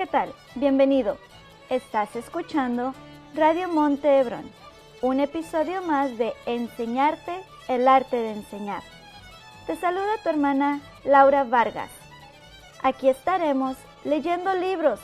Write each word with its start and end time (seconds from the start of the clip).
¿qué 0.00 0.06
tal? 0.06 0.32
Bienvenido. 0.54 1.18
Estás 1.68 2.16
escuchando 2.16 2.94
Radio 3.34 3.68
Monte 3.68 4.18
Hebrón, 4.18 4.50
un 5.02 5.20
episodio 5.20 5.82
más 5.82 6.16
de 6.16 6.32
Enseñarte 6.46 7.44
el 7.68 7.86
arte 7.86 8.16
de 8.16 8.32
enseñar. 8.32 8.82
Te 9.66 9.76
saluda 9.76 10.16
tu 10.22 10.30
hermana 10.30 10.80
Laura 11.04 11.44
Vargas. 11.44 11.90
Aquí 12.82 13.10
estaremos 13.10 13.76
leyendo 14.02 14.54
libros, 14.54 15.00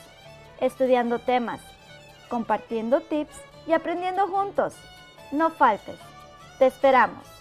estudiando 0.62 1.18
temas, 1.18 1.60
compartiendo 2.30 3.02
tips 3.02 3.36
y 3.66 3.74
aprendiendo 3.74 4.26
juntos. 4.28 4.76
No 5.30 5.50
faltes. 5.50 5.98
Te 6.58 6.68
esperamos. 6.68 7.35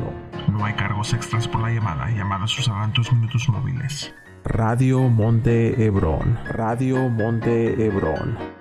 No 0.48 0.64
hay 0.64 0.74
cargos 0.74 1.12
extras 1.12 1.46
por 1.46 1.60
la 1.60 1.70
llamada. 1.70 2.10
Llamadas 2.10 2.58
usarán 2.58 2.92
tus 2.92 3.12
minutos 3.12 3.48
móviles. 3.48 4.12
Radio 4.44 5.08
Monte 5.08 5.84
Hebrón. 5.84 6.38
Radio 6.46 7.08
Monte 7.08 7.84
Hebrón. 7.84 8.57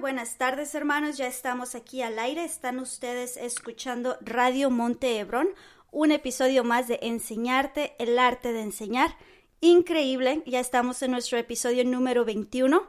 Buenas 0.00 0.38
tardes 0.38 0.74
hermanos, 0.74 1.18
ya 1.18 1.26
estamos 1.26 1.74
aquí 1.74 2.00
al 2.00 2.18
aire, 2.18 2.42
están 2.42 2.78
ustedes 2.78 3.36
escuchando 3.36 4.16
Radio 4.22 4.70
Monte 4.70 5.18
Hebrón, 5.18 5.48
un 5.90 6.10
episodio 6.10 6.64
más 6.64 6.88
de 6.88 6.98
Enseñarte 7.02 7.94
el 7.98 8.18
arte 8.18 8.54
de 8.54 8.62
enseñar. 8.62 9.14
Increíble, 9.60 10.42
ya 10.46 10.58
estamos 10.58 11.02
en 11.02 11.10
nuestro 11.10 11.36
episodio 11.36 11.84
número 11.84 12.24
21, 12.24 12.82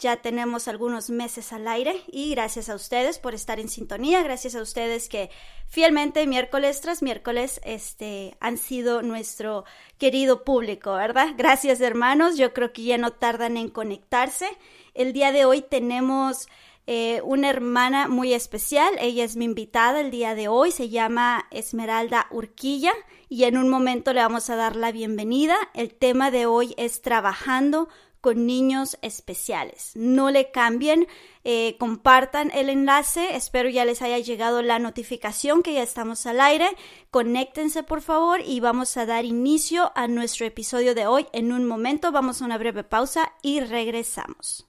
ya 0.00 0.16
tenemos 0.16 0.66
algunos 0.66 1.08
meses 1.08 1.52
al 1.52 1.68
aire 1.68 2.02
y 2.08 2.32
gracias 2.32 2.68
a 2.68 2.74
ustedes 2.74 3.20
por 3.20 3.32
estar 3.32 3.60
en 3.60 3.68
sintonía, 3.68 4.22
gracias 4.24 4.56
a 4.56 4.60
ustedes 4.60 5.08
que 5.08 5.30
fielmente 5.68 6.26
miércoles 6.26 6.80
tras 6.80 7.00
miércoles 7.00 7.60
este 7.64 8.36
han 8.40 8.58
sido 8.58 9.02
nuestro 9.02 9.64
querido 9.98 10.42
público, 10.42 10.94
¿verdad? 10.94 11.28
Gracias 11.38 11.80
hermanos, 11.80 12.36
yo 12.36 12.52
creo 12.52 12.72
que 12.72 12.82
ya 12.82 12.98
no 12.98 13.12
tardan 13.12 13.56
en 13.56 13.70
conectarse. 13.70 14.48
El 14.96 15.12
día 15.12 15.30
de 15.30 15.44
hoy 15.44 15.60
tenemos 15.60 16.48
eh, 16.86 17.20
una 17.22 17.50
hermana 17.50 18.08
muy 18.08 18.32
especial. 18.32 18.94
Ella 18.98 19.24
es 19.24 19.36
mi 19.36 19.44
invitada 19.44 20.00
el 20.00 20.10
día 20.10 20.34
de 20.34 20.48
hoy. 20.48 20.70
Se 20.70 20.88
llama 20.88 21.46
Esmeralda 21.50 22.26
Urquilla 22.30 22.94
y 23.28 23.44
en 23.44 23.58
un 23.58 23.68
momento 23.68 24.14
le 24.14 24.22
vamos 24.22 24.48
a 24.48 24.56
dar 24.56 24.74
la 24.74 24.92
bienvenida. 24.92 25.54
El 25.74 25.92
tema 25.92 26.30
de 26.30 26.46
hoy 26.46 26.74
es 26.78 27.02
trabajando 27.02 27.90
con 28.22 28.46
niños 28.46 28.96
especiales. 29.02 29.92
No 29.96 30.30
le 30.30 30.50
cambien, 30.50 31.06
eh, 31.44 31.76
compartan 31.78 32.50
el 32.54 32.70
enlace. 32.70 33.36
Espero 33.36 33.68
ya 33.68 33.84
les 33.84 34.00
haya 34.00 34.18
llegado 34.18 34.62
la 34.62 34.78
notificación 34.78 35.62
que 35.62 35.74
ya 35.74 35.82
estamos 35.82 36.24
al 36.24 36.40
aire. 36.40 36.68
Conéctense 37.10 37.82
por 37.82 38.00
favor 38.00 38.40
y 38.40 38.60
vamos 38.60 38.96
a 38.96 39.04
dar 39.04 39.26
inicio 39.26 39.92
a 39.94 40.08
nuestro 40.08 40.46
episodio 40.46 40.94
de 40.94 41.06
hoy. 41.06 41.26
En 41.34 41.52
un 41.52 41.66
momento 41.66 42.12
vamos 42.12 42.40
a 42.40 42.46
una 42.46 42.56
breve 42.56 42.82
pausa 42.82 43.34
y 43.42 43.60
regresamos. 43.60 44.65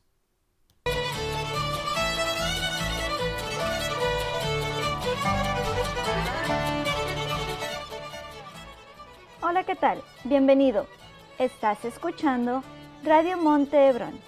Hola, 9.50 9.64
¿qué 9.64 9.78
tal? 9.78 10.04
Bienvenido. 10.26 10.88
Estás 11.40 11.86
escuchando 11.86 12.64
Radio 13.06 13.38
Monte 13.38 13.88
Hebrón, 13.88 14.20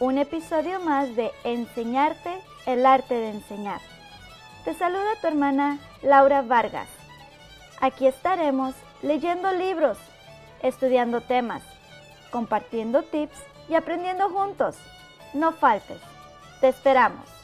un 0.00 0.18
episodio 0.18 0.80
más 0.80 1.16
de 1.16 1.30
Enseñarte 1.44 2.42
el 2.66 2.84
arte 2.84 3.14
de 3.14 3.30
enseñar. 3.30 3.80
Te 4.66 4.74
saluda 4.74 5.18
tu 5.22 5.28
hermana 5.28 5.78
Laura 6.02 6.42
Vargas. 6.42 6.90
Aquí 7.80 8.06
estaremos 8.06 8.74
leyendo 9.00 9.50
libros, 9.54 9.96
estudiando 10.62 11.22
temas, 11.22 11.62
compartiendo 12.30 13.02
tips 13.02 13.38
y 13.70 13.76
aprendiendo 13.76 14.28
juntos. 14.28 14.76
No 15.32 15.52
faltes. 15.52 16.02
Te 16.60 16.68
esperamos. 16.68 17.35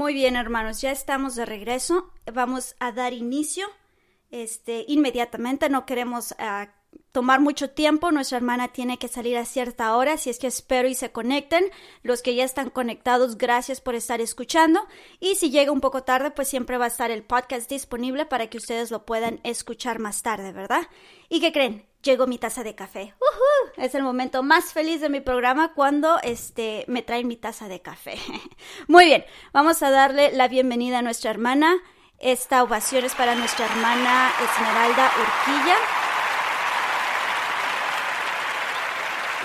Muy 0.00 0.14
bien, 0.14 0.34
hermanos, 0.34 0.80
ya 0.80 0.92
estamos 0.92 1.36
de 1.36 1.44
regreso. 1.44 2.10
Vamos 2.32 2.74
a 2.78 2.90
dar 2.90 3.12
inicio 3.12 3.66
este, 4.30 4.86
inmediatamente. 4.88 5.68
No 5.68 5.84
queremos 5.84 6.32
uh, 6.38 6.70
tomar 7.12 7.40
mucho 7.40 7.68
tiempo. 7.68 8.10
Nuestra 8.10 8.38
hermana 8.38 8.68
tiene 8.68 8.98
que 8.98 9.08
salir 9.08 9.36
a 9.36 9.44
cierta 9.44 9.94
hora, 9.94 10.14
así 10.14 10.30
es 10.30 10.38
que 10.38 10.46
espero 10.46 10.88
y 10.88 10.94
se 10.94 11.12
conecten. 11.12 11.66
Los 12.02 12.22
que 12.22 12.34
ya 12.34 12.44
están 12.44 12.70
conectados, 12.70 13.36
gracias 13.36 13.82
por 13.82 13.94
estar 13.94 14.22
escuchando. 14.22 14.80
Y 15.20 15.34
si 15.34 15.50
llega 15.50 15.70
un 15.70 15.82
poco 15.82 16.02
tarde, 16.02 16.30
pues 16.30 16.48
siempre 16.48 16.78
va 16.78 16.86
a 16.86 16.88
estar 16.88 17.10
el 17.10 17.22
podcast 17.22 17.68
disponible 17.68 18.24
para 18.24 18.46
que 18.46 18.56
ustedes 18.56 18.90
lo 18.90 19.04
puedan 19.04 19.38
escuchar 19.44 19.98
más 19.98 20.22
tarde, 20.22 20.52
¿verdad? 20.52 20.88
¿Y 21.28 21.40
qué 21.40 21.52
creen? 21.52 21.89
Llegó 22.02 22.26
mi 22.26 22.38
taza 22.38 22.62
de 22.62 22.74
café. 22.74 23.14
Es 23.76 23.94
el 23.94 24.02
momento 24.02 24.42
más 24.42 24.72
feliz 24.72 25.00
de 25.00 25.10
mi 25.10 25.20
programa 25.20 25.74
cuando 25.74 26.18
este, 26.22 26.84
me 26.88 27.02
traen 27.02 27.28
mi 27.28 27.36
taza 27.36 27.68
de 27.68 27.82
café. 27.82 28.18
Muy 28.88 29.04
bien, 29.04 29.24
vamos 29.52 29.82
a 29.82 29.90
darle 29.90 30.32
la 30.32 30.48
bienvenida 30.48 31.00
a 31.00 31.02
nuestra 31.02 31.30
hermana. 31.30 31.76
Esta 32.18 32.62
ovación 32.62 33.04
es 33.04 33.14
para 33.14 33.34
nuestra 33.34 33.66
hermana 33.66 34.30
Esmeralda 34.42 35.10
Urquilla. 35.18 35.76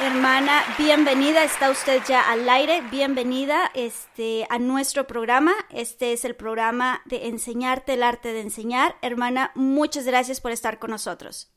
Hermana, 0.01 0.63
bienvenida, 0.77 1.43
está 1.45 1.69
usted 1.69 2.01
ya 2.05 2.29
al 2.29 2.47
aire, 2.49 2.81
bienvenida 2.91 3.71
este, 3.73 4.45
a 4.49 4.59
nuestro 4.59 5.07
programa. 5.07 5.53
Este 5.69 6.11
es 6.11 6.25
el 6.25 6.35
programa 6.35 7.01
de 7.05 7.27
Enseñarte 7.27 7.93
el 7.93 8.03
arte 8.03 8.33
de 8.33 8.41
enseñar. 8.41 8.97
Hermana, 9.01 9.51
muchas 9.55 10.05
gracias 10.05 10.41
por 10.41 10.51
estar 10.51 10.79
con 10.79 10.91
nosotros. 10.91 11.54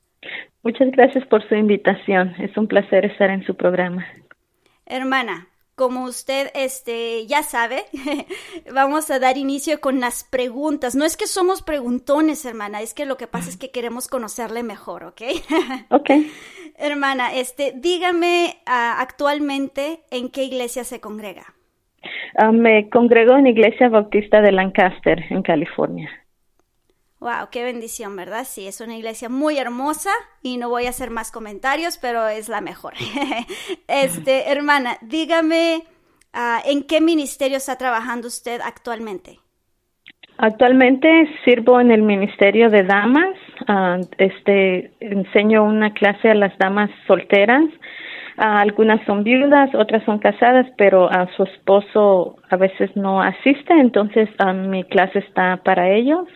Muchas 0.62 0.90
gracias 0.90 1.26
por 1.26 1.46
su 1.48 1.54
invitación. 1.54 2.34
Es 2.38 2.56
un 2.56 2.66
placer 2.66 3.04
estar 3.04 3.30
en 3.30 3.44
su 3.44 3.54
programa. 3.54 4.06
Hermana, 4.86 5.48
como 5.78 6.04
usted 6.04 6.50
este, 6.54 7.26
ya 7.26 7.42
sabe, 7.42 7.84
vamos 8.74 9.10
a 9.10 9.20
dar 9.20 9.38
inicio 9.38 9.80
con 9.80 10.00
las 10.00 10.24
preguntas. 10.24 10.96
No 10.96 11.04
es 11.04 11.16
que 11.16 11.26
somos 11.26 11.62
preguntones, 11.62 12.44
hermana, 12.44 12.82
es 12.82 12.94
que 12.94 13.06
lo 13.06 13.16
que 13.16 13.28
pasa 13.28 13.48
es 13.48 13.56
que 13.56 13.70
queremos 13.70 14.08
conocerle 14.08 14.62
mejor, 14.62 15.04
¿ok? 15.04 15.22
Ok. 15.90 16.10
hermana, 16.76 17.32
este, 17.34 17.72
dígame 17.76 18.56
uh, 18.66 18.98
actualmente 18.98 20.00
en 20.10 20.30
qué 20.30 20.42
iglesia 20.44 20.84
se 20.84 21.00
congrega. 21.00 21.54
Uh, 22.40 22.52
me 22.52 22.90
congrego 22.90 23.36
en 23.36 23.46
Iglesia 23.46 23.88
Bautista 23.88 24.40
de 24.40 24.52
Lancaster, 24.52 25.24
en 25.30 25.42
California. 25.42 26.10
Wow, 27.20 27.48
qué 27.50 27.64
bendición, 27.64 28.14
¿verdad? 28.14 28.44
Sí, 28.44 28.68
es 28.68 28.80
una 28.80 28.96
iglesia 28.96 29.28
muy 29.28 29.58
hermosa 29.58 30.10
y 30.40 30.56
no 30.56 30.68
voy 30.68 30.86
a 30.86 30.90
hacer 30.90 31.10
más 31.10 31.32
comentarios, 31.32 31.98
pero 31.98 32.28
es 32.28 32.48
la 32.48 32.60
mejor. 32.60 32.94
este, 33.88 34.50
hermana, 34.50 34.98
dígame, 35.02 35.82
uh, 36.32 36.60
¿en 36.64 36.84
qué 36.84 37.00
ministerio 37.00 37.56
está 37.56 37.76
trabajando 37.76 38.28
usted 38.28 38.60
actualmente? 38.64 39.40
Actualmente 40.36 41.08
sirvo 41.44 41.80
en 41.80 41.90
el 41.90 42.02
Ministerio 42.02 42.70
de 42.70 42.84
Damas. 42.84 43.34
Uh, 43.68 44.06
este, 44.18 44.92
enseño 45.00 45.64
una 45.64 45.92
clase 45.92 46.30
a 46.30 46.34
las 46.34 46.56
damas 46.58 46.88
solteras 47.08 47.64
algunas 48.38 49.04
son 49.04 49.24
viudas, 49.24 49.74
otras 49.74 50.02
son 50.04 50.18
casadas, 50.18 50.66
pero 50.76 51.10
a 51.10 51.26
su 51.36 51.42
esposo 51.42 52.36
a 52.48 52.56
veces 52.56 52.94
no 52.96 53.20
asiste, 53.20 53.74
entonces 53.74 54.28
mi 54.54 54.84
clase 54.84 55.18
está 55.18 55.58
para 55.64 55.90
ellos. 55.90 56.26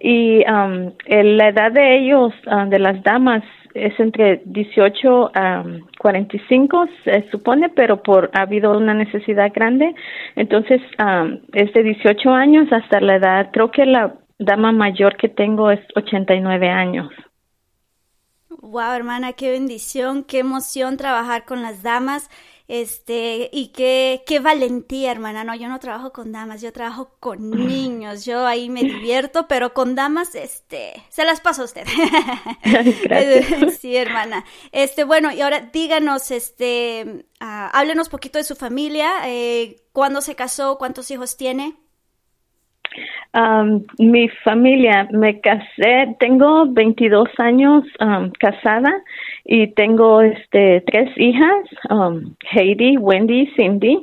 Y 0.00 0.42
la 0.44 1.48
edad 1.48 1.72
de 1.72 1.98
ellos, 1.98 2.32
de 2.68 2.78
las 2.78 3.02
damas, 3.02 3.42
es 3.74 3.98
entre 3.98 4.40
18 4.44 5.32
a 5.34 5.64
45, 5.98 6.88
se 7.04 7.28
supone, 7.30 7.68
pero 7.70 8.02
por 8.02 8.30
ha 8.32 8.42
habido 8.42 8.76
una 8.76 8.94
necesidad 8.94 9.52
grande. 9.52 9.94
Entonces, 10.36 10.80
es 11.52 11.72
de 11.72 11.82
18 11.82 12.30
años 12.30 12.72
hasta 12.72 13.00
la 13.00 13.16
edad, 13.16 13.50
creo 13.52 13.70
que 13.70 13.84
la 13.84 14.14
dama 14.38 14.72
mayor 14.72 15.16
que 15.16 15.28
tengo 15.28 15.70
es 15.70 15.80
89 15.96 16.68
años. 16.68 17.08
Wow, 18.64 18.94
hermana, 18.94 19.34
qué 19.34 19.50
bendición, 19.50 20.24
qué 20.24 20.38
emoción 20.38 20.96
trabajar 20.96 21.44
con 21.44 21.60
las 21.60 21.82
damas. 21.82 22.30
Este, 22.66 23.50
y 23.52 23.68
qué, 23.68 24.22
qué 24.26 24.40
valentía, 24.40 25.12
hermana. 25.12 25.44
No, 25.44 25.54
yo 25.54 25.68
no 25.68 25.78
trabajo 25.80 26.14
con 26.14 26.32
damas, 26.32 26.62
yo 26.62 26.72
trabajo 26.72 27.14
con 27.20 27.50
niños. 27.50 28.24
Yo 28.24 28.46
ahí 28.46 28.70
me 28.70 28.80
divierto, 28.82 29.48
pero 29.48 29.74
con 29.74 29.94
damas, 29.94 30.34
este, 30.34 30.94
se 31.10 31.26
las 31.26 31.42
paso 31.42 31.60
a 31.60 31.64
usted. 31.66 31.84
Gracias. 33.04 33.76
sí, 33.80 33.94
hermana. 33.94 34.46
Este, 34.72 35.04
bueno, 35.04 35.30
y 35.30 35.42
ahora 35.42 35.68
díganos, 35.70 36.30
este, 36.30 37.26
uh, 37.42 37.68
háblenos 37.70 38.08
poquito 38.08 38.38
de 38.38 38.44
su 38.44 38.56
familia. 38.56 39.10
Eh, 39.26 39.84
¿Cuándo 39.92 40.22
se 40.22 40.34
casó? 40.34 40.78
¿Cuántos 40.78 41.10
hijos 41.10 41.36
tiene? 41.36 41.76
Um, 43.34 43.84
mi 43.98 44.28
familia, 44.44 45.08
me 45.10 45.40
casé, 45.40 46.14
tengo 46.20 46.66
22 46.66 47.28
años 47.38 47.82
um, 47.98 48.30
casada 48.38 49.02
y 49.44 49.66
tengo 49.74 50.22
este 50.22 50.82
tres 50.86 51.10
hijas, 51.16 51.66
um, 51.90 52.36
Heidi, 52.52 52.96
Wendy, 52.96 53.50
Cindy. 53.56 53.96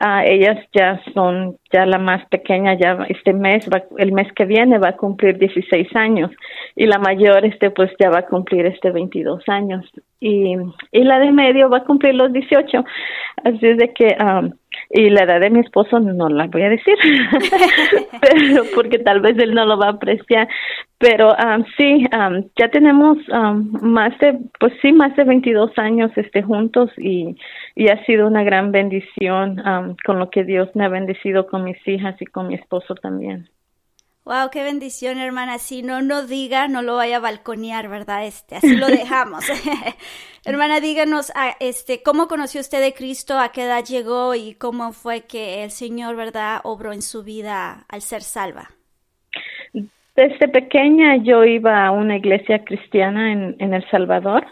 Uh, 0.00 0.20
ellas 0.24 0.64
ya 0.72 1.00
son 1.14 1.56
ya 1.72 1.84
la 1.84 1.98
más 1.98 2.24
pequeña 2.28 2.74
ya 2.74 3.04
este 3.08 3.32
mes 3.32 3.68
va, 3.68 3.82
el 3.98 4.12
mes 4.12 4.32
que 4.34 4.44
viene 4.44 4.78
va 4.78 4.90
a 4.90 4.96
cumplir 4.96 5.36
16 5.38 5.96
años 5.96 6.30
y 6.76 6.86
la 6.86 6.98
mayor 6.98 7.44
este 7.44 7.70
pues 7.70 7.90
ya 7.98 8.10
va 8.10 8.20
a 8.20 8.26
cumplir 8.26 8.66
este 8.66 8.90
22 8.90 9.42
años 9.48 9.84
y 10.20 10.54
y 10.92 11.02
la 11.02 11.18
de 11.18 11.32
medio 11.32 11.70
va 11.70 11.78
a 11.78 11.84
cumplir 11.84 12.14
los 12.14 12.32
18 12.32 12.84
así 13.44 13.66
es 13.66 13.78
de 13.78 13.92
que 13.94 14.16
um, 14.20 14.52
y 14.90 15.10
la 15.10 15.24
edad 15.24 15.40
de 15.40 15.50
mi 15.50 15.60
esposo 15.60 15.98
no 16.00 16.28
la 16.28 16.46
voy 16.46 16.62
a 16.62 16.68
decir, 16.68 16.96
pero 18.20 18.64
porque 18.74 18.98
tal 18.98 19.20
vez 19.20 19.36
él 19.38 19.54
no 19.54 19.64
lo 19.66 19.78
va 19.78 19.86
a 19.86 19.92
apreciar. 19.92 20.48
Pero 20.98 21.34
um, 21.34 21.64
sí, 21.76 22.06
um, 22.12 22.48
ya 22.58 22.70
tenemos 22.70 23.18
um, 23.28 23.70
más 23.82 24.18
de, 24.18 24.38
pues 24.58 24.72
sí, 24.80 24.92
más 24.92 25.14
de 25.16 25.24
22 25.24 25.72
años 25.76 26.10
este, 26.16 26.42
juntos 26.42 26.90
y, 26.96 27.36
y 27.74 27.88
ha 27.88 28.02
sido 28.06 28.26
una 28.26 28.42
gran 28.44 28.72
bendición 28.72 29.62
con 30.04 30.18
lo 30.18 30.30
que 30.30 30.44
Dios 30.44 30.70
me 30.74 30.84
ha 30.84 30.88
bendecido 30.88 31.46
con 31.46 31.64
mis 31.64 31.76
hijas 31.86 32.16
y 32.20 32.26
con 32.26 32.48
mi 32.48 32.54
esposo 32.54 32.94
también. 32.94 33.48
Wow, 34.26 34.50
qué 34.50 34.64
bendición, 34.64 35.18
hermana. 35.18 35.58
Si 35.58 35.84
no, 35.84 36.02
no 36.02 36.26
diga, 36.26 36.66
no 36.66 36.82
lo 36.82 36.96
vaya 36.96 37.18
a 37.18 37.20
balconear, 37.20 37.88
¿verdad? 37.88 38.26
Este, 38.26 38.56
así 38.56 38.76
lo 38.76 38.88
dejamos. 38.88 39.44
hermana, 40.44 40.80
díganos, 40.80 41.30
ah, 41.36 41.54
este, 41.60 42.02
¿cómo 42.02 42.26
conoció 42.26 42.60
usted 42.60 42.80
de 42.80 42.92
Cristo? 42.92 43.38
¿A 43.38 43.50
qué 43.52 43.62
edad 43.62 43.84
llegó? 43.84 44.34
Y 44.34 44.54
cómo 44.54 44.90
fue 44.90 45.26
que 45.28 45.62
el 45.62 45.70
Señor, 45.70 46.16
verdad, 46.16 46.58
obró 46.64 46.92
en 46.92 47.02
su 47.02 47.22
vida 47.22 47.86
al 47.88 48.00
ser 48.00 48.22
salva. 48.22 48.70
Desde 50.16 50.48
pequeña 50.48 51.18
yo 51.18 51.44
iba 51.44 51.86
a 51.86 51.92
una 51.92 52.16
iglesia 52.16 52.64
cristiana 52.64 53.32
en, 53.32 53.54
en 53.60 53.74
El 53.74 53.88
Salvador, 53.90 54.44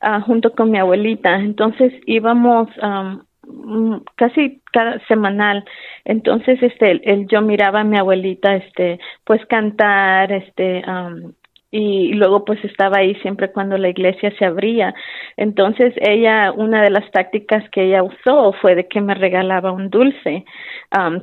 uh, 0.00 0.22
junto 0.22 0.52
con 0.52 0.70
mi 0.70 0.78
abuelita. 0.78 1.34
Entonces 1.36 1.92
íbamos 2.06 2.70
um, 2.82 3.20
casi 4.16 4.60
cada 4.72 4.98
semanal. 5.06 5.64
Entonces 6.04 6.62
este 6.62 7.00
el, 7.10 7.26
yo 7.28 7.42
miraba 7.42 7.80
a 7.80 7.84
mi 7.84 7.98
abuelita 7.98 8.56
este 8.56 8.98
pues 9.24 9.44
cantar 9.46 10.32
este 10.32 10.82
y 11.70 12.14
luego 12.14 12.46
pues 12.46 12.64
estaba 12.64 12.98
ahí 12.98 13.14
siempre 13.16 13.52
cuando 13.52 13.76
la 13.76 13.90
iglesia 13.90 14.32
se 14.38 14.44
abría. 14.46 14.94
Entonces 15.36 15.92
ella 15.96 16.50
una 16.52 16.82
de 16.82 16.90
las 16.90 17.10
tácticas 17.10 17.68
que 17.70 17.84
ella 17.84 18.02
usó 18.02 18.52
fue 18.54 18.74
de 18.74 18.88
que 18.88 19.00
me 19.00 19.14
regalaba 19.14 19.72
un 19.72 19.90
dulce 19.90 20.44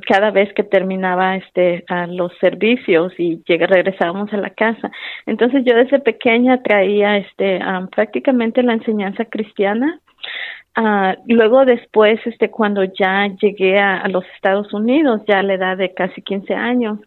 cada 0.06 0.30
vez 0.30 0.52
que 0.54 0.62
terminaba 0.62 1.36
este 1.36 1.84
los 2.08 2.32
servicios 2.38 3.12
y 3.18 3.42
llega, 3.46 3.66
regresábamos 3.66 4.32
a 4.32 4.36
la 4.36 4.50
casa. 4.50 4.90
Entonces 5.26 5.64
yo 5.64 5.74
desde 5.74 5.98
pequeña 5.98 6.62
traía 6.62 7.16
este 7.16 7.60
prácticamente 7.90 8.62
la 8.62 8.74
enseñanza 8.74 9.24
cristiana 9.24 10.00
Uh, 10.76 11.14
luego 11.26 11.64
después, 11.64 12.20
este, 12.26 12.50
cuando 12.50 12.84
ya 12.84 13.28
llegué 13.40 13.78
a, 13.78 14.06
los 14.08 14.24
Estados 14.34 14.74
Unidos, 14.74 15.22
ya 15.26 15.38
a 15.38 15.42
la 15.42 15.54
edad 15.54 15.76
de 15.78 15.94
casi 15.94 16.20
15 16.20 16.54
años, 16.54 16.98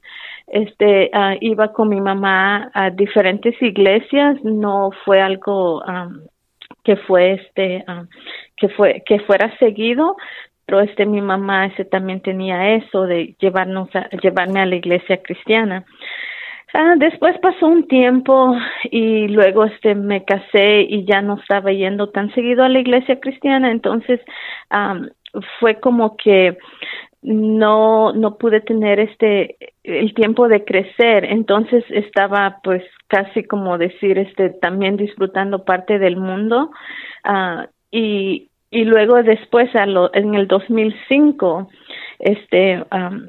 este, 0.48 1.12
uh, 1.14 1.38
iba 1.40 1.72
con 1.72 1.90
mi 1.90 2.02
mamá 2.02 2.72
a 2.74 2.90
diferentes 2.90 3.62
iglesias, 3.62 4.38
no 4.44 4.90
fue 5.06 5.22
algo 5.22 5.84
que 6.84 6.96
fue, 6.96 7.34
este, 7.34 7.86
um, 7.88 8.08
que 8.58 8.70
fue, 8.70 9.04
que 9.06 9.20
fuera 9.20 9.56
seguido, 9.60 10.16
pero 10.66 10.82
este, 10.82 11.06
mi 11.06 11.22
mamá, 11.22 11.68
ese 11.68 11.86
también 11.86 12.22
tenía 12.22 12.76
eso 12.76 13.04
de 13.04 13.36
llevarnos 13.40 13.90
a, 13.96 14.10
llevarme 14.22 14.62
a 14.62 14.66
la 14.66 14.76
iglesia 14.76 15.22
cristiana. 15.22 15.86
Ah, 16.74 16.96
después 16.98 17.38
pasó 17.40 17.68
un 17.68 17.88
tiempo 17.88 18.56
y 18.92 19.28
luego 19.28 19.66
este 19.66 19.96
me 19.96 20.24
casé 20.24 20.82
y 20.82 21.04
ya 21.06 21.22
no 21.22 21.40
estaba 21.40 21.72
yendo 21.72 22.10
tan 22.10 22.32
seguido 22.36 22.64
a 22.64 22.70
la 22.70 22.80
iglesia 22.80 23.20
cristiana, 23.20 23.72
entonces 23.72 24.22
fue 25.60 25.80
como 25.80 26.16
que 26.16 26.58
no 27.22 28.14
no 28.14 28.38
pude 28.38 28.62
tener 28.62 29.00
este 29.00 29.58
el 29.84 30.14
tiempo 30.14 30.48
de 30.48 30.64
crecer, 30.64 31.26
entonces 31.26 31.84
estaba 31.90 32.60
pues 32.64 32.84
casi 33.08 33.44
como 33.44 33.78
decir 33.78 34.20
este 34.20 34.52
también 34.52 34.96
disfrutando 34.96 35.66
parte 35.66 35.98
del 36.00 36.18
mundo. 36.18 36.72
Uh, 37.26 37.68
y 37.92 38.50
y 38.72 38.84
luego 38.86 39.24
después 39.24 39.76
a 39.76 39.88
lo, 39.88 40.14
en 40.14 40.36
el 40.36 40.48
2005 40.48 41.70
este 42.20 42.84
um, 42.92 43.28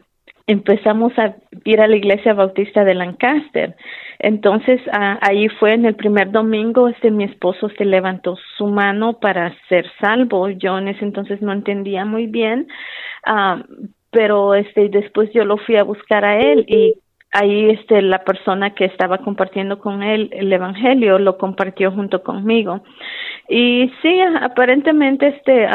empezamos 0.50 1.16
a 1.16 1.36
ir 1.64 1.80
a 1.80 1.86
la 1.86 1.96
iglesia 1.96 2.34
bautista 2.34 2.84
de 2.84 2.94
Lancaster. 2.94 3.76
Entonces, 4.18 4.80
ahí 4.92 5.48
fue 5.48 5.74
en 5.74 5.84
el 5.86 5.94
primer 5.94 6.32
domingo, 6.32 6.88
este 6.88 7.12
mi 7.12 7.22
esposo 7.22 7.68
se 7.78 7.84
levantó 7.84 8.36
su 8.56 8.66
mano 8.66 9.20
para 9.20 9.54
ser 9.68 9.86
salvo. 10.00 10.48
Yo 10.50 10.76
en 10.78 10.88
ese 10.88 11.04
entonces 11.04 11.40
no 11.40 11.52
entendía 11.52 12.04
muy 12.04 12.26
bien, 12.26 12.66
ah, 13.24 13.62
pero 14.10 14.56
este 14.56 14.88
después 14.88 15.30
yo 15.32 15.44
lo 15.44 15.56
fui 15.56 15.76
a 15.76 15.84
buscar 15.84 16.24
a 16.24 16.40
él 16.40 16.64
y 16.66 16.96
ahí 17.32 17.70
este 17.70 18.02
la 18.02 18.24
persona 18.24 18.74
que 18.74 18.84
estaba 18.84 19.18
compartiendo 19.18 19.78
con 19.78 20.02
él 20.02 20.28
el 20.32 20.52
evangelio 20.52 21.18
lo 21.18 21.38
compartió 21.38 21.92
junto 21.92 22.22
conmigo 22.22 22.82
y 23.48 23.90
sí 24.02 24.20
aparentemente 24.40 25.28
este 25.28 25.68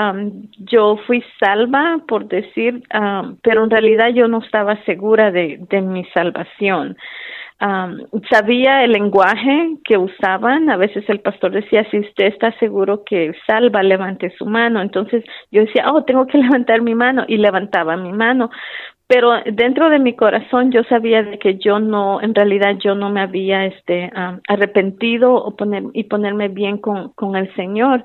yo 0.57 0.97
fui 1.07 1.23
salva 1.39 1.99
por 2.07 2.27
decir 2.27 2.83
pero 3.41 3.63
en 3.63 3.69
realidad 3.69 4.09
yo 4.09 4.27
no 4.27 4.39
estaba 4.39 4.83
segura 4.83 5.31
de, 5.31 5.59
de 5.69 5.81
mi 5.81 6.03
salvación 6.13 6.97
sabía 8.29 8.83
el 8.83 8.91
lenguaje 8.91 9.77
que 9.83 9.97
usaban. 9.97 10.69
A 10.69 10.77
veces 10.77 11.05
el 11.07 11.21
pastor 11.21 11.51
decía, 11.51 11.87
si 11.89 11.99
usted 11.99 12.25
está 12.25 12.51
seguro 12.59 13.03
que 13.03 13.33
salva, 13.47 13.81
levante 13.81 14.33
su 14.37 14.45
mano. 14.45 14.81
Entonces 14.81 15.23
yo 15.51 15.61
decía, 15.61 15.91
oh, 15.91 16.03
tengo 16.03 16.27
que 16.27 16.37
levantar 16.45 16.81
mi 16.81 16.95
mano 16.95 17.23
y 17.27 17.37
levantaba 17.37 17.95
mi 17.97 18.11
mano 18.11 18.49
pero 19.07 19.33
dentro 19.45 19.89
de 19.89 19.99
mi 19.99 20.15
corazón 20.15 20.71
yo 20.71 20.83
sabía 20.83 21.21
de 21.21 21.37
que 21.37 21.57
yo 21.57 21.79
no 21.79 22.21
en 22.21 22.33
realidad 22.33 22.75
yo 22.83 22.95
no 22.95 23.09
me 23.09 23.21
había 23.21 23.65
este 23.65 24.11
arrepentido 24.47 25.33
o 25.33 25.55
poner 25.55 25.83
y 25.93 26.05
ponerme 26.05 26.47
bien 26.47 26.77
con 26.79 27.09
con 27.09 27.35
el 27.35 27.53
Señor. 27.55 28.03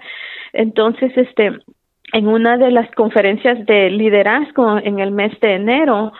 Entonces 0.53 1.17
este 1.17 1.59
en 2.13 2.27
una 2.27 2.59
de 2.59 2.73
las 2.73 2.91
conferencias 2.97 3.65
de 3.67 3.89
liderazgo 3.89 4.79
en 4.79 4.99
el 4.99 5.13
mes 5.13 5.39
de 5.41 5.55
enero 5.55 6.13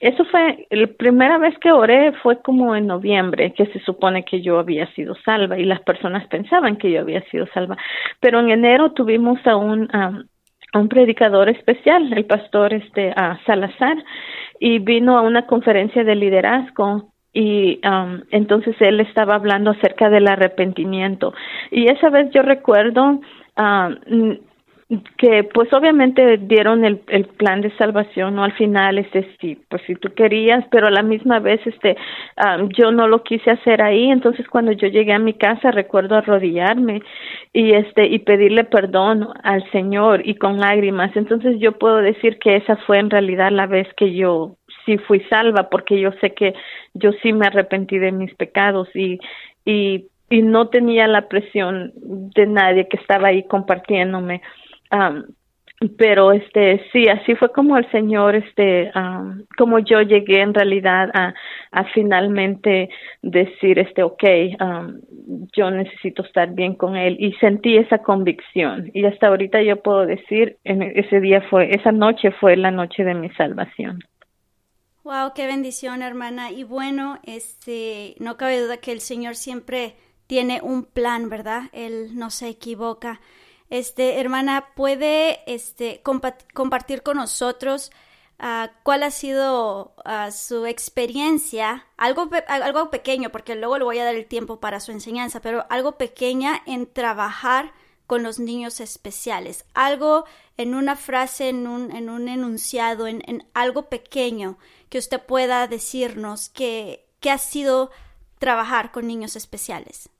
eso 0.00 0.24
fue 0.24 0.66
la 0.70 0.86
primera 0.86 1.38
vez 1.38 1.56
que 1.58 1.70
oré 1.70 2.12
fue 2.22 2.40
como 2.42 2.74
en 2.74 2.86
noviembre 2.86 3.52
que 3.52 3.66
se 3.66 3.78
supone 3.80 4.24
que 4.24 4.40
yo 4.40 4.58
había 4.58 4.90
sido 4.94 5.14
salva 5.24 5.58
y 5.58 5.64
las 5.64 5.80
personas 5.82 6.26
pensaban 6.28 6.76
que 6.76 6.90
yo 6.90 7.00
había 7.00 7.22
sido 7.30 7.46
salva. 7.54 7.76
Pero 8.20 8.40
en 8.40 8.50
enero 8.50 8.92
tuvimos 8.92 9.38
a 9.46 9.56
un 9.56 9.88
un 10.78 10.88
predicador 10.88 11.48
especial, 11.48 12.12
el 12.12 12.24
pastor 12.24 12.74
este 12.74 13.12
a 13.16 13.38
Salazar, 13.46 13.96
y 14.60 14.78
vino 14.78 15.18
a 15.18 15.22
una 15.22 15.46
conferencia 15.46 16.04
de 16.04 16.14
liderazgo 16.14 17.10
y 17.32 17.80
um, 17.84 18.22
entonces 18.30 18.76
él 18.80 19.00
estaba 19.00 19.34
hablando 19.34 19.72
acerca 19.72 20.08
del 20.08 20.28
arrepentimiento. 20.28 21.34
Y 21.70 21.90
esa 21.90 22.08
vez 22.08 22.30
yo 22.30 22.42
recuerdo 22.42 23.20
um, 23.58 24.38
que 25.16 25.44
pues 25.44 25.72
obviamente 25.72 26.36
dieron 26.36 26.84
el, 26.84 27.00
el 27.08 27.24
plan 27.24 27.62
de 27.62 27.74
salvación, 27.76 28.34
¿no? 28.34 28.44
Al 28.44 28.52
final, 28.52 28.98
este, 28.98 29.26
sí, 29.40 29.58
pues 29.68 29.82
si 29.86 29.94
tú 29.94 30.12
querías, 30.12 30.64
pero 30.70 30.88
a 30.88 30.90
la 30.90 31.02
misma 31.02 31.38
vez, 31.38 31.60
este, 31.66 31.96
yo 32.76 32.92
no 32.92 33.08
lo 33.08 33.22
quise 33.22 33.50
hacer 33.50 33.82
ahí, 33.82 34.10
entonces 34.10 34.46
cuando 34.48 34.72
yo 34.72 34.88
llegué 34.88 35.12
a 35.12 35.18
mi 35.18 35.34
casa 35.34 35.70
recuerdo 35.70 36.16
arrodillarme 36.16 37.02
y 37.52 37.72
este, 37.72 38.06
y 38.06 38.18
pedirle 38.18 38.64
perdón 38.64 39.28
al 39.42 39.68
Señor 39.70 40.20
y 40.26 40.34
con 40.34 40.60
lágrimas, 40.60 41.16
entonces 41.16 41.58
yo 41.58 41.72
puedo 41.72 41.96
decir 41.96 42.38
que 42.38 42.56
esa 42.56 42.76
fue 42.76 42.98
en 42.98 43.10
realidad 43.10 43.50
la 43.52 43.66
vez 43.66 43.88
que 43.96 44.14
yo 44.14 44.56
sí 44.84 44.98
fui 44.98 45.20
salva, 45.30 45.70
porque 45.70 45.98
yo 45.98 46.12
sé 46.20 46.34
que 46.34 46.54
yo 46.92 47.12
sí 47.22 47.32
me 47.32 47.46
arrepentí 47.46 47.98
de 47.98 48.12
mis 48.12 48.34
pecados 48.34 48.88
y, 48.94 49.18
y 49.64 50.06
y 50.30 50.42
no 50.42 50.68
tenía 50.68 51.06
la 51.06 51.28
presión 51.28 51.92
de 51.94 52.46
nadie 52.46 52.88
que 52.88 52.96
estaba 52.96 53.28
ahí 53.28 53.44
compartiéndome. 53.44 54.42
Pero 55.98 56.32
este 56.32 56.82
sí 56.92 57.08
así 57.08 57.34
fue 57.34 57.52
como 57.52 57.76
el 57.76 57.90
señor 57.90 58.36
este 58.36 58.90
como 59.58 59.78
yo 59.80 60.00
llegué 60.02 60.40
en 60.40 60.54
realidad 60.54 61.10
a, 61.12 61.34
a 61.72 61.84
finalmente 61.92 62.88
decir 63.22 63.78
este 63.78 64.02
okay 64.02 64.56
yo 65.54 65.70
necesito 65.70 66.22
estar 66.22 66.54
bien 66.54 66.74
con 66.74 66.96
él 66.96 67.16
y 67.18 67.32
sentí 67.34 67.76
esa 67.76 67.98
convicción 67.98 68.90
y 68.94 69.04
hasta 69.04 69.28
ahorita 69.28 69.62
yo 69.62 69.82
puedo 69.82 70.06
decir 70.06 70.56
en 70.64 70.82
ese 70.82 71.20
día 71.20 71.42
fue 71.50 71.74
esa 71.74 71.92
noche 71.92 72.30
fue 72.40 72.56
la 72.56 72.70
noche 72.70 73.04
de 73.04 73.14
mi 73.14 73.28
salvación 73.30 73.98
Wow, 75.04 75.34
qué 75.34 75.46
bendición, 75.46 76.00
hermana. 76.00 76.50
Y 76.50 76.64
bueno, 76.64 77.18
este, 77.24 78.14
no 78.20 78.38
cabe 78.38 78.58
duda 78.58 78.78
que 78.78 78.90
el 78.90 79.02
Señor 79.02 79.36
siempre 79.36 79.96
tiene 80.26 80.60
un 80.62 80.84
plan, 80.84 81.28
¿verdad? 81.28 81.64
Él 81.74 82.16
no 82.16 82.30
se 82.30 82.48
equivoca. 82.48 83.20
Este, 83.70 84.20
hermana, 84.20 84.72
¿puede 84.74 85.40
este, 85.52 86.02
compartir 86.02 87.02
con 87.02 87.16
nosotros 87.16 87.90
uh, 88.40 88.68
cuál 88.82 89.02
ha 89.02 89.10
sido 89.10 89.94
uh, 90.04 90.30
su 90.30 90.66
experiencia? 90.66 91.86
Algo, 91.96 92.28
algo 92.46 92.90
pequeño, 92.90 93.30
porque 93.30 93.54
luego 93.54 93.78
le 93.78 93.84
voy 93.84 93.98
a 93.98 94.04
dar 94.04 94.14
el 94.14 94.26
tiempo 94.26 94.60
para 94.60 94.80
su 94.80 94.92
enseñanza, 94.92 95.40
pero 95.40 95.66
algo 95.70 95.92
pequeña 95.92 96.62
en 96.66 96.86
trabajar 96.86 97.72
con 98.06 98.22
los 98.22 98.38
niños 98.38 98.80
especiales. 98.80 99.64
Algo 99.72 100.24
en 100.58 100.74
una 100.74 100.94
frase, 100.94 101.48
en 101.48 101.66
un, 101.66 101.90
en 101.90 102.10
un 102.10 102.28
enunciado, 102.28 103.06
en, 103.06 103.22
en 103.26 103.48
algo 103.54 103.88
pequeño 103.88 104.58
que 104.90 104.98
usted 104.98 105.20
pueda 105.20 105.66
decirnos 105.66 106.50
que, 106.50 107.06
que 107.20 107.30
ha 107.30 107.38
sido 107.38 107.90
trabajar 108.38 108.92
con 108.92 109.06
niños 109.06 109.36
especiales 109.36 110.10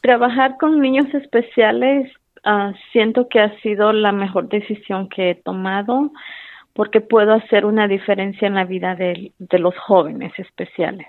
trabajar 0.00 0.56
con 0.58 0.80
niños 0.80 1.12
especiales 1.14 2.10
uh, 2.44 2.72
siento 2.92 3.28
que 3.28 3.40
ha 3.40 3.58
sido 3.60 3.92
la 3.92 4.12
mejor 4.12 4.48
decisión 4.48 5.08
que 5.08 5.30
he 5.30 5.34
tomado 5.34 6.12
porque 6.72 7.00
puedo 7.00 7.32
hacer 7.32 7.64
una 7.64 7.86
diferencia 7.86 8.48
en 8.48 8.54
la 8.54 8.64
vida 8.64 8.94
de, 8.96 9.32
de 9.38 9.58
los 9.58 9.74
jóvenes 9.78 10.32
especiales. 10.38 11.06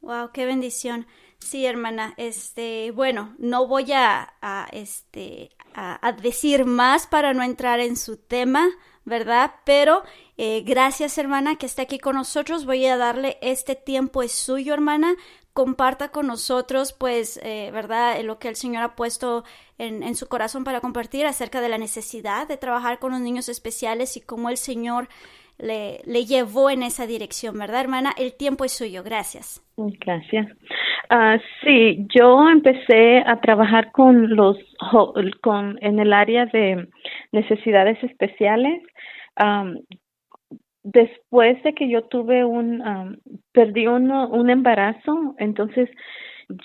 Wow, 0.00 0.30
qué 0.32 0.46
bendición. 0.46 1.06
Sí, 1.38 1.64
hermana, 1.64 2.14
este, 2.16 2.90
bueno, 2.90 3.34
no 3.38 3.66
voy 3.66 3.92
a, 3.92 4.32
este, 4.72 5.50
a, 5.74 6.06
a, 6.06 6.12
decir 6.12 6.64
más 6.66 7.06
para 7.06 7.32
no 7.32 7.42
entrar 7.42 7.80
en 7.80 7.96
su 7.96 8.16
tema, 8.16 8.68
¿verdad? 9.04 9.52
Pero 9.64 10.02
eh, 10.36 10.62
gracias, 10.66 11.16
hermana, 11.16 11.56
que 11.56 11.66
está 11.66 11.82
aquí 11.82 11.98
con 11.98 12.16
nosotros. 12.16 12.66
Voy 12.66 12.86
a 12.86 12.96
darle 12.96 13.38
este 13.40 13.74
tiempo 13.74 14.22
es 14.22 14.32
suyo, 14.32 14.74
hermana, 14.74 15.14
comparta 15.52 16.10
con 16.10 16.26
nosotros, 16.26 16.92
pues, 16.92 17.40
eh, 17.42 17.70
¿verdad?, 17.72 18.20
lo 18.22 18.38
que 18.38 18.48
el 18.48 18.56
Señor 18.56 18.82
ha 18.82 18.96
puesto 18.96 19.44
en, 19.78 20.02
en, 20.02 20.14
su 20.14 20.28
corazón 20.28 20.64
para 20.64 20.80
compartir 20.80 21.26
acerca 21.26 21.60
de 21.60 21.68
la 21.68 21.78
necesidad 21.78 22.46
de 22.46 22.56
trabajar 22.56 22.98
con 22.98 23.12
los 23.12 23.20
niños 23.20 23.48
especiales 23.48 24.16
y 24.16 24.20
cómo 24.20 24.48
el 24.50 24.56
Señor 24.56 25.08
le, 25.58 26.00
le 26.04 26.24
llevó 26.24 26.70
en 26.70 26.82
esa 26.82 27.06
dirección, 27.06 27.58
¿verdad, 27.58 27.80
hermana? 27.80 28.12
El 28.16 28.36
tiempo 28.36 28.64
es 28.64 28.72
suyo. 28.72 29.02
Gracias. 29.02 29.62
Gracias. 29.76 30.46
Uh, 31.10 31.38
sí, 31.62 32.06
yo 32.14 32.48
empecé 32.48 33.18
a 33.26 33.40
trabajar 33.40 33.90
con 33.92 34.34
los, 34.34 34.56
con, 35.42 35.78
en 35.82 35.98
el 35.98 36.12
área 36.12 36.46
de 36.46 36.88
necesidades 37.32 38.02
especiales. 38.04 38.82
Después 40.82 41.62
de 41.62 41.74
que 41.74 41.88
yo 41.88 42.02
tuve 42.02 42.44
un, 42.44 43.20
perdí 43.52 43.86
uno, 43.86 44.28
un 44.28 44.50
embarazo, 44.50 45.34
entonces 45.38 45.88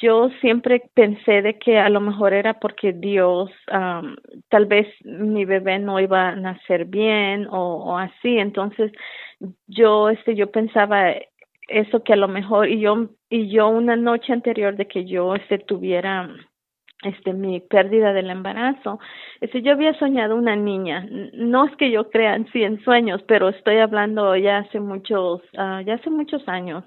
yo 0.01 0.29
siempre 0.41 0.89
pensé 0.93 1.41
de 1.41 1.59
que 1.59 1.77
a 1.77 1.89
lo 1.89 2.01
mejor 2.01 2.33
era 2.33 2.59
porque 2.59 2.93
Dios, 2.93 3.51
tal 4.49 4.65
vez 4.65 4.87
mi 5.03 5.45
bebé 5.45 5.79
no 5.79 5.99
iba 5.99 6.29
a 6.29 6.35
nacer 6.35 6.85
bien 6.85 7.47
o, 7.47 7.83
o, 7.83 7.97
así, 7.97 8.37
entonces 8.39 8.91
yo, 9.67 10.09
este, 10.09 10.35
yo 10.35 10.49
pensaba 10.51 11.13
eso 11.67 12.03
que 12.03 12.13
a 12.13 12.17
lo 12.17 12.27
mejor 12.27 12.69
y 12.69 12.79
yo 12.79 13.09
y 13.29 13.49
yo 13.49 13.67
una 13.69 13.95
noche 13.95 14.33
anterior 14.33 14.75
de 14.75 14.87
que 14.87 15.05
yo 15.05 15.35
este 15.35 15.57
tuviera 15.57 16.29
este 17.03 17.33
mi 17.33 17.59
pérdida 17.59 18.13
del 18.13 18.29
embarazo. 18.29 18.99
Este 19.41 19.61
yo 19.61 19.73
había 19.73 19.93
soñado 19.99 20.35
una 20.35 20.55
niña 20.55 21.05
no 21.33 21.65
es 21.65 21.75
que 21.75 21.91
yo 21.91 22.09
crea 22.09 22.35
en 22.35 22.47
sí 22.51 22.63
en 22.63 22.83
sueños 22.83 23.21
pero 23.27 23.49
estoy 23.49 23.77
hablando 23.77 24.35
ya 24.35 24.59
hace 24.59 24.79
muchos 24.79 25.41
uh, 25.53 25.81
ya 25.85 25.95
hace 25.95 26.09
muchos 26.09 26.47
años. 26.47 26.83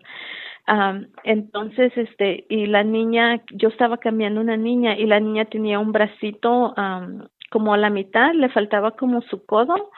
Um, 0.66 1.06
entonces 1.24 1.92
este 1.96 2.44
y 2.48 2.66
la 2.66 2.84
niña 2.84 3.42
yo 3.52 3.68
estaba 3.68 3.98
cambiando 3.98 4.40
una 4.40 4.56
niña 4.56 4.96
y 4.98 5.06
la 5.06 5.20
niña 5.20 5.46
tenía 5.46 5.78
un 5.78 5.92
bracito 5.92 6.74
um, 6.76 7.26
como 7.50 7.72
a 7.72 7.78
la 7.78 7.90
mitad 7.90 8.32
le 8.34 8.48
faltaba 8.50 8.92
como 8.92 9.22
su 9.22 9.44
codo. 9.46 9.90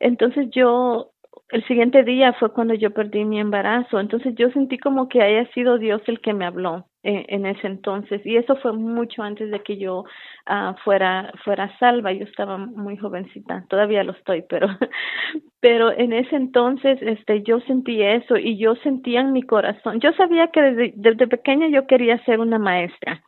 Entonces 0.00 0.48
yo 0.50 1.09
el 1.52 1.64
siguiente 1.66 2.04
día 2.04 2.32
fue 2.34 2.52
cuando 2.52 2.74
yo 2.74 2.90
perdí 2.90 3.24
mi 3.24 3.40
embarazo. 3.40 3.98
Entonces 3.98 4.34
yo 4.36 4.50
sentí 4.50 4.78
como 4.78 5.08
que 5.08 5.22
haya 5.22 5.50
sido 5.52 5.78
Dios 5.78 6.02
el 6.06 6.20
que 6.20 6.32
me 6.32 6.46
habló 6.46 6.86
en, 7.02 7.24
en 7.28 7.46
ese 7.46 7.66
entonces. 7.66 8.24
Y 8.24 8.36
eso 8.36 8.56
fue 8.56 8.72
mucho 8.72 9.22
antes 9.22 9.50
de 9.50 9.60
que 9.62 9.76
yo 9.76 10.04
uh, 10.48 10.74
fuera, 10.84 11.32
fuera 11.44 11.76
salva. 11.78 12.12
Yo 12.12 12.24
estaba 12.24 12.58
muy 12.58 12.96
jovencita, 12.96 13.64
todavía 13.68 14.04
lo 14.04 14.12
estoy, 14.12 14.42
pero, 14.48 14.68
pero 15.60 15.90
en 15.92 16.12
ese 16.12 16.36
entonces 16.36 16.98
este, 17.02 17.42
yo 17.42 17.60
sentí 17.60 18.02
eso 18.02 18.36
y 18.36 18.58
yo 18.58 18.76
sentía 18.76 19.20
en 19.20 19.32
mi 19.32 19.42
corazón. 19.42 20.00
Yo 20.00 20.12
sabía 20.12 20.48
que 20.48 20.92
desde 20.94 21.26
pequeña 21.26 21.68
yo 21.68 21.86
quería 21.86 22.22
ser 22.24 22.40
una 22.40 22.58
maestra 22.58 23.22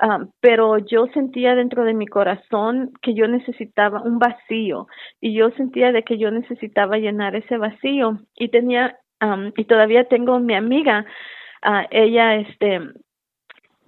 Ah, 0.00 0.26
pero 0.40 0.78
yo 0.78 1.08
sentía 1.08 1.56
dentro 1.56 1.84
de 1.84 1.92
mi 1.92 2.06
corazón 2.06 2.92
que 3.02 3.14
yo 3.14 3.26
necesitaba 3.26 4.00
un 4.00 4.20
vacío 4.20 4.86
y 5.20 5.34
yo 5.34 5.50
sentía 5.52 5.90
de 5.90 6.04
que 6.04 6.18
yo 6.18 6.30
necesitaba 6.30 6.98
llenar 6.98 7.34
ese 7.34 7.56
vacío 7.58 8.20
y 8.36 8.48
tenía 8.48 8.96
y 9.56 9.64
todavía 9.64 10.04
tengo 10.04 10.38
mi 10.38 10.54
amiga 10.54 11.04
uh, 11.66 11.84
ella 11.90 12.36
este 12.36 12.80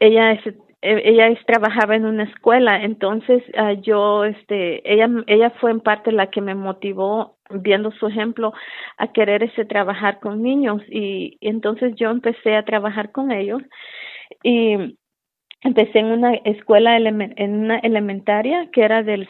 ella 0.01 0.33
es 0.33 0.45
e, 0.83 1.03
ella 1.11 1.29
es, 1.29 1.39
trabajaba 1.47 1.95
en 1.95 2.05
una 2.05 2.25
escuela 2.25 2.83
entonces 2.83 3.45
uh, 3.55 3.81
yo 3.81 4.25
este 4.25 4.83
ella 4.93 5.09
ella 5.29 5.51
fue 5.61 5.71
en 5.71 5.81
parte 5.81 6.11
la 6.11 6.29
que 6.29 6.41
me 6.41 6.57
motivó 6.57 7.37
viendo 7.51 7.93
su 7.93 8.09
ejemplo 8.09 8.53
a 8.99 9.13
querer 9.13 9.45
ese 9.45 9.65
trabajar 9.65 10.19
con 10.19 10.43
niños 10.43 10.83
y, 10.89 11.37
y 11.41 11.49
entonces 11.49 11.95
yo 11.95 12.11
empecé 12.11 12.57
a 12.57 12.65
trabajar 12.65 13.13
con 13.13 13.31
ellos 13.31 13.63
y 14.43 14.97
empecé 15.63 15.99
en 15.99 16.07
una 16.07 16.35
escuela 16.35 16.97
en 16.97 17.55
una 17.55 17.79
elementaria 17.79 18.69
que 18.73 18.83
era 18.83 19.03
del 19.03 19.29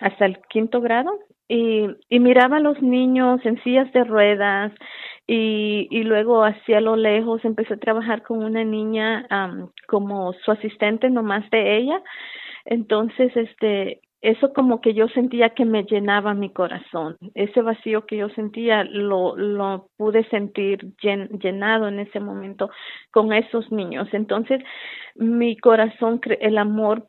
hasta 0.00 0.26
el 0.26 0.38
quinto 0.48 0.80
grado 0.80 1.10
y, 1.48 1.86
y 2.08 2.20
miraba 2.20 2.58
a 2.58 2.60
los 2.60 2.80
niños 2.80 3.40
en 3.44 3.62
sillas 3.62 3.92
de 3.92 4.04
ruedas 4.04 4.72
y, 5.26 5.88
y 5.90 6.02
luego 6.04 6.44
hacia 6.44 6.80
lo 6.80 6.96
lejos 6.96 7.44
empecé 7.44 7.74
a 7.74 7.78
trabajar 7.78 8.22
con 8.22 8.42
una 8.42 8.64
niña 8.64 9.26
como 9.86 10.32
su 10.44 10.52
asistente 10.52 11.10
nomás 11.10 11.48
de 11.50 11.76
ella. 11.76 12.02
Entonces 12.64 13.36
este 13.36 14.00
eso 14.22 14.52
como 14.52 14.80
que 14.80 14.92
yo 14.92 15.08
sentía 15.08 15.50
que 15.50 15.64
me 15.64 15.84
llenaba 15.84 16.34
mi 16.34 16.50
corazón. 16.50 17.16
Ese 17.34 17.62
vacío 17.62 18.04
que 18.06 18.18
yo 18.18 18.28
sentía 18.30 18.84
lo, 18.84 19.34
lo 19.36 19.88
pude 19.96 20.28
sentir 20.28 20.92
llenado 21.00 21.88
en 21.88 22.00
ese 22.00 22.20
momento 22.20 22.70
con 23.10 23.32
esos 23.32 23.70
niños. 23.72 24.08
Entonces, 24.12 24.62
mi 25.14 25.56
corazón, 25.56 26.20
el 26.40 26.58
amor, 26.58 27.06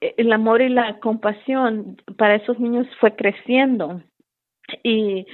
el 0.00 0.32
amor 0.32 0.62
y 0.62 0.68
la 0.68 0.98
compasión 0.98 1.96
para 2.16 2.36
esos 2.36 2.58
niños 2.58 2.86
fue 2.98 3.14
creciendo. 3.14 4.02
Y 4.82 5.26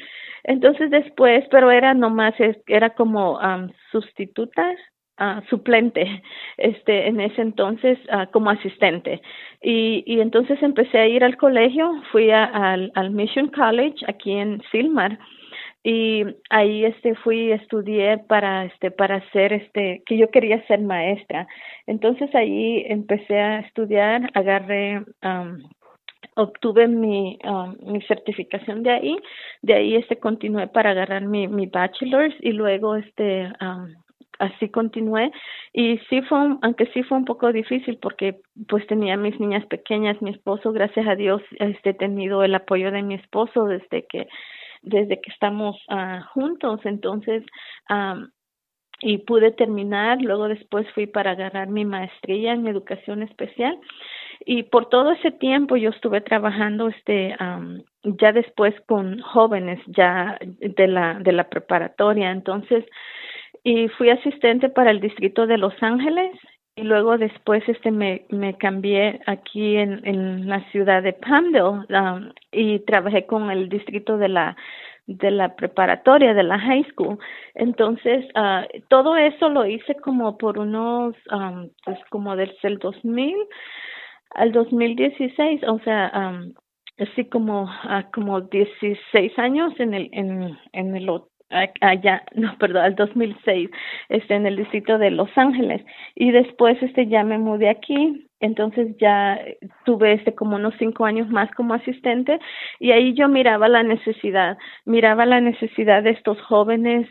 entonces 0.45 0.91
después, 0.91 1.45
pero 1.51 1.71
era 1.71 1.95
nomás, 1.95 2.35
era 2.67 2.91
como 2.91 3.39
um, 3.39 3.71
sustitutas 3.91 4.77
uh, 5.21 5.41
suplente 5.49 6.23
este 6.57 7.09
en 7.09 7.21
ese 7.21 7.43
entonces 7.43 7.99
uh, 8.13 8.31
como 8.33 8.51
asistente. 8.51 9.21
Y, 9.63 10.05
y 10.07 10.21
entonces 10.21 10.63
empecé 10.63 10.99
a 10.99 11.07
ir 11.07 11.25
al 11.25 11.37
colegio 11.37 11.91
fui 12.13 12.31
a, 12.31 12.45
al, 12.45 13.11
Mission 13.11 13.49
College 13.49 14.05
aquí 14.07 14.33
en 14.33 14.63
Silmar 14.71 15.19
y 15.83 16.25
ahí 16.51 16.85
este 16.85 17.15
fui 17.17 17.53
estudié 17.53 18.19
para 18.19 18.65
este 18.65 18.91
para 18.91 19.21
ser 19.31 19.53
este 19.53 20.03
que 20.07 20.17
yo 20.17 20.31
quería 20.31 20.67
ser 20.67 20.81
maestra. 20.81 21.47
Entonces 21.87 22.35
ahí 22.35 22.85
empecé 22.89 23.39
a 23.39 23.61
estudiar 23.61 24.31
agarré 24.35 25.03
obtuve 26.37 26.89
mi 26.89 27.39
mi 27.83 28.01
certificación 28.03 28.83
de 28.83 28.91
ahí. 28.91 29.19
De 29.61 29.75
ahí 29.75 29.97
este 29.97 30.19
continué 30.19 30.69
para 30.69 30.91
agarrar 30.91 31.27
mi 31.27 31.49
mi 31.49 31.67
bachelor's 31.67 32.35
y 32.41 32.53
luego 32.53 32.97
este 32.97 33.53
así 34.39 34.69
continué. 34.69 35.31
Y 35.73 35.99
sí 36.11 36.23
fue 36.23 36.39
aunque 36.63 36.87
sí 36.93 37.03
fue 37.03 37.19
un 37.19 37.25
poco 37.25 37.53
difícil 37.53 37.99
porque 37.99 38.41
pues 38.69 38.87
tenía 38.87 39.17
mis 39.17 39.39
niñas 39.41 39.65
pequeñas 39.67 40.21
mi 40.23 40.31
esposo 40.31 40.73
gracias 40.73 41.07
a 41.07 41.17
Dios 41.17 41.43
este 41.59 41.95
tenido 41.95 42.43
el 42.43 42.55
apoyo 42.55 42.91
de 42.91 43.03
mi 43.03 43.15
esposo 43.15 43.67
desde 43.67 44.07
que 44.07 44.27
desde 44.83 45.21
que 45.21 45.31
estamos 45.31 45.77
uh, 45.89 46.23
juntos. 46.33 46.81
Entonces 46.85 47.45
um, 47.91 48.29
y 49.01 49.19
pude 49.19 49.53
terminar. 49.53 50.21
Luego 50.23 50.49
después 50.49 50.87
fui 50.95 51.07
para 51.07 51.33
agarrar 51.33 51.69
mi 51.69 51.85
maestría 51.85 52.53
en 52.53 52.67
educación 52.67 53.23
especial. 53.23 53.79
Y 54.47 54.65
por 54.65 54.89
todo 54.89 55.13
ese 55.13 55.31
tiempo 55.31 55.77
yo 55.77 55.91
estuve 55.91 56.21
trabajando 56.21 56.89
este 56.89 57.37
um, 57.41 57.83
ya 58.03 58.33
después 58.33 58.75
con 58.87 59.21
jóvenes 59.21 59.81
ya 59.87 60.39
de 60.41 60.89
la 60.89 61.19
de 61.21 61.33
la 61.33 61.49
preparatoria. 61.49 62.31
Entonces 62.31 62.85
y 63.65 63.89
fui 63.89 64.11
asistente 64.11 64.69
para 64.69 64.91
el 64.91 65.01
distrito 65.01 65.47
de 65.47 65.59
Los 65.59 65.75
Ángeles 65.83 66.39
y 66.77 66.83
luego 66.83 67.17
después 67.17 67.63
este 67.67 67.91
me, 67.91 68.27
me 68.29 68.57
cambié 68.59 69.21
aquí 69.27 69.77
en, 69.77 70.07
en 70.07 70.49
la 70.49 70.61
ciudad 70.71 71.03
de 71.03 71.15
Palmdale 71.15 71.63
um, 71.63 72.31
y 72.53 72.81
trabajé 72.81 73.27
con 73.27 73.51
el 73.51 73.69
distrito 73.69 74.19
de 74.19 74.29
la 74.29 74.57
de 75.07 75.31
la 75.31 75.55
preparatoria 75.55 76.33
de 76.33 76.43
la 76.43 76.59
high 76.59 76.85
school. 76.91 77.19
Entonces 77.55 78.25
uh, 78.35 78.67
todo 78.89 79.17
eso 79.17 79.49
lo 79.51 79.67
hice 79.67 79.95
como 79.97 80.39
por 80.39 80.59
unos 80.59 81.15
um, 81.31 81.69
pues 81.85 81.99
como 82.11 82.37
desde 82.37 82.69
el 82.69 82.79
2000 82.79 83.35
al 84.31 84.53
2016 84.53 85.63
o 85.69 85.79
sea 85.81 86.11
um, 86.15 86.53
así 86.99 87.25
como 87.27 87.65
uh, 87.65 88.11
como 88.13 88.41
16 88.41 89.39
años 89.39 89.73
en 89.79 89.95
el 89.95 90.09
en 90.13 90.59
en 90.73 90.97
el 90.97 91.09
allá, 91.51 92.23
no, 92.35 92.57
perdón, 92.59 92.85
al 92.85 92.95
2006, 92.95 93.71
este, 94.09 94.35
en 94.35 94.47
el 94.47 94.57
distrito 94.57 94.99
de 94.99 95.11
Los 95.11 95.31
Ángeles. 95.37 95.85
Y 96.15 96.31
después, 96.31 96.83
este, 96.83 97.07
ya 97.07 97.25
me 97.25 97.39
mudé 97.39 97.69
aquí, 97.69 98.29
entonces 98.41 98.95
ya 98.99 99.41
tuve, 99.85 100.15
este, 100.15 100.35
como 100.35 100.57
unos 100.57 100.75
cinco 100.79 101.07
años 101.07 101.29
más 101.29 101.51
como 101.53 101.75
asistente, 101.75 102.39
y 102.79 102.91
ahí 102.91 103.15
yo 103.15 103.29
miraba 103.29 103.69
la 103.69 103.83
necesidad, 103.83 104.59
miraba 104.85 105.25
la 105.25 105.41
necesidad 105.41 106.03
de 106.03 106.11
estos 106.11 106.41
jóvenes, 106.43 107.09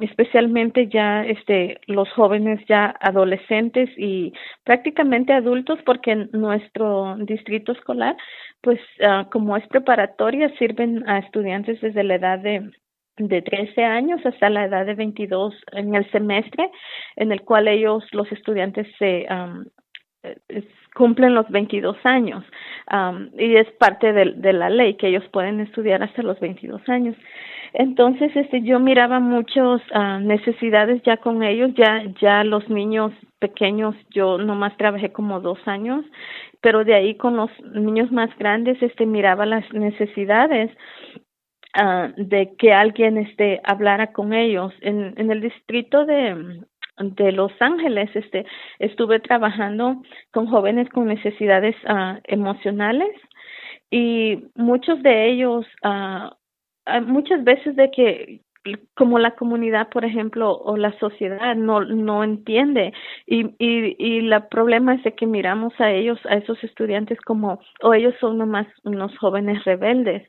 especialmente 0.00 0.88
ya, 0.88 1.24
este, 1.24 1.80
los 1.86 2.10
jóvenes 2.12 2.60
ya 2.66 2.94
adolescentes 3.00 3.90
y 3.96 4.32
prácticamente 4.64 5.32
adultos, 5.32 5.78
porque 5.84 6.12
en 6.12 6.30
nuestro 6.32 7.16
distrito 7.18 7.72
escolar, 7.72 8.16
pues, 8.62 8.80
uh, 9.00 9.28
como 9.30 9.56
es 9.56 9.66
preparatoria, 9.68 10.50
sirven 10.58 11.08
a 11.08 11.18
estudiantes 11.18 11.80
desde 11.80 12.04
la 12.04 12.14
edad 12.16 12.38
de 12.38 12.70
de 13.16 13.42
13 13.42 13.84
años 13.84 14.24
hasta 14.24 14.50
la 14.50 14.64
edad 14.64 14.86
de 14.86 14.94
22 14.94 15.54
en 15.72 15.94
el 15.94 16.10
semestre 16.10 16.70
en 17.16 17.32
el 17.32 17.42
cual 17.42 17.68
ellos, 17.68 18.04
los 18.12 18.30
estudiantes, 18.32 18.86
se 18.98 19.26
um, 19.30 19.64
cumplen 20.94 21.34
los 21.34 21.48
22 21.48 21.96
años 22.04 22.44
um, 22.92 23.28
y 23.38 23.56
es 23.56 23.70
parte 23.72 24.12
de, 24.12 24.32
de, 24.36 24.52
la 24.52 24.68
ley 24.68 24.94
que 24.94 25.08
ellos 25.08 25.24
pueden 25.32 25.60
estudiar 25.60 26.02
hasta 26.02 26.22
los 26.22 26.38
22 26.40 26.80
años. 26.88 27.16
Entonces, 27.72 28.34
este, 28.34 28.62
yo 28.62 28.80
miraba 28.80 29.20
muchas 29.20 29.80
uh, 29.94 30.18
necesidades 30.20 31.02
ya 31.04 31.18
con 31.18 31.42
ellos, 31.42 31.70
ya, 31.76 32.02
ya 32.20 32.42
los 32.42 32.68
niños 32.68 33.12
pequeños, 33.38 33.94
yo 34.10 34.38
nomás 34.38 34.76
trabajé 34.76 35.12
como 35.12 35.40
dos 35.40 35.58
años, 35.66 36.04
pero 36.60 36.84
de 36.84 36.94
ahí 36.94 37.14
con 37.16 37.36
los 37.36 37.50
niños 37.72 38.10
más 38.10 38.36
grandes, 38.38 38.82
este, 38.82 39.06
miraba 39.06 39.46
las 39.46 39.72
necesidades 39.72 40.70
uh, 41.78 42.12
de 42.16 42.54
que 42.56 42.72
alguien 42.72 43.18
este 43.18 43.60
hablara 43.64 44.12
con 44.12 44.32
ellos. 44.32 44.72
En, 44.80 45.14
en 45.16 45.30
el 45.30 45.40
distrito 45.40 46.04
de 46.04 46.60
de 47.00 47.32
Los 47.32 47.52
Ángeles 47.60 48.10
este 48.14 48.44
estuve 48.78 49.20
trabajando 49.20 50.02
con 50.32 50.46
jóvenes 50.46 50.88
con 50.90 51.06
necesidades 51.06 51.74
uh, 51.84 52.20
emocionales 52.24 53.10
y 53.90 54.44
muchos 54.54 55.02
de 55.02 55.30
ellos 55.30 55.66
uh, 55.82 56.30
muchas 57.06 57.42
veces 57.44 57.76
de 57.76 57.90
que 57.90 58.40
como 58.94 59.18
la 59.18 59.32
comunidad, 59.36 59.88
por 59.88 60.04
ejemplo, 60.04 60.52
o 60.52 60.76
la 60.76 60.92
sociedad 60.98 61.56
no 61.56 61.80
no 61.80 62.22
entiende. 62.22 62.92
Y 63.26 63.54
y 63.58 63.96
y 63.98 64.20
la 64.22 64.48
problema 64.48 64.94
es 64.94 65.02
de 65.04 65.14
que 65.14 65.26
miramos 65.26 65.72
a 65.80 65.90
ellos, 65.90 66.18
a 66.28 66.34
esos 66.36 66.62
estudiantes 66.62 67.18
como 67.22 67.60
o 67.82 67.94
ellos 67.94 68.14
son 68.20 68.38
nomás 68.38 68.66
unos 68.84 69.16
jóvenes 69.18 69.64
rebeldes, 69.64 70.28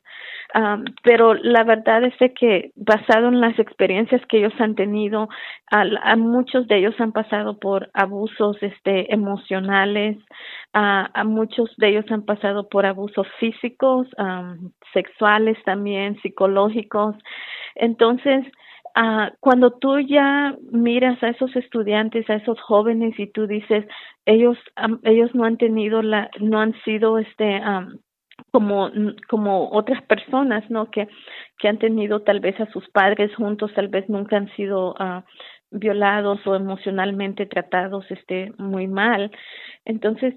um, 0.54 0.84
pero 1.02 1.34
la 1.34 1.64
verdad 1.64 2.04
es 2.04 2.18
de 2.18 2.32
que 2.32 2.72
basado 2.76 3.28
en 3.28 3.40
las 3.40 3.58
experiencias 3.58 4.22
que 4.28 4.38
ellos 4.38 4.54
han 4.58 4.74
tenido, 4.74 5.28
a, 5.70 6.16
muchos 6.16 6.66
de 6.68 6.78
ellos 6.78 6.94
han 7.00 7.12
pasado 7.12 7.58
por 7.58 7.90
abusos 7.94 8.56
este 8.62 9.12
emocionales, 9.12 10.18
a 10.74 11.24
muchos 11.24 11.74
de 11.76 11.88
ellos 11.88 12.06
han 12.10 12.24
pasado 12.24 12.68
por 12.68 12.86
abusos 12.86 13.26
físicos, 13.38 14.06
um, 14.16 14.70
sexuales 14.94 15.58
también, 15.64 16.18
psicológicos 16.22 17.14
entonces, 17.74 18.46
uh, 18.96 19.34
cuando 19.40 19.72
tú 19.72 19.98
ya 20.00 20.56
miras 20.70 21.22
a 21.22 21.28
esos 21.28 21.54
estudiantes, 21.56 22.28
a 22.30 22.34
esos 22.34 22.60
jóvenes 22.60 23.18
y 23.18 23.26
tú 23.28 23.46
dices, 23.46 23.86
ellos, 24.26 24.58
um, 24.84 24.98
ellos 25.04 25.34
no 25.34 25.44
han 25.44 25.56
tenido 25.56 26.02
la, 26.02 26.30
no 26.40 26.60
han 26.60 26.74
sido 26.84 27.18
este, 27.18 27.60
um, 27.60 27.98
como 28.50 28.90
como 29.28 29.70
otras 29.70 30.02
personas 30.02 30.68
no 30.70 30.90
que 30.90 31.08
que 31.58 31.68
han 31.68 31.78
tenido 31.78 32.22
tal 32.22 32.40
vez 32.40 32.58
a 32.60 32.70
sus 32.72 32.88
padres 32.90 33.34
juntos 33.36 33.72
tal 33.74 33.88
vez 33.88 34.08
nunca 34.08 34.36
han 34.36 34.48
sido 34.56 34.92
uh, 34.92 35.22
violados 35.70 36.44
o 36.46 36.54
emocionalmente 36.54 37.46
tratados 37.46 38.04
este 38.10 38.52
muy 38.58 38.86
mal. 38.86 39.30
Entonces 39.84 40.34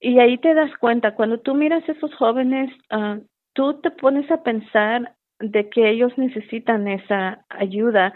y 0.00 0.18
ahí 0.18 0.38
te 0.38 0.54
das 0.54 0.70
cuenta 0.78 1.14
cuando 1.14 1.40
tú 1.40 1.54
miras 1.54 1.88
a 1.88 1.92
esos 1.92 2.14
jóvenes 2.14 2.70
uh, 2.92 3.20
tú 3.54 3.80
te 3.80 3.90
pones 3.90 4.30
a 4.30 4.42
pensar 4.42 5.14
de 5.40 5.68
que 5.68 5.88
ellos 5.88 6.12
necesitan 6.16 6.88
esa 6.88 7.44
ayuda. 7.48 8.14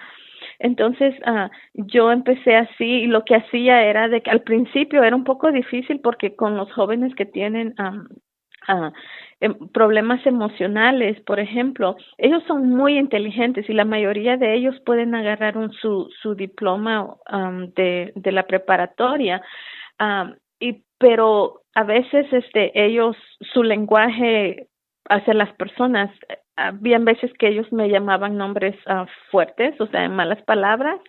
Entonces, 0.59 1.15
uh, 1.27 1.49
yo 1.75 2.11
empecé 2.13 2.57
así 2.57 2.85
y 2.85 3.07
lo 3.07 3.25
que 3.25 3.37
hacía 3.37 3.85
era 3.85 4.09
de 4.09 4.23
que 4.23 4.31
al 4.31 4.43
principio 4.43 5.03
era 5.03 5.17
un 5.17 5.25
poco 5.25 5.51
difícil 5.51 6.01
porque 6.01 6.37
con 6.37 6.57
los 6.57 6.73
jóvenes 6.73 7.15
que 7.15 7.27
tienen 7.27 7.75
um, 7.79 8.07
uh, 8.69 9.69
problemas 9.73 10.25
emocionales, 10.27 11.21
por 11.23 11.41
ejemplo, 11.41 11.97
ellos 12.19 12.43
son 12.47 12.71
muy 12.71 12.99
inteligentes 12.99 13.69
y 13.69 13.73
la 13.73 13.85
mayoría 13.85 14.37
de 14.37 14.55
ellos 14.55 14.79
pueden 14.87 15.15
agarrar 15.15 15.59
un, 15.59 15.73
su, 15.73 16.09
su 16.23 16.35
diploma 16.37 17.17
de, 17.75 18.13
de 18.15 18.33
la 18.33 18.47
preparatoria, 18.47 19.43
pero 20.99 21.63
a 21.75 21.83
veces 21.83 22.33
este, 22.33 22.71
ellos, 22.81 23.17
su 23.53 23.65
lenguaje 23.65 24.69
hacia 25.09 25.35
las 25.35 25.53
personas 25.55 26.11
habían 26.57 27.05
veces 27.05 27.33
que 27.38 27.49
ellos 27.49 27.71
me 27.73 27.88
llamaban 27.88 28.37
nombres 28.37 28.77
uh, 28.87 29.07
fuertes, 29.31 29.81
o 29.81 29.87
sea, 29.87 30.09
malas 30.09 30.43
palabras, 30.43 31.01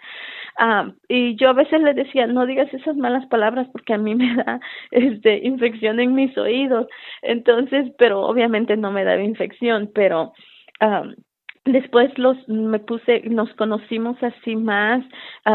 uh, 0.60 0.92
y 1.08 1.36
yo 1.36 1.50
a 1.50 1.54
veces 1.54 1.82
les 1.82 1.96
decía, 1.96 2.28
no 2.28 2.46
digas 2.46 2.74
esas 2.74 2.96
malas 2.96 3.26
palabras 3.28 3.68
porque 3.72 3.94
a 3.94 3.98
mí 3.98 4.16
me 4.16 4.36
da 4.36 4.60
este 4.92 5.46
infección 5.46 6.00
en 6.00 6.14
mis 6.14 6.38
oídos, 6.38 6.88
entonces, 7.22 7.92
pero 7.98 8.22
obviamente 8.22 8.78
no 8.78 8.92
me 8.92 9.04
daba 9.04 9.22
infección, 9.22 9.92
pero 9.94 10.34
um, 10.82 11.14
después 11.66 12.18
los 12.18 12.38
me 12.50 12.80
puse 12.80 13.22
nos 13.30 13.54
conocimos 13.54 14.22
así 14.22 14.56
más 14.56 15.02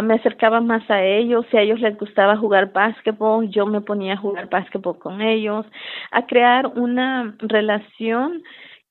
me 0.02 0.14
acercaba 0.14 0.60
más 0.60 0.88
a 0.90 1.04
ellos 1.04 1.44
si 1.50 1.58
a 1.58 1.60
ellos 1.60 1.80
les 1.80 1.98
gustaba 1.98 2.36
jugar 2.36 2.72
básquetbol 2.72 3.50
yo 3.50 3.66
me 3.66 3.82
ponía 3.82 4.14
a 4.14 4.16
jugar 4.16 4.48
básquetbol 4.48 4.98
con 4.98 5.20
ellos 5.20 5.66
a 6.10 6.26
crear 6.26 6.66
una 6.66 7.36
relación 7.40 8.42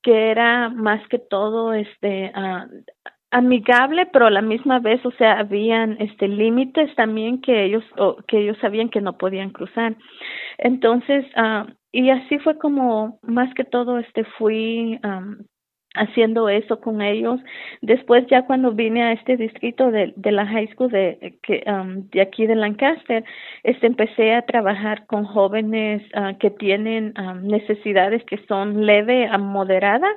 que 0.08 0.32
era 0.32 0.70
más 0.70 1.06
que 1.10 1.20
todo 1.20 1.74
este 1.74 2.32
uh, 2.34 2.66
amigable 3.30 4.06
pero 4.06 4.28
a 4.28 4.32
la 4.32 4.42
misma 4.42 4.80
vez 4.80 5.06
o 5.06 5.12
sea 5.12 5.38
habían 5.38 5.98
este 6.00 6.30
límites 6.30 6.96
también 6.96 7.42
que 7.42 7.66
ellos 7.66 7.84
o, 7.98 8.16
que 8.26 8.40
ellos 8.40 8.58
sabían 8.62 8.88
que 8.88 9.02
no 9.02 9.18
podían 9.18 9.50
cruzar. 9.50 9.98
Entonces 10.60 11.26
uh, 11.36 11.70
y 11.92 12.10
así 12.10 12.40
fue 12.40 12.58
como 12.58 13.20
más 13.22 13.54
que 13.54 13.66
todo 13.66 14.00
este 14.00 14.24
fui 14.38 14.98
um, 15.04 15.40
haciendo 15.98 16.50
eso 16.50 16.80
con 16.80 17.02
ellos. 17.02 17.40
Después 17.82 18.26
ya 18.28 18.46
cuando 18.46 18.72
vine 18.72 19.04
a 19.04 19.12
este 19.14 19.38
distrito 19.38 19.92
de, 19.92 20.14
la 20.24 20.46
high 20.46 20.68
school 20.74 20.90
de, 20.92 21.38
que, 21.44 21.64
um, 21.68 22.10
de 22.10 22.22
aquí 22.22 22.48
de 22.48 22.56
Lancaster, 22.56 23.24
este, 23.64 23.88
empecé 23.88 24.34
a 24.34 24.44
trabajar 24.44 25.06
con 25.08 25.26
jóvenes 25.26 26.02
uh, 26.16 26.38
que 26.38 26.52
tienen 26.52 27.14
um, 27.20 27.48
necesidades 27.48 28.24
que 28.26 28.38
son 28.48 28.86
leve 28.86 29.28
a 29.28 29.38
moderada. 29.38 30.08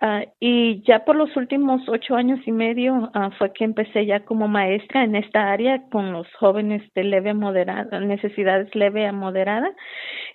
Ah, 0.00 0.24
y 0.40 0.82
ya 0.82 1.04
por 1.04 1.14
los 1.14 1.34
últimos 1.36 1.88
ocho 1.88 2.16
años 2.16 2.40
y 2.46 2.52
medio 2.52 3.10
ah, 3.14 3.30
fue 3.38 3.52
que 3.52 3.64
empecé 3.64 4.06
ya 4.06 4.24
como 4.24 4.48
maestra 4.48 5.04
en 5.04 5.14
esta 5.14 5.52
área 5.52 5.84
con 5.88 6.12
los 6.12 6.26
jóvenes 6.34 6.82
de 6.94 7.04
leve 7.04 7.30
a 7.30 7.34
moderada, 7.34 8.00
necesidades 8.00 8.74
leve 8.74 9.06
a 9.06 9.12
moderada. 9.12 9.72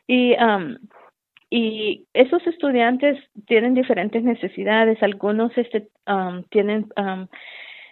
Y, 0.08 0.34
y 1.50 2.06
esos 2.14 2.46
estudiantes 2.46 3.18
tienen 3.48 3.74
diferentes 3.74 4.24
necesidades. 4.24 5.02
Algunos 5.02 5.58
este, 5.58 5.88
tienen 6.50 6.88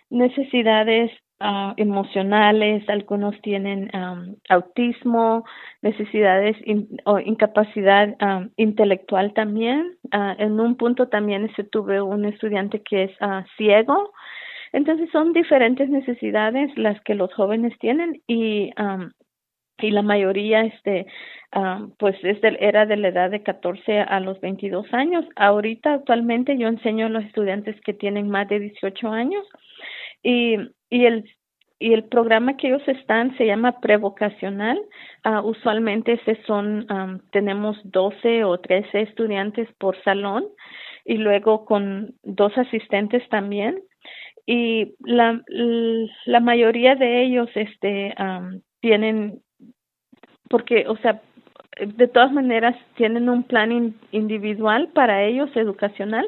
necesidades 0.10 1.12
uh, 1.40 1.74
emocionales, 1.78 2.88
algunos 2.90 3.40
tienen 3.42 3.90
um, 3.94 4.36
autismo, 4.50 5.44
necesidades 5.82 6.58
o 7.06 7.20
incapacidad 7.20 8.16
um, 8.22 8.50
intelectual 8.58 9.34
también. 9.34 9.98
Uh, 10.14 10.34
en 10.38 10.60
un 10.60 10.76
punto 10.76 11.08
también 11.08 11.50
se 11.56 11.64
tuve 11.64 12.02
un 12.02 12.26
estudiante 12.26 12.82
que 12.82 13.06
es 13.06 13.12
uh, 13.22 13.44
ciego. 13.58 14.12
Entonces 14.74 15.10
son 15.12 15.34
diferentes 15.34 15.90
necesidades 15.90 16.76
las 16.78 17.00
que 17.02 17.16
los 17.16 17.34
jóvenes 17.34 17.78
tienen 17.80 18.22
y 18.28 18.72
um, 18.80 19.12
y 19.80 19.92
la 19.92 20.02
mayoría 20.02 20.62
este 20.62 21.08
pues 21.98 22.16
es 22.24 22.38
era 22.42 22.86
de 22.86 22.98
la 22.98 23.08
edad 23.08 23.32
de 23.32 23.42
14 23.42 24.00
a 24.02 24.20
los 24.20 24.40
22 24.42 24.94
años. 24.94 25.26
Ahorita 25.36 25.94
actualmente 25.94 26.58
yo 26.58 26.68
enseño 26.68 27.08
a 27.08 27.10
los 27.10 27.24
estudiantes 27.24 27.80
que 27.82 27.94
tienen 27.94 28.30
más 28.30 28.48
de 28.50 28.60
18 28.60 29.08
años 29.08 29.46
y, 30.22 30.58
y 30.90 31.06
el 31.06 31.24
y 31.80 31.94
el 31.94 32.06
programa 32.06 32.58
que 32.58 32.68
ellos 32.68 32.88
están 32.88 33.38
se 33.38 33.46
llama 33.46 33.80
prevocacional. 33.80 34.80
Uh, 35.24 35.48
usualmente 35.48 36.14
ese 36.14 36.42
son, 36.46 36.88
tenemos 37.32 37.78
12 37.84 38.44
o 38.44 38.60
13 38.60 39.02
estudiantes 39.02 39.70
por 39.78 40.02
salón 40.04 40.46
y 41.06 41.18
luego 41.18 41.66
con 41.66 42.16
dos 42.24 42.58
asistentes 42.58 43.28
también. 43.30 43.80
Y 44.46 44.96
la, 45.00 45.42
la 46.26 46.40
mayoría 46.40 46.96
de 46.96 47.24
ellos 47.24 47.50
este, 47.54 48.16
tienen, 48.80 49.42
porque, 50.50 50.86
o 50.88 50.98
sea, 50.98 51.22
de 51.80 52.08
todas 52.08 52.32
maneras 52.32 52.76
tienen 52.96 53.30
un 53.30 53.44
plan 53.44 53.94
individual 54.12 54.90
para 54.94 55.24
ellos 55.24 55.50
educacional 55.56 56.28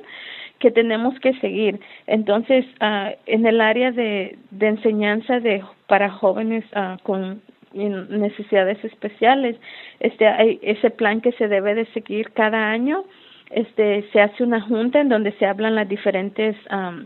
que 0.60 0.72
tenemos 0.72 1.18
que 1.20 1.34
seguir. 1.40 1.80
Entonces, 2.06 2.66
uh, 2.82 3.16
en 3.26 3.46
el 3.46 3.62
área 3.62 3.92
de, 3.92 4.38
de 4.52 4.68
enseñanza 4.68 5.40
de 5.40 5.64
para 5.88 6.10
jóvenes 6.12 6.64
uh, 6.76 7.02
con 7.04 7.42
necesidades 7.74 8.84
especiales, 8.84 9.56
este 10.00 10.28
hay 10.28 10.60
ese 10.62 10.90
plan 10.90 11.22
que 11.22 11.32
se 11.34 11.48
debe 11.48 11.76
de 11.76 11.86
seguir 11.94 12.32
cada 12.32 12.72
año. 12.72 13.06
Este 13.52 14.08
se 14.12 14.22
hace 14.22 14.44
una 14.44 14.62
junta 14.62 15.00
en 15.00 15.10
donde 15.10 15.32
se 15.34 15.46
hablan 15.46 15.76
las 15.76 15.88
diferentes 15.88 16.56
um, 16.72 17.06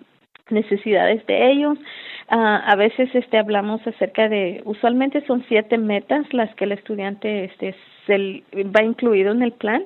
necesidades 0.50 1.26
de 1.26 1.52
ellos. 1.52 1.78
Uh, 2.32 2.36
a 2.36 2.76
veces 2.78 3.14
este 3.14 3.38
hablamos 3.38 3.86
acerca 3.86 4.30
de 4.30 4.62
usualmente 4.66 5.26
son 5.26 5.44
siete 5.48 5.78
metas 5.78 6.26
las 6.34 6.54
que 6.56 6.66
el 6.66 6.72
estudiante 6.72 7.46
este 7.46 7.76
se 8.06 8.44
va 8.66 8.84
incluido 8.84 9.32
en 9.32 9.44
el 9.44 9.54
plan. 9.54 9.84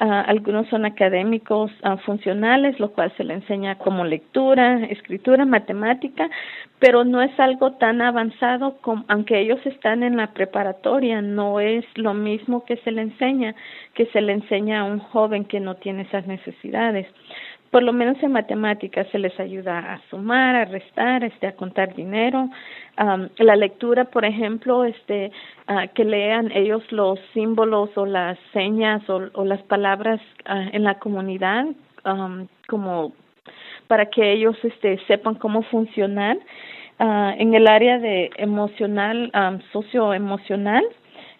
Uh, 0.00 0.04
algunos 0.26 0.68
son 0.68 0.84
académicos 0.84 1.72
uh, 1.82 1.96
funcionales, 1.98 2.78
lo 2.78 2.92
cual 2.92 3.12
se 3.16 3.24
le 3.24 3.34
enseña 3.34 3.76
como 3.78 4.04
lectura, 4.04 4.84
escritura, 4.84 5.44
matemática, 5.44 6.28
pero 6.78 7.04
no 7.04 7.22
es 7.22 7.38
algo 7.40 7.72
tan 7.72 8.02
avanzado 8.02 8.76
como, 8.82 9.04
aunque 9.08 9.40
ellos 9.40 9.64
están 9.64 10.02
en 10.02 10.16
la 10.16 10.32
preparatoria, 10.32 11.22
no 11.22 11.58
es 11.58 11.84
lo 11.96 12.14
mismo 12.14 12.64
que 12.64 12.76
se 12.78 12.92
le 12.92 13.02
enseña, 13.02 13.54
que 13.94 14.06
se 14.06 14.20
le 14.20 14.32
enseña 14.32 14.80
a 14.80 14.84
un 14.84 14.98
joven 14.98 15.44
que 15.44 15.58
no 15.58 15.74
tiene 15.76 16.02
esas 16.02 16.26
necesidades 16.26 17.06
por 17.76 17.82
lo 17.82 17.92
menos 17.92 18.16
en 18.22 18.32
matemáticas 18.32 19.06
se 19.12 19.18
les 19.18 19.38
ayuda 19.38 19.78
a 19.92 20.00
sumar, 20.08 20.56
a 20.56 20.64
restar, 20.64 21.22
este, 21.22 21.46
a 21.46 21.56
contar 21.56 21.94
dinero. 21.94 22.48
la 22.96 23.54
lectura, 23.54 24.06
por 24.06 24.24
ejemplo, 24.24 24.86
este, 24.86 25.30
uh, 25.68 25.86
que 25.92 26.06
lean 26.06 26.50
ellos 26.52 26.82
los 26.90 27.20
símbolos 27.34 27.90
o 27.98 28.06
las 28.06 28.38
señas 28.54 29.06
o, 29.10 29.28
o 29.34 29.44
las 29.44 29.62
palabras 29.64 30.22
uh, 30.48 30.70
en 30.72 30.84
la 30.84 30.98
comunidad, 30.98 31.66
como 32.66 33.12
para 33.88 34.06
que 34.06 34.32
ellos 34.32 34.56
este, 34.62 34.98
sepan 35.06 35.34
cómo 35.34 35.60
funcionar. 35.64 36.38
Uh, 36.98 37.32
en 37.36 37.52
el 37.52 37.66
área 37.66 37.98
de 37.98 38.30
emocional, 38.38 39.30
socioemocional, 39.70 40.84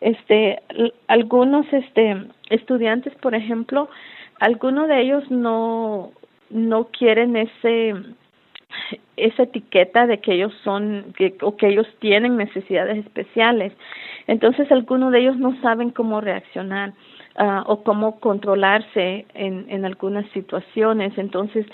este, 0.02 0.60
algunos 1.08 1.64
este, 1.72 2.26
estudiantes, 2.50 3.14
por 3.22 3.34
ejemplo, 3.34 3.88
algunos 4.38 4.88
de 4.88 5.00
ellos 5.00 5.30
no 5.30 6.12
no 6.50 6.88
quieren 6.88 7.36
ese 7.36 7.94
esa 9.16 9.44
etiqueta 9.44 10.06
de 10.06 10.18
que 10.18 10.34
ellos 10.34 10.52
son 10.62 11.14
que, 11.16 11.34
o 11.40 11.56
que 11.56 11.68
ellos 11.68 11.86
tienen 12.00 12.36
necesidades 12.36 12.98
especiales. 12.98 13.72
Entonces 14.26 14.70
algunos 14.70 15.12
de 15.12 15.20
ellos 15.20 15.38
no 15.38 15.58
saben 15.62 15.90
cómo 15.90 16.20
reaccionar 16.20 16.90
uh, 17.38 17.62
o 17.66 17.82
cómo 17.82 18.20
controlarse 18.20 19.26
en, 19.34 19.66
en 19.68 19.84
algunas 19.84 20.28
situaciones. 20.30 21.16
Entonces 21.16 21.66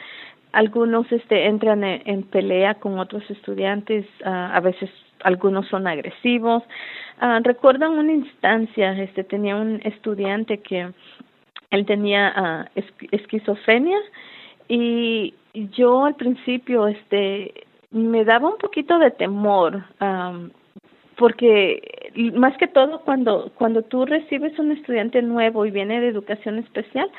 algunos 0.53 1.11
este 1.11 1.47
entran 1.47 1.83
en, 1.83 2.23
pelea 2.25 2.75
con 2.75 2.99
otros 2.99 3.29
estudiantes, 3.31 4.07
uh, 4.25 4.29
a 4.29 4.61
veces 4.61 4.91
algunos 5.25 5.67
son 5.69 5.87
agresivos. 5.87 6.63
Uh, 7.21 7.43
recuerdo 7.43 7.91
una 7.91 8.13
instancia, 8.13 8.93
este 8.93 9.25
tenía 9.25 9.57
un 9.57 9.81
estudiante 9.85 10.59
que 10.59 10.93
él 11.71 11.87
tenía 11.87 12.69
esquizofrenia 13.13 13.99
y 14.75 15.35
yo 15.77 16.07
al 16.07 16.15
principio 16.15 16.89
este 16.89 17.53
me 17.91 18.25
daba 18.25 18.49
un 18.49 18.57
poquito 18.57 18.99
de 18.99 19.11
temor 19.11 19.85
porque 21.17 22.11
más 22.35 22.57
que 22.57 22.67
todo 22.69 23.01
cuando 23.01 23.53
cuando 23.57 23.83
tú 23.83 24.07
recibes 24.07 24.59
un 24.59 24.73
estudiante 24.73 25.21
nuevo 25.21 25.67
y 25.67 25.71
viene 25.71 26.01
de 26.01 26.09
educación 26.09 26.59
especial 26.59 27.11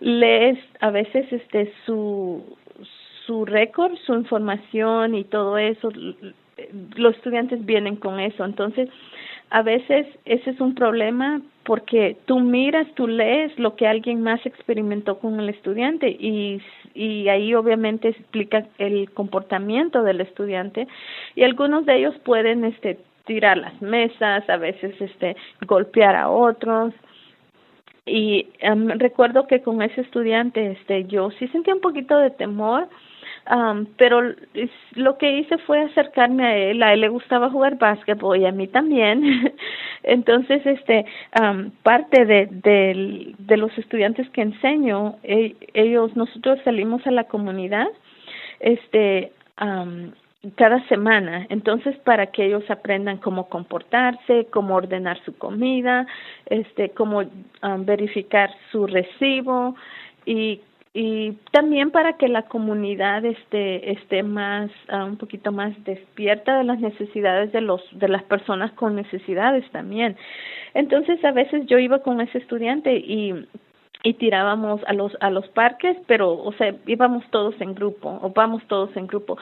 lees 0.00 0.58
a 0.80 0.90
veces 0.90 1.32
este 1.32 1.72
su 1.86 2.42
su 3.26 3.44
récord 3.44 3.94
su 4.04 4.14
información 4.14 5.14
y 5.14 5.22
todo 5.22 5.56
eso 5.56 5.90
los 6.96 7.14
estudiantes 7.14 7.64
vienen 7.64 7.96
con 7.96 8.18
eso. 8.20 8.44
Entonces 8.44 8.88
a 9.50 9.62
veces 9.62 10.06
ese 10.24 10.50
es 10.50 10.60
un 10.60 10.74
problema 10.74 11.40
porque 11.64 12.16
tú 12.26 12.40
miras, 12.40 12.86
tú 12.94 13.06
lees 13.06 13.58
lo 13.58 13.76
que 13.76 13.86
alguien 13.86 14.22
más 14.22 14.44
experimentó 14.44 15.18
con 15.18 15.40
el 15.40 15.48
estudiante 15.48 16.08
y, 16.08 16.60
y 16.94 17.28
ahí 17.28 17.54
obviamente 17.54 18.08
explica 18.08 18.66
el 18.78 19.10
comportamiento 19.12 20.02
del 20.02 20.20
estudiante 20.20 20.86
y 21.34 21.42
algunos 21.42 21.86
de 21.86 21.96
ellos 21.96 22.14
pueden 22.24 22.64
este 22.64 22.98
tirar 23.26 23.58
las 23.58 23.80
mesas, 23.82 24.48
a 24.48 24.56
veces 24.56 24.98
este 25.00 25.36
golpear 25.66 26.16
a 26.16 26.30
otros. 26.30 26.94
Y 28.06 28.48
um, 28.62 28.88
recuerdo 28.98 29.46
que 29.46 29.60
con 29.60 29.82
ese 29.82 30.00
estudiante 30.00 30.72
este 30.72 31.04
yo 31.04 31.30
sí 31.32 31.46
sentía 31.48 31.74
un 31.74 31.82
poquito 31.82 32.16
de 32.16 32.30
temor 32.30 32.88
Um, 33.50 33.86
pero 33.96 34.20
lo 34.94 35.16
que 35.16 35.38
hice 35.38 35.56
fue 35.58 35.80
acercarme 35.80 36.44
a 36.44 36.56
él, 36.56 36.82
a 36.82 36.92
él 36.92 37.00
le 37.00 37.08
gustaba 37.08 37.50
jugar 37.50 37.78
básquetbol 37.78 38.38
y 38.38 38.44
a 38.44 38.52
mí 38.52 38.68
también. 38.68 39.54
Entonces, 40.02 40.64
este, 40.66 41.06
um, 41.40 41.70
parte 41.82 42.26
de, 42.26 42.48
de, 42.50 43.56
los 43.56 43.76
estudiantes 43.78 44.28
que 44.30 44.42
enseño, 44.42 45.16
e, 45.22 45.56
ellos, 45.72 46.14
nosotros 46.14 46.58
salimos 46.62 47.06
a 47.06 47.10
la 47.10 47.24
comunidad, 47.24 47.86
este, 48.60 49.32
um, 49.60 50.10
cada 50.56 50.86
semana. 50.88 51.46
Entonces, 51.48 51.96
para 52.04 52.26
que 52.26 52.44
ellos 52.44 52.70
aprendan 52.70 53.16
cómo 53.16 53.48
comportarse, 53.48 54.46
cómo 54.50 54.74
ordenar 54.74 55.18
su 55.24 55.36
comida, 55.38 56.06
este, 56.46 56.90
cómo 56.90 57.22
verificar 57.78 58.50
su 58.70 58.86
recibo 58.86 59.74
y 60.26 60.60
y 60.94 61.32
también 61.52 61.90
para 61.90 62.14
que 62.14 62.28
la 62.28 62.42
comunidad 62.42 63.24
esté 63.24 63.92
esté 63.92 64.22
más 64.22 64.70
uh, 64.90 65.04
un 65.04 65.16
poquito 65.16 65.52
más 65.52 65.72
despierta 65.84 66.58
de 66.58 66.64
las 66.64 66.80
necesidades 66.80 67.52
de 67.52 67.60
los 67.60 67.82
de 67.92 68.08
las 68.08 68.22
personas 68.24 68.72
con 68.72 68.96
necesidades 68.96 69.70
también. 69.70 70.16
Entonces 70.74 71.22
a 71.24 71.32
veces 71.32 71.66
yo 71.66 71.78
iba 71.78 72.00
con 72.00 72.20
ese 72.20 72.38
estudiante 72.38 72.96
y 72.96 73.34
y 74.04 74.14
tirábamos 74.14 74.80
a 74.86 74.92
los 74.92 75.16
a 75.20 75.28
los 75.28 75.46
parques 75.48 75.96
pero 76.06 76.32
o 76.32 76.52
sea 76.52 76.74
íbamos 76.86 77.24
todos 77.30 77.60
en 77.60 77.74
grupo 77.74 78.18
o 78.22 78.30
vamos 78.30 78.62
todos 78.68 78.96
en 78.96 79.06
grupo. 79.06 79.36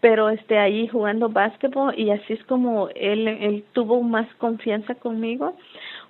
Pero 0.00 0.28
este 0.28 0.58
ahí 0.58 0.86
jugando 0.88 1.28
básquetbol 1.28 1.98
y 1.98 2.10
así 2.10 2.34
es 2.34 2.44
como 2.44 2.88
él 2.94 3.26
él 3.26 3.64
tuvo 3.72 4.02
más 4.02 4.26
confianza 4.34 4.94
conmigo 4.96 5.56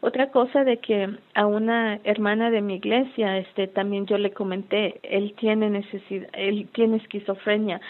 otra 0.00 0.30
cosa 0.30 0.64
de 0.64 0.78
que 0.78 1.08
a 1.34 1.46
una 1.46 2.00
hermana 2.04 2.50
de 2.50 2.62
mi 2.62 2.76
iglesia, 2.76 3.38
este, 3.38 3.66
también 3.66 4.06
yo 4.06 4.16
le 4.18 4.32
comenté, 4.32 5.00
él 5.02 5.34
tiene 5.38 5.68
necesidad, 5.70 6.28
él 6.32 6.68
tiene 6.72 6.96
esquizofrenia. 6.96 7.80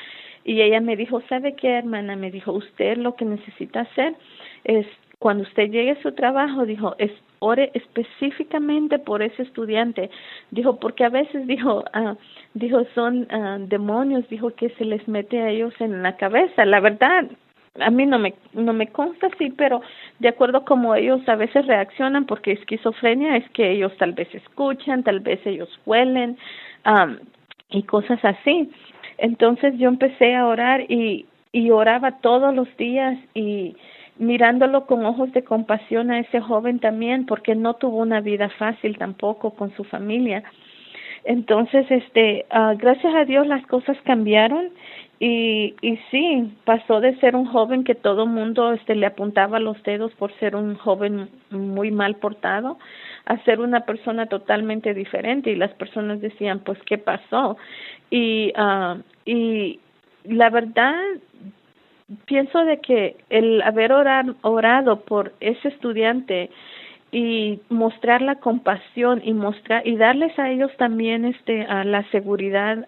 Y 0.44 0.61
ella 0.62 0.81
me 0.81 0.96
dijo, 0.96 1.20
¿sabe 1.29 1.55
qué, 1.55 1.68
hermana? 1.79 2.16
Me 2.16 2.31
dijo, 2.31 2.53
usted 2.53 2.96
lo 2.96 3.14
que 3.14 3.25
necesita 3.25 3.81
hacer 3.81 4.14
es 4.64 4.87
cuando 5.20 5.42
usted 5.42 5.70
llegue 5.70 5.92
a 5.92 6.03
su 6.03 6.12
trabajo, 6.12 6.64
dijo, 6.64 6.94
es, 6.99 7.12
ore 7.40 7.70
específicamente 7.75 8.99
por 8.99 9.23
ese 9.23 9.42
estudiante. 9.42 10.11
Dijo, 10.51 10.81
porque 10.81 11.05
a 11.05 11.11
veces, 11.11 11.46
dijo, 11.46 11.85
uh, 11.94 12.16
dijo, 12.55 12.85
son 12.94 13.29
uh, 13.31 13.66
demonios, 13.66 14.27
dijo, 14.31 14.51
que 14.55 14.70
se 14.70 14.85
les 14.85 15.07
mete 15.07 15.38
a 15.40 15.51
ellos 15.51 15.75
en 15.79 16.03
la 16.03 16.16
cabeza. 16.16 16.64
La 16.64 16.81
verdad, 16.81 17.27
a 17.78 17.90
mí 17.90 18.04
no 18.04 18.18
me 18.18 18.35
no 18.52 18.72
me 18.72 18.88
consta 18.88 19.28
sí 19.38 19.50
pero 19.56 19.80
de 20.18 20.28
acuerdo 20.28 20.64
como 20.64 20.94
ellos 20.94 21.20
a 21.28 21.37
veces 21.37 21.66
reaccionan 21.66 22.26
porque 22.26 22.52
esquizofrenia 22.52 23.37
es 23.37 23.48
que 23.50 23.70
ellos 23.70 23.96
tal 23.96 24.12
vez 24.12 24.35
escuchan 24.35 25.04
tal 25.04 25.20
vez 25.20 25.40
ellos 25.46 25.68
huelen 25.87 26.37
um, 26.85 27.16
y 27.70 27.85
cosas 27.85 28.18
así. 28.24 28.70
Entonces 29.18 29.74
yo 29.78 29.88
empecé 29.88 30.35
a 30.35 30.46
orar 30.46 30.80
y 30.90 31.26
y 31.52 31.70
oraba 31.70 32.18
todos 32.20 32.54
los 32.54 32.68
días 32.76 33.18
y 33.35 33.76
mirándolo 34.18 34.87
con 34.87 35.04
ojos 35.04 35.33
de 35.33 35.42
compasión 35.42 36.11
a 36.11 36.20
ese 36.20 36.40
joven 36.40 36.78
también 36.78 37.26
porque 37.26 37.54
no 37.54 37.74
tuvo 37.74 37.98
una 37.98 38.20
vida 38.20 38.48
fácil 38.50 38.98
tampoco 38.98 39.50
con 39.52 39.74
su 39.76 39.85
familia 39.85 40.42
entonces 41.24 41.87
este 41.90 42.46
uh, 42.50 42.76
gracias 42.76 43.14
a 43.14 43.24
Dios 43.24 43.46
las 43.46 43.66
cosas 43.66 43.96
cambiaron 44.04 44.70
y, 45.22 45.74
y 45.83 45.98
sí, 46.11 46.50
pasó 46.64 47.02
de 47.02 47.14
ser 47.16 47.37
un 47.37 47.44
joven 47.44 47.85
que 47.85 47.94
todo 47.94 48.26
mundo 48.26 48.72
este, 48.72 48.94
le 48.94 49.04
apuntaba 49.04 49.61
los 49.61 49.80
dedos 49.83 50.12
por 50.14 50.33
ser 50.38 50.56
un 50.56 50.76
joven 50.76 51.28
muy 51.50 51.90
mal 51.90 52.16
portado 52.16 52.78
a 53.26 53.37
ser 53.44 53.61
una 53.61 53.80
persona 53.85 54.26
totalmente 54.26 54.94
diferente 54.94 55.50
y 55.50 55.56
las 55.56 55.72
personas 55.72 56.22
decían, 56.22 56.61
pues, 56.61 56.78
¿qué 56.87 56.96
pasó? 56.96 57.59
Y, 58.09 58.50
uh, 58.59 59.02
y 59.26 59.78
la 60.24 60.48
verdad, 60.48 60.96
pienso 62.24 62.64
de 62.64 62.80
que 62.80 63.16
el 63.28 63.61
haber 63.61 63.92
orar, 63.92 64.24
orado 64.40 65.00
por 65.00 65.35
ese 65.40 65.68
estudiante 65.68 66.48
y 67.12 67.61
mostrar 67.68 68.23
la 68.23 68.37
compasión 68.37 69.20
y 69.25 69.33
mostrar 69.33 69.87
y 69.87 69.96
darles 69.96 70.38
a 70.38 70.51
ellos 70.51 70.70
también 70.77 71.25
este 71.25 71.66
la 71.85 72.05
seguridad 72.11 72.87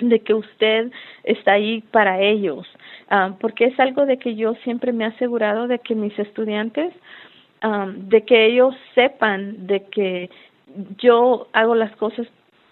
de 0.00 0.20
que 0.20 0.34
usted 0.34 0.90
está 1.24 1.52
ahí 1.52 1.82
para 1.90 2.20
ellos, 2.20 2.66
porque 3.40 3.66
es 3.66 3.80
algo 3.80 4.06
de 4.06 4.18
que 4.18 4.34
yo 4.34 4.54
siempre 4.64 4.92
me 4.92 5.04
he 5.04 5.08
asegurado 5.08 5.66
de 5.68 5.78
que 5.78 5.94
mis 5.94 6.18
estudiantes, 6.18 6.92
de 7.96 8.24
que 8.24 8.46
ellos 8.46 8.74
sepan 8.94 9.66
de 9.66 9.84
que 9.86 10.30
yo 10.98 11.48
hago 11.52 11.74
las 11.74 11.94
cosas 11.96 12.26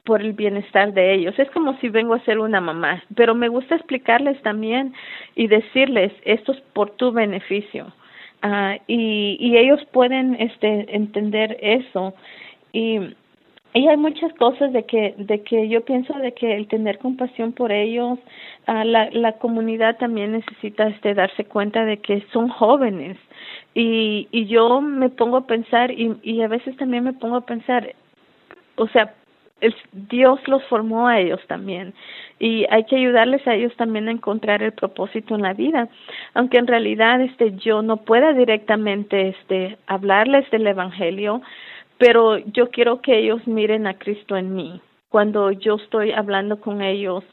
por 0.05 0.21
el 0.21 0.35
bienestar 0.35 0.93
de 0.93 1.15
ellos. 1.15 1.37
Es 1.37 1.51
como 1.51 1.77
si 1.79 1.89
vengo 1.89 2.15
a 2.15 2.25
ser 2.25 2.39
una 2.39 2.61
mamá, 2.61 3.03
pero 3.17 3.35
me 3.35 3.49
gusta 3.49 3.75
explicarles 3.75 4.41
también 4.43 4.95
y 5.35 5.49
decirles 5.49 6.13
esto 6.25 6.53
es 6.53 6.61
por 6.73 6.91
tu 6.91 7.11
beneficio. 7.11 7.93
Uh, 8.47 8.79
y, 8.87 9.57
ellos 9.57 9.81
pueden 9.93 10.37
este 10.39 10.95
entender 10.95 11.57
eso. 11.61 12.15
Y 12.73 13.01
y 13.75 13.89
hay 13.89 13.97
muchas 13.99 14.33
cosas 14.35 14.73
de 14.73 14.85
que 14.85 15.15
de 15.19 15.43
que 15.43 15.69
yo 15.69 15.85
pienso 15.85 16.15
de 16.15 16.33
que 16.33 16.57
el 16.57 16.67
tener 16.69 16.99
compasión 16.99 17.53
por 17.53 17.73
ellos 17.73 18.19
uh, 18.69 18.85
la 18.85 19.11
la 19.11 19.33
comunidad 19.33 19.99
también 19.99 20.33
necesita 20.33 20.89
este 20.89 21.15
darse 21.15 21.45
cuenta 21.45 21.85
de 21.85 21.99
que 21.99 22.25
son 22.33 22.49
jóvenes. 22.49 23.17
Y 23.75 24.29
y 24.31 24.47
yo 24.47 24.81
me 24.81 25.09
pongo 25.11 25.39
a 25.39 25.47
pensar 25.47 25.91
y 25.91 26.17
y 26.23 26.43
a 26.43 26.49
veces 26.49 26.77
también 26.77 27.05
me 27.05 27.13
pongo 27.15 27.37
a 27.37 27.47
pensar 27.47 27.95
o 28.77 28.87
sea 28.89 29.15
Dios 29.93 30.39
los 30.49 30.63
formó 30.65 31.09
a 31.09 31.19
ellos 31.19 31.41
también 31.47 31.95
y 32.39 32.67
hay 32.71 32.85
que 32.85 32.97
ayudarles 32.97 33.47
a 33.47 33.55
ellos 33.55 33.75
también 33.77 34.09
a 34.09 34.13
encontrar 34.13 34.63
el 34.63 34.73
propósito 34.73 35.35
en 35.35 35.43
la 35.43 35.55
vida 35.55 35.89
aunque 36.35 36.59
en 36.59 36.67
realidad 36.67 37.23
este 37.23 37.57
yo 37.57 37.81
no 37.81 37.97
pueda 37.97 38.35
directamente 38.35 39.29
este 39.29 39.79
hablarles 39.87 40.51
del 40.51 40.67
evangelio 40.67 41.41
pero 41.97 42.37
yo 42.39 42.71
quiero 42.71 43.01
que 43.01 43.19
ellos 43.19 43.47
miren 43.47 43.87
a 43.87 43.95
Cristo 43.95 44.37
en 44.37 44.55
mí 44.55 44.81
cuando 45.09 45.51
yo 45.51 45.77
estoy 45.77 46.13
hablando 46.13 46.61
con 46.61 46.83
ellos, 46.83 47.25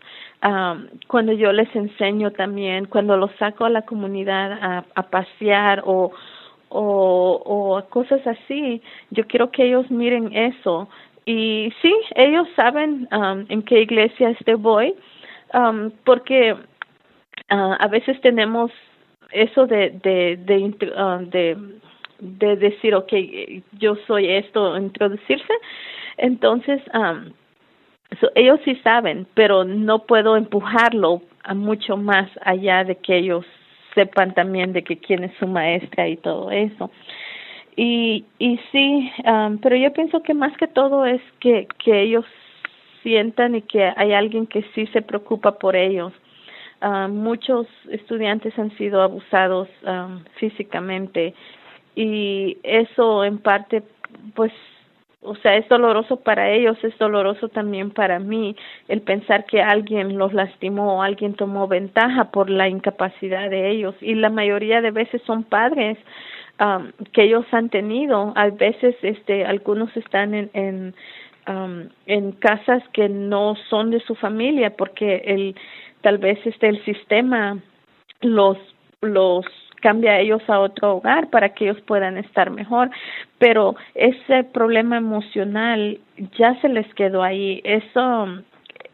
cuando 1.08 1.34
yo 1.34 1.52
les 1.52 1.74
enseño 1.76 2.32
también, 2.32 2.86
cuando 2.86 3.18
los 3.18 3.32
saco 3.38 3.66
a 3.66 3.70
la 3.70 3.82
comunidad 3.82 4.54
a, 4.54 4.86
a 4.96 5.04
pasear 5.10 5.84
o, 5.86 6.12
o, 6.70 7.42
o 7.46 7.90
cosas 7.90 8.26
así, 8.26 8.82
yo 9.12 9.26
quiero 9.28 9.52
que 9.52 9.66
ellos 9.66 9.90
miren 9.92 10.32
eso. 10.34 10.88
Y 11.26 11.74
sí, 11.82 11.96
ellos 12.16 12.48
saben 12.56 13.08
um, 13.12 13.46
en 13.50 13.62
qué 13.64 13.82
iglesia 13.82 14.30
este 14.32 14.56
voy, 14.56 14.94
um, 15.54 15.92
porque 16.04 16.54
uh, 16.54 17.76
a 17.80 17.88
veces 17.88 18.20
tenemos 18.22 18.72
eso 19.32 19.66
de, 19.66 19.92
de, 20.04 20.38
de, 20.38 20.58
uh, 20.96 21.26
de 21.30 21.58
de 22.24 22.56
decir, 22.56 22.96
ok, 22.96 23.12
yo 23.80 23.96
soy 24.08 24.30
esto, 24.30 24.78
introducirse. 24.78 25.54
Entonces, 26.18 26.82
um, 26.94 27.34
ellos 28.36 28.60
sí 28.64 28.76
saben, 28.78 29.28
pero 29.34 29.64
no 29.64 30.00
puedo 30.06 30.38
empujarlo 30.38 31.22
a 31.44 31.54
mucho 31.54 31.98
más 31.98 32.30
allá 32.42 32.84
de 32.86 32.96
que 32.96 33.18
ellos 33.18 33.46
sepan 33.94 34.34
también 34.34 34.74
de 34.74 34.84
que 34.84 34.98
quién 34.98 35.24
es 35.24 35.34
su 35.38 35.48
maestra 35.48 36.08
y 36.08 36.18
todo 36.18 36.50
eso. 36.50 36.90
Y, 37.76 38.26
y 38.40 38.60
sí, 38.72 39.12
um, 39.26 39.58
pero 39.58 39.76
yo 39.76 39.92
pienso 39.94 40.22
que 40.22 40.34
más 40.34 40.56
que 40.58 40.68
todo 40.68 41.06
es 41.06 41.22
que, 41.40 41.68
que 41.84 42.02
ellos 42.02 42.26
sientan 43.02 43.56
y 43.56 43.62
que 43.62 43.92
hay 43.96 44.14
alguien 44.14 44.48
que 44.48 44.64
sí 44.76 44.88
se 44.88 45.02
preocupa 45.02 45.58
por 45.58 45.76
ellos. 45.76 46.14
Uh, 46.82 47.08
muchos 47.08 47.66
estudiantes 47.90 48.58
han 48.60 48.76
sido 48.78 49.02
abusados 49.02 49.70
um, 49.88 50.24
físicamente 50.36 51.34
y 51.96 52.58
eso 52.64 53.24
en 53.24 53.38
parte 53.38 53.84
pues 54.36 54.52
o 55.26 55.36
sea, 55.36 55.56
es 55.56 55.68
doloroso 55.70 56.18
para 56.18 56.52
ellos, 56.52 56.78
es 56.84 56.98
doloroso 56.98 57.48
también 57.50 57.92
para 57.92 58.20
mí 58.20 58.56
el 58.88 59.02
pensar 59.02 59.46
que 59.46 59.62
alguien 59.62 60.18
los 60.18 60.34
lastimó 60.34 60.98
o 60.98 61.02
alguien 61.02 61.34
tomó 61.34 61.68
ventaja 61.68 62.26
por 62.32 62.50
la 62.50 62.68
incapacidad 62.68 63.50
de 63.50 63.70
ellos 63.70 63.96
y 64.02 64.16
la 64.16 64.30
mayoría 64.30 64.82
de 64.82 64.92
veces 64.92 65.22
son 65.26 65.44
padres 65.44 65.98
um, 66.64 66.92
que 67.12 67.24
ellos 67.24 67.46
han 67.52 67.70
tenido, 67.70 68.34
a 68.36 68.50
veces 68.50 68.96
este 69.02 69.46
algunos 69.46 69.96
están 69.98 70.34
en 70.34 70.50
en 70.54 70.96
um, 71.48 71.90
en 72.06 72.32
casas 72.34 72.84
que 72.94 73.10
no 73.10 73.56
son 73.70 73.92
de 73.92 74.00
su 74.02 74.16
familia 74.16 74.76
porque 74.76 75.24
el 75.26 75.56
tal 76.02 76.18
vez 76.18 76.40
este 76.46 76.70
el 76.70 76.84
sistema 76.86 77.58
los 78.22 78.58
los 79.02 79.46
cambia 79.82 80.14
a 80.14 80.20
ellos 80.22 80.42
a 80.48 80.60
otro 80.60 80.96
hogar 80.96 81.30
para 81.30 81.50
que 81.50 81.66
ellos 81.66 81.82
puedan 81.82 82.18
estar 82.18 82.50
mejor, 82.50 82.90
pero 83.38 83.76
ese 83.96 84.46
problema 84.46 84.96
emocional 84.96 86.00
ya 86.40 86.60
se 86.62 86.70
les 86.70 86.92
quedó 86.94 87.22
ahí. 87.22 87.60
Eso 87.66 88.28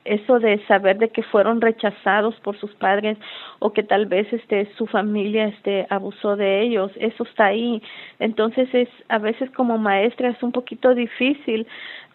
eso 0.10 0.40
de 0.40 0.60
saber 0.66 0.98
de 0.98 1.10
que 1.10 1.24
fueron 1.24 1.62
rechazados 1.62 2.36
por 2.42 2.58
sus 2.58 2.74
padres 2.76 3.18
o 3.60 3.72
que 3.74 3.84
tal 3.84 4.08
vez 4.08 4.32
este 4.34 4.68
su 4.76 4.88
familia 4.88 5.46
este 5.46 5.86
abusó 5.90 6.36
de 6.36 6.62
ellos 6.62 6.92
eso 6.96 7.24
está 7.24 7.46
ahí. 7.48 7.82
Entonces 8.20 8.68
es 8.74 8.90
a 9.08 9.20
veces 9.20 9.52
como 9.52 9.78
maestra 9.78 10.30
es 10.30 10.42
un 10.42 10.52
poquito 10.52 10.96
difícil 10.96 11.68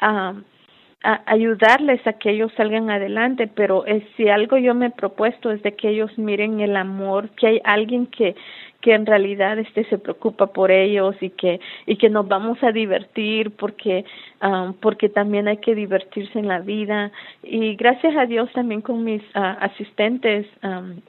uh, 0.03 0.35
a 1.05 1.23
ayudarles 1.27 2.05
a 2.07 2.15
que 2.15 2.31
ellos 2.31 2.51
salgan 2.57 2.91
adelante, 2.91 3.47
pero 3.47 3.87
eh, 3.87 4.07
si 4.17 4.29
algo 4.29 4.57
yo 4.57 4.75
me 4.75 4.87
he 4.87 4.91
propuesto 4.91 5.53
es 5.53 5.63
de 5.63 5.77
que 5.77 5.91
ellos 5.91 6.11
miren 6.17 6.61
el 6.61 6.77
amor, 6.77 7.29
que 7.37 7.47
hay 7.47 7.61
alguien 7.65 8.07
que 8.07 8.35
que 8.81 8.93
en 8.93 9.07
realidad 9.07 9.59
este 9.59 9.85
se 9.85 9.97
preocupa 9.97 10.49
por 10.49 10.71
ellos 10.71 11.17
y 11.23 11.31
que 11.31 11.59
y 11.87 11.97
que 11.97 12.11
nos 12.11 12.29
vamos 12.29 12.63
a 12.63 12.73
divertir 12.73 13.51
porque 13.53 14.05
um, 14.43 14.75
porque 14.75 15.09
también 15.09 15.49
hay 15.49 15.59
que 15.59 15.75
divertirse 15.75 16.39
en 16.39 16.49
la 16.49 16.61
vida. 16.61 17.11
Y 17.43 17.77
gracias 17.77 18.15
a 18.17 18.27
Dios 18.27 18.51
también 18.53 18.83
con 18.83 19.05
mis 19.05 19.23
uh, 19.35 19.57
asistentes 19.61 20.47
um, 20.63 21.01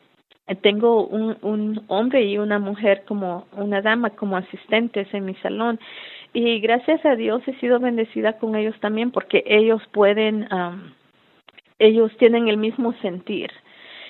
tengo 0.62 1.08
un, 1.08 1.38
un 1.42 1.84
hombre 1.88 2.24
y 2.24 2.38
una 2.38 2.60
mujer 2.60 3.04
como 3.08 3.48
una 3.54 3.82
dama 3.82 4.12
como 4.12 4.38
asistentes 4.38 5.12
en 5.14 5.26
mi 5.26 5.34
salón 5.36 5.80
y 6.36 6.60
gracias 6.60 7.04
a 7.06 7.16
Dios 7.16 7.42
he 7.48 7.54
sido 7.60 7.80
bendecida 7.80 8.34
con 8.34 8.56
ellos 8.58 8.76
también 8.82 9.10
porque 9.10 9.42
ellos 9.48 9.82
pueden 9.94 10.48
um, 10.54 10.92
ellos 11.80 12.12
tienen 12.18 12.50
el 12.50 12.58
mismo 12.58 12.94
sentir. 13.02 13.52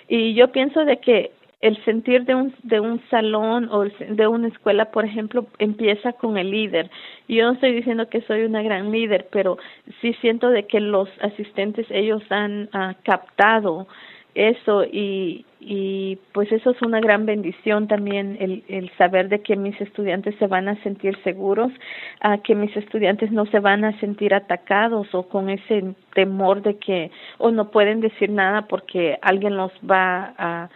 Y 0.07 0.33
yo 0.33 0.51
pienso 0.51 0.85
de 0.85 0.97
que 0.97 1.31
el 1.61 1.77
sentir 1.85 2.25
de 2.25 2.33
un 2.33 2.55
de 2.63 2.79
un 2.79 2.99
salón 3.11 3.69
o 3.71 3.83
de 3.83 4.27
una 4.27 4.47
escuela 4.47 4.85
por 4.85 5.05
ejemplo 5.05 5.45
empieza 5.59 6.13
con 6.13 6.37
el 6.37 6.49
líder. 6.49 6.89
Yo 7.27 7.45
no 7.45 7.53
estoy 7.53 7.73
diciendo 7.73 8.09
que 8.09 8.21
soy 8.21 8.41
una 8.41 8.63
gran 8.63 8.91
líder 8.91 9.27
pero 9.31 9.59
sí 10.01 10.13
siento 10.19 10.49
de 10.49 10.65
que 10.65 10.79
los 10.79 11.07
asistentes 11.21 11.85
ellos 11.91 12.23
han 12.31 12.69
uh, 12.73 12.95
captado 13.03 13.87
eso 14.33 14.83
y, 14.83 15.45
y 15.67 16.19
pues 16.31 16.51
eso 16.51 16.69
es 16.69 16.81
una 16.83 16.99
gran 16.99 17.25
bendición 17.25 17.87
también 17.87 18.37
el, 18.39 18.63
el 18.67 18.91
saber 18.99 19.29
de 19.29 19.41
que 19.41 19.55
mis 19.55 19.79
estudiantes 19.81 20.35
se 20.35 20.45
van 20.45 20.67
a 20.67 20.75
sentir 20.83 21.17
seguros, 21.23 21.71
a 22.19 22.37
que 22.37 22.53
mis 22.53 22.77
estudiantes 22.77 23.31
no 23.31 23.47
se 23.47 23.59
van 23.59 23.83
a 23.83 23.99
sentir 23.99 24.35
atacados 24.35 25.07
o 25.15 25.27
con 25.27 25.49
ese 25.49 25.95
temor 26.13 26.61
de 26.61 26.77
que 26.77 27.09
o 27.39 27.49
no 27.49 27.71
pueden 27.71 27.99
decir 27.99 28.29
nada 28.29 28.67
porque 28.67 29.17
alguien 29.23 29.57
los 29.57 29.71
va 29.89 30.35
a, 30.37 30.69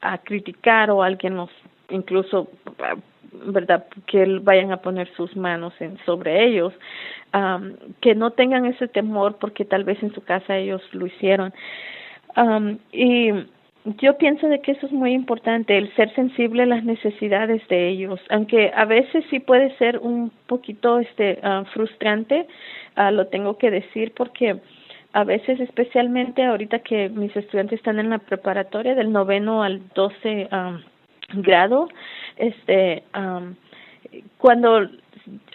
a 0.00 0.18
criticar 0.18 0.90
o 0.90 1.04
alguien 1.04 1.36
los 1.36 1.50
incluso 1.90 2.48
verdad 3.46 3.86
que 4.06 4.40
vayan 4.40 4.72
a 4.72 4.78
poner 4.78 5.08
sus 5.14 5.36
manos 5.36 5.72
en, 5.78 5.98
sobre 6.04 6.44
ellos 6.44 6.74
que 8.00 8.14
no 8.16 8.32
tengan 8.32 8.66
ese 8.66 8.88
temor 8.88 9.36
porque 9.38 9.64
tal 9.64 9.84
vez 9.84 10.02
en 10.02 10.12
su 10.12 10.22
casa 10.22 10.56
ellos 10.56 10.82
lo 10.92 11.06
hicieron. 11.06 11.54
Y 12.92 13.30
yo 13.84 14.16
pienso 14.16 14.48
de 14.48 14.60
que 14.60 14.72
eso 14.72 14.86
es 14.86 14.92
muy 14.92 15.12
importante, 15.12 15.76
el 15.76 15.92
ser 15.94 16.14
sensible 16.14 16.62
a 16.62 16.66
las 16.66 16.84
necesidades 16.84 17.66
de 17.68 17.88
ellos, 17.88 18.20
aunque 18.30 18.70
a 18.74 18.84
veces 18.84 19.24
sí 19.30 19.40
puede 19.40 19.76
ser 19.76 19.98
un 19.98 20.30
poquito 20.46 21.00
este 21.00 21.40
uh, 21.42 21.64
frustrante, 21.66 22.46
uh, 22.96 23.10
lo 23.10 23.26
tengo 23.26 23.58
que 23.58 23.70
decir 23.70 24.12
porque 24.14 24.60
a 25.12 25.24
veces, 25.24 25.60
especialmente 25.60 26.44
ahorita 26.44 26.78
que 26.78 27.08
mis 27.08 27.34
estudiantes 27.36 27.80
están 27.80 27.98
en 27.98 28.10
la 28.10 28.18
preparatoria 28.18 28.94
del 28.94 29.12
noveno 29.12 29.62
al 29.62 29.82
doce 29.94 30.48
grado, 31.34 31.88
este, 32.36 33.02
um, 33.14 33.54
cuando 34.38 34.88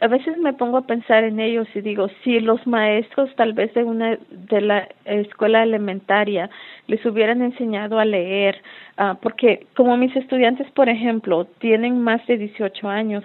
a 0.02 0.08
veces 0.08 0.38
me 0.38 0.54
pongo 0.54 0.78
a 0.78 0.88
pensar 0.88 1.24
en 1.24 1.40
ellos 1.40 1.68
y 1.76 1.82
digo, 1.82 2.08
si 2.24 2.40
los 2.40 2.66
maestros 2.66 3.34
tal 3.36 3.54
vez 3.54 3.74
de 3.74 3.84
una 3.84 4.18
de 4.30 4.62
la 4.62 4.88
escuela 5.06 5.64
elementaria 5.64 6.50
les 6.88 7.06
hubieran 7.06 7.42
enseñado 7.42 8.00
a 8.00 8.06
leer, 8.06 8.62
uh, 8.98 9.16
porque 9.22 9.68
como 9.76 9.98
mis 9.98 10.16
estudiantes, 10.16 10.70
por 10.72 10.90
ejemplo, 10.90 11.46
tienen 11.60 12.02
más 12.02 12.26
de 12.28 12.38
18 12.38 12.88
años 12.88 13.24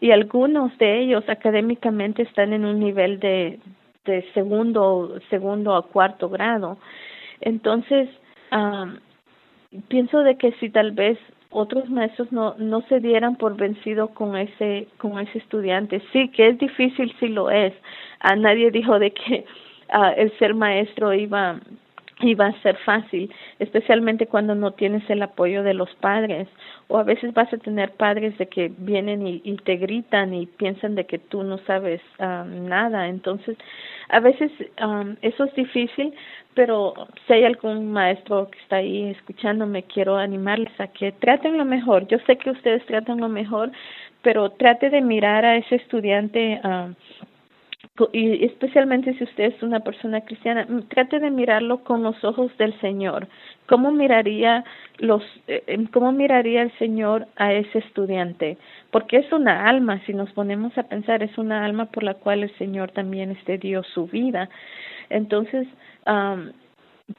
y 0.00 0.10
algunos 0.10 0.76
de 0.78 1.00
ellos 1.00 1.24
académicamente 1.28 2.22
están 2.22 2.52
en 2.52 2.64
un 2.64 2.80
nivel 2.80 3.20
de, 3.20 3.58
de 4.04 4.22
segundo, 4.32 5.18
segundo 5.30 5.74
a 5.74 5.86
cuarto 5.86 6.28
grado. 6.28 6.78
Entonces, 7.40 8.08
um, 8.52 8.96
pienso 9.88 10.20
de 10.20 10.36
que 10.36 10.52
si 10.52 10.70
tal 10.70 10.92
vez 10.92 11.18
otros 11.54 11.88
maestros 11.88 12.30
no 12.32 12.54
no 12.58 12.82
se 12.82 13.00
dieran 13.00 13.36
por 13.36 13.56
vencido 13.56 14.08
con 14.08 14.36
ese 14.36 14.88
con 14.98 15.18
ese 15.18 15.38
estudiante. 15.38 16.02
Sí 16.12 16.28
que 16.28 16.48
es 16.48 16.58
difícil 16.58 17.14
sí 17.20 17.28
lo 17.28 17.50
es. 17.50 17.72
A 18.20 18.36
nadie 18.36 18.70
dijo 18.70 18.98
de 18.98 19.12
que 19.12 19.44
uh, 19.94 20.12
el 20.16 20.36
ser 20.38 20.54
maestro 20.54 21.14
iba 21.14 21.60
iba 22.20 22.46
a 22.46 22.62
ser 22.62 22.76
fácil, 22.78 23.32
especialmente 23.58 24.26
cuando 24.26 24.54
no 24.54 24.72
tienes 24.72 25.08
el 25.10 25.22
apoyo 25.22 25.62
de 25.62 25.74
los 25.74 25.92
padres. 25.96 26.48
O 26.88 26.98
a 26.98 27.02
veces 27.02 27.32
vas 27.34 27.52
a 27.52 27.58
tener 27.58 27.92
padres 27.92 28.36
de 28.38 28.46
que 28.46 28.72
vienen 28.76 29.26
y, 29.26 29.40
y 29.44 29.56
te 29.56 29.76
gritan 29.76 30.34
y 30.34 30.46
piensan 30.46 30.94
de 30.94 31.06
que 31.06 31.18
tú 31.18 31.42
no 31.42 31.58
sabes 31.58 32.00
um, 32.18 32.66
nada, 32.68 33.08
entonces 33.08 33.56
a 34.10 34.20
veces 34.20 34.52
um, 34.84 35.16
eso 35.22 35.44
es 35.44 35.54
difícil, 35.54 36.14
pero 36.54 36.94
si 37.26 37.32
hay 37.32 37.44
algún 37.44 37.92
maestro 37.92 38.48
que 38.50 38.58
está 38.60 38.76
ahí 38.76 39.10
escuchándome, 39.10 39.82
quiero 39.84 40.16
animarles 40.16 40.72
a 40.80 40.88
que 40.88 41.12
traten 41.12 41.58
lo 41.58 41.64
mejor. 41.64 42.06
Yo 42.06 42.18
sé 42.26 42.36
que 42.36 42.50
ustedes 42.50 42.84
tratan 42.86 43.20
lo 43.20 43.28
mejor, 43.28 43.72
pero 44.22 44.50
trate 44.50 44.90
de 44.90 45.00
mirar 45.00 45.44
a 45.44 45.56
ese 45.56 45.76
estudiante 45.76 46.60
um, 46.64 46.94
y 48.12 48.44
especialmente 48.44 49.14
si 49.14 49.22
usted 49.22 49.44
es 49.54 49.62
una 49.62 49.80
persona 49.80 50.20
cristiana, 50.22 50.66
trate 50.88 51.20
de 51.20 51.30
mirarlo 51.30 51.84
con 51.84 52.02
los 52.02 52.24
ojos 52.24 52.50
del 52.58 52.78
Señor. 52.80 53.28
¿Cómo 53.68 53.92
miraría 53.92 54.64
los 54.98 55.22
eh, 55.46 55.62
em, 55.68 55.86
cómo 55.86 56.10
miraría 56.10 56.62
el 56.62 56.72
Señor 56.78 57.28
a 57.36 57.52
ese 57.52 57.78
estudiante? 57.78 58.58
Porque 58.90 59.18
es 59.18 59.32
una 59.32 59.68
alma, 59.68 60.00
si 60.06 60.12
nos 60.12 60.32
ponemos 60.32 60.76
a 60.76 60.82
pensar, 60.84 61.22
es 61.22 61.38
una 61.38 61.64
alma 61.64 61.86
por 61.86 62.02
la 62.02 62.14
cual 62.14 62.42
el 62.42 62.56
Señor 62.58 62.90
también 62.90 63.30
este 63.30 63.58
dio 63.58 63.84
su 63.84 64.06
vida. 64.06 64.48
Entonces, 65.08 65.68
um, 66.06 66.50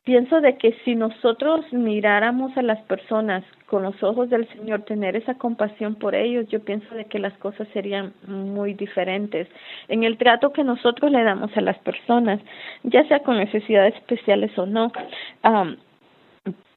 pienso 0.03 0.41
de 0.41 0.57
que 0.57 0.75
si 0.83 0.95
nosotros 0.95 1.65
miráramos 1.71 2.55
a 2.57 2.61
las 2.61 2.81
personas 2.83 3.43
con 3.67 3.83
los 3.83 4.01
ojos 4.03 4.29
del 4.29 4.47
Señor, 4.49 4.81
tener 4.83 5.15
esa 5.15 5.35
compasión 5.35 5.95
por 5.95 6.15
ellos, 6.15 6.47
yo 6.49 6.59
pienso 6.59 6.93
de 6.95 7.05
que 7.05 7.19
las 7.19 7.33
cosas 7.37 7.67
serían 7.73 8.13
muy 8.27 8.73
diferentes. 8.73 9.47
En 9.87 10.03
el 10.03 10.17
trato 10.17 10.53
que 10.53 10.63
nosotros 10.63 11.11
le 11.11 11.23
damos 11.23 11.55
a 11.55 11.61
las 11.61 11.77
personas, 11.79 12.39
ya 12.83 13.07
sea 13.07 13.19
con 13.19 13.37
necesidades 13.37 13.95
especiales 13.95 14.57
o 14.57 14.65
no, 14.65 14.91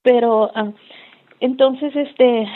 pero 0.03 0.51
um, 0.55 0.75
entonces 1.41 1.95
este 1.95 2.47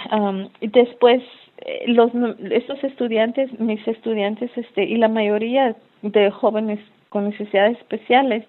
después 0.61 1.23
eh, 1.59 1.85
los 1.87 2.11
estos 2.51 2.83
estudiantes, 2.85 3.59
mis 3.61 3.87
estudiantes 3.87 4.51
este 4.57 4.85
y 4.85 4.97
la 4.97 5.09
mayoría 5.09 5.77
de 6.03 6.31
jóvenes 6.31 6.81
con 7.09 7.29
necesidades 7.29 7.79
especiales 7.79 8.45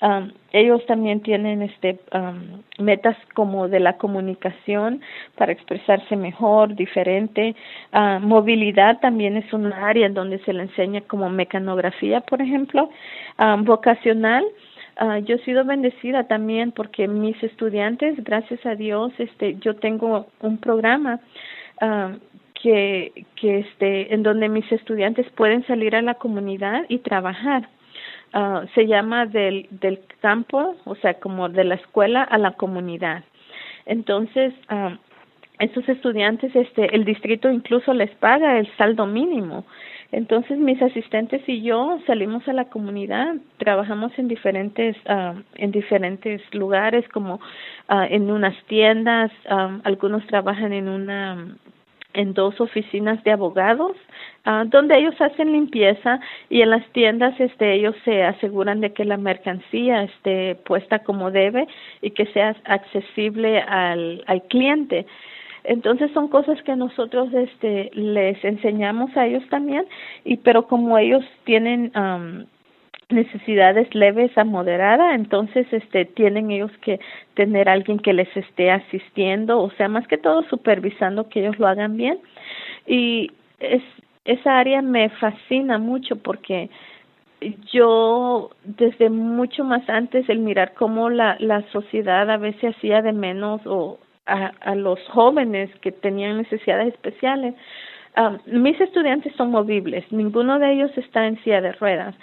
um, 0.00 0.30
ellos 0.52 0.84
también 0.86 1.20
tienen 1.20 1.62
este 1.62 1.98
um, 2.12 2.62
metas 2.84 3.16
como 3.34 3.68
de 3.68 3.80
la 3.80 3.96
comunicación 3.96 5.00
para 5.36 5.52
expresarse 5.52 6.16
mejor, 6.16 6.74
diferente. 6.74 7.54
Uh, 7.92 8.20
movilidad 8.20 9.00
también 9.00 9.36
es 9.36 9.52
una 9.52 9.86
área 9.86 10.06
en 10.06 10.14
donde 10.14 10.38
se 10.40 10.52
le 10.52 10.62
enseña 10.62 11.00
como 11.02 11.28
mecanografía, 11.30 12.20
por 12.20 12.40
ejemplo. 12.42 12.90
Um, 13.38 13.64
vocacional, 13.64 14.44
uh, 15.00 15.18
yo 15.24 15.36
he 15.36 15.44
sido 15.44 15.64
bendecida 15.64 16.24
también 16.24 16.72
porque 16.72 17.08
mis 17.08 17.42
estudiantes, 17.42 18.22
gracias 18.22 18.64
a 18.66 18.74
Dios, 18.74 19.12
este, 19.18 19.56
yo 19.56 19.74
tengo 19.76 20.26
un 20.40 20.58
programa 20.58 21.20
que, 22.54 23.26
que 23.36 23.58
este, 23.58 24.14
en 24.14 24.22
donde 24.22 24.48
mis 24.48 24.70
estudiantes 24.72 25.28
pueden 25.32 25.66
salir 25.66 25.94
a 25.94 26.02
la 26.02 26.14
comunidad 26.14 26.84
y 26.88 26.98
trabajar. 26.98 27.68
Ah, 28.36 28.64
se 28.74 28.88
llama 28.88 29.26
del, 29.26 29.68
del 29.70 30.00
campo, 30.20 30.74
o 30.86 30.96
sea, 30.96 31.14
como 31.20 31.48
de 31.48 31.62
la 31.62 31.76
escuela 31.76 32.24
a 32.24 32.36
la 32.36 32.50
comunidad. 32.56 33.22
Entonces, 33.86 34.52
uh, 34.72 34.96
estos 35.60 35.88
estudiantes, 35.88 36.50
este, 36.56 36.96
el 36.96 37.04
distrito 37.04 37.48
incluso 37.48 37.94
les 37.94 38.10
paga 38.16 38.58
el 38.58 38.66
saldo 38.76 39.06
mínimo. 39.06 39.64
Entonces, 40.10 40.58
mis 40.58 40.82
asistentes 40.82 41.48
y 41.48 41.62
yo 41.62 42.00
salimos 42.08 42.48
a 42.48 42.52
la 42.54 42.64
comunidad, 42.64 43.36
trabajamos 43.58 44.10
en 44.18 44.26
diferentes, 44.26 44.96
uh, 45.08 45.40
en 45.54 45.70
diferentes 45.70 46.42
lugares, 46.52 47.06
como 47.10 47.38
en 47.88 48.32
unas 48.32 48.56
tiendas, 48.64 49.30
algunos 49.84 50.26
trabajan 50.26 50.72
en 50.72 50.88
una 50.88 51.56
en 52.14 52.34
dos 52.34 52.60
oficinas 52.60 53.22
de 53.24 53.32
abogados 53.32 53.96
uh, 54.46 54.64
donde 54.66 54.98
ellos 54.98 55.14
hacen 55.20 55.52
limpieza 55.52 56.20
y 56.48 56.62
en 56.62 56.70
las 56.70 56.86
tiendas 56.92 57.38
este 57.38 57.74
ellos 57.74 57.94
se 58.04 58.22
aseguran 58.22 58.80
de 58.80 58.92
que 58.92 59.04
la 59.04 59.16
mercancía 59.16 60.04
esté 60.04 60.54
puesta 60.54 61.00
como 61.00 61.30
debe 61.30 61.66
y 62.00 62.10
que 62.10 62.26
sea 62.26 62.56
accesible 62.64 63.60
al, 63.60 64.24
al 64.26 64.42
cliente. 64.44 65.06
Entonces 65.64 66.10
son 66.12 66.28
cosas 66.28 66.62
que 66.62 66.76
nosotros 66.76 67.32
este 67.32 67.90
les 67.94 68.42
enseñamos 68.44 69.16
a 69.16 69.26
ellos 69.26 69.42
también 69.48 69.86
y 70.24 70.36
pero 70.36 70.66
como 70.66 70.98
ellos 70.98 71.24
tienen 71.44 71.90
um, 71.96 72.44
necesidades 73.10 73.94
leves 73.94 74.36
a 74.36 74.44
moderada, 74.44 75.14
entonces 75.14 75.66
este 75.72 76.04
tienen 76.04 76.50
ellos 76.50 76.72
que 76.82 77.00
tener 77.34 77.68
alguien 77.68 77.98
que 77.98 78.12
les 78.12 78.34
esté 78.36 78.70
asistiendo, 78.70 79.60
o 79.60 79.70
sea, 79.72 79.88
más 79.88 80.06
que 80.08 80.18
todo 80.18 80.42
supervisando 80.44 81.28
que 81.28 81.40
ellos 81.40 81.58
lo 81.58 81.66
hagan 81.66 81.96
bien. 81.96 82.18
Y 82.86 83.30
es 83.60 83.82
esa 84.24 84.58
área 84.58 84.82
me 84.82 85.10
fascina 85.10 85.78
mucho 85.78 86.16
porque 86.16 86.70
yo 87.72 88.50
desde 88.64 89.10
mucho 89.10 89.64
más 89.64 89.86
antes 89.88 90.28
el 90.28 90.38
mirar 90.38 90.72
cómo 90.74 91.10
la 91.10 91.36
la 91.40 91.62
sociedad 91.70 92.30
a 92.30 92.38
veces 92.38 92.74
hacía 92.74 93.02
de 93.02 93.12
menos 93.12 93.60
o 93.66 93.98
a, 94.26 94.52
a 94.60 94.74
los 94.74 94.98
jóvenes 95.08 95.70
que 95.82 95.92
tenían 95.92 96.38
necesidades 96.38 96.94
especiales 96.94 97.54
um, 98.16 98.38
mis 98.46 98.80
estudiantes 98.80 99.34
son 99.36 99.50
movibles, 99.50 100.04
ninguno 100.10 100.58
de 100.58 100.72
ellos 100.72 100.90
está 100.96 101.26
en 101.26 101.42
silla 101.42 101.60
de 101.60 101.72
ruedas, 101.72 102.14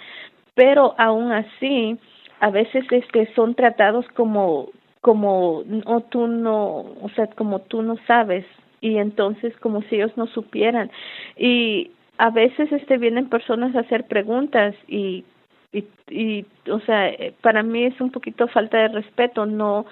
pero 0.54 0.94
aún 0.98 1.32
así 1.32 1.98
a 2.40 2.50
veces 2.50 2.84
este 2.90 3.32
son 3.34 3.54
tratados 3.54 4.06
como 4.14 4.68
como 5.00 5.64
o 5.86 6.00
tú 6.10 6.26
no 6.26 6.80
o 7.02 7.10
sea 7.14 7.26
como 7.28 7.60
tú 7.60 7.82
no 7.82 7.96
sabes 8.06 8.44
y 8.80 8.98
entonces 8.98 9.56
como 9.58 9.82
si 9.82 9.96
ellos 9.96 10.16
no 10.16 10.26
supieran. 10.26 10.90
Y 11.36 11.92
a 12.18 12.30
veces 12.30 12.70
este 12.72 12.98
vienen 12.98 13.28
personas 13.28 13.74
a 13.74 13.80
hacer 13.80 14.06
preguntas 14.06 14.74
y 14.88 15.24
y, 15.72 15.86
y 16.10 16.44
o 16.70 16.80
sea 16.80 17.10
para 17.40 17.62
mí 17.62 17.84
es 17.84 17.98
un 18.00 18.10
poquito 18.10 18.46
falta 18.48 18.78
de 18.78 18.88
respeto 18.88 19.46
no 19.46 19.86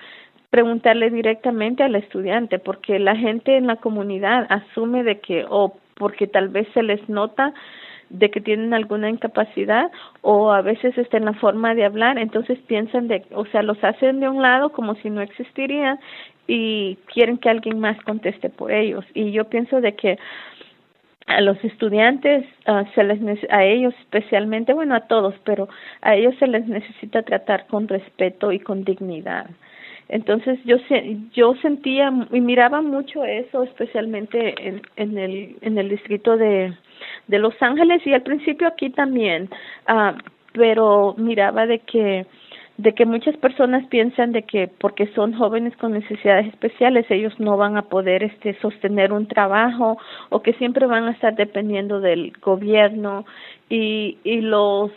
preguntarle 0.50 1.10
directamente 1.10 1.82
al 1.82 1.94
estudiante 1.94 2.58
porque 2.58 2.98
la 2.98 3.16
gente 3.16 3.56
en 3.56 3.66
la 3.66 3.76
comunidad 3.76 4.46
asume 4.50 5.04
de 5.04 5.20
que 5.20 5.46
o 5.48 5.76
porque 5.94 6.26
tal 6.26 6.48
vez 6.48 6.68
se 6.74 6.82
les 6.82 7.08
nota 7.08 7.54
de 8.10 8.30
que 8.30 8.40
tienen 8.40 8.74
alguna 8.74 9.08
incapacidad 9.08 9.90
o 10.20 10.52
a 10.52 10.60
veces 10.62 10.96
está 10.98 11.16
en 11.16 11.24
la 11.24 11.32
forma 11.34 11.74
de 11.74 11.84
hablar, 11.84 12.18
entonces 12.18 12.58
piensan 12.66 13.08
de, 13.08 13.24
o 13.32 13.46
sea, 13.46 13.62
los 13.62 13.82
hacen 13.82 14.20
de 14.20 14.28
un 14.28 14.42
lado 14.42 14.70
como 14.70 14.94
si 14.96 15.10
no 15.10 15.22
existirían 15.22 15.98
y 16.46 16.96
quieren 17.06 17.38
que 17.38 17.48
alguien 17.48 17.78
más 17.78 18.00
conteste 18.02 18.50
por 18.50 18.72
ellos. 18.72 19.04
Y 19.14 19.30
yo 19.30 19.44
pienso 19.44 19.80
de 19.80 19.94
que 19.94 20.18
a 21.26 21.40
los 21.40 21.62
estudiantes 21.64 22.44
uh, 22.66 22.84
se 22.94 23.04
les 23.04 23.20
a 23.50 23.64
ellos 23.64 23.94
especialmente 24.00 24.72
bueno 24.72 24.96
a 24.96 25.06
todos 25.06 25.34
pero 25.44 25.68
a 26.00 26.16
ellos 26.16 26.34
se 26.40 26.48
les 26.48 26.66
necesita 26.66 27.22
tratar 27.22 27.68
con 27.68 27.86
respeto 27.86 28.50
y 28.50 28.58
con 28.58 28.82
dignidad 28.82 29.46
Entonces 30.10 30.58
yo 30.64 30.76
yo 31.32 31.54
sentía 31.62 32.12
y 32.32 32.40
miraba 32.40 32.82
mucho 32.82 33.24
eso, 33.24 33.62
especialmente 33.62 34.54
en, 34.58 34.82
en 34.96 35.16
el 35.16 35.56
en 35.60 35.78
el 35.78 35.88
distrito 35.88 36.36
de 36.36 36.74
de 37.28 37.38
Los 37.38 37.54
Ángeles 37.62 38.04
y 38.04 38.12
al 38.12 38.22
principio 38.22 38.66
aquí 38.66 38.90
también, 38.90 39.48
ah, 39.86 40.16
pero 40.52 41.14
miraba 41.16 41.66
de 41.66 41.78
que 41.78 42.26
de 42.76 42.92
que 42.92 43.06
muchas 43.06 43.36
personas 43.36 43.86
piensan 43.86 44.32
de 44.32 44.42
que 44.42 44.66
porque 44.66 45.06
son 45.14 45.34
jóvenes 45.34 45.76
con 45.76 45.92
necesidades 45.92 46.46
especiales 46.48 47.06
ellos 47.10 47.38
no 47.38 47.56
van 47.56 47.76
a 47.76 47.82
poder 47.82 48.24
este 48.24 48.58
sostener 48.60 49.12
un 49.12 49.26
trabajo 49.26 49.96
o 50.30 50.42
que 50.42 50.54
siempre 50.54 50.86
van 50.86 51.04
a 51.04 51.12
estar 51.12 51.36
dependiendo 51.36 52.00
del 52.00 52.32
gobierno. 52.42 53.26
Y 53.68 54.18
y 54.24 54.40
los 54.40 54.90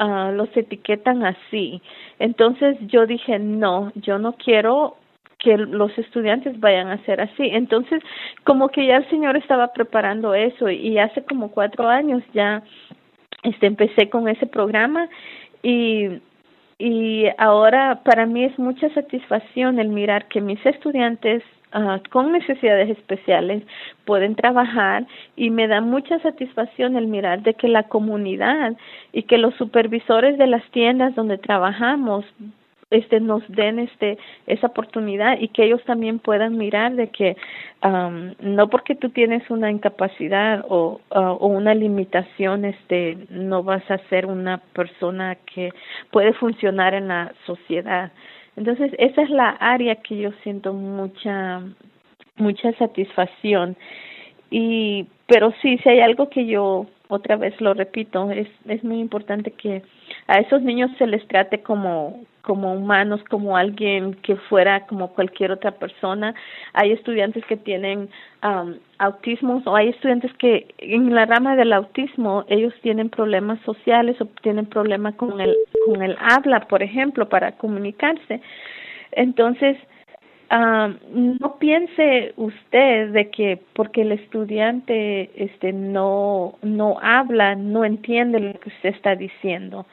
uh, 0.00 0.32
los 0.32 0.48
etiquetan 0.56 1.24
así. 1.24 1.82
Entonces 2.18 2.76
yo 2.82 3.06
dije, 3.06 3.38
no, 3.38 3.92
yo 3.94 4.18
no 4.18 4.32
quiero 4.34 4.96
que 5.38 5.56
los 5.56 5.96
estudiantes 5.96 6.58
vayan 6.58 6.88
a 6.88 7.04
ser 7.04 7.20
así. 7.20 7.48
Entonces, 7.52 8.02
como 8.44 8.68
que 8.68 8.86
ya 8.86 8.96
el 8.96 9.08
Señor 9.08 9.36
estaba 9.36 9.72
preparando 9.72 10.34
eso 10.34 10.68
y 10.68 10.98
hace 10.98 11.24
como 11.24 11.50
cuatro 11.50 11.88
años 11.88 12.22
ya 12.34 12.62
este 13.44 13.66
empecé 13.66 14.10
con 14.10 14.28
ese 14.28 14.46
programa 14.46 15.08
y 15.62 16.20
y 16.78 17.24
ahora 17.38 18.02
para 18.04 18.24
mí 18.24 18.44
es 18.44 18.56
mucha 18.56 18.88
satisfacción 18.94 19.80
el 19.80 19.88
mirar 19.88 20.28
que 20.28 20.40
mis 20.40 20.64
estudiantes 20.64 21.42
con 22.10 22.32
necesidades 22.32 22.90
especiales 22.90 23.62
pueden 24.04 24.34
trabajar 24.34 25.06
y 25.36 25.50
me 25.50 25.68
da 25.68 25.80
mucha 25.80 26.18
satisfacción 26.20 26.96
el 26.96 27.06
mirar 27.06 27.42
de 27.42 27.54
que 27.54 27.68
la 27.68 27.84
comunidad 27.84 28.76
y 29.12 29.24
que 29.24 29.38
los 29.38 29.54
supervisores 29.56 30.38
de 30.38 30.46
las 30.46 30.64
tiendas 30.70 31.14
donde 31.14 31.38
trabajamos 31.38 32.24
este 32.90 33.20
nos 33.20 33.42
den 33.48 33.78
este 33.78 34.18
esa 34.46 34.68
oportunidad 34.68 35.38
y 35.38 35.48
que 35.48 35.64
ellos 35.64 35.84
también 35.84 36.18
puedan 36.18 36.56
mirar 36.56 36.94
de 36.94 37.08
que 37.08 37.36
um, 37.84 38.32
no 38.40 38.68
porque 38.70 38.94
tú 38.94 39.10
tienes 39.10 39.48
una 39.50 39.70
incapacidad 39.70 40.64
o, 40.68 41.00
o 41.10 41.46
una 41.46 41.74
limitación 41.74 42.64
este 42.64 43.18
no 43.28 43.62
vas 43.62 43.88
a 43.90 43.98
ser 44.08 44.24
una 44.24 44.58
persona 44.72 45.36
que 45.54 45.70
puede 46.10 46.32
funcionar 46.32 46.94
en 46.94 47.08
la 47.08 47.32
sociedad 47.44 48.10
entonces, 48.58 48.92
esa 48.98 49.22
es 49.22 49.30
la 49.30 49.50
área 49.50 49.94
que 49.96 50.18
yo 50.18 50.32
siento 50.42 50.72
mucha 50.72 51.62
mucha 52.36 52.72
satisfacción. 52.72 53.76
Y 54.50 55.06
pero 55.26 55.52
sí, 55.62 55.78
si 55.78 55.88
hay 55.88 56.00
algo 56.00 56.28
que 56.28 56.46
yo 56.46 56.86
otra 57.08 57.36
vez 57.36 57.58
lo 57.60 57.74
repito, 57.74 58.30
es 58.30 58.48
es 58.66 58.84
muy 58.84 59.00
importante 59.00 59.50
que 59.50 59.82
a 60.26 60.40
esos 60.40 60.62
niños 60.62 60.90
se 60.98 61.06
les 61.06 61.26
trate 61.28 61.62
como 61.62 62.20
como 62.42 62.72
humanos, 62.72 63.20
como 63.28 63.58
alguien 63.58 64.14
que 64.22 64.36
fuera 64.36 64.86
como 64.86 65.08
cualquier 65.08 65.52
otra 65.52 65.72
persona. 65.72 66.34
Hay 66.72 66.92
estudiantes 66.92 67.44
que 67.44 67.58
tienen 67.58 68.08
um, 68.42 68.74
autismo 68.98 69.62
o 69.66 69.76
hay 69.76 69.88
estudiantes 69.88 70.32
que 70.38 70.66
en 70.78 71.14
la 71.14 71.26
rama 71.26 71.56
del 71.56 71.74
autismo 71.74 72.44
ellos 72.48 72.72
tienen 72.80 73.10
problemas 73.10 73.60
sociales 73.66 74.18
o 74.20 74.26
tienen 74.42 74.64
problemas 74.64 75.14
con 75.16 75.40
el 75.40 75.54
con 75.84 76.02
el 76.02 76.16
habla, 76.20 76.60
por 76.60 76.82
ejemplo, 76.82 77.28
para 77.28 77.52
comunicarse. 77.52 78.40
Entonces, 79.12 79.76
um, 80.50 80.96
no 81.40 81.56
piense 81.58 82.32
usted 82.36 83.10
de 83.12 83.30
que 83.30 83.58
porque 83.74 84.02
el 84.02 84.12
estudiante 84.12 85.30
este 85.36 85.72
no 85.72 86.58
no 86.62 86.98
habla, 87.00 87.54
no 87.54 87.84
entiende 87.84 88.40
lo 88.40 88.58
que 88.60 88.70
usted 88.70 88.90
está 88.90 89.14
diciendo. 89.14 89.86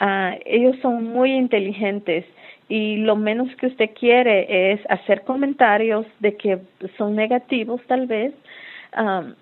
Uh, 0.00 0.38
ellos 0.44 0.76
son 0.82 1.04
muy 1.04 1.32
inteligentes 1.32 2.24
y 2.68 2.98
lo 2.98 3.16
menos 3.16 3.54
que 3.56 3.68
usted 3.68 3.90
quiere 3.98 4.72
es 4.72 4.80
hacer 4.90 5.22
comentarios 5.22 6.06
de 6.20 6.36
que 6.36 6.58
son 6.98 7.16
negativos 7.16 7.80
tal 7.86 8.06
vez. 8.06 8.34
Um, 8.96 9.34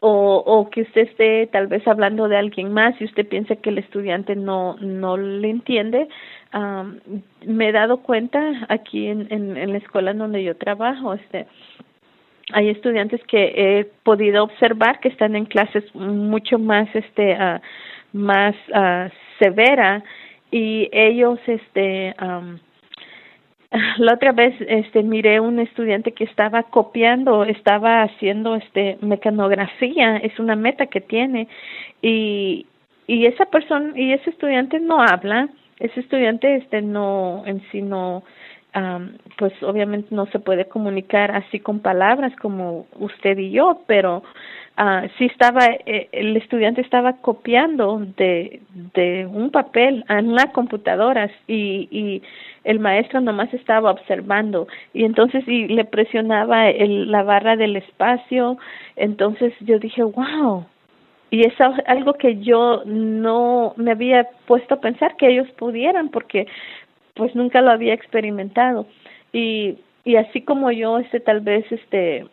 o, 0.00 0.42
o 0.46 0.70
que 0.70 0.82
usted 0.82 1.02
esté 1.02 1.46
tal 1.48 1.66
vez 1.66 1.86
hablando 1.86 2.28
de 2.28 2.36
alguien 2.36 2.72
más 2.72 2.94
y 3.00 3.04
usted 3.04 3.26
piensa 3.26 3.56
que 3.56 3.70
el 3.70 3.78
estudiante 3.78 4.36
no 4.36 4.76
no 4.80 5.16
le 5.16 5.50
entiende 5.50 6.08
um, 6.54 6.98
me 7.46 7.68
he 7.68 7.72
dado 7.72 7.98
cuenta 7.98 8.40
aquí 8.68 9.06
en, 9.08 9.26
en, 9.30 9.72
la 9.72 9.78
escuela 9.78 10.12
en 10.12 10.18
donde 10.18 10.44
yo 10.44 10.56
trabajo 10.56 11.14
este 11.14 11.46
hay 12.52 12.68
estudiantes 12.70 13.20
que 13.24 13.52
he 13.56 13.84
podido 14.04 14.44
observar 14.44 15.00
que 15.00 15.08
están 15.08 15.36
en 15.36 15.44
clases 15.46 15.84
mucho 15.94 16.58
más 16.58 16.88
este 16.94 17.34
uh, 17.34 17.60
más 18.12 18.54
uh, 18.68 19.10
severa 19.38 20.02
y 20.50 20.88
ellos 20.92 21.38
este 21.46 22.14
um, 22.22 22.58
la 23.98 24.14
otra 24.14 24.32
vez 24.32 24.54
este 24.60 25.02
miré 25.02 25.40
un 25.40 25.58
estudiante 25.58 26.12
que 26.12 26.24
estaba 26.24 26.62
copiando 26.64 27.44
estaba 27.44 28.02
haciendo 28.02 28.56
este 28.56 28.98
mecanografía 29.02 30.16
es 30.18 30.38
una 30.38 30.56
meta 30.56 30.86
que 30.86 31.00
tiene 31.00 31.48
y 32.00 32.66
y 33.06 33.26
esa 33.26 33.46
persona 33.46 33.92
y 33.94 34.12
ese 34.12 34.30
estudiante 34.30 34.80
no 34.80 35.02
habla 35.02 35.48
ese 35.80 36.00
estudiante 36.00 36.56
este 36.56 36.80
no 36.80 37.42
en 37.46 37.62
sí 37.70 37.82
no 37.82 38.22
um, 38.74 39.12
pues 39.36 39.52
obviamente 39.62 40.14
no 40.14 40.26
se 40.26 40.38
puede 40.38 40.66
comunicar 40.66 41.30
así 41.34 41.60
con 41.60 41.80
palabras 41.80 42.34
como 42.36 42.86
usted 42.98 43.38
y 43.38 43.50
yo 43.50 43.82
pero 43.86 44.22
uh, 44.78 45.08
sí 45.18 45.26
estaba, 45.26 45.66
eh, 45.66 46.08
el 46.12 46.36
estudiante 46.36 46.80
estaba 46.80 47.14
copiando 47.14 48.00
de, 48.16 48.60
de 48.94 49.26
un 49.26 49.50
papel 49.50 50.04
en 50.08 50.34
la 50.34 50.52
computadora 50.52 51.30
y, 51.46 51.88
y 51.90 52.22
el 52.64 52.80
maestro 52.80 53.20
nomás 53.20 53.52
estaba 53.54 53.90
observando. 53.90 54.68
Y 54.92 55.04
entonces 55.04 55.46
y 55.48 55.68
le 55.68 55.84
presionaba 55.84 56.68
el, 56.68 57.10
la 57.10 57.22
barra 57.22 57.56
del 57.56 57.76
espacio, 57.76 58.58
entonces 58.96 59.54
yo 59.60 59.78
dije, 59.78 60.02
wow, 60.02 60.66
y 61.30 61.46
es 61.46 61.54
algo 61.86 62.14
que 62.14 62.38
yo 62.40 62.82
no 62.86 63.74
me 63.76 63.92
había 63.92 64.28
puesto 64.46 64.74
a 64.74 64.80
pensar 64.80 65.16
que 65.16 65.28
ellos 65.28 65.48
pudieran 65.52 66.08
porque 66.08 66.46
pues 67.18 67.34
nunca 67.34 67.60
lo 67.60 67.70
había 67.70 67.92
experimentado. 67.92 68.86
Y 69.34 69.76
y 70.08 70.16
así 70.16 70.40
como 70.40 70.70
yo 70.70 70.98
este 70.98 71.20
tal 71.20 71.40
vez 71.40 71.70
este 71.70 72.24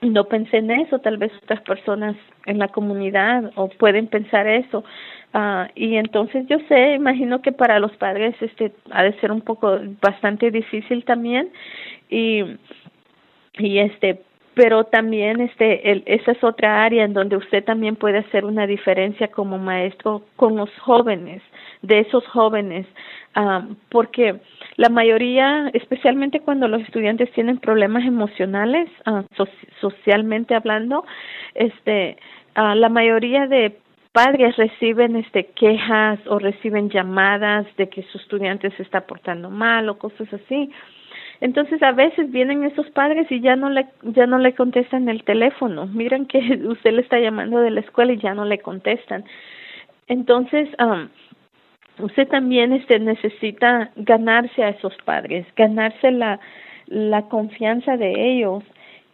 no 0.00 0.24
pensé 0.24 0.58
en 0.58 0.70
eso, 0.72 0.98
tal 0.98 1.16
vez 1.16 1.30
otras 1.42 1.60
personas 1.62 2.16
en 2.46 2.58
la 2.58 2.68
comunidad 2.68 3.52
o 3.54 3.68
pueden 3.68 4.08
pensar 4.08 4.48
eso. 4.48 4.84
Uh, 5.32 5.66
y 5.76 5.96
entonces 5.96 6.46
yo 6.48 6.58
sé, 6.68 6.94
imagino 6.94 7.40
que 7.40 7.52
para 7.52 7.78
los 7.78 7.92
padres 7.96 8.34
este 8.40 8.72
ha 8.90 9.04
de 9.04 9.12
ser 9.20 9.30
un 9.30 9.42
poco 9.42 9.78
bastante 10.02 10.50
difícil 10.50 11.04
también. 11.04 11.50
Y 12.10 12.42
y 13.58 13.78
este 13.78 14.22
pero 14.54 14.84
también 14.84 15.40
este 15.40 15.90
el, 15.92 16.02
esa 16.06 16.32
es 16.32 16.42
otra 16.42 16.84
área 16.84 17.04
en 17.04 17.12
donde 17.12 17.36
usted 17.36 17.64
también 17.64 17.96
puede 17.96 18.18
hacer 18.18 18.44
una 18.44 18.66
diferencia 18.66 19.28
como 19.28 19.58
maestro 19.58 20.22
con 20.36 20.56
los 20.56 20.70
jóvenes 20.80 21.42
de 21.82 22.00
esos 22.00 22.26
jóvenes 22.28 22.86
um, 23.36 23.76
porque 23.90 24.40
la 24.76 24.88
mayoría, 24.88 25.70
especialmente 25.72 26.40
cuando 26.40 26.68
los 26.68 26.82
estudiantes 26.82 27.32
tienen 27.32 27.58
problemas 27.58 28.04
emocionales, 28.04 28.88
uh, 29.06 29.22
socialmente 29.80 30.54
hablando, 30.54 31.04
este, 31.54 32.16
uh, 32.56 32.74
la 32.74 32.88
mayoría 32.88 33.46
de 33.46 33.78
padres 34.12 34.56
reciben 34.56 35.16
este 35.16 35.46
quejas 35.56 36.20
o 36.28 36.38
reciben 36.38 36.88
llamadas 36.88 37.66
de 37.76 37.88
que 37.88 38.04
su 38.04 38.18
estudiante 38.18 38.70
se 38.76 38.84
está 38.84 39.00
portando 39.06 39.50
mal 39.50 39.88
o 39.88 39.98
cosas 39.98 40.32
así. 40.32 40.70
Entonces 41.40 41.82
a 41.82 41.90
veces 41.90 42.30
vienen 42.30 42.62
esos 42.62 42.88
padres 42.90 43.26
y 43.30 43.40
ya 43.40 43.56
no 43.56 43.68
le 43.70 43.86
ya 44.02 44.26
no 44.26 44.38
le 44.38 44.54
contestan 44.54 45.08
el 45.08 45.24
teléfono. 45.24 45.86
Miren 45.86 46.26
que 46.26 46.38
usted 46.64 46.92
le 46.92 47.02
está 47.02 47.18
llamando 47.18 47.58
de 47.58 47.72
la 47.72 47.80
escuela 47.80 48.12
y 48.12 48.18
ya 48.18 48.34
no 48.34 48.44
le 48.44 48.58
contestan. 48.60 49.24
Entonces, 50.06 50.68
um, 50.78 51.08
usted 51.98 52.28
también 52.28 52.72
este 52.72 52.98
necesita 52.98 53.90
ganarse 53.96 54.62
a 54.62 54.70
esos 54.70 54.94
padres, 55.04 55.46
ganarse 55.56 56.10
la 56.10 56.40
la 56.86 57.22
confianza 57.28 57.96
de 57.96 58.32
ellos. 58.32 58.62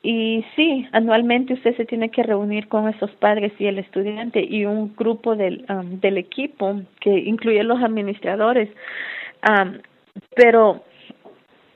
Y 0.03 0.45
sí, 0.57 0.89
anualmente 0.93 1.53
usted 1.53 1.77
se 1.77 1.85
tiene 1.85 2.09
que 2.09 2.23
reunir 2.23 2.69
con 2.69 2.89
esos 2.89 3.11
padres 3.13 3.53
y 3.59 3.67
el 3.67 3.79
estudiante 3.79 4.43
y 4.43 4.65
un 4.65 4.95
grupo 4.97 5.37
del 5.37 5.67
um, 5.69 6.01
del 6.01 6.17
equipo 6.17 6.81
que 7.01 7.11
incluye 7.11 7.63
los 7.63 7.83
administradores, 7.83 8.71
um, 9.47 9.75
pero 10.35 10.83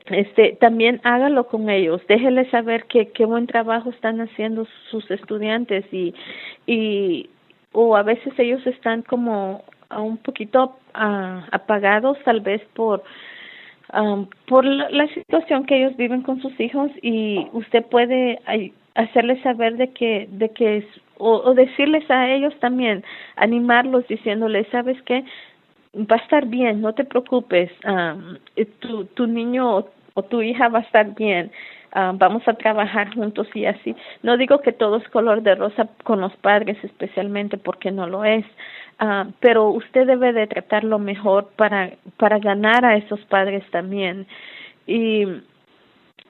este 0.07 0.57
también 0.59 1.01
hágalo 1.03 1.47
con 1.47 1.69
ellos, 1.69 2.01
déjele 2.07 2.49
saber 2.49 2.85
que 2.85 3.09
qué 3.09 3.25
buen 3.25 3.45
trabajo 3.45 3.91
están 3.91 4.19
haciendo 4.21 4.67
sus 4.89 5.09
estudiantes 5.11 5.85
y 5.91 6.15
y 6.65 7.29
o 7.73 7.95
a 7.95 8.01
veces 8.01 8.33
ellos 8.39 8.65
están 8.65 9.03
como 9.03 9.63
un 9.91 10.17
poquito 10.17 10.75
uh, 10.95 11.41
apagados 11.51 12.17
tal 12.23 12.41
vez 12.41 12.61
por 12.73 13.03
um, 13.93 14.27
por 14.47 14.65
la, 14.65 14.89
la, 14.89 15.07
situación 15.13 15.65
que 15.65 15.77
ellos 15.77 15.95
viven 15.97 16.21
con 16.21 16.41
sus 16.41 16.59
hijos 16.59 16.91
y 17.01 17.47
usted 17.53 17.85
puede 17.85 18.39
hacerles 18.95 19.41
saber 19.41 19.77
de 19.77 19.91
que 19.91 20.27
de 20.31 20.49
que 20.49 20.87
o, 21.17 21.41
o 21.45 21.53
decirles 21.53 22.09
a 22.09 22.29
ellos 22.29 22.53
también 22.59 23.03
animarlos 23.35 24.07
diciéndoles 24.07 24.67
sabes 24.71 25.01
qué 25.03 25.23
va 25.95 26.17
a 26.17 26.19
estar 26.19 26.45
bien, 26.45 26.81
no 26.81 26.93
te 26.93 27.05
preocupes, 27.05 27.71
um, 27.87 28.37
tu, 28.79 29.05
tu 29.05 29.27
niño 29.27 29.85
o, 30.13 30.23
tu 30.23 30.41
hija 30.41 30.67
va 30.69 30.79
a 30.79 30.81
estar 30.81 31.13
bien, 31.15 31.51
vamos 32.15 32.47
a 32.47 32.53
trabajar 32.53 33.13
juntos 33.13 33.47
y 33.53 33.65
así. 33.65 33.95
No 34.23 34.37
digo 34.37 34.59
que 34.61 34.71
todo 34.71 34.97
es 34.97 35.07
color 35.09 35.41
de 35.41 35.55
rosa 35.55 35.87
con 36.03 36.21
los 36.21 36.35
padres 36.37 36.77
especialmente 36.83 37.57
porque 37.57 37.91
no 37.91 38.07
lo 38.07 38.25
es, 38.25 38.45
uh, 39.01 39.31
pero 39.39 39.69
usted 39.69 40.05
debe 40.05 40.33
de 40.33 40.47
tratarlo 40.47 40.99
mejor 40.99 41.49
para, 41.55 41.91
para 42.17 42.39
ganar 42.39 42.85
a 42.85 42.97
esos 42.97 43.21
padres 43.25 43.63
también. 43.71 44.27
Y 44.87 45.25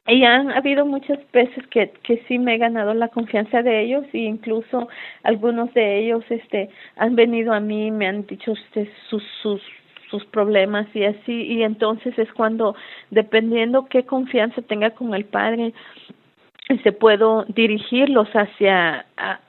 y 0.07 0.23
han 0.23 0.51
habido 0.51 0.85
muchas 0.85 1.19
veces 1.31 1.65
que, 1.67 1.91
que 2.03 2.23
sí 2.27 2.37
me 2.37 2.55
he 2.55 2.57
ganado 2.59 2.93
la 2.93 3.07
confianza 3.07 3.63
de 3.63 3.81
ellos 3.81 4.05
y 4.13 4.25
incluso 4.25 4.87
algunos 5.23 5.73
de 5.73 5.99
ellos 5.99 6.23
este 6.29 6.69
han 6.95 7.15
venido 7.15 7.53
a 7.53 7.59
mí 7.59 7.87
y 7.87 7.91
me 7.91 8.07
han 8.07 8.25
dicho 8.27 8.53
este, 8.53 8.91
sus 9.09 9.23
sus 9.41 9.61
sus 10.09 10.25
problemas 10.25 10.87
y 10.93 11.03
así 11.03 11.43
y 11.43 11.63
entonces 11.63 12.17
es 12.17 12.31
cuando 12.33 12.75
dependiendo 13.11 13.85
qué 13.85 14.05
confianza 14.05 14.61
tenga 14.61 14.91
con 14.91 15.13
el 15.13 15.25
padre 15.25 15.73
se 16.83 16.91
puedo 16.91 17.45
dirigirlos 17.45 18.27
hacia 18.29 19.05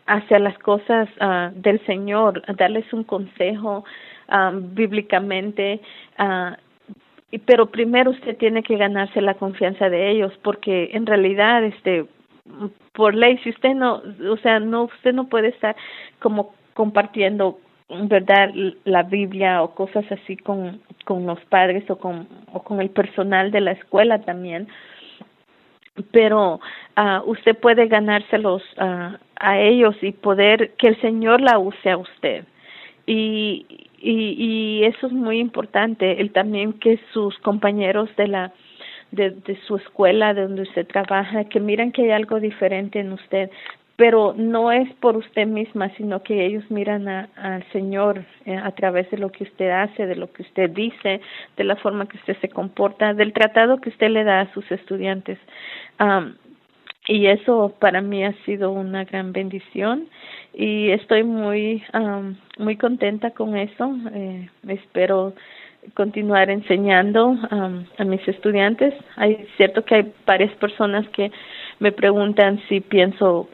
hacia 0.06 0.38
las 0.38 0.58
cosas 0.58 1.08
uh, 1.20 1.50
del 1.54 1.84
Señor 1.86 2.42
darles 2.56 2.90
un 2.92 3.04
consejo 3.04 3.84
um, 4.30 4.74
bíblicamente 4.74 5.80
uh, 6.18 6.54
pero 7.44 7.66
primero 7.66 8.10
usted 8.10 8.36
tiene 8.36 8.62
que 8.62 8.76
ganarse 8.76 9.20
la 9.20 9.34
confianza 9.34 9.88
de 9.88 10.10
ellos 10.10 10.32
porque 10.42 10.90
en 10.92 11.06
realidad 11.06 11.64
este 11.64 12.06
por 12.92 13.14
ley 13.14 13.38
si 13.38 13.50
usted 13.50 13.74
no 13.74 14.02
o 14.30 14.36
sea 14.38 14.60
no 14.60 14.84
usted 14.84 15.12
no 15.12 15.28
puede 15.28 15.48
estar 15.48 15.74
como 16.20 16.54
compartiendo 16.74 17.58
verdad 17.88 18.50
la 18.84 19.02
Biblia 19.04 19.62
o 19.62 19.74
cosas 19.74 20.04
así 20.10 20.36
con 20.36 20.80
con 21.04 21.24
los 21.24 21.38
padres 21.46 21.88
o 21.88 21.96
con 21.96 22.28
o 22.52 22.62
con 22.62 22.80
el 22.80 22.90
personal 22.90 23.50
de 23.50 23.60
la 23.60 23.72
escuela 23.72 24.20
también. 24.20 24.68
Pero 26.10 26.60
uh, 26.96 27.30
usted 27.30 27.56
puede 27.56 27.86
ganárselos 27.86 28.62
uh, 28.78 29.16
a 29.36 29.58
ellos 29.60 29.96
y 30.02 30.12
poder 30.12 30.72
que 30.76 30.88
el 30.88 31.00
Señor 31.00 31.40
la 31.40 31.58
use 31.58 31.90
a 31.90 31.96
usted. 31.96 32.44
Y 33.06 33.66
y, 33.98 34.36
y 34.38 34.84
eso 34.84 35.06
es 35.06 35.12
muy 35.12 35.38
importante, 35.38 36.20
el 36.20 36.30
también 36.30 36.74
que 36.74 37.00
sus 37.12 37.36
compañeros 37.38 38.14
de 38.16 38.28
la 38.28 38.52
de, 39.10 39.30
de 39.30 39.56
su 39.66 39.76
escuela, 39.76 40.34
de 40.34 40.42
donde 40.42 40.62
usted 40.62 40.86
trabaja, 40.86 41.44
que 41.44 41.60
miran 41.60 41.92
que 41.92 42.02
hay 42.02 42.10
algo 42.10 42.40
diferente 42.40 43.00
en 43.00 43.12
usted, 43.12 43.50
pero 43.96 44.34
no 44.36 44.70
es 44.70 44.92
por 44.96 45.16
usted 45.16 45.46
misma, 45.46 45.88
sino 45.96 46.22
que 46.22 46.44
ellos 46.44 46.70
miran 46.70 47.08
al 47.08 47.64
Señor 47.72 48.24
eh, 48.44 48.56
a 48.56 48.70
través 48.72 49.10
de 49.10 49.16
lo 49.16 49.30
que 49.32 49.44
usted 49.44 49.70
hace, 49.70 50.06
de 50.06 50.16
lo 50.16 50.30
que 50.32 50.42
usted 50.42 50.70
dice, 50.70 51.20
de 51.56 51.64
la 51.64 51.76
forma 51.76 52.06
que 52.06 52.18
usted 52.18 52.36
se 52.40 52.48
comporta, 52.48 53.14
del 53.14 53.32
tratado 53.32 53.80
que 53.80 53.88
usted 53.88 54.10
le 54.10 54.24
da 54.24 54.42
a 54.42 54.52
sus 54.52 54.70
estudiantes. 54.70 55.38
Um, 55.98 56.34
y 57.08 57.26
eso 57.26 57.74
para 57.78 58.00
mí 58.00 58.24
ha 58.24 58.32
sido 58.44 58.72
una 58.72 59.04
gran 59.04 59.32
bendición 59.32 60.08
y 60.52 60.90
estoy 60.90 61.22
muy 61.22 61.82
muy 62.58 62.76
contenta 62.76 63.30
con 63.30 63.56
eso 63.56 63.96
eh, 64.12 64.48
espero 64.66 65.32
continuar 65.94 66.50
enseñando 66.50 67.36
a 67.96 68.04
mis 68.04 68.26
estudiantes 68.26 68.92
hay 69.14 69.46
cierto 69.56 69.84
que 69.84 69.94
hay 69.94 70.12
varias 70.26 70.52
personas 70.56 71.08
que 71.10 71.30
me 71.78 71.92
preguntan 71.92 72.60
si 72.68 72.80
pienso 72.80 73.48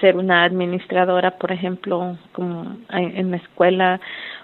ser 0.00 0.16
una 0.16 0.44
administradora 0.44 1.32
por 1.38 1.52
ejemplo 1.52 2.18
como 2.32 2.76
en 2.90 3.30
la 3.30 3.36
escuela 3.38 4.00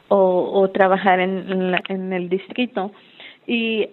o, 0.08 0.68
trabajar 0.70 1.20
en, 1.20 1.74
en 1.88 2.12
el 2.12 2.28
distrito 2.28 2.92
y 3.46 3.90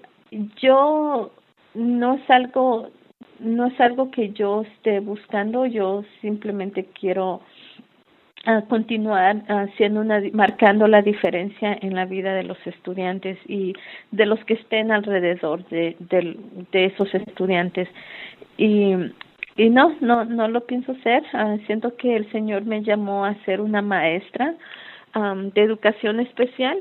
yo 0.61 1.31
no 1.73 2.19
salgo 2.27 2.91
no 3.39 3.67
es 3.67 3.79
algo 3.79 4.11
que 4.11 4.31
yo 4.31 4.61
esté 4.61 4.99
buscando, 4.99 5.65
yo 5.65 6.03
simplemente 6.21 6.85
quiero 6.99 7.41
uh, 8.47 8.65
continuar 8.67 9.43
haciendo 9.47 10.01
una, 10.01 10.21
marcando 10.33 10.87
la 10.87 11.01
diferencia 11.01 11.77
en 11.81 11.95
la 11.95 12.05
vida 12.05 12.33
de 12.33 12.43
los 12.43 12.57
estudiantes 12.65 13.37
y 13.47 13.73
de 14.11 14.25
los 14.25 14.43
que 14.45 14.55
estén 14.55 14.91
alrededor 14.91 15.67
de, 15.69 15.95
de, 15.99 16.37
de 16.71 16.85
esos 16.85 17.13
estudiantes. 17.13 17.89
Y, 18.57 18.93
y 19.57 19.69
no, 19.69 19.95
no, 20.01 20.25
no 20.25 20.47
lo 20.47 20.61
pienso 20.65 20.91
hacer. 20.91 21.23
Uh, 21.33 21.57
siento 21.65 21.95
que 21.95 22.15
el 22.15 22.29
Señor 22.31 22.65
me 22.65 22.83
llamó 22.83 23.25
a 23.25 23.35
ser 23.45 23.61
una 23.61 23.81
maestra 23.81 24.55
de 25.53 25.61
educación 25.61 26.19
especial 26.19 26.77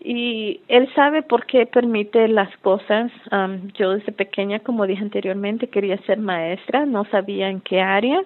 y 0.00 0.60
él 0.66 0.88
sabe 0.94 1.22
por 1.22 1.46
qué 1.46 1.66
permite 1.66 2.26
las 2.28 2.54
cosas. 2.58 3.12
Um, 3.30 3.68
yo 3.74 3.92
desde 3.92 4.12
pequeña, 4.12 4.58
como 4.58 4.86
dije 4.86 5.02
anteriormente, 5.02 5.68
quería 5.68 5.96
ser 5.98 6.18
maestra, 6.18 6.84
no 6.84 7.04
sabía 7.06 7.48
en 7.48 7.60
qué 7.60 7.80
área. 7.80 8.20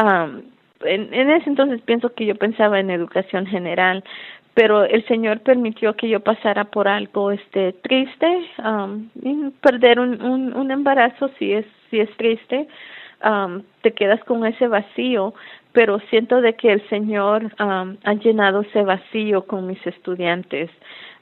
Um, 0.00 0.42
en, 0.82 1.30
ese 1.30 1.50
entonces 1.50 1.80
pienso 1.82 2.14
que 2.14 2.26
yo 2.26 2.34
pensaba 2.36 2.80
en 2.80 2.90
educación 2.90 3.46
general, 3.46 4.04
pero 4.54 4.84
el 4.84 5.04
Señor 5.06 5.40
permitió 5.40 5.94
que 5.94 6.08
yo 6.08 6.20
pasara 6.20 6.64
por 6.64 6.88
algo 6.88 7.32
este 7.32 7.72
triste, 7.72 8.46
um, 8.64 9.10
perder 9.60 10.00
un, 10.00 10.22
un, 10.22 10.54
un 10.54 10.70
embarazo 10.70 11.28
si 11.38 11.52
es 11.52 11.66
si 11.90 11.98
es 11.98 12.16
triste, 12.16 12.68
um, 13.24 13.62
te 13.82 13.92
quedas 13.92 14.22
con 14.24 14.46
ese 14.46 14.68
vacío, 14.68 15.34
pero 15.72 16.00
siento 16.10 16.40
de 16.40 16.54
que 16.54 16.72
el 16.72 16.88
Señor 16.88 17.44
um, 17.60 17.96
ha 18.04 18.14
llenado 18.14 18.62
ese 18.62 18.82
vacío 18.82 19.46
con 19.46 19.66
mis 19.66 19.84
estudiantes. 19.86 20.70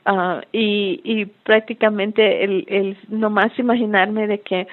Uh, 0.06 0.40
y, 0.52 1.00
y 1.04 1.26
prácticamente 1.26 2.42
el, 2.42 2.64
el 2.68 2.96
nomás 3.08 3.58
imaginarme 3.58 4.26
de 4.26 4.40
que 4.40 4.66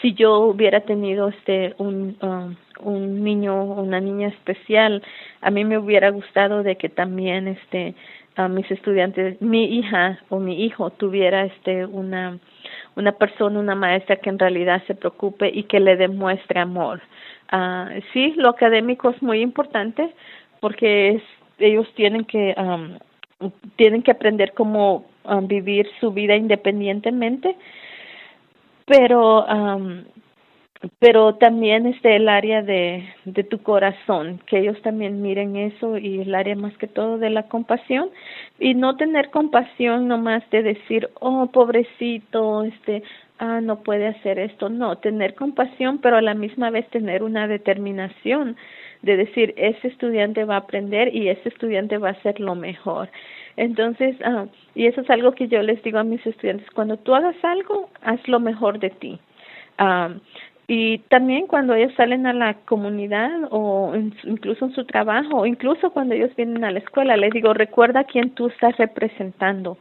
si 0.00 0.14
yo 0.14 0.38
hubiera 0.40 0.80
tenido 0.80 1.28
este 1.28 1.74
un 1.78 2.16
um, 2.22 2.54
un 2.80 3.24
niño 3.24 3.64
una 3.64 4.00
niña 4.00 4.28
especial 4.28 5.02
a 5.40 5.50
mí 5.50 5.64
me 5.64 5.78
hubiera 5.78 6.10
gustado 6.10 6.62
de 6.62 6.76
que 6.76 6.88
también 6.88 7.48
este 7.48 7.94
a 8.36 8.48
mis 8.48 8.70
estudiantes 8.70 9.40
mi 9.42 9.64
hija 9.78 10.20
o 10.28 10.38
mi 10.38 10.64
hijo 10.64 10.90
tuviera 10.90 11.44
este 11.44 11.84
una 11.86 12.38
una 12.96 13.12
persona, 13.12 13.58
una 13.58 13.74
maestra 13.74 14.16
que 14.16 14.30
en 14.30 14.38
realidad 14.38 14.82
se 14.86 14.94
preocupe 14.94 15.50
y 15.52 15.64
que 15.64 15.80
le 15.80 15.96
demuestre 15.96 16.60
amor. 16.60 17.00
Uh, 17.52 18.00
sí, 18.12 18.34
lo 18.36 18.48
académico 18.48 19.10
es 19.10 19.22
muy 19.22 19.40
importante 19.40 20.14
porque 20.60 21.10
es, 21.10 21.22
ellos 21.58 21.86
tienen 21.94 22.24
que 22.24 22.54
um, 22.56 22.98
tienen 23.76 24.02
que 24.02 24.12
aprender 24.12 24.52
cómo 24.54 25.04
um, 25.24 25.46
vivir 25.46 25.88
su 26.00 26.12
vida 26.12 26.36
independientemente, 26.36 27.56
pero 28.86 29.44
um, 29.46 30.04
pero 30.98 31.34
también 31.36 31.86
este 31.86 32.16
el 32.16 32.28
área 32.28 32.62
de, 32.62 33.04
de 33.24 33.44
tu 33.44 33.62
corazón, 33.62 34.40
que 34.46 34.58
ellos 34.58 34.80
también 34.82 35.22
miren 35.22 35.56
eso 35.56 35.96
y 35.96 36.20
el 36.20 36.34
área 36.34 36.56
más 36.56 36.76
que 36.78 36.88
todo 36.88 37.18
de 37.18 37.30
la 37.30 37.44
compasión 37.44 38.10
y 38.58 38.74
no 38.74 38.96
tener 38.96 39.30
compasión 39.30 40.08
nomás 40.08 40.42
de 40.50 40.62
decir, 40.62 41.08
oh, 41.20 41.46
pobrecito, 41.52 42.64
este, 42.64 43.02
ah, 43.38 43.60
no 43.60 43.82
puede 43.82 44.08
hacer 44.08 44.38
esto, 44.38 44.68
no, 44.68 44.98
tener 44.98 45.34
compasión, 45.34 45.98
pero 45.98 46.16
a 46.16 46.22
la 46.22 46.34
misma 46.34 46.70
vez 46.70 46.88
tener 46.90 47.22
una 47.22 47.46
determinación 47.46 48.56
de 49.02 49.16
decir, 49.16 49.54
ese 49.56 49.88
estudiante 49.88 50.44
va 50.44 50.54
a 50.54 50.58
aprender 50.58 51.14
y 51.14 51.28
ese 51.28 51.48
estudiante 51.48 51.98
va 51.98 52.08
a 52.08 52.12
hacer 52.12 52.40
lo 52.40 52.54
mejor. 52.54 53.08
Entonces, 53.56 54.16
ah, 54.24 54.46
y 54.74 54.86
eso 54.86 55.02
es 55.02 55.10
algo 55.10 55.32
que 55.32 55.46
yo 55.48 55.62
les 55.62 55.82
digo 55.82 55.98
a 55.98 56.04
mis 56.04 56.24
estudiantes, 56.26 56.68
cuando 56.70 56.96
tú 56.96 57.14
hagas 57.14 57.36
algo, 57.44 57.90
haz 58.02 58.26
lo 58.26 58.40
mejor 58.40 58.78
de 58.78 58.90
ti. 58.90 59.20
Ah, 59.78 60.10
y 60.68 60.98
también 61.08 61.46
cuando 61.46 61.74
ellos 61.74 61.92
salen 61.96 62.26
a 62.26 62.32
la 62.32 62.54
comunidad 62.54 63.30
o 63.50 63.92
incluso 64.24 64.66
en 64.66 64.74
su 64.74 64.84
trabajo 64.84 65.38
o 65.38 65.46
incluso 65.46 65.90
cuando 65.90 66.14
ellos 66.14 66.34
vienen 66.36 66.64
a 66.64 66.70
la 66.70 66.78
escuela, 66.78 67.16
les 67.16 67.32
digo, 67.32 67.52
recuerda 67.52 68.04
quién 68.04 68.30
tú 68.30 68.46
estás 68.46 68.76
representando. 68.76 69.76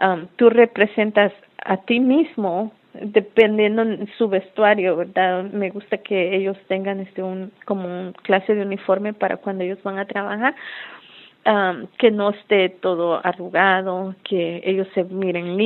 Um, 0.00 0.28
tú 0.36 0.50
representas 0.50 1.32
a 1.64 1.78
ti 1.78 1.98
mismo 1.98 2.72
dependiendo 2.92 3.84
de 3.84 4.06
su 4.16 4.28
vestuario, 4.28 4.96
¿verdad? 4.96 5.44
Me 5.44 5.70
gusta 5.70 5.98
que 5.98 6.36
ellos 6.36 6.56
tengan 6.68 7.00
este 7.00 7.22
un 7.22 7.50
como 7.64 7.86
un 7.88 8.12
clase 8.22 8.54
de 8.54 8.62
uniforme 8.62 9.12
para 9.12 9.38
cuando 9.38 9.64
ellos 9.64 9.82
van 9.82 9.98
a 9.98 10.06
trabajar, 10.06 10.54
um, 11.46 11.86
que 11.98 12.10
no 12.10 12.30
esté 12.30 12.68
todo 12.68 13.24
arrugado, 13.24 14.14
que 14.24 14.62
ellos 14.64 14.88
se 14.94 15.04
miren 15.04 15.56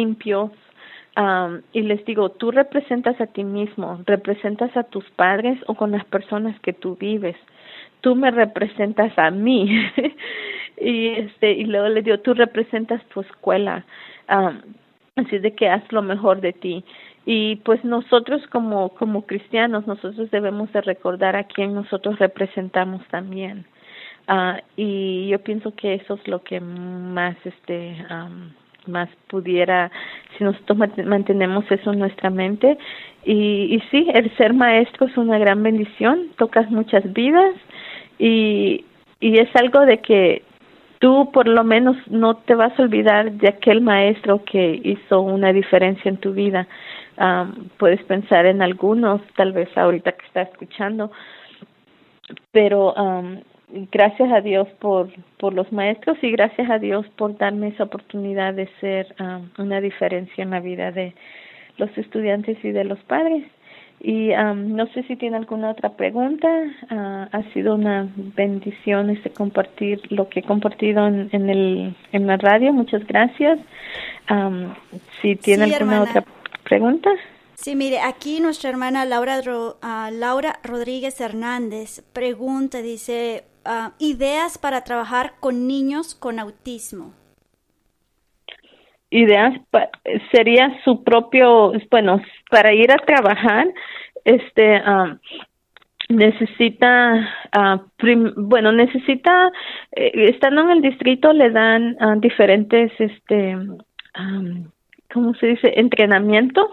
limpios, 1.16 1.62
y 1.72 1.82
les 1.82 2.04
digo, 2.06 2.30
tú 2.30 2.50
representas 2.50 3.20
a 3.20 3.26
ti 3.26 3.44
mismo, 3.44 4.00
representas 4.06 4.74
a 4.76 4.84
tus 4.84 5.04
padres 5.10 5.58
o 5.66 5.74
con 5.74 5.90
las 5.92 6.04
personas 6.06 6.58
que 6.60 6.72
tú 6.72 6.96
vives. 6.96 7.36
Tú 8.00 8.16
me 8.16 8.30
representas 8.30 9.16
a 9.18 9.30
mí. 9.30 9.68
y 10.80 11.08
este 11.08 11.52
y 11.52 11.64
luego 11.64 11.88
les 11.88 12.04
digo, 12.04 12.18
tú 12.20 12.34
representas 12.34 13.04
tu 13.08 13.20
escuela. 13.20 13.84
así 15.16 15.38
de 15.38 15.54
que 15.54 15.68
haz 15.68 15.82
lo 15.92 16.02
mejor 16.02 16.40
de 16.40 16.52
ti. 16.52 16.84
Y 17.24 17.56
pues 17.56 17.84
nosotros 17.84 18.42
como 18.48 18.90
como 18.94 19.26
cristianos, 19.26 19.86
nosotros 19.86 20.30
debemos 20.30 20.72
de 20.72 20.80
recordar 20.80 21.36
a 21.36 21.44
quién 21.44 21.74
nosotros 21.74 22.18
representamos 22.18 23.06
también. 23.08 23.66
uh, 24.28 24.58
y 24.76 25.28
yo 25.28 25.38
pienso 25.40 25.74
que 25.74 25.94
eso 25.94 26.14
es 26.14 26.26
lo 26.28 26.42
que 26.42 26.60
más 26.60 27.36
este 27.44 27.96
más 28.86 29.08
pudiera 29.28 29.90
si 30.36 30.44
nosotros 30.44 30.78
mantenemos 31.04 31.64
eso 31.70 31.92
en 31.92 31.98
nuestra 31.98 32.30
mente 32.30 32.78
y, 33.24 33.74
y 33.74 33.80
sí 33.90 34.08
el 34.12 34.34
ser 34.36 34.54
maestro 34.54 35.06
es 35.06 35.16
una 35.16 35.38
gran 35.38 35.62
bendición 35.62 36.28
tocas 36.36 36.70
muchas 36.70 37.12
vidas 37.12 37.54
y 38.18 38.84
y 39.22 39.38
es 39.38 39.48
algo 39.54 39.86
de 39.86 39.98
que 39.98 40.42
tú 40.98 41.30
por 41.32 41.48
lo 41.48 41.64
menos 41.64 41.96
no 42.08 42.36
te 42.36 42.54
vas 42.54 42.78
a 42.78 42.82
olvidar 42.82 43.32
de 43.32 43.48
aquel 43.48 43.80
maestro 43.80 44.44
que 44.44 44.80
hizo 44.84 45.20
una 45.20 45.52
diferencia 45.52 46.08
en 46.08 46.18
tu 46.18 46.32
vida. 46.32 46.68
puedes 47.76 48.02
pensar 48.04 48.46
en 48.46 48.62
algunos, 48.62 49.20
tal 49.36 49.52
vez 49.52 49.68
ahorita 49.76 50.12
que 50.12 50.26
está 50.26 50.42
escuchando, 50.42 51.10
pero 52.50 52.94
gracias 53.90 54.32
a 54.32 54.40
Dios 54.40 54.68
por, 54.78 55.10
por 55.38 55.54
los 55.54 55.72
maestros 55.72 56.18
y 56.22 56.30
gracias 56.30 56.70
a 56.70 56.78
Dios 56.78 57.06
por 57.16 57.36
darme 57.36 57.68
esa 57.68 57.84
oportunidad 57.84 58.54
de 58.54 58.68
ser 58.80 59.14
una 59.58 59.80
diferencia 59.80 60.42
en 60.42 60.50
la 60.50 60.60
vida 60.60 60.92
de 60.92 61.14
los 61.78 61.96
estudiantes 61.96 62.62
y 62.64 62.70
de 62.70 62.84
los 62.84 62.98
padres. 63.00 63.44
Y 64.04 64.30
no 64.30 64.86
sé 64.88 65.04
si 65.04 65.14
tiene 65.14 65.36
alguna 65.36 65.70
otra 65.70 65.90
pregunta. 65.90 66.48
Uh, 66.90 67.28
ha 67.30 67.42
sido 67.54 67.76
una 67.76 68.08
bendición 68.16 69.10
este 69.10 69.30
compartir 69.30 70.00
lo 70.10 70.28
que 70.28 70.40
he 70.40 70.42
compartido 70.42 71.06
en, 71.06 71.28
en, 71.30 71.48
el, 71.48 71.94
en 72.10 72.26
la 72.26 72.36
radio. 72.36 72.72
Muchas 72.72 73.06
gracias. 73.06 73.60
Um, 74.28 74.74
si 75.20 75.36
tiene 75.36 75.64
alguna 75.64 76.02
otra 76.02 76.24
pregunta. 76.64 77.10
Sí, 77.54 77.76
mire, 77.76 78.00
aquí 78.00 78.40
nuestra 78.40 78.70
hermana 78.70 79.04
Laura, 79.04 79.38
uh, 79.38 80.10
Laura 80.12 80.58
Rodríguez 80.64 81.20
Hernández 81.20 82.02
pregunta, 82.12 82.82
dice, 82.82 83.44
uh, 83.66 83.90
ideas 83.98 84.58
para 84.58 84.84
trabajar 84.84 85.32
con 85.40 85.66
niños 85.66 86.14
con 86.14 86.38
autismo. 86.38 87.12
Ideas 89.10 89.60
sería 90.30 90.80
su 90.84 91.04
propio, 91.04 91.72
bueno, 91.90 92.22
para 92.50 92.72
ir 92.72 92.90
a 92.90 92.96
trabajar, 92.96 93.66
este, 94.24 94.80
necesita, 96.08 97.28
uh, 97.56 97.78
bueno, 98.36 98.72
necesita, 98.72 99.50
eh, 99.92 100.12
estando 100.30 100.62
en 100.62 100.70
el 100.70 100.82
distrito 100.82 101.32
le 101.32 101.50
dan 101.50 101.96
uh, 102.00 102.18
diferentes, 102.20 102.92
este, 102.98 103.56
¿cómo 105.12 105.34
se 105.34 105.46
dice? 105.46 105.72
Entrenamientos 105.76 106.70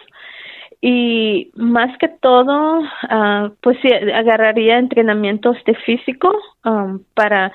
y 0.81 1.51
más 1.55 1.97
que 1.97 2.07
todo, 2.07 2.79
uh, 2.79 3.49
pues 3.61 3.77
sí, 3.81 3.89
agarraría 3.91 4.77
entrenamientos 4.77 5.57
de 5.65 5.75
físico 5.75 6.31
um, 6.63 6.99
para 7.13 7.51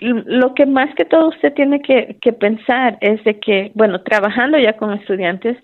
lo 0.00 0.54
que 0.54 0.66
más 0.66 0.94
que 0.94 1.04
todo 1.04 1.28
usted 1.28 1.52
tiene 1.54 1.80
que, 1.80 2.32
pensar 2.32 2.98
es 3.00 3.22
de 3.24 3.38
que, 3.38 3.70
bueno, 3.74 4.00
trabajando 4.00 4.58
ya 4.58 4.76
con 4.76 4.92
estudiantes, 4.94 5.58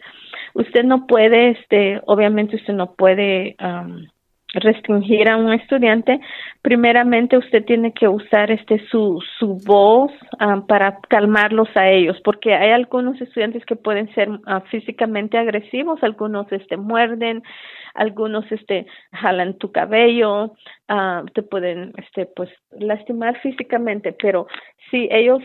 usted 0.54 0.84
no 0.84 1.06
puede, 1.06 1.50
este, 1.50 2.00
obviamente 2.06 2.56
usted 2.56 2.74
no 2.74 2.92
puede 2.92 3.56
restringir 4.56 5.28
a 5.28 5.36
un 5.36 5.52
estudiante. 5.52 6.20
Primeramente 6.62 7.38
usted 7.38 7.64
tiene 7.64 7.92
que 7.92 8.08
usar 8.08 8.50
este 8.50 8.78
su 8.90 9.22
su 9.38 9.58
voz 9.64 10.12
para 10.68 10.98
calmarlos 11.08 11.68
a 11.74 11.88
ellos, 11.88 12.20
porque 12.24 12.54
hay 12.54 12.70
algunos 12.70 13.20
estudiantes 13.20 13.64
que 13.64 13.76
pueden 13.76 14.12
ser 14.14 14.28
ah, 14.46 14.60
físicamente 14.70 15.38
agresivos, 15.38 16.02
algunos 16.02 16.50
este 16.52 16.76
muerden, 16.76 17.42
algunos 17.94 18.50
este 18.52 18.86
jalan 19.12 19.54
tu 19.58 19.72
cabello, 19.72 20.52
uh, 20.88 21.24
te 21.34 21.42
pueden 21.42 21.92
este 21.96 22.26
pues 22.26 22.50
lastimar 22.78 23.40
físicamente, 23.40 24.12
pero 24.12 24.46
si 24.90 25.08
ellos 25.10 25.42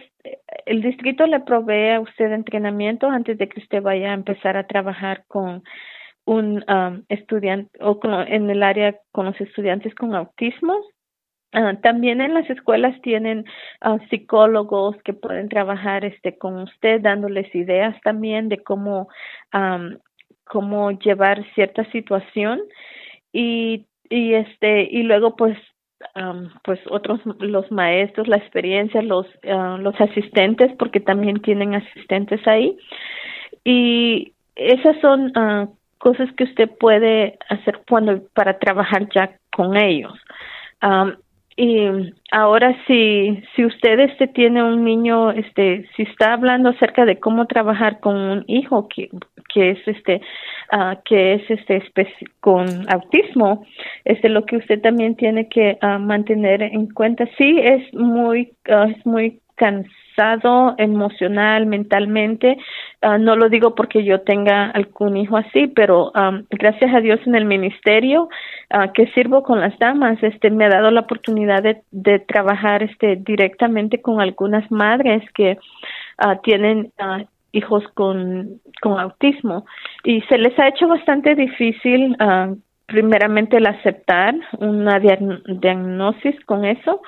el 0.66 0.82
distrito 0.82 1.26
le 1.26 1.40
provee 1.40 1.90
a 1.90 2.00
usted 2.00 2.32
entrenamiento 2.32 3.08
antes 3.10 3.38
de 3.38 3.50
que 3.50 3.60
usted 3.60 3.82
vaya 3.82 4.12
a 4.12 4.14
empezar 4.14 4.56
a 4.58 4.68
trabajar 4.68 5.24
con 5.28 5.64
un 6.26 6.64
estudiante 7.10 7.72
o 7.82 8.00
en 8.28 8.50
el 8.50 8.64
área 8.64 8.96
con 9.12 9.26
los 9.26 9.40
estudiantes 9.42 9.94
con 9.96 10.16
autismo. 10.16 10.76
Uh, 11.54 11.76
también 11.82 12.22
en 12.22 12.34
las 12.34 12.50
escuelas 12.50 13.00
tienen 13.02 13.44
uh, 13.84 13.98
psicólogos 14.10 14.96
que 15.04 15.12
pueden 15.12 15.50
trabajar 15.50 16.06
este 16.06 16.38
con 16.38 16.60
usted 16.60 17.02
dándoles 17.02 17.54
ideas 17.54 18.00
también 18.04 18.48
de 18.48 18.64
cómo 18.64 19.10
um, 19.54 19.98
cómo 20.46 20.92
llevar 20.92 21.44
cierta 21.54 21.84
situación 21.92 22.62
y 23.34 23.86
y 24.10 24.34
este 24.36 24.84
y 24.84 25.04
luego 25.04 25.36
pues 25.36 25.58
pues 26.64 26.80
otros 26.90 27.20
los 27.40 27.70
maestros 27.72 28.28
la 28.28 28.38
experiencia 28.38 29.02
los 29.02 29.28
ah, 29.44 29.78
los 29.80 30.00
asistentes 30.00 30.72
porque 30.80 31.00
también 31.00 31.42
tienen 31.42 31.76
asistentes 31.76 32.46
ahí 32.48 32.78
y 33.64 34.34
esas 34.56 35.00
son 35.02 35.32
uh, 35.38 35.76
cosas 36.02 36.30
que 36.36 36.46
usted 36.46 36.70
puede 36.80 37.38
hacer 37.50 37.82
cuando 37.88 38.22
para 38.34 38.58
trabajar 38.58 39.08
ya 39.14 39.38
con 39.56 39.78
ellos. 39.78 40.14
Y 41.58 42.14
ahora 42.32 42.76
si 42.88 43.44
si 43.56 43.66
usted 43.66 44.00
este 44.00 44.28
tiene 44.28 44.64
un 44.64 44.84
niño 44.84 45.32
este 45.32 45.86
si 45.96 46.04
está 46.04 46.34
hablando 46.34 46.70
acerca 46.70 47.06
de 47.06 47.20
cómo 47.20 47.46
trabajar 47.46 48.00
con 48.00 48.16
un 48.16 48.46
hijo 48.48 48.88
que 48.88 49.10
que 49.54 49.72
es 49.72 49.80
este 49.86 50.22
uh, 50.72 50.96
que 51.04 51.34
es 51.34 51.44
este 51.52 51.84
con 52.40 52.66
autismo 52.90 53.66
este 54.06 54.30
lo 54.30 54.46
que 54.46 54.58
usted 54.58 54.82
también 54.82 55.16
tiene 55.16 55.50
que 55.50 55.78
uh, 55.84 56.00
mantener 56.00 56.64
en 56.64 56.88
cuenta 56.88 57.28
sí 57.38 57.60
es 57.62 57.94
muy 57.94 58.54
uh, 58.70 58.90
es 58.90 59.06
muy 59.06 59.42
cansado 59.56 60.76
emocional 60.78 61.66
mentalmente. 61.66 62.58
No 63.02 63.36
lo 63.36 63.50
digo 63.50 63.76
porque 63.76 64.04
yo 64.04 64.22
tenga 64.22 64.70
algún 64.72 65.18
hijo 65.18 65.38
así 65.38 65.68
pero 65.68 66.12
um, 66.12 66.44
gracias 66.50 66.94
a 66.94 67.00
Dios 67.00 67.20
en 67.26 67.36
el 67.36 67.46
ministerio 67.46 68.30
que 68.94 69.08
sirvo 69.08 69.44
con 69.44 69.60
las 69.60 69.78
damas 69.80 70.22
este 70.22 70.52
me 70.52 70.66
ha 70.66 70.70
dado 70.70 70.92
la 70.92 71.02
oportunidad 71.02 71.64
de, 71.64 72.20
trabajar 72.20 72.84
este 72.84 73.16
directamente 73.16 74.02
con 74.02 74.22
algunas 74.22 74.70
madres 74.72 75.24
que 75.34 75.58
tienen 76.44 76.92
hijos 77.52 77.84
con, 77.94 78.62
con 78.82 79.00
autismo. 79.00 79.66
Y 80.04 80.22
se 80.22 80.38
les 80.38 80.58
ha 80.60 80.68
hecho 80.68 80.88
bastante 80.88 81.36
difícil 81.36 82.16
uh, 82.20 82.56
primeramente 82.86 83.58
el 83.58 83.68
aceptar 83.68 84.36
una 84.60 85.00
diagnosis 85.00 86.36
con 86.46 86.66
eso 86.66 87.02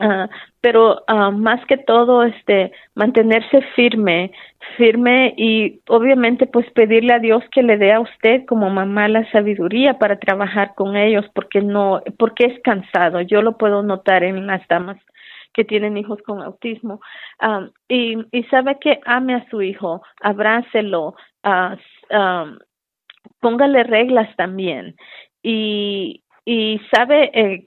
uh, 0.00 0.28
pero 0.60 1.04
uh, 1.08 1.32
más 1.32 1.64
que 1.66 1.76
todo 1.76 2.22
este 2.22 2.72
mantenerse 2.94 3.62
firme 3.74 4.32
firme 4.76 5.34
y 5.36 5.80
obviamente 5.88 6.46
pues 6.46 6.70
pedirle 6.72 7.14
a 7.14 7.18
Dios 7.18 7.42
que 7.52 7.62
le 7.62 7.76
dé 7.76 7.92
a 7.92 8.00
usted 8.00 8.44
como 8.46 8.68
mamá 8.70 9.08
la 9.08 9.30
sabiduría 9.30 9.98
para 9.98 10.18
trabajar 10.18 10.74
con 10.74 10.96
ellos 10.96 11.24
porque 11.34 11.60
no 11.60 12.02
porque 12.18 12.46
es 12.46 12.60
cansado. 12.62 13.20
Yo 13.20 13.42
lo 13.42 13.56
puedo 13.56 13.82
notar 13.82 14.24
en 14.24 14.46
las 14.46 14.66
damas 14.68 14.98
que 15.56 15.64
tienen 15.64 15.96
hijos 15.96 16.20
con 16.22 16.42
autismo. 16.42 17.00
Y, 17.88 18.16
sabe 18.50 18.78
que 18.78 19.00
ame 19.06 19.34
a 19.34 19.48
su 19.48 19.62
hijo, 19.62 20.02
abrácelo, 20.20 21.16
um, 21.42 22.58
póngale 23.40 23.82
reglas 23.82 24.28
también. 24.36 24.94
Y, 25.42 26.22
y 26.48 26.80
sabe 26.94 27.30
eh, 27.34 27.66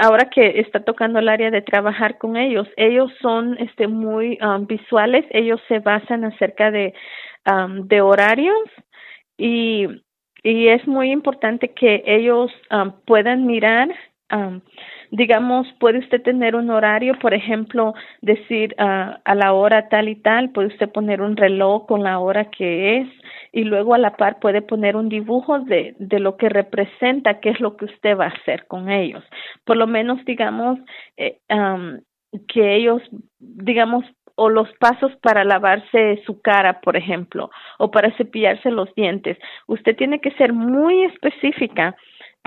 ahora 0.00 0.30
que 0.30 0.58
está 0.60 0.82
tocando 0.82 1.18
el 1.18 1.28
área 1.28 1.50
de 1.50 1.60
trabajar 1.60 2.16
con 2.16 2.36
ellos, 2.36 2.66
ellos 2.78 3.12
son 3.20 3.58
este 3.58 3.86
muy 3.86 4.38
um, 4.40 4.66
visuales, 4.66 5.26
ellos 5.30 5.60
se 5.68 5.80
basan 5.80 6.24
acerca 6.24 6.70
de 6.70 6.94
um, 7.48 7.86
de 7.86 8.00
horarios 8.00 8.58
y 9.36 9.86
y 10.42 10.68
es 10.68 10.86
muy 10.86 11.10
importante 11.10 11.74
que 11.74 12.02
ellos 12.06 12.50
um, 12.70 12.92
puedan 13.04 13.46
mirar 13.46 13.88
um, 14.32 14.60
digamos, 15.10 15.66
puede 15.78 15.98
usted 15.98 16.22
tener 16.22 16.56
un 16.56 16.70
horario, 16.70 17.18
por 17.18 17.34
ejemplo, 17.34 17.94
decir 18.20 18.74
uh, 18.78 19.18
a 19.24 19.34
la 19.34 19.52
hora 19.52 19.88
tal 19.88 20.08
y 20.08 20.16
tal, 20.16 20.50
puede 20.50 20.68
usted 20.68 20.90
poner 20.90 21.20
un 21.20 21.36
reloj 21.36 21.86
con 21.86 22.02
la 22.02 22.18
hora 22.18 22.46
que 22.50 22.98
es 22.98 23.08
y 23.52 23.64
luego 23.64 23.94
a 23.94 23.98
la 23.98 24.16
par 24.16 24.38
puede 24.38 24.62
poner 24.62 24.96
un 24.96 25.08
dibujo 25.08 25.60
de, 25.60 25.94
de 25.98 26.20
lo 26.20 26.36
que 26.36 26.48
representa, 26.48 27.40
qué 27.40 27.50
es 27.50 27.60
lo 27.60 27.76
que 27.76 27.86
usted 27.86 28.16
va 28.18 28.26
a 28.26 28.34
hacer 28.40 28.66
con 28.66 28.90
ellos. 28.90 29.24
Por 29.64 29.76
lo 29.76 29.86
menos, 29.86 30.24
digamos, 30.24 30.78
eh, 31.16 31.38
um, 31.50 32.00
que 32.48 32.76
ellos, 32.76 33.02
digamos, 33.38 34.04
o 34.36 34.50
los 34.50 34.70
pasos 34.78 35.12
para 35.22 35.44
lavarse 35.44 36.22
su 36.26 36.40
cara, 36.42 36.80
por 36.80 36.96
ejemplo, 36.96 37.50
o 37.78 37.90
para 37.90 38.14
cepillarse 38.16 38.70
los 38.70 38.94
dientes. 38.94 39.38
Usted 39.66 39.96
tiene 39.96 40.20
que 40.20 40.30
ser 40.32 40.52
muy 40.52 41.04
específica 41.04 41.96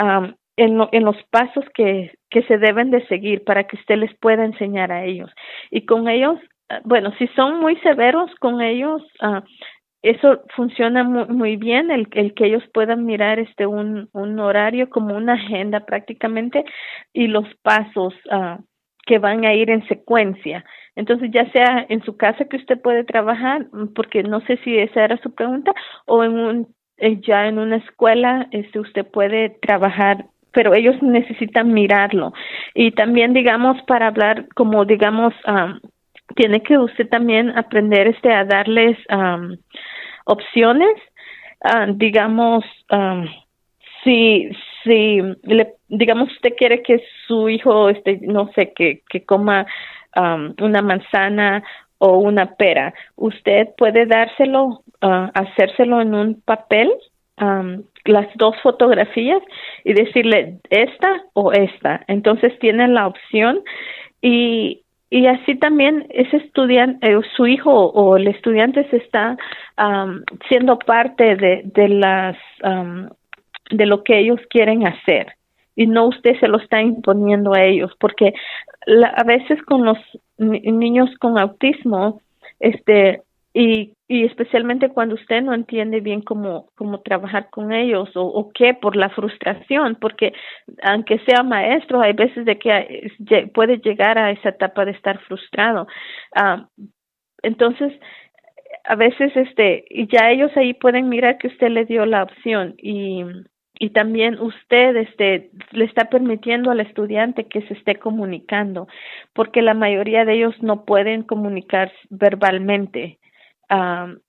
um, 0.00 0.32
en, 0.60 0.78
en 0.92 1.04
los 1.04 1.16
pasos 1.30 1.64
que, 1.74 2.12
que 2.28 2.42
se 2.42 2.58
deben 2.58 2.90
de 2.90 3.06
seguir 3.06 3.44
para 3.44 3.64
que 3.64 3.76
usted 3.76 3.96
les 3.96 4.14
pueda 4.18 4.44
enseñar 4.44 4.92
a 4.92 5.04
ellos. 5.04 5.30
Y 5.70 5.86
con 5.86 6.06
ellos, 6.06 6.38
ah, 6.68 6.80
bueno, 6.84 7.12
si 7.18 7.26
son 7.28 7.60
muy 7.60 7.76
severos 7.76 8.30
con 8.40 8.60
ellos, 8.60 9.02
uh, 9.22 9.40
eso 10.02 10.42
funciona 10.54 11.02
muy, 11.02 11.26
muy 11.28 11.56
bien, 11.56 11.90
el, 11.90 12.08
el, 12.12 12.34
que 12.34 12.46
ellos 12.46 12.62
puedan 12.74 13.06
mirar 13.06 13.38
este 13.38 13.66
un, 13.66 14.08
un 14.12 14.38
horario 14.38 14.90
como 14.90 15.16
una 15.16 15.34
agenda 15.34 15.80
prácticamente 15.80 16.64
y 17.14 17.26
los 17.26 17.46
pasos 17.62 18.14
uh, 18.30 18.62
que 19.06 19.18
van 19.18 19.44
a 19.46 19.54
ir 19.54 19.70
en 19.70 19.86
secuencia. 19.88 20.64
Entonces, 20.94 21.30
ya 21.32 21.50
sea 21.52 21.86
en 21.88 22.02
su 22.02 22.18
casa 22.18 22.44
que 22.44 22.58
usted 22.58 22.78
puede 22.80 23.04
trabajar, 23.04 23.66
porque 23.94 24.22
no 24.22 24.40
sé 24.42 24.58
si 24.58 24.76
esa 24.76 25.04
era 25.04 25.16
su 25.22 25.34
pregunta, 25.34 25.72
o 26.06 26.22
en 26.22 26.38
un, 26.38 26.74
eh, 26.98 27.18
ya 27.22 27.46
en 27.46 27.58
una 27.58 27.76
escuela, 27.76 28.46
este, 28.50 28.78
usted 28.78 29.06
puede 29.06 29.56
trabajar 29.62 30.26
pero 30.52 30.74
ellos 30.74 31.00
necesitan 31.02 31.72
mirarlo. 31.72 32.32
Y 32.74 32.92
también, 32.92 33.32
digamos, 33.32 33.80
para 33.82 34.08
hablar, 34.08 34.46
como 34.54 34.84
digamos, 34.84 35.34
um, 35.46 35.80
tiene 36.36 36.62
que 36.62 36.78
usted 36.78 37.08
también 37.08 37.50
aprender 37.58 38.08
este 38.08 38.32
a 38.32 38.44
darles 38.44 38.96
um, 39.10 39.56
opciones, 40.24 40.94
uh, 41.64 41.92
digamos, 41.94 42.64
um, 42.90 43.26
si 44.04 44.50
si 44.82 45.20
le, 45.42 45.74
digamos 45.88 46.30
usted 46.32 46.54
quiere 46.56 46.82
que 46.82 47.02
su 47.26 47.48
hijo 47.48 47.88
este 47.90 48.18
no 48.22 48.50
sé 48.54 48.72
que 48.72 49.02
que 49.08 49.24
coma 49.24 49.66
una 50.16 50.82
manzana 50.82 51.62
o 51.98 52.18
una 52.18 52.56
pera 52.56 52.92
usted 53.16 53.68
puede 53.76 54.06
dárselo 54.06 54.82
uh, 55.02 55.28
hacérselo 55.34 56.00
en 56.00 56.14
un 56.14 56.40
papel 56.42 56.90
um, 57.40 57.82
las 58.04 58.26
dos 58.36 58.54
fotografías 58.62 59.42
y 59.84 59.92
decirle 59.92 60.58
esta 60.70 61.22
o 61.34 61.52
esta 61.52 62.04
entonces 62.08 62.58
tiene 62.58 62.88
la 62.88 63.06
opción 63.06 63.60
y 64.22 64.82
y 65.12 65.26
así 65.26 65.56
también 65.56 66.06
ese 66.10 66.36
estudiante, 66.36 67.10
eh, 67.10 67.20
su 67.36 67.44
hijo 67.48 67.72
o 67.72 68.16
el 68.16 68.28
estudiante 68.28 68.88
se 68.90 68.98
está 68.98 69.36
um, 69.76 70.22
siendo 70.48 70.78
parte 70.78 71.34
de, 71.34 71.62
de 71.64 71.88
las 71.88 72.36
um, 72.62 73.08
de 73.70 73.86
lo 73.86 74.04
que 74.04 74.18
ellos 74.18 74.40
quieren 74.48 74.86
hacer 74.86 75.34
y 75.74 75.86
no 75.86 76.06
usted 76.08 76.38
se 76.38 76.48
lo 76.48 76.58
está 76.58 76.80
imponiendo 76.80 77.54
a 77.54 77.64
ellos 77.64 77.92
porque 77.98 78.34
a 78.86 79.24
veces 79.24 79.62
con 79.62 79.84
los 79.84 79.98
niños 80.38 81.10
con 81.18 81.38
autismo 81.38 82.20
este 82.60 83.22
y, 83.52 83.94
y 84.10 84.24
especialmente 84.24 84.88
cuando 84.88 85.14
usted 85.14 85.40
no 85.40 85.54
entiende 85.54 86.00
bien 86.00 86.20
cómo, 86.22 86.66
cómo 86.74 87.00
trabajar 87.00 87.48
con 87.48 87.72
ellos 87.72 88.10
o, 88.16 88.22
o 88.24 88.50
qué 88.52 88.74
por 88.74 88.96
la 88.96 89.08
frustración, 89.10 89.94
porque 90.00 90.32
aunque 90.82 91.20
sea 91.20 91.44
maestro, 91.44 92.00
hay 92.00 92.12
veces 92.14 92.44
de 92.44 92.58
que 92.58 93.48
puede 93.54 93.78
llegar 93.78 94.18
a 94.18 94.32
esa 94.32 94.48
etapa 94.48 94.84
de 94.84 94.90
estar 94.90 95.20
frustrado. 95.20 95.86
Uh, 96.34 96.66
entonces, 97.44 97.92
a 98.82 98.96
veces 98.96 99.30
este, 99.36 99.84
ya 100.10 100.28
ellos 100.32 100.50
ahí 100.56 100.74
pueden 100.74 101.08
mirar 101.08 101.38
que 101.38 101.46
usted 101.46 101.68
le 101.68 101.84
dio 101.84 102.04
la 102.04 102.24
opción 102.24 102.74
y, 102.78 103.22
y 103.78 103.90
también 103.90 104.40
usted 104.40 104.96
este, 104.96 105.52
le 105.70 105.84
está 105.84 106.06
permitiendo 106.06 106.72
al 106.72 106.80
estudiante 106.80 107.46
que 107.46 107.62
se 107.62 107.74
esté 107.74 107.94
comunicando, 107.94 108.88
porque 109.34 109.62
la 109.62 109.74
mayoría 109.74 110.24
de 110.24 110.34
ellos 110.34 110.60
no 110.62 110.84
pueden 110.84 111.22
comunicar 111.22 111.92
verbalmente 112.08 113.19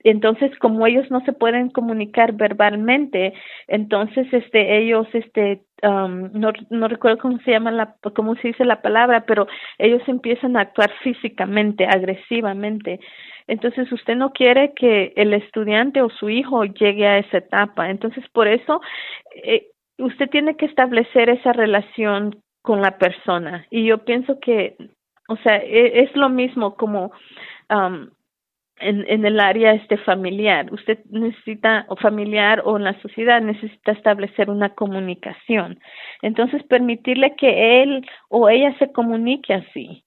entonces, 0.03 0.51
como 0.59 0.85
ellos 0.85 1.09
no 1.09 1.21
se 1.25 1.33
pueden 1.33 1.69
comunicar 1.69 2.33
verbalmente, 2.33 3.33
entonces 3.67 4.31
este 4.31 4.77
ellos 4.77 5.07
este 5.13 5.63
no, 5.81 6.53
no 6.69 6.87
recuerdo 6.87 7.17
cómo 7.17 7.39
se 7.39 7.51
llama 7.51 7.71
la 7.71 7.95
cómo 8.15 8.35
se 8.35 8.49
dice 8.49 8.65
la 8.65 8.83
palabra, 8.83 9.25
pero 9.25 9.47
ellos 9.79 10.03
empiezan 10.07 10.57
a 10.57 10.61
actuar 10.61 10.91
físicamente, 11.01 11.85
agresivamente. 11.85 12.99
Entonces, 13.47 13.91
usted 13.91 14.15
no 14.15 14.31
quiere 14.31 14.73
que 14.75 15.13
el 15.15 15.33
estudiante 15.33 16.01
o 16.01 16.09
su 16.09 16.29
hijo 16.29 16.63
llegue 16.63 17.07
a 17.07 17.17
esa 17.17 17.39
etapa. 17.39 17.89
Entonces, 17.89 18.23
por 18.29 18.47
eso 18.47 18.79
eh, 19.43 19.67
usted 19.97 20.29
tiene 20.29 20.55
que 20.55 20.67
establecer 20.67 21.29
esa 21.29 21.51
relación 21.51 22.41
con 22.61 22.81
la 22.81 22.97
persona. 22.97 23.65
Y 23.69 23.85
yo 23.85 24.05
pienso 24.05 24.39
que, 24.39 24.75
o 25.27 25.35
sea, 25.37 25.57
e, 25.57 26.03
es, 26.03 26.15
lo 26.15 26.29
mismo 26.29 26.75
como 26.75 27.11
en, 28.81 29.25
el 29.25 29.39
área 29.39 29.73
este 29.73 29.97
familiar. 29.97 30.71
Usted 30.73 30.99
necesita, 31.09 31.85
o 31.89 31.95
familiar 31.95 32.61
o 32.65 32.77
en 32.77 32.83
la 32.83 32.99
sociedad, 33.01 33.41
necesita 33.41 33.91
establecer 33.91 34.49
una 34.49 34.69
comunicación. 34.69 35.79
Entonces, 36.21 36.63
permitirle 36.63 37.35
que 37.35 37.83
él 37.83 38.05
o 38.29 38.49
ella 38.49 38.75
se 38.79 38.91
comunique 38.91 39.53
así. 39.53 40.03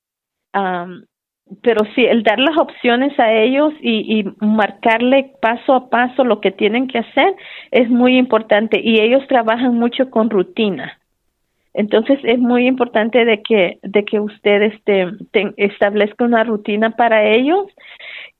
pero 1.62 1.84
sí, 1.94 2.04
el 2.04 2.22
dar 2.22 2.38
las 2.38 2.56
opciones 2.56 3.18
a 3.18 3.32
ellos 3.32 3.72
y 3.80 4.24
marcarle 4.40 5.32
paso 5.42 5.74
a 5.74 5.90
paso 5.90 6.24
lo 6.24 6.40
que 6.40 6.50
tienen 6.50 6.88
que 6.88 6.98
hacer 6.98 7.34
es 7.70 7.88
muy 7.90 8.16
importante 8.16 8.80
y 8.82 9.00
ellos 9.00 9.26
trabajan 9.28 9.74
mucho 9.74 10.10
con 10.10 10.30
rutina. 10.30 10.98
Entonces 11.74 12.20
es 12.22 12.38
muy 12.38 12.66
importante 12.66 13.24
de 13.24 13.42
que 13.42 13.78
de 13.82 14.04
que 14.04 14.20
usted 14.20 14.62
este 14.62 15.08
establezca 15.56 16.24
una 16.24 16.44
rutina 16.44 16.90
para 16.90 17.24
ellos 17.24 17.66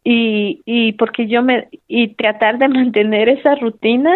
y, 0.05 0.63
y 0.65 0.93
porque 0.93 1.27
yo 1.27 1.43
me 1.43 1.69
y 1.89 2.15
tratar 2.15 2.59
de 2.59 2.69
mantener 2.79 3.29
esa 3.29 3.57
rutina 3.57 4.15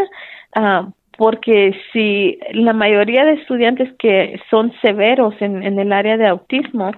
uh, 0.57 0.91
porque 1.17 1.75
si 1.93 2.39
la 2.53 2.73
mayoría 2.73 3.25
de 3.25 3.33
estudiantes 3.33 3.93
que 3.99 4.41
son 4.51 4.73
severos 4.83 5.35
en, 5.41 5.65
en 5.65 5.81
el 5.81 5.93
área 5.93 6.17
de 6.17 6.29
autismo 6.29 6.93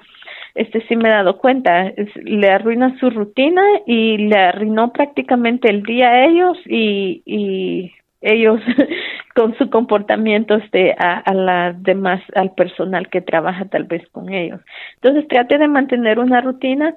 este 0.54 0.86
sí 0.88 0.96
me 0.96 1.08
he 1.08 1.12
dado 1.12 1.38
cuenta 1.38 1.92
le 2.22 2.50
arruina 2.50 2.98
su 2.98 3.08
rutina 3.08 3.62
y 3.86 4.18
le 4.18 4.36
arruinó 4.36 4.92
prácticamente 4.92 5.70
el 5.70 5.84
día 5.84 6.10
a 6.10 6.26
ellos 6.26 6.58
y, 6.66 7.22
y 7.24 7.92
ellos 8.20 8.60
con 9.34 9.56
su 9.56 9.70
comportamiento 9.70 10.54
este 10.56 10.94
a, 10.98 11.18
a 11.18 11.34
la 11.34 11.72
demás 11.72 12.20
al 12.34 12.52
personal 12.54 13.08
que 13.08 13.20
trabaja 13.20 13.64
tal 13.66 13.84
vez 13.84 14.06
con 14.12 14.32
ellos. 14.32 14.60
Entonces 14.96 15.28
trate 15.28 15.58
de 15.58 15.68
mantener 15.68 16.18
una 16.18 16.40
rutina 16.40 16.94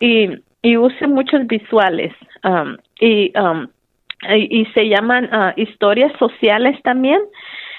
y 0.00 0.28
use 0.76 1.06
muchos 1.06 1.46
visuales 1.46 2.12
um, 2.44 2.76
y, 3.00 3.32
um, 3.38 3.68
y, 4.28 4.64
se 4.74 4.88
llaman 4.88 5.26
uh, 5.26 5.52
historias 5.56 6.12
sociales 6.18 6.80
también 6.82 7.20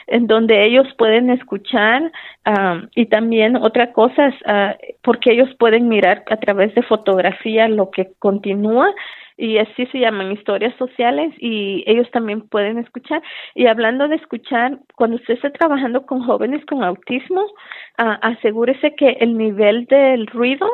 en 0.07 0.27
donde 0.27 0.65
ellos 0.65 0.87
pueden 0.97 1.29
escuchar 1.29 2.11
um, 2.45 2.87
y 2.95 3.07
también 3.07 3.57
otra 3.57 3.91
cosa 3.91 4.27
es 4.27 4.35
uh, 4.45 4.93
porque 5.03 5.33
ellos 5.33 5.49
pueden 5.59 5.89
mirar 5.89 6.23
a 6.29 6.37
través 6.37 6.73
de 6.75 6.83
fotografía 6.83 7.67
lo 7.67 7.91
que 7.91 8.11
continúa 8.19 8.93
y 9.37 9.59
así 9.59 9.85
se 9.87 9.99
llaman 9.99 10.31
historias 10.31 10.75
sociales 10.77 11.33
y 11.39 11.83
ellos 11.87 12.09
también 12.11 12.41
pueden 12.41 12.79
escuchar. 12.79 13.21
Y 13.55 13.67
hablando 13.67 14.07
de 14.07 14.15
escuchar, 14.15 14.79
cuando 14.95 15.17
usted 15.17 15.35
esté 15.35 15.51
trabajando 15.51 16.05
con 16.05 16.23
jóvenes 16.25 16.65
con 16.65 16.83
autismo, 16.83 17.41
uh, 17.43 18.17
asegúrese 18.21 18.95
que 18.95 19.17
el 19.19 19.37
nivel 19.37 19.85
del 19.85 20.27
ruido 20.27 20.67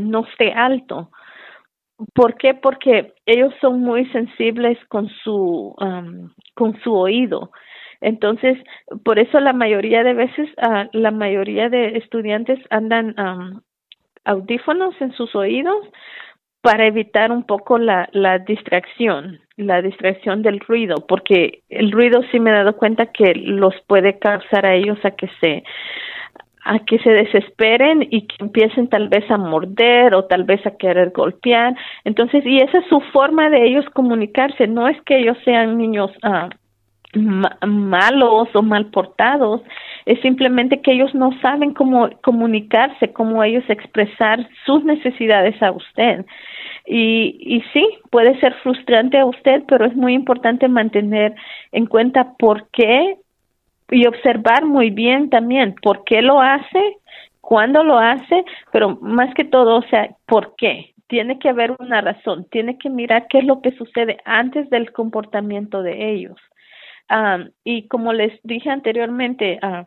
no 0.00 0.24
esté 0.24 0.52
alto 0.54 1.10
¿Por 2.14 2.36
qué? 2.36 2.54
Porque 2.54 3.14
ellos 3.24 3.54
son 3.60 3.80
muy 3.80 4.04
sensibles 4.10 4.78
con 4.88 5.08
su, 5.08 5.74
con 6.54 6.80
su 6.82 6.94
oído. 6.94 7.50
Entonces, 8.02 8.58
por 9.04 9.18
eso 9.18 9.40
la 9.40 9.54
mayoría 9.54 10.04
de 10.04 10.12
veces, 10.12 10.50
uh, 10.58 10.84
la 10.92 11.10
mayoría 11.10 11.70
de 11.70 11.96
estudiantes 11.96 12.58
andan 12.68 13.14
audífonos 14.24 14.94
en 15.00 15.12
sus 15.12 15.34
oídos 15.34 15.78
para 16.66 16.84
evitar 16.84 17.30
un 17.30 17.44
poco 17.44 17.78
la, 17.78 18.08
la 18.10 18.40
distracción, 18.40 19.38
la 19.56 19.80
distracción 19.82 20.42
del 20.42 20.58
ruido, 20.58 20.96
porque 21.06 21.62
el 21.68 21.92
ruido 21.92 22.22
sí 22.32 22.40
me 22.40 22.50
he 22.50 22.54
dado 22.54 22.76
cuenta 22.76 23.06
que 23.06 23.34
los 23.36 23.72
puede 23.86 24.18
causar 24.18 24.66
a 24.66 24.74
ellos 24.74 24.98
a 25.04 25.12
que 25.12 25.28
se 25.40 25.62
a 26.64 26.80
que 26.80 26.98
se 26.98 27.10
desesperen 27.10 28.08
y 28.10 28.26
que 28.26 28.34
empiecen 28.40 28.88
tal 28.88 29.08
vez 29.08 29.30
a 29.30 29.36
morder 29.36 30.12
o 30.16 30.24
tal 30.24 30.42
vez 30.42 30.66
a 30.66 30.76
querer 30.76 31.10
golpear. 31.10 31.76
Entonces, 32.02 32.44
y 32.44 32.58
esa 32.58 32.78
es 32.78 32.86
su 32.88 32.98
forma 33.12 33.48
de 33.48 33.64
ellos 33.68 33.84
comunicarse, 33.94 34.66
no 34.66 34.88
es 34.88 35.00
que 35.02 35.18
ellos 35.18 35.38
sean 35.44 35.78
niños 35.78 36.10
uh, 36.24 36.48
malos 37.16 38.48
o 38.54 38.62
mal 38.62 38.86
portados, 38.86 39.62
es 40.04 40.20
simplemente 40.20 40.80
que 40.80 40.92
ellos 40.92 41.14
no 41.14 41.30
saben 41.40 41.74
cómo 41.74 42.10
comunicarse, 42.22 43.12
cómo 43.12 43.42
ellos 43.42 43.64
expresar 43.68 44.48
sus 44.64 44.84
necesidades 44.84 45.60
a 45.62 45.72
usted. 45.72 46.24
Y, 46.86 47.36
y 47.40 47.62
sí, 47.72 47.86
puede 48.10 48.38
ser 48.38 48.54
frustrante 48.62 49.18
a 49.18 49.26
usted, 49.26 49.64
pero 49.66 49.86
es 49.86 49.96
muy 49.96 50.14
importante 50.14 50.68
mantener 50.68 51.34
en 51.72 51.86
cuenta 51.86 52.34
por 52.38 52.68
qué 52.70 53.16
y 53.90 54.06
observar 54.06 54.64
muy 54.64 54.90
bien 54.90 55.30
también 55.30 55.74
por 55.82 56.04
qué 56.04 56.22
lo 56.22 56.40
hace, 56.40 56.98
cuándo 57.40 57.84
lo 57.84 57.98
hace, 57.98 58.44
pero 58.72 58.98
más 59.00 59.32
que 59.34 59.44
todo, 59.44 59.76
o 59.76 59.82
sea, 59.82 60.10
por 60.26 60.54
qué. 60.56 60.92
Tiene 61.08 61.38
que 61.38 61.48
haber 61.48 61.76
una 61.78 62.00
razón, 62.00 62.46
tiene 62.50 62.78
que 62.78 62.90
mirar 62.90 63.28
qué 63.28 63.38
es 63.38 63.44
lo 63.44 63.62
que 63.62 63.70
sucede 63.72 64.18
antes 64.24 64.68
del 64.70 64.92
comportamiento 64.92 65.82
de 65.82 66.12
ellos. 66.12 66.36
Y 67.64 67.88
como 67.88 68.12
les 68.12 68.38
dije 68.42 68.70
anteriormente, 68.70 69.58
uh, 69.62 69.84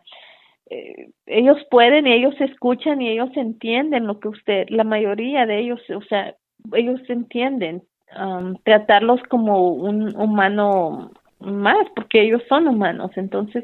ellos 1.25 1.57
pueden, 1.71 2.07
ellos 2.07 2.35
escuchan 2.39 3.01
y 3.01 3.09
ellos 3.09 3.29
entienden 3.35 4.07
lo 4.07 4.19
que 4.19 4.27
usted, 4.27 4.67
la 4.69 4.83
mayoría 4.83 5.45
de 5.45 5.59
ellos, 5.59 5.81
o 5.89 6.01
sea, 6.03 6.35
ellos 6.73 7.01
entienden 7.09 7.83
um, 8.19 8.55
tratarlos 8.63 9.21
como 9.29 9.73
un 9.73 10.15
humano 10.15 11.11
más, 11.39 11.87
porque 11.95 12.21
ellos 12.21 12.41
son 12.47 12.67
humanos. 12.67 13.11
Entonces, 13.15 13.63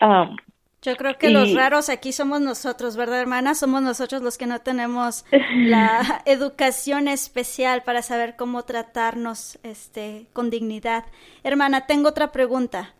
um, 0.00 0.36
yo 0.82 0.96
creo 0.96 1.16
que 1.16 1.30
los 1.30 1.54
raros 1.54 1.88
aquí 1.88 2.10
somos 2.10 2.40
nosotros, 2.40 2.96
¿verdad, 2.96 3.20
hermana? 3.20 3.54
Somos 3.54 3.82
nosotros 3.82 4.20
los 4.20 4.36
que 4.36 4.46
no 4.46 4.58
tenemos 4.58 5.24
la 5.54 6.22
educación 6.26 7.06
especial 7.06 7.82
para 7.84 8.02
saber 8.02 8.34
cómo 8.36 8.64
tratarnos 8.64 9.60
este, 9.62 10.26
con 10.32 10.50
dignidad. 10.50 11.04
Hermana, 11.44 11.86
tengo 11.86 12.08
otra 12.08 12.32
pregunta. 12.32 12.94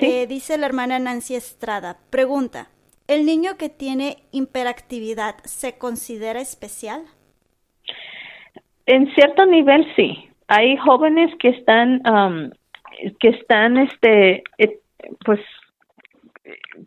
Eh, 0.00 0.26
dice 0.26 0.58
la 0.58 0.66
hermana 0.66 0.98
Nancy 0.98 1.36
Estrada. 1.36 1.96
Pregunta, 2.10 2.70
¿el 3.06 3.24
niño 3.24 3.56
que 3.56 3.68
tiene 3.68 4.16
hiperactividad 4.32 5.36
se 5.44 5.78
considera 5.78 6.40
especial? 6.40 7.04
En 8.86 9.14
cierto 9.14 9.46
nivel 9.46 9.86
sí. 9.94 10.28
Hay 10.48 10.76
jóvenes 10.76 11.30
que 11.38 11.50
están, 11.50 12.02
um, 12.04 12.50
que 13.20 13.28
están, 13.28 13.78
este, 13.78 14.42
eh, 14.58 14.80
pues 15.24 15.40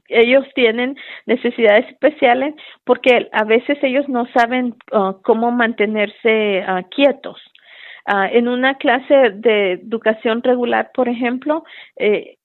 ellos 0.07 0.45
tienen 0.55 0.97
necesidades 1.25 1.87
especiales 1.89 2.55
porque 2.83 3.29
a 3.31 3.43
veces 3.43 3.77
ellos 3.81 4.07
no 4.09 4.27
saben 4.33 4.75
uh, 4.91 5.13
cómo 5.23 5.51
mantenerse 5.51 6.63
uh, 6.67 6.87
quietos. 6.89 7.41
Uh, 8.07 8.29
en 8.31 8.47
una 8.47 8.75
clase 8.75 9.31
de 9.33 9.73
educación 9.73 10.43
regular, 10.43 10.91
por 10.93 11.09
ejemplo, 11.09 11.63
eh, 11.95 12.37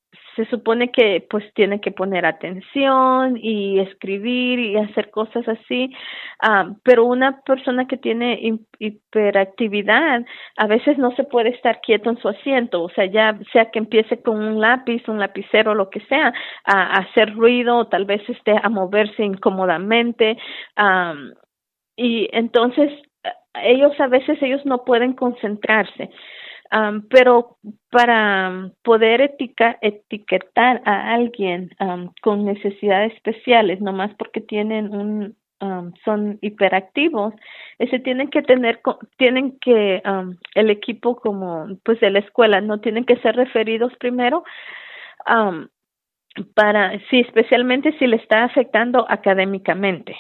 se 0.45 0.51
supone 0.51 0.91
que 0.91 1.27
pues 1.29 1.45
tiene 1.55 1.81
que 1.81 1.91
poner 1.91 2.25
atención 2.25 3.37
y 3.37 3.79
escribir 3.81 4.59
y 4.59 4.77
hacer 4.77 5.11
cosas 5.11 5.47
así, 5.49 5.93
ah, 6.43 6.71
pero 6.83 7.05
una 7.05 7.43
persona 7.43 7.87
que 7.87 7.97
tiene 7.97 8.59
hiperactividad 8.79 10.25
a 10.57 10.67
veces 10.67 10.97
no 10.99 11.15
se 11.17 11.25
puede 11.25 11.51
estar 11.51 11.81
quieto 11.83 12.11
en 12.11 12.19
su 12.19 12.29
asiento, 12.29 12.83
o 12.83 12.89
sea, 12.91 13.05
ya 13.07 13.39
sea 13.53 13.71
que 13.71 13.79
empiece 13.79 14.23
con 14.23 14.37
un 14.37 14.61
lápiz, 14.61 15.07
un 15.09 15.19
lapicero, 15.19 15.75
lo 15.75 15.91
que 15.91 16.01
sea, 16.01 16.33
a, 16.65 16.99
hacer 16.99 17.35
ruido 17.35 17.77
o 17.77 17.89
tal 17.89 18.07
vez 18.07 18.27
esté 18.29 18.55
a 18.63 18.69
moverse 18.69 19.23
incómodamente, 19.23 20.39
ah, 20.77 21.15
y 21.97 22.29
entonces 22.33 22.91
ellos 23.63 23.93
a 24.01 24.07
veces 24.07 24.41
ellos 24.43 24.65
no 24.65 24.85
pueden 24.85 25.13
concentrarse 25.13 26.11
pero 27.11 27.57
para 27.91 28.71
poder 28.83 29.35
etiquetar 29.81 30.83
a 30.85 31.15
alguien 31.15 31.71
con 32.23 32.45
necesidades 32.45 33.13
especiales, 33.15 33.81
nomás 33.81 34.15
porque 34.17 34.41
tienen 34.41 34.95
un 34.95 35.37
son 36.05 36.39
hiperactivos, 36.41 37.35
ese 37.79 37.99
tienen 37.99 38.29
que 38.29 38.43
tener 38.43 38.81
tienen 39.19 39.59
que 39.61 40.03
el 40.55 40.71
equipo 40.71 41.17
como 41.17 41.67
pues 41.85 42.01
de 42.01 42.11
la 42.11 42.21
escuela 42.21 42.63
no 42.63 42.81
tienen 42.81 43.05
que 43.05 43.17
ser 43.17 43.37
referidos 43.37 43.93
primero 43.99 44.43
para 46.55 46.99
sí 47.11 47.21
especialmente 47.21 47.93
si 47.99 48.07
le 48.07 48.17
está 48.17 48.45
afectando 48.45 49.05
académicamente. 49.11 50.17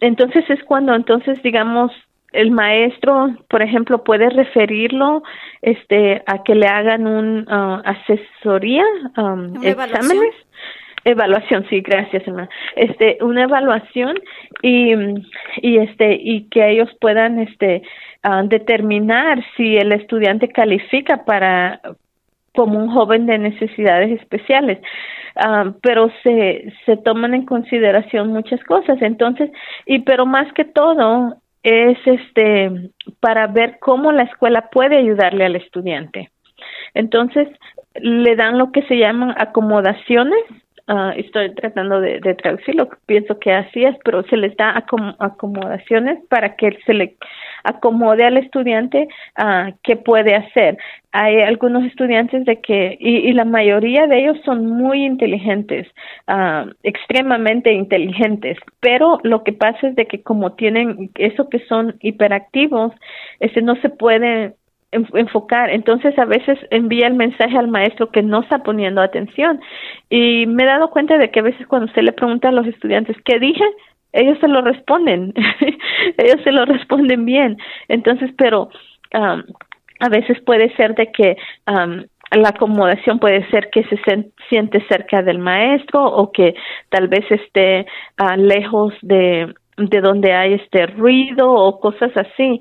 entonces 0.00 0.48
es 0.48 0.62
cuando 0.62 0.94
entonces 0.94 1.42
digamos 1.42 1.90
el 2.34 2.50
maestro, 2.50 3.34
por 3.48 3.62
ejemplo, 3.62 4.04
puede 4.04 4.28
referirlo 4.28 5.22
este, 5.62 6.22
a 6.26 6.42
que 6.42 6.54
le 6.54 6.66
hagan 6.66 7.06
un 7.06 7.46
uh, 7.48 7.80
asesoría, 7.84 8.84
um, 9.16 9.64
exámenes. 9.64 10.34
Evaluación? 11.04 11.66
sí, 11.68 11.80
gracias, 11.80 12.26
hermana. 12.26 12.48
Este, 12.76 13.18
una 13.20 13.44
evaluación 13.44 14.18
y, 14.62 14.94
y 15.60 15.78
este, 15.78 16.14
y 16.14 16.48
que 16.48 16.70
ellos 16.70 16.88
puedan, 17.00 17.38
este, 17.38 17.82
uh, 18.24 18.46
determinar 18.48 19.44
si 19.56 19.76
el 19.76 19.92
estudiante 19.92 20.48
califica 20.48 21.24
para, 21.24 21.80
como 22.54 22.78
un 22.78 22.90
joven 22.90 23.26
de 23.26 23.38
necesidades 23.38 24.18
especiales. 24.20 24.78
Uh, 25.36 25.72
pero 25.82 26.10
se, 26.22 26.72
se 26.86 26.96
toman 26.96 27.34
en 27.34 27.44
consideración 27.44 28.28
muchas 28.28 28.62
cosas. 28.64 29.02
Entonces, 29.02 29.50
y 29.84 29.98
pero 30.00 30.26
más 30.26 30.52
que 30.52 30.64
todo, 30.64 31.36
es 31.64 31.98
este 32.04 32.90
para 33.20 33.46
ver 33.48 33.78
cómo 33.80 34.12
la 34.12 34.24
escuela 34.24 34.68
puede 34.70 34.98
ayudarle 34.98 35.46
al 35.46 35.56
estudiante. 35.56 36.30
Entonces, 36.92 37.48
le 37.94 38.36
dan 38.36 38.58
lo 38.58 38.70
que 38.70 38.82
se 38.82 38.96
llaman 38.96 39.34
acomodaciones. 39.36 40.40
Ah, 40.86 41.14
estoy 41.16 41.54
tratando 41.54 42.00
de, 42.00 42.20
de, 42.20 42.34
traducirlo, 42.34 42.90
pienso 43.06 43.38
que 43.38 43.52
así 43.52 43.82
es, 43.84 43.96
pero 44.04 44.22
se 44.24 44.36
les 44.36 44.54
da 44.56 44.84
acomodaciones 45.18 46.18
para 46.28 46.56
que 46.56 46.78
se 46.84 46.92
le 46.92 47.16
acomode 47.64 48.24
al 48.24 48.36
estudiante 48.36 49.08
uh, 49.38 49.72
qué 49.82 49.96
puede 49.96 50.34
hacer. 50.34 50.78
Hay 51.12 51.40
algunos 51.40 51.84
estudiantes 51.84 52.44
de 52.44 52.60
que, 52.60 52.96
y, 53.00 53.32
la 53.32 53.44
mayoría 53.44 54.06
de 54.06 54.20
ellos 54.20 54.38
son 54.44 54.66
muy 54.66 55.04
inteligentes, 55.04 55.86
uh, 56.28 56.70
extremadamente 56.82 57.72
inteligentes, 57.72 58.58
pero 58.80 59.18
lo 59.22 59.44
que 59.44 59.52
pasa 59.52 59.88
es 59.88 59.96
de 59.96 60.06
que 60.06 60.22
como 60.22 60.52
tienen 60.52 61.10
eso 61.14 61.48
que 61.48 61.60
son 61.66 61.96
hiperactivos, 62.00 62.92
ese 63.40 63.62
no 63.62 63.76
se 63.76 63.88
puede 63.88 64.54
enfocar. 64.94 65.70
Entonces 65.70 66.18
a 66.18 66.24
veces 66.24 66.58
envía 66.70 67.06
el 67.06 67.14
mensaje 67.14 67.56
al 67.56 67.68
maestro 67.68 68.10
que 68.10 68.22
no 68.22 68.42
está 68.42 68.62
poniendo 68.62 69.00
atención. 69.00 69.60
Y 70.08 70.46
me 70.46 70.62
he 70.64 70.66
dado 70.66 70.90
cuenta 70.90 71.18
de 71.18 71.30
que 71.30 71.40
a 71.40 71.44
veces 71.44 71.66
cuando 71.66 71.86
usted 71.86 72.02
le 72.02 72.12
pregunta 72.12 72.48
a 72.48 72.52
los 72.52 72.66
estudiantes, 72.66 73.16
¿qué 73.24 73.38
dije? 73.38 73.64
Ellos 74.14 74.38
se 74.40 74.48
lo 74.48 74.62
responden, 74.62 75.34
ellos 76.18 76.40
se 76.44 76.52
lo 76.52 76.64
responden 76.64 77.24
bien. 77.26 77.58
Entonces, 77.88 78.30
pero 78.38 78.70
um, 79.12 79.42
a 80.00 80.08
veces 80.08 80.40
puede 80.42 80.74
ser 80.76 80.94
de 80.94 81.10
que 81.10 81.36
um, 81.66 82.04
la 82.30 82.48
acomodación 82.50 83.18
puede 83.18 83.48
ser 83.50 83.70
que 83.70 83.84
se 83.84 83.98
siente 84.48 84.84
cerca 84.88 85.22
del 85.22 85.38
maestro 85.38 86.04
o 86.04 86.30
que 86.30 86.54
tal 86.88 87.08
vez 87.08 87.30
esté 87.30 87.86
uh, 88.20 88.36
lejos 88.36 88.94
de, 89.02 89.52
de 89.76 90.00
donde 90.00 90.32
hay 90.32 90.54
este 90.54 90.86
ruido 90.86 91.52
o 91.52 91.80
cosas 91.80 92.12
así. 92.16 92.60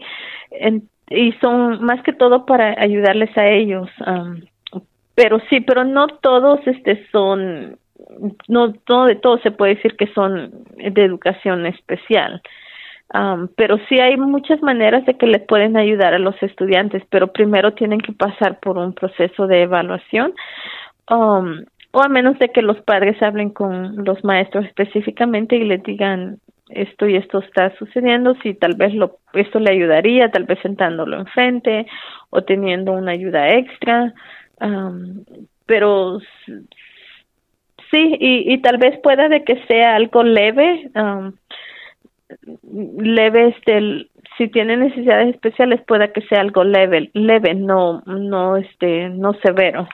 y 1.10 1.32
son 1.34 1.84
más 1.84 2.02
que 2.02 2.14
todo 2.14 2.46
para 2.46 2.76
ayudarles 2.80 3.36
a 3.38 3.48
ellos. 3.48 3.90
Um, 4.06 4.42
pero 5.16 5.40
sí, 5.50 5.60
pero 5.60 5.84
no 5.84 6.08
todos 6.08 6.66
este 6.66 7.08
son 7.12 7.78
no, 8.48 8.74
todo 8.74 9.06
de 9.06 9.16
todo 9.16 9.38
se 9.40 9.52
puede 9.52 9.76
decir 9.76 9.96
que 9.96 10.08
son 10.14 10.52
de 10.78 11.04
educación 11.04 11.66
especial. 11.66 12.42
pero 13.56 13.78
sí 13.90 14.00
hay 14.00 14.18
muchas 14.18 14.62
maneras 14.62 15.06
de 15.06 15.18
que 15.18 15.28
les 15.28 15.42
pueden 15.46 15.78
ayudar 15.78 16.14
a 16.14 16.20
los 16.20 16.42
estudiantes, 16.42 17.04
pero 17.10 17.32
primero 17.32 17.74
tienen 17.74 18.00
que 18.00 18.14
pasar 18.14 18.60
por 18.60 18.78
un 18.78 18.94
proceso 18.94 19.48
de 19.48 19.64
evaluación, 19.64 20.34
o 21.08 22.02
a 22.02 22.10
menos 22.10 22.40
de 22.40 22.50
que 22.50 22.64
los 22.64 22.82
padres 22.82 23.22
hablen 23.22 23.52
con 23.52 24.04
los 24.04 24.24
maestros 24.24 24.66
específicamente 24.66 25.56
y 25.56 25.64
les 25.64 25.84
digan 25.84 26.40
esto 26.70 27.08
y 27.08 27.16
esto 27.16 27.40
está 27.40 27.76
sucediendo, 27.78 28.36
si 28.42 28.54
tal 28.54 28.76
vez 28.76 28.94
lo, 28.94 29.18
esto 29.34 29.60
le 29.60 29.72
ayudaría, 29.72 30.32
tal 30.32 30.46
vez 30.46 30.60
sentándolo 30.62 31.20
enfrente 31.20 31.86
o 32.30 32.42
teniendo 32.42 32.94
una 32.94 33.12
ayuda 33.12 33.50
extra, 33.50 34.14
pero 35.66 36.20
Sí, 37.94 38.18
y, 38.20 38.52
y 38.52 38.58
tal 38.58 38.80
vez 38.80 39.00
pueda 39.04 39.30
de 39.30 39.44
que 39.44 39.64
sea 39.68 39.96
algo 39.96 40.24
leve, 40.24 40.90
leve, 42.98 43.50
este, 43.50 44.10
si 44.36 44.48
tiene 44.48 44.78
necesidades 44.78 45.36
especiales, 45.36 45.80
pueda 45.86 46.12
que 46.12 46.22
sea 46.22 46.42
algo 46.42 46.64
leve, 46.64 47.12
leve, 47.14 47.54
no, 47.54 48.02
no, 48.08 48.58
este, 48.58 49.10
no 49.10 49.34
severo. 49.44 49.88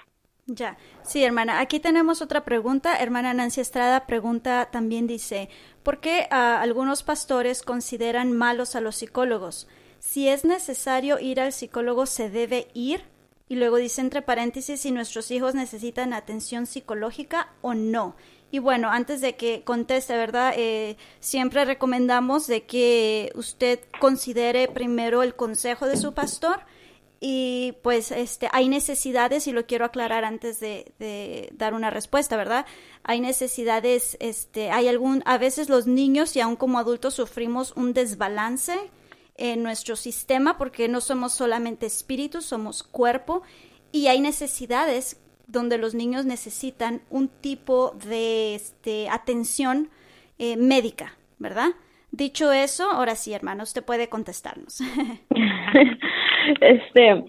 Ya, 0.47 0.77
sí, 1.01 1.25
hermana. 1.25 1.59
Aquí 1.59 1.81
tenemos 1.81 2.21
otra 2.21 2.45
pregunta. 2.45 2.95
Hermana 2.95 3.33
Nancy 3.33 3.59
Estrada 3.59 4.05
pregunta 4.07 4.69
también 4.71 5.05
dice, 5.05 5.49
¿por 5.83 5.99
qué 5.99 6.25
ah, 6.31 6.61
algunos 6.61 7.03
pastores 7.03 7.63
consideran 7.63 8.31
malos 8.31 8.77
a 8.77 8.81
los 8.81 8.95
psicólogos? 8.95 9.67
Si 9.99 10.29
es 10.29 10.45
necesario 10.45 11.19
ir 11.19 11.41
al 11.41 11.51
psicólogo, 11.51 12.05
¿se 12.05 12.29
debe 12.29 12.67
ir? 12.73 13.01
Y 13.49 13.55
luego 13.55 13.77
dice 13.77 13.99
entre 14.01 14.21
paréntesis 14.21 14.79
si 14.79 14.91
nuestros 14.91 15.31
hijos 15.31 15.55
necesitan 15.55 16.13
atención 16.13 16.67
psicológica 16.67 17.49
o 17.61 17.73
no. 17.73 18.15
Y 18.51 18.59
bueno, 18.59 18.89
antes 18.89 19.21
de 19.21 19.35
que 19.35 19.63
conteste, 19.63 20.15
¿verdad? 20.15 20.53
Eh, 20.55 20.97
siempre 21.19 21.65
recomendamos 21.65 22.47
de 22.47 22.63
que 22.63 23.31
usted 23.35 23.79
considere 23.99 24.67
primero 24.67 25.23
el 25.23 25.35
consejo 25.35 25.87
de 25.87 25.97
su 25.97 26.13
pastor 26.13 26.61
y 27.19 27.73
pues 27.81 28.11
este 28.11 28.49
hay 28.51 28.69
necesidades 28.69 29.47
y 29.47 29.51
lo 29.51 29.65
quiero 29.65 29.85
aclarar 29.85 30.23
antes 30.23 30.59
de, 30.59 30.93
de, 30.99 31.49
dar 31.51 31.73
una 31.73 31.89
respuesta 31.89 32.37
verdad 32.37 32.65
hay 33.03 33.19
necesidades 33.19 34.15
este 34.21 34.71
hay 34.71 34.87
algún 34.87 35.21
a 35.25 35.37
veces 35.37 35.67
los 35.67 35.85
niños 35.85 36.35
y 36.37 36.39
aún 36.39 36.55
como 36.55 36.79
adultos 36.79 37.15
sufrimos 37.15 37.73
un 37.75 37.93
desbalance 37.93 38.79
en 39.39 39.63
nuestro 39.63 39.95
sistema 39.95 40.57
porque 40.57 40.87
no 40.87 41.01
somos 41.01 41.33
solamente 41.33 41.85
espíritus, 41.85 42.45
somos 42.45 42.83
cuerpo 42.83 43.41
y 43.91 44.07
hay 44.07 44.19
necesidades 44.19 45.19
donde 45.47 45.77
los 45.77 45.95
niños 45.95 46.25
necesitan 46.25 47.01
un 47.09 47.27
tipo 47.27 47.95
de 48.07 48.55
este, 48.55 49.09
atención 49.09 49.89
eh, 50.37 50.57
médica, 50.57 51.13
¿verdad? 51.39 51.69
Dicho 52.11 52.51
eso, 52.51 52.91
ahora 52.91 53.15
sí, 53.15 53.33
hermano, 53.33 53.63
usted 53.63 53.83
puede 53.83 54.09
contestarnos. 54.09 54.81
este, 56.61 57.23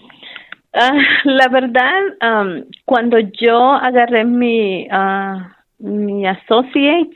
ah, 0.75 0.99
la 1.25 1.49
verdad, 1.49 2.67
cuando 2.85 3.19
yo 3.19 3.73
agarré 3.73 4.25
mi, 4.25 4.87
uh, 4.89 5.39
mi 5.79 6.27
associate, 6.27 7.11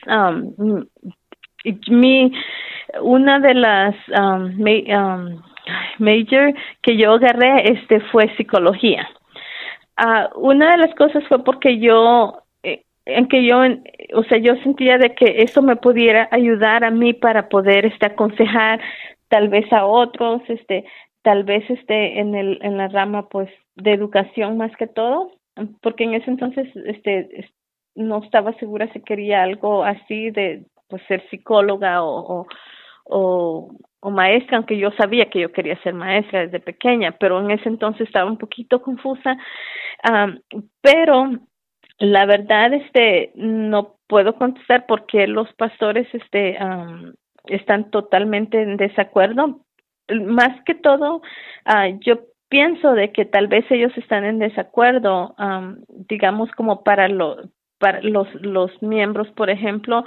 mi, 1.89 2.33
una 3.01 3.41
de 3.41 3.55
las 3.55 3.95
um, 4.09 5.43
major 5.99 6.55
que 6.83 6.97
yo 6.97 7.12
agarré, 7.12 7.73
este, 7.73 8.01
fue 8.12 8.35
psicología. 8.37 9.09
Uh, 9.99 10.39
una 10.41 10.73
de 10.73 10.79
las 10.79 10.95
cosas 10.97 11.23
fue 11.29 11.43
porque 11.45 11.79
yo 11.79 12.45
en 13.07 13.29
que 13.29 13.45
yo, 13.45 13.59
o 14.15 14.25
sea, 14.25 14.39
yo 14.39 14.57
sentía 14.57 14.99
de 14.99 15.15
que 15.15 15.43
eso 15.43 15.62
me 15.62 15.77
pudiera 15.77 16.29
ayudar 16.31 16.85
a 16.85 16.91
mí 16.91 17.12
para 17.12 17.49
poder 17.49 17.87
este, 17.87 18.07
aconsejar 18.07 18.81
tal 19.29 19.49
vez 19.49 19.71
a 19.73 19.85
otros, 19.85 20.43
este, 20.49 20.85
tal 21.23 21.45
vez 21.45 21.69
este, 21.69 22.19
en 22.21 22.35
el, 22.35 22.59
en 22.62 22.77
la 22.77 22.89
rama 22.89 23.29
pues 23.29 23.51
de 23.77 23.93
educación 23.93 24.57
más 24.57 24.75
que 24.77 24.87
todo, 24.87 25.33
porque 25.83 26.05
en 26.05 26.15
ese 26.15 26.31
entonces, 26.31 26.69
este, 26.87 27.51
no 27.95 28.23
estaba 28.23 28.53
segura 28.55 28.91
si 28.93 29.01
quería 29.01 29.43
algo 29.43 29.85
así 29.85 30.31
de, 30.31 30.65
pues 30.95 31.03
ser 31.09 31.28
psicóloga 31.28 32.05
o, 32.05 32.47
o, 33.07 33.68
o 33.99 34.11
maestra, 34.11 34.59
aunque 34.59 34.78
yo 34.78 34.92
sabía 34.92 35.28
que 35.28 35.40
yo 35.40 35.51
quería 35.51 35.76
ser 35.82 35.92
maestra 35.92 36.42
desde 36.42 36.61
pequeña, 36.61 37.16
pero 37.18 37.40
en 37.40 37.51
ese 37.51 37.68
entonces 37.68 38.07
estaba 38.07 38.30
un 38.30 38.38
poquito 38.38 38.80
confusa, 38.80 39.36
um, 40.09 40.38
pero 40.80 41.30
la 41.99 42.26
verdad, 42.26 42.72
este, 42.74 43.32
no 43.34 43.97
puedo 44.07 44.36
contestar 44.36 44.86
porque 44.86 45.26
los 45.26 45.53
pastores, 45.55 46.07
este, 46.14 46.57
están 47.47 47.90
totalmente 47.90 48.62
en 48.62 48.76
desacuerdo. 48.76 49.62
Más 50.09 50.62
que 50.64 50.76
todo, 50.76 51.22
uh, 51.66 51.99
yo 52.03 52.20
pienso 52.49 52.92
de 52.92 53.11
que 53.11 53.24
tal 53.24 53.49
vez 53.49 53.68
ellos 53.68 53.90
están 53.97 54.24
en 54.24 54.38
desacuerdo, 54.38 55.34
digamos 55.88 56.53
como 56.53 56.84
para 56.84 57.09
los 57.09 57.49
los 58.03 58.28
los 58.43 58.70
miembros, 58.82 59.28
por 59.32 59.51
ejemplo, 59.51 60.05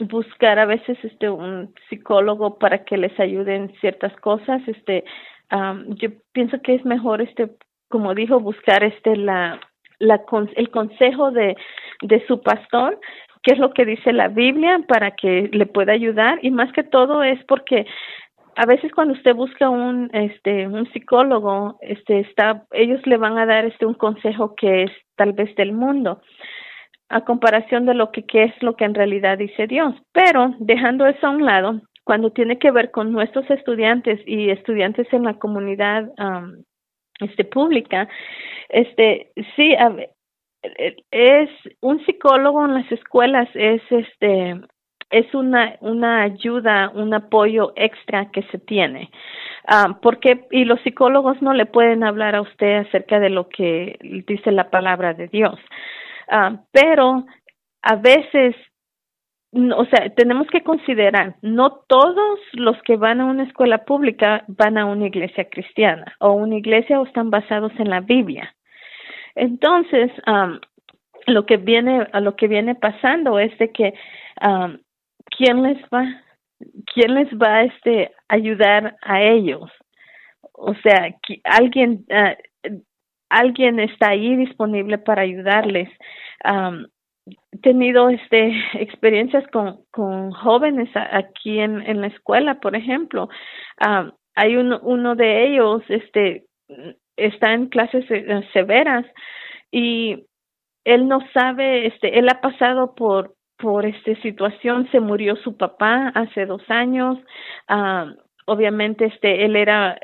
buscar 0.00 0.58
a 0.58 0.66
veces 0.66 0.98
este 1.02 1.28
un 1.30 1.74
psicólogo 1.88 2.58
para 2.58 2.84
que 2.84 2.96
les 2.96 3.18
ayude 3.18 3.68
ciertas 3.80 4.14
cosas, 4.20 4.60
este, 4.66 5.04
yo 5.50 6.10
pienso 6.32 6.60
que 6.62 6.74
es 6.74 6.84
mejor 6.84 7.22
este, 7.22 7.50
como 7.88 8.14
dijo, 8.14 8.40
buscar 8.40 8.84
este 8.84 9.16
la 9.16 9.60
la, 9.98 10.22
el 10.56 10.70
consejo 10.70 11.30
de, 11.30 11.56
de 12.02 12.26
su 12.26 12.40
pastor, 12.42 13.00
qué 13.42 13.52
es 13.52 13.58
lo 13.58 13.72
que 13.72 13.84
dice 13.84 14.12
la 14.12 14.28
Biblia 14.28 14.80
para 14.88 15.12
que 15.12 15.48
le 15.52 15.66
pueda 15.66 15.92
ayudar. 15.92 16.38
Y 16.42 16.50
más 16.50 16.72
que 16.72 16.82
todo 16.82 17.22
es 17.22 17.42
porque 17.44 17.86
a 18.56 18.66
veces 18.66 18.90
cuando 18.92 19.14
usted 19.14 19.34
busca 19.34 19.68
un 19.68 20.10
este 20.12 20.66
un 20.66 20.90
psicólogo 20.92 21.78
este 21.82 22.20
está 22.20 22.64
ellos 22.72 23.00
le 23.06 23.18
van 23.18 23.38
a 23.38 23.46
dar 23.46 23.66
este 23.66 23.86
un 23.86 23.94
consejo 23.94 24.54
que 24.56 24.84
es 24.84 24.90
tal 25.14 25.34
vez 25.34 25.54
del 25.56 25.72
mundo 25.72 26.20
a 27.08 27.20
comparación 27.20 27.86
de 27.86 27.94
lo 27.94 28.10
que 28.10 28.24
qué 28.24 28.44
es 28.44 28.62
lo 28.62 28.74
que 28.74 28.84
en 28.84 28.94
realidad 28.94 29.38
dice 29.38 29.68
Dios. 29.68 29.94
Pero 30.12 30.54
dejando 30.58 31.06
eso 31.06 31.26
a 31.26 31.30
un 31.30 31.44
lado 31.44 31.80
cuando 32.02 32.32
tiene 32.32 32.58
que 32.58 32.70
ver 32.70 32.90
con 32.90 33.12
nuestros 33.12 33.48
estudiantes 33.50 34.20
y 34.26 34.50
estudiantes 34.50 35.06
en 35.12 35.24
la 35.24 35.34
comunidad 35.34 36.10
este 37.20 37.44
pública 37.44 38.08
este 38.68 39.32
sí 39.54 39.74
es 41.10 41.50
un 41.80 42.04
psicólogo 42.06 42.64
en 42.64 42.74
las 42.74 42.90
escuelas 42.90 43.48
es 43.54 43.82
este 43.90 44.60
es 45.10 45.32
una 45.34 45.76
una 45.80 46.22
ayuda 46.22 46.90
un 46.94 47.14
apoyo 47.14 47.72
extra 47.76 48.30
que 48.30 48.42
se 48.44 48.58
tiene 48.58 49.10
ah, 49.68 49.98
porque 50.02 50.46
y 50.50 50.64
los 50.64 50.80
psicólogos 50.80 51.40
no 51.42 51.52
le 51.52 51.66
pueden 51.66 52.04
hablar 52.04 52.34
a 52.34 52.42
usted 52.42 52.86
acerca 52.86 53.20
de 53.20 53.30
lo 53.30 53.48
que 53.48 53.98
dice 54.26 54.50
la 54.52 54.70
palabra 54.70 55.14
de 55.14 55.28
Dios 55.28 55.58
ah, 56.30 56.56
pero 56.72 57.24
a 57.82 57.96
veces 57.96 58.56
o 59.52 59.84
sea, 59.86 60.10
tenemos 60.14 60.46
que 60.48 60.62
considerar, 60.62 61.36
no 61.40 61.82
todos 61.88 62.40
los 62.52 62.76
que 62.82 62.96
van 62.96 63.20
a 63.20 63.26
una 63.26 63.44
escuela 63.44 63.84
pública 63.84 64.44
van 64.48 64.76
a 64.76 64.84
una 64.84 65.06
iglesia 65.06 65.48
cristiana 65.48 66.14
o 66.20 66.32
una 66.32 66.56
iglesia 66.56 67.00
o 67.00 67.06
están 67.06 67.30
basados 67.30 67.72
en 67.78 67.88
la 67.88 68.00
Biblia. 68.00 68.54
Entonces, 69.34 70.10
lo 71.26 71.46
que 71.46 71.56
viene, 71.56 72.06
lo 72.20 72.36
que 72.36 72.48
viene 72.48 72.74
pasando 72.74 73.38
es 73.38 73.56
de 73.58 73.70
que 73.70 73.94
quién 75.36 75.62
les 75.62 75.78
va, 75.92 76.04
quién 76.92 77.14
les 77.14 77.28
va 77.34 77.62
este 77.62 78.12
ayudar 78.28 78.96
a 79.02 79.22
ellos. 79.22 79.70
O 80.52 80.74
sea, 80.76 81.14
alguien, 81.44 82.04
ah, 82.10 82.36
alguien 83.28 83.80
está 83.80 84.10
ahí 84.10 84.36
disponible 84.36 84.98
para 84.98 85.22
ayudarles 85.22 85.88
tenido 87.62 88.08
este 88.08 88.54
experiencias 88.74 89.44
con, 89.48 89.80
con 89.90 90.30
jóvenes 90.32 90.88
aquí 90.94 91.58
en, 91.58 91.80
en 91.82 92.00
la 92.00 92.08
escuela, 92.08 92.60
por 92.60 92.76
ejemplo. 92.76 93.28
Hay 94.34 94.56
uno, 94.56 94.80
uno 94.82 95.14
de 95.14 95.46
ellos, 95.46 95.82
este, 95.88 96.44
está 97.16 97.54
en 97.54 97.68
clases 97.68 98.04
eh, 98.10 98.46
severas 98.52 99.06
y 99.70 100.26
él 100.84 101.08
no 101.08 101.20
sabe, 101.32 101.86
este, 101.86 102.18
él 102.18 102.28
ha 102.28 102.40
pasado 102.40 102.94
por 102.94 103.34
por 103.58 103.86
esta 103.86 104.14
situación, 104.22 104.88
se 104.90 105.00
murió 105.00 105.36
su 105.36 105.56
papá 105.56 106.12
hace 106.14 106.46
dos 106.46 106.62
años, 106.68 107.18
ah, 107.68 108.12
obviamente 108.46 109.06
este, 109.06 109.44
él 109.44 109.56
era 109.56 109.98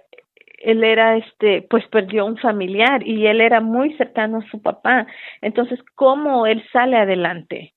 él 0.58 0.84
era 0.84 1.16
este 1.16 1.62
pues 1.62 1.84
perdió 1.88 2.24
un 2.24 2.38
familiar 2.38 3.06
y 3.06 3.26
él 3.26 3.40
era 3.40 3.60
muy 3.60 3.94
cercano 3.96 4.38
a 4.38 4.50
su 4.50 4.62
papá. 4.62 5.06
Entonces 5.40 5.80
cómo 5.96 6.46
él 6.46 6.64
sale 6.72 6.96
adelante 6.96 7.74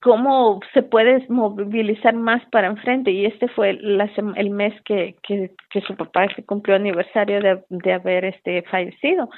cómo 0.00 0.60
se 0.74 0.82
puede 0.82 1.24
movilizar 1.28 2.14
más 2.14 2.44
para 2.50 2.68
enfrente 2.68 3.10
y 3.10 3.26
este 3.26 3.48
fue 3.48 3.70
el 3.70 4.50
mes 4.50 4.74
que, 4.84 5.16
que, 5.22 5.52
que 5.70 5.80
su 5.82 5.96
papá 5.96 6.26
se 6.34 6.44
cumplió 6.44 6.76
aniversario 6.76 7.40
de, 7.40 7.64
de 7.68 7.92
haber 7.92 8.24
este 8.24 8.62
fallecido. 8.62 9.28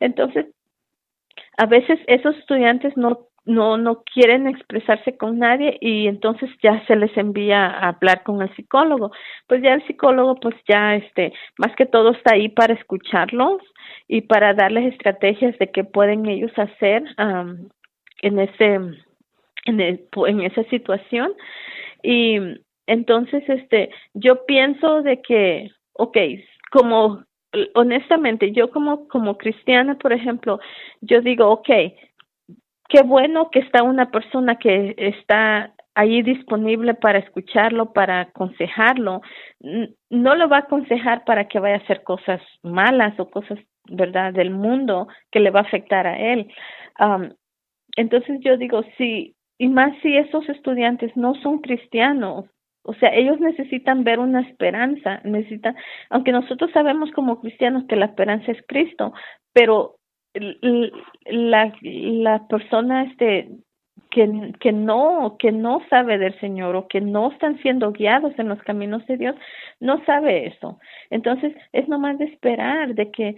Entonces 0.00 0.46
a 1.58 1.66
veces 1.66 1.98
esos 2.06 2.36
estudiantes 2.36 2.96
no 2.96 3.25
no 3.46 3.76
no 3.78 4.02
quieren 4.02 4.48
expresarse 4.48 5.16
con 5.16 5.38
nadie 5.38 5.78
y 5.80 6.08
entonces 6.08 6.50
ya 6.62 6.84
se 6.86 6.96
les 6.96 7.16
envía 7.16 7.66
a 7.66 7.88
hablar 7.90 8.22
con 8.24 8.42
el 8.42 8.54
psicólogo. 8.56 9.12
Pues 9.46 9.62
ya 9.62 9.74
el 9.74 9.86
psicólogo 9.86 10.34
pues 10.36 10.54
ya 10.68 10.96
este 10.96 11.32
más 11.56 11.74
que 11.76 11.86
todo 11.86 12.10
está 12.10 12.34
ahí 12.34 12.48
para 12.48 12.74
escucharlos 12.74 13.62
y 14.08 14.22
para 14.22 14.52
darles 14.52 14.92
estrategias 14.92 15.56
de 15.58 15.70
qué 15.70 15.84
pueden 15.84 16.26
ellos 16.26 16.52
hacer 16.56 17.04
en 18.22 18.38
ese 18.38 18.74
en, 19.64 19.80
en 19.80 20.40
esa 20.40 20.64
situación. 20.64 21.32
Y 22.02 22.38
entonces 22.88 23.44
este 23.48 23.90
yo 24.14 24.44
pienso 24.44 25.02
de 25.02 25.22
que 25.22 25.70
okay 25.92 26.44
como 26.72 27.24
honestamente 27.74 28.50
yo 28.50 28.70
como 28.70 29.06
como 29.08 29.38
cristiana 29.38 29.96
por 29.96 30.12
ejemplo 30.12 30.58
yo 31.00 31.20
digo 31.22 31.48
okay 31.48 31.94
qué 32.88 33.02
bueno 33.02 33.50
que 33.50 33.60
está 33.60 33.82
una 33.82 34.10
persona 34.10 34.56
que 34.56 34.94
está 34.96 35.72
ahí 35.94 36.22
disponible 36.22 36.94
para 36.94 37.18
escucharlo, 37.18 37.92
para 37.92 38.20
aconsejarlo. 38.20 39.22
No 40.10 40.34
lo 40.34 40.48
va 40.48 40.58
a 40.58 40.60
aconsejar 40.60 41.24
para 41.24 41.48
que 41.48 41.58
vaya 41.58 41.76
a 41.76 41.78
hacer 41.78 42.02
cosas 42.02 42.40
malas 42.62 43.18
o 43.18 43.30
cosas, 43.30 43.58
¿verdad?, 43.88 44.32
del 44.32 44.50
mundo 44.50 45.08
que 45.30 45.40
le 45.40 45.50
va 45.50 45.60
a 45.60 45.64
afectar 45.64 46.06
a 46.06 46.18
él. 46.18 46.52
entonces 47.96 48.40
yo 48.40 48.56
digo, 48.58 48.82
sí, 48.98 49.34
y 49.58 49.68
más 49.68 49.96
si 50.02 50.16
esos 50.16 50.46
estudiantes 50.50 51.16
no 51.16 51.34
son 51.36 51.60
cristianos, 51.60 52.44
o 52.82 52.94
sea, 52.94 53.12
ellos 53.14 53.40
necesitan 53.40 54.04
ver 54.04 54.20
una 54.20 54.42
esperanza, 54.42 55.20
necesitan, 55.24 55.74
aunque 56.10 56.30
nosotros 56.30 56.70
sabemos 56.72 57.10
como 57.12 57.40
cristianos 57.40 57.84
que 57.88 57.96
la 57.96 58.06
esperanza 58.06 58.52
es 58.52 58.62
Cristo, 58.68 59.12
pero 59.52 59.95
la, 61.24 61.72
la 61.82 62.46
persona 62.48 63.04
este 63.04 63.48
que, 64.10 64.52
que 64.60 64.72
no 64.72 65.36
que 65.38 65.52
no 65.52 65.80
sabe 65.90 66.18
del 66.18 66.38
Señor 66.40 66.76
o 66.76 66.88
que 66.88 67.00
no 67.00 67.30
están 67.32 67.58
siendo 67.58 67.92
guiados 67.92 68.32
en 68.38 68.48
los 68.48 68.62
caminos 68.62 69.06
de 69.06 69.16
Dios 69.16 69.36
no 69.80 70.04
sabe 70.04 70.46
eso. 70.46 70.78
Entonces 71.10 71.54
es 71.72 71.88
nomás 71.88 72.18
de 72.18 72.26
esperar 72.26 72.94
de 72.94 73.10
que 73.10 73.36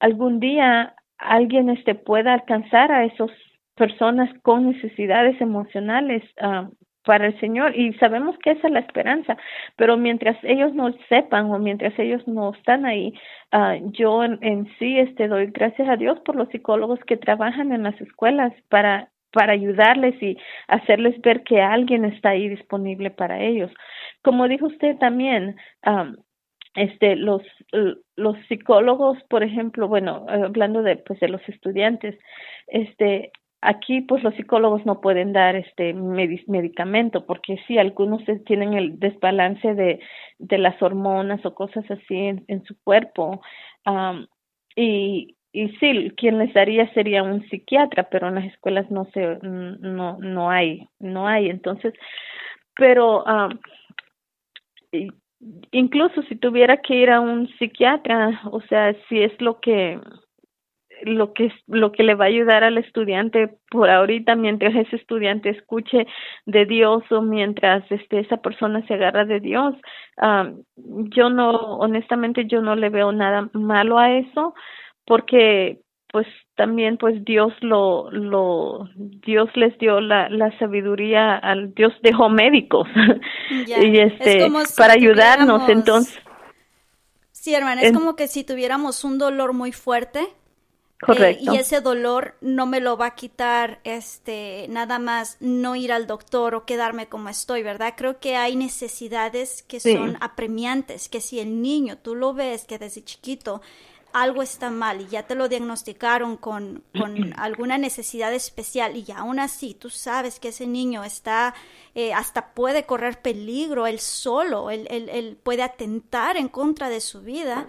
algún 0.00 0.40
día 0.40 0.94
alguien 1.18 1.70
este 1.70 1.94
pueda 1.94 2.34
alcanzar 2.34 2.92
a 2.92 3.04
esas 3.04 3.30
personas 3.76 4.30
con 4.42 4.70
necesidades 4.70 5.40
emocionales 5.40 6.22
uh, 6.40 6.72
para 7.04 7.26
el 7.26 7.38
Señor 7.40 7.76
y 7.76 7.92
sabemos 7.94 8.36
que 8.38 8.52
esa 8.52 8.66
es 8.66 8.72
la 8.72 8.80
esperanza, 8.80 9.36
pero 9.76 9.96
mientras 9.96 10.36
ellos 10.42 10.74
no 10.74 10.92
sepan 11.08 11.50
o 11.50 11.58
mientras 11.58 11.96
ellos 11.98 12.26
no 12.26 12.52
están 12.54 12.86
ahí, 12.86 13.14
uh, 13.52 13.90
yo 13.92 14.24
en, 14.24 14.68
sí 14.78 14.98
este 14.98 15.28
doy 15.28 15.46
gracias 15.46 15.88
a 15.88 15.96
Dios 15.96 16.18
por 16.20 16.36
los 16.36 16.48
psicólogos 16.48 17.00
que 17.06 17.16
trabajan 17.16 17.72
en 17.72 17.82
las 17.84 18.00
escuelas 18.00 18.52
para 18.68 19.10
para 19.32 19.52
ayudarles 19.52 20.14
y 20.22 20.38
hacerles 20.68 21.20
ver 21.20 21.42
que 21.42 21.60
alguien 21.60 22.04
está 22.04 22.30
ahí 22.30 22.48
disponible 22.48 23.10
para 23.10 23.40
ellos. 23.42 23.68
Como 24.22 24.46
dijo 24.46 24.66
usted 24.66 24.96
también, 24.98 25.56
este 26.76 27.16
los 27.16 27.42
los 28.16 28.36
psicólogos, 28.48 29.18
por 29.28 29.42
ejemplo, 29.42 29.88
bueno, 29.88 30.24
hablando 30.28 30.82
de 30.82 30.96
pues 30.98 31.18
de 31.18 31.28
los 31.28 31.40
estudiantes, 31.48 32.16
este 32.68 33.32
aquí 33.64 34.02
pues 34.02 34.22
los 34.22 34.34
psicólogos 34.34 34.84
no 34.86 35.00
pueden 35.00 35.32
dar 35.32 35.56
este 35.56 35.94
medicamento 35.94 37.26
porque 37.26 37.58
sí 37.66 37.78
algunos 37.78 38.22
tienen 38.46 38.74
el 38.74 38.98
desbalance 39.00 39.74
de 39.74 40.00
de 40.38 40.58
las 40.58 40.80
hormonas 40.82 41.44
o 41.46 41.54
cosas 41.54 41.84
así 41.90 42.16
en, 42.46 42.64
su 42.64 42.76
cuerpo 42.82 43.40
y 44.76 45.36
y 45.54 45.68
sí, 45.76 46.10
quien 46.16 46.38
les 46.38 46.52
daría 46.52 46.92
sería 46.94 47.22
un 47.22 47.48
psiquiatra, 47.48 48.08
pero 48.10 48.26
en 48.26 48.34
las 48.34 48.44
escuelas 48.46 48.90
no 48.90 49.04
se, 49.14 49.38
no, 49.40 50.18
no 50.18 50.50
hay, 50.50 50.88
no 50.98 51.28
hay. 51.28 51.48
Entonces, 51.48 51.94
pero 52.74 53.22
um, 53.22 53.56
incluso 55.70 56.22
si 56.22 56.34
tuviera 56.34 56.78
que 56.78 56.96
ir 56.96 57.10
a 57.10 57.20
un 57.20 57.48
psiquiatra, 57.56 58.40
o 58.50 58.60
sea, 58.62 58.96
si 59.08 59.22
es 59.22 59.40
lo 59.40 59.60
que 59.60 60.00
lo 61.02 61.32
que 61.32 61.52
lo 61.66 61.92
que 61.92 62.02
le 62.02 62.14
va 62.14 62.26
a 62.26 62.28
ayudar 62.28 62.64
al 62.64 62.78
estudiante 62.78 63.56
por 63.70 63.90
ahorita 63.90 64.34
mientras 64.36 64.74
ese 64.74 64.96
estudiante 64.96 65.50
escuche 65.50 66.06
de 66.46 66.64
Dios 66.66 67.02
o 67.10 67.20
mientras 67.22 67.84
este 67.90 68.20
esa 68.20 68.38
persona 68.38 68.86
se 68.86 68.94
agarra 68.94 69.24
de 69.24 69.40
Dios 69.40 69.74
um, 70.22 70.62
yo 71.10 71.28
no 71.30 71.50
honestamente 71.78 72.46
yo 72.46 72.62
no 72.62 72.76
le 72.76 72.88
veo 72.88 73.12
nada 73.12 73.48
malo 73.52 73.98
a 73.98 74.12
eso 74.16 74.54
porque 75.06 75.80
pues 76.14 76.28
también 76.54 76.96
pues 76.96 77.24
Dios 77.24 77.52
lo 77.60 78.08
lo 78.12 78.88
Dios 78.94 79.50
les 79.56 79.76
dio 79.78 80.00
la, 80.00 80.28
la 80.28 80.56
sabiduría 80.60 81.36
al 81.36 81.74
Dios 81.74 81.92
dejó 82.02 82.28
médicos. 82.28 82.88
Y 83.50 83.98
este 83.98 84.46
para 84.76 84.94
ayudarnos 84.94 85.68
entonces 85.68 86.18
sí 87.32 87.54
hermana 87.54 87.82
es 87.82 87.92
como 87.92 88.14
que 88.14 88.28
si 88.28 88.44
tuviéramos 88.44 89.04
un 89.04 89.18
dolor 89.18 89.52
muy 89.52 89.72
fuerte 89.72 90.20
eh, 91.04 91.06
Correcto. 91.06 91.54
y 91.54 91.56
ese 91.56 91.80
dolor 91.80 92.34
no 92.40 92.66
me 92.66 92.80
lo 92.80 92.96
va 92.96 93.06
a 93.06 93.14
quitar 93.14 93.80
este 93.84 94.66
nada 94.68 94.98
más 94.98 95.36
no 95.40 95.76
ir 95.76 95.92
al 95.92 96.06
doctor 96.06 96.54
o 96.54 96.64
quedarme 96.64 97.08
como 97.08 97.28
estoy, 97.28 97.62
¿verdad? 97.62 97.94
Creo 97.96 98.18
que 98.18 98.36
hay 98.36 98.56
necesidades 98.56 99.62
que 99.62 99.80
son 99.80 100.16
apremiantes, 100.20 101.08
que 101.08 101.20
si 101.20 101.40
el 101.40 101.62
niño 101.62 101.98
tú 101.98 102.14
lo 102.14 102.34
ves 102.34 102.64
que 102.64 102.78
desde 102.78 103.04
chiquito 103.04 103.60
algo 104.14 104.42
está 104.42 104.70
mal 104.70 105.00
y 105.00 105.08
ya 105.08 105.24
te 105.24 105.34
lo 105.34 105.48
diagnosticaron 105.48 106.36
con, 106.36 106.84
con 106.98 107.34
alguna 107.36 107.76
necesidad 107.78 108.32
especial 108.32 108.96
y 108.96 109.10
aún 109.10 109.40
así 109.40 109.74
tú 109.74 109.90
sabes 109.90 110.38
que 110.38 110.48
ese 110.48 110.68
niño 110.68 111.02
está, 111.02 111.52
eh, 111.96 112.14
hasta 112.14 112.54
puede 112.54 112.86
correr 112.86 113.20
peligro 113.20 113.88
él 113.88 113.98
solo, 113.98 114.70
él, 114.70 114.86
él, 114.88 115.36
puede 115.42 115.62
atentar 115.62 116.36
en 116.36 116.48
contra 116.48 116.88
de 116.88 117.00
su 117.00 117.22
vida, 117.22 117.66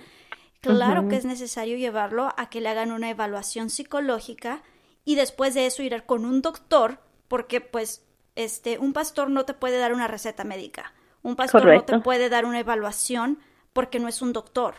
claro 0.65 1.07
que 1.07 1.15
es 1.15 1.25
necesario 1.25 1.77
llevarlo 1.77 2.29
a 2.37 2.49
que 2.49 2.61
le 2.61 2.69
hagan 2.69 2.91
una 2.91 3.09
evaluación 3.09 3.69
psicológica 3.69 4.63
y 5.03 5.15
después 5.15 5.53
de 5.53 5.65
eso 5.65 5.83
ir 5.83 6.03
con 6.05 6.25
un 6.25 6.41
doctor 6.41 6.99
porque 7.27 7.61
pues 7.61 8.05
este 8.35 8.79
un 8.79 8.93
pastor 8.93 9.29
no 9.29 9.45
te 9.45 9.53
puede 9.53 9.77
dar 9.77 9.93
una 9.93 10.07
receta 10.07 10.43
médica, 10.43 10.93
un 11.21 11.35
pastor 11.35 11.65
no 11.65 11.83
te 11.83 11.99
puede 11.99 12.29
dar 12.29 12.45
una 12.45 12.59
evaluación 12.59 13.39
porque 13.73 13.99
no 13.99 14.07
es 14.07 14.21
un 14.21 14.33
doctor. 14.33 14.75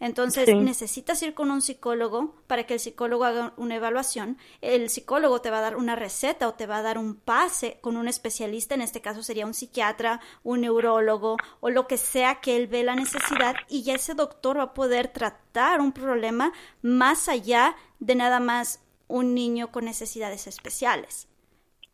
Entonces 0.00 0.48
necesitas 0.56 1.22
ir 1.22 1.34
con 1.34 1.50
un 1.50 1.60
psicólogo 1.60 2.34
para 2.46 2.64
que 2.64 2.74
el 2.74 2.80
psicólogo 2.80 3.24
haga 3.24 3.52
una 3.58 3.76
evaluación. 3.76 4.38
El 4.62 4.88
psicólogo 4.88 5.42
te 5.42 5.50
va 5.50 5.58
a 5.58 5.60
dar 5.60 5.76
una 5.76 5.94
receta 5.94 6.48
o 6.48 6.54
te 6.54 6.66
va 6.66 6.78
a 6.78 6.82
dar 6.82 6.96
un 6.96 7.16
pase 7.16 7.78
con 7.82 7.98
un 7.98 8.08
especialista, 8.08 8.74
en 8.74 8.80
este 8.80 9.02
caso 9.02 9.22
sería 9.22 9.44
un 9.44 9.52
psiquiatra, 9.52 10.20
un 10.42 10.62
neurólogo 10.62 11.36
o 11.60 11.68
lo 11.68 11.86
que 11.86 11.98
sea 11.98 12.40
que 12.40 12.56
él 12.56 12.66
ve 12.66 12.82
la 12.82 12.96
necesidad 12.96 13.54
y 13.68 13.82
ya 13.82 13.94
ese 13.94 14.14
doctor 14.14 14.56
va 14.56 14.62
a 14.62 14.74
poder 14.74 15.08
tratar 15.08 15.82
un 15.82 15.92
problema 15.92 16.52
más 16.80 17.28
allá 17.28 17.76
de 17.98 18.14
nada 18.14 18.40
más 18.40 18.80
un 19.06 19.34
niño 19.34 19.70
con 19.70 19.84
necesidades 19.84 20.46
especiales. 20.46 21.28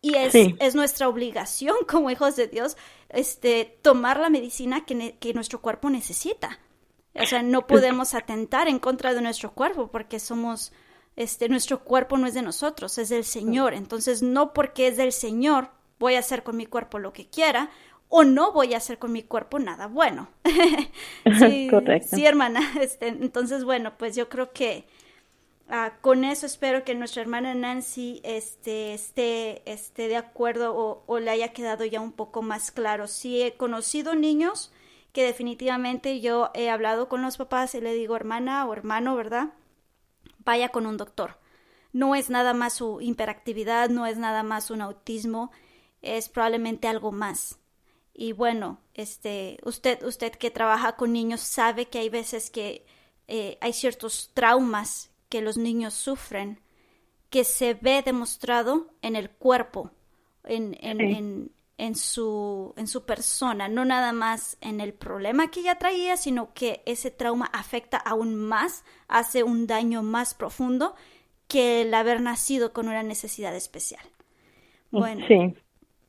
Y 0.01 0.15
es, 0.15 0.33
es 0.35 0.75
nuestra 0.77 1.09
obligación 1.09 1.75
como 1.89 2.11
hijos 2.11 2.37
de 2.37 2.47
Dios 2.47 2.77
este, 3.09 3.79
tomar 3.83 4.21
la 4.21 4.31
medicina 4.31 4.85
que, 4.85 5.17
que 5.19 5.35
nuestro 5.35 5.61
cuerpo 5.61 5.91
necesita. 5.91 6.61
O 7.21 7.27
sea, 7.27 7.43
no 7.43 7.67
podemos 7.67 8.15
atentar 8.15 8.69
en 8.69 8.79
contra 8.79 9.15
de 9.15 9.23
nuestro 9.23 9.53
cuerpo 9.53 9.89
porque 9.89 10.19
somos, 10.19 10.73
este, 11.17 11.49
nuestro 11.49 11.85
cuerpo 11.85 12.17
no 12.19 12.27
es 12.27 12.35
de 12.35 12.43
nosotros, 12.43 12.99
es 12.99 13.09
del 13.09 13.25
Señor. 13.25 13.75
Entonces, 13.75 14.23
no 14.23 14.53
porque 14.53 14.89
es 14.89 14.97
del 14.97 15.13
Señor 15.13 15.71
voy 15.99 16.15
a 16.15 16.21
hacer 16.21 16.43
con 16.43 16.57
mi 16.57 16.67
cuerpo 16.67 16.99
lo 16.99 17.13
que 17.13 17.27
quiera 17.27 17.71
o 18.09 18.25
no 18.25 18.53
voy 18.53 18.75
a 18.75 18.77
hacer 18.77 18.99
con 18.99 19.13
mi 19.13 19.23
cuerpo 19.23 19.59
nada 19.59 19.87
bueno. 19.87 20.29
sí, 21.39 21.69
Correcto. 21.71 22.17
sí, 22.17 22.25
hermana. 22.25 22.61
Este, 22.81 23.09
entonces, 23.09 23.65
bueno, 23.65 23.97
pues 23.97 24.15
yo 24.15 24.29
creo 24.29 24.53
que 24.53 24.85
ah, 25.69 25.95
con 26.01 26.25
eso 26.25 26.47
espero 26.47 26.85
que 26.85 26.95
nuestra 26.95 27.23
hermana 27.23 27.55
Nancy 27.55 28.21
este, 28.23 28.95
esté, 28.95 29.63
esté 29.71 30.09
de 30.09 30.17
acuerdo 30.17 30.77
o, 30.77 31.03
o, 31.07 31.19
le 31.19 31.31
haya 31.31 31.53
quedado 31.53 31.85
ya 31.85 32.01
un 32.01 32.13
poco 32.13 32.43
más 32.43 32.71
claro. 32.71 33.09
Sí 33.09 33.43
he 33.43 33.55
conocido 33.55 34.15
niños 34.15 34.71
que 35.17 35.25
definitivamente 35.25 36.21
yo 36.21 36.51
he 36.53 36.69
hablado 36.69 37.09
con 37.09 37.23
los 37.23 37.39
papás 37.39 37.75
y 37.75 37.81
le 37.81 37.95
digo, 37.95 38.17
hermana 38.17 38.67
o 38.67 38.75
hermano, 38.75 39.17
¿verdad? 39.17 39.55
Vaya 40.41 40.69
con 40.69 40.85
un 40.85 40.99
doctor. 40.99 41.39
No 41.95 42.15
es 42.15 42.29
nada 42.29 42.53
más 42.53 42.75
su 42.75 43.01
hiperactividad, 43.01 43.89
no 43.89 44.05
es 44.05 44.19
nada 44.19 44.43
más 44.43 44.71
un 44.71 44.83
autismo, 44.83 45.53
es 46.03 46.29
probablemente 46.29 46.87
algo 46.87 47.13
más. 47.13 47.59
Y 48.13 48.33
bueno, 48.33 48.79
este, 48.93 49.57
usted, 49.65 50.03
usted 50.03 50.33
que 50.33 50.51
trabaja 50.51 50.97
con 50.97 51.15
niños 51.15 51.41
sabe 51.41 51.87
que 51.87 52.01
hay 52.01 52.11
veces 52.11 52.51
que 52.51 52.85
eh, 53.27 53.57
hay 53.63 53.73
ciertos 53.73 54.33
traumas 54.35 55.11
que 55.31 55.41
los 55.41 55.57
niños 55.57 55.95
sufren 55.95 56.61
que 57.31 57.45
se 57.45 57.73
ve 57.73 58.03
demostrado 58.05 58.93
en 59.01 59.17
el 59.17 59.31
cuerpo, 59.31 59.93
en, 60.45 60.77
en, 60.83 61.01
en 61.01 61.53
su, 61.95 62.73
en 62.77 62.87
su 62.87 63.05
persona, 63.05 63.69
no 63.69 63.85
nada 63.85 64.13
más 64.13 64.57
en 64.61 64.81
el 64.81 64.95
problema 64.95 65.51
que 65.51 65.61
ella 65.61 65.77
traía, 65.77 66.17
sino 66.17 66.55
que 66.55 66.83
ese 66.87 67.11
trauma 67.11 67.47
afecta 67.53 67.99
aún 67.99 68.35
más, 68.35 68.85
hace 69.09 69.43
un 69.43 69.67
daño 69.67 70.03
más 70.03 70.35
profundo 70.35 70.95
que 71.49 71.83
el 71.83 71.95
haber 71.95 72.21
nacido 72.21 72.73
con 72.73 72.89
una 72.89 73.03
necesidad 73.03 73.55
especial. 73.55 74.05
Bueno, 74.91 75.27
sí. 75.29 75.55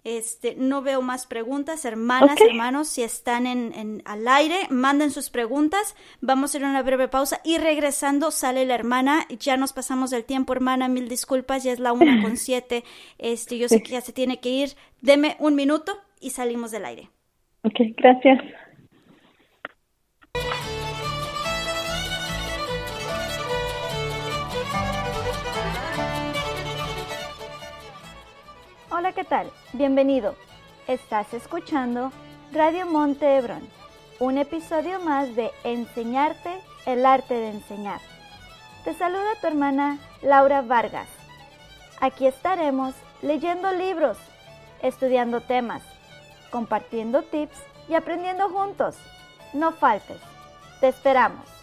Este, 0.08 0.56
no 0.56 0.82
veo 0.82 1.02
más 1.02 1.28
preguntas. 1.28 1.84
Hermanas, 1.84 2.40
hermanos, 2.40 2.88
si 2.88 3.04
están 3.04 3.46
en, 3.46 4.02
al 4.06 4.26
aire, 4.26 4.56
manden 4.70 5.12
sus 5.12 5.30
preguntas. 5.30 5.98
Vamos 6.22 6.56
a 6.56 6.58
ir 6.58 6.64
a 6.64 6.70
una 6.70 6.82
breve 6.82 7.10
pausa 7.10 7.42
y 7.44 7.58
regresando 7.58 8.32
sale 8.32 8.66
la 8.66 8.74
hermana. 8.74 9.26
Ya 9.38 9.58
nos 9.58 9.74
pasamos 9.74 10.10
del 10.10 10.24
tiempo, 10.24 10.54
hermana. 10.54 10.88
Mil 10.88 11.10
disculpas, 11.10 11.66
ya 11.66 11.74
es 11.74 11.80
la 11.80 11.92
una 11.92 12.22
con 12.22 12.38
siete. 12.38 12.86
Este, 13.18 13.58
yo 13.58 13.68
sé 13.68 13.84
que 13.84 13.92
ya 13.92 14.00
se 14.00 14.14
tiene 14.14 14.40
que 14.40 14.48
ir. 14.48 14.70
Deme 15.02 15.36
un 15.40 15.56
minuto 15.56 15.98
y 16.22 16.30
salimos 16.30 16.72
del 16.72 16.86
aire. 16.86 17.10
Ok, 17.64 17.76
gracias. 17.98 18.40
Hola, 29.08 29.16
¿qué 29.16 29.24
tal? 29.24 29.50
Bienvenido. 29.72 30.36
Estás 30.86 31.34
escuchando 31.34 32.12
Radio 32.52 32.86
Monte 32.86 33.38
Hebrón, 33.38 33.66
un 34.20 34.38
episodio 34.38 35.00
más 35.00 35.34
de 35.34 35.50
Enseñarte 35.64 36.52
el 36.86 37.06
arte 37.06 37.34
de 37.36 37.52
enseñar. 37.52 38.02
Te 38.84 38.94
saluda 38.94 39.40
tu 39.40 39.48
hermana 39.48 39.98
Laura 40.22 40.62
Vargas. 40.62 41.08
Aquí 42.02 42.28
estaremos 42.28 42.96
leyendo 43.22 43.72
libros, 43.72 44.18
estudiando 44.82 45.40
temas, 45.40 45.84
compartiendo 46.52 47.22
tips 47.22 47.60
y 47.88 47.94
aprendiendo 47.94 48.50
juntos. 48.50 48.98
No 49.54 49.72
faltes. 49.72 50.20
Te 50.82 50.90
esperamos. 50.90 51.57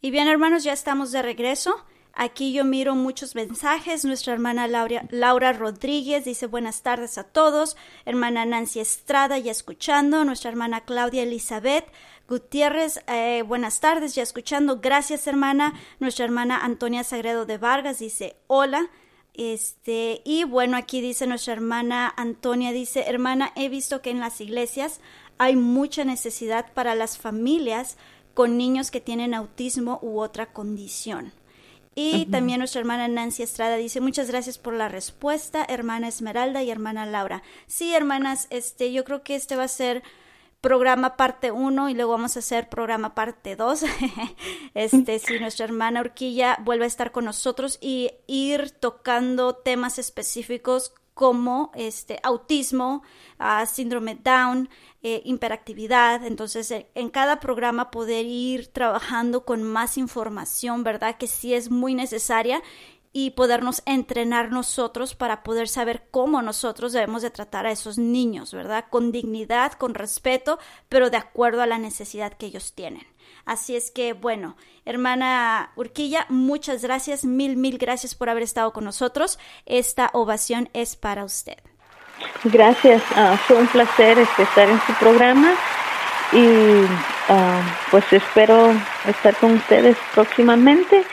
Y 0.00 0.10
bien, 0.10 0.26
hermanos, 0.26 0.64
ya 0.64 0.72
estamos 0.72 1.12
de 1.12 1.22
regreso. 1.22 1.84
Aquí 2.20 2.52
yo 2.52 2.64
miro 2.64 2.96
muchos 2.96 3.36
mensajes. 3.36 4.04
Nuestra 4.04 4.32
hermana 4.32 4.66
Laura, 4.66 5.52
Rodríguez 5.52 6.24
dice 6.24 6.48
buenas 6.48 6.82
tardes 6.82 7.16
a 7.16 7.22
todos. 7.22 7.76
Hermana 8.04 8.44
Nancy 8.44 8.80
Estrada 8.80 9.38
ya 9.38 9.52
escuchando. 9.52 10.24
Nuestra 10.24 10.50
hermana 10.50 10.80
Claudia 10.80 11.22
Elizabeth 11.22 11.84
Gutiérrez, 12.28 13.04
eh, 13.06 13.44
buenas 13.46 13.78
tardes 13.78 14.16
ya 14.16 14.24
escuchando. 14.24 14.80
Gracias 14.80 15.28
hermana. 15.28 15.74
Nuestra 16.00 16.24
hermana 16.24 16.58
Antonia 16.64 17.04
Sagredo 17.04 17.46
de 17.46 17.56
Vargas 17.56 18.00
dice 18.00 18.34
hola. 18.48 18.90
Este, 19.34 20.20
y 20.24 20.42
bueno, 20.42 20.76
aquí 20.76 21.00
dice 21.00 21.28
nuestra 21.28 21.52
hermana 21.52 22.12
Antonia, 22.16 22.72
dice, 22.72 23.04
hermana, 23.06 23.52
he 23.54 23.68
visto 23.68 24.02
que 24.02 24.10
en 24.10 24.18
las 24.18 24.40
iglesias 24.40 25.00
hay 25.38 25.54
mucha 25.54 26.04
necesidad 26.04 26.72
para 26.72 26.96
las 26.96 27.16
familias 27.16 27.96
con 28.34 28.58
niños 28.58 28.90
que 28.90 29.00
tienen 29.00 29.34
autismo 29.34 30.00
u 30.02 30.18
otra 30.18 30.52
condición. 30.52 31.32
Y 32.00 32.26
también 32.26 32.60
nuestra 32.60 32.78
hermana 32.78 33.08
Nancy 33.08 33.42
Estrada 33.42 33.74
dice, 33.74 34.00
muchas 34.00 34.30
gracias 34.30 34.56
por 34.56 34.72
la 34.72 34.88
respuesta, 34.88 35.66
hermana 35.68 36.06
Esmeralda 36.06 36.62
y 36.62 36.70
hermana 36.70 37.06
Laura. 37.06 37.42
Sí, 37.66 37.92
hermanas, 37.92 38.46
este, 38.50 38.92
yo 38.92 39.02
creo 39.04 39.24
que 39.24 39.34
este 39.34 39.56
va 39.56 39.64
a 39.64 39.68
ser 39.68 40.04
programa 40.60 41.16
parte 41.16 41.50
1 41.50 41.88
y 41.88 41.94
luego 41.94 42.12
vamos 42.12 42.36
a 42.36 42.38
hacer 42.38 42.68
programa 42.68 43.16
parte 43.16 43.56
2. 43.56 43.82
este, 44.74 45.18
si 45.18 45.40
nuestra 45.40 45.64
hermana 45.64 46.00
Urquilla 46.00 46.56
vuelve 46.62 46.84
a 46.84 46.86
estar 46.86 47.10
con 47.10 47.24
nosotros 47.24 47.78
y 47.80 48.12
ir 48.28 48.70
tocando 48.70 49.56
temas 49.56 49.98
específicos 49.98 50.94
como 51.18 51.72
este 51.74 52.20
autismo, 52.22 53.02
uh, 53.40 53.66
síndrome 53.66 54.14
Down, 54.14 54.68
eh, 55.02 55.20
hiperactividad. 55.24 56.24
Entonces, 56.24 56.70
eh, 56.70 56.86
en 56.94 57.10
cada 57.10 57.40
programa 57.40 57.90
poder 57.90 58.24
ir 58.24 58.68
trabajando 58.68 59.44
con 59.44 59.64
más 59.64 59.98
información, 59.98 60.84
¿verdad? 60.84 61.16
Que 61.18 61.26
sí 61.26 61.54
es 61.54 61.72
muy 61.72 61.92
necesaria 61.94 62.62
y 63.12 63.30
podernos 63.30 63.82
entrenar 63.84 64.52
nosotros 64.52 65.16
para 65.16 65.42
poder 65.42 65.66
saber 65.66 66.06
cómo 66.12 66.40
nosotros 66.40 66.92
debemos 66.92 67.22
de 67.22 67.30
tratar 67.30 67.66
a 67.66 67.72
esos 67.72 67.98
niños, 67.98 68.52
¿verdad? 68.52 68.84
Con 68.88 69.10
dignidad, 69.10 69.72
con 69.72 69.94
respeto, 69.94 70.60
pero 70.88 71.10
de 71.10 71.16
acuerdo 71.16 71.62
a 71.62 71.66
la 71.66 71.78
necesidad 71.78 72.34
que 72.34 72.46
ellos 72.46 72.74
tienen. 72.74 73.08
Así 73.48 73.74
es 73.76 73.90
que, 73.90 74.12
bueno, 74.12 74.56
hermana 74.84 75.70
Urquilla, 75.74 76.26
muchas 76.28 76.82
gracias, 76.82 77.24
mil, 77.24 77.56
mil 77.56 77.78
gracias 77.78 78.14
por 78.14 78.28
haber 78.28 78.42
estado 78.42 78.74
con 78.74 78.84
nosotros. 78.84 79.38
Esta 79.64 80.10
ovación 80.12 80.68
es 80.74 80.96
para 80.96 81.24
usted. 81.24 81.56
Gracias, 82.44 83.02
uh, 83.12 83.36
fue 83.38 83.56
un 83.56 83.66
placer 83.68 84.18
este, 84.18 84.42
estar 84.42 84.68
en 84.68 84.78
su 84.80 84.92
programa 85.00 85.54
y 86.34 86.46
uh, 86.46 87.62
pues 87.90 88.04
espero 88.12 88.70
estar 89.06 89.34
con 89.36 89.52
ustedes 89.52 89.96
próximamente 90.14 91.04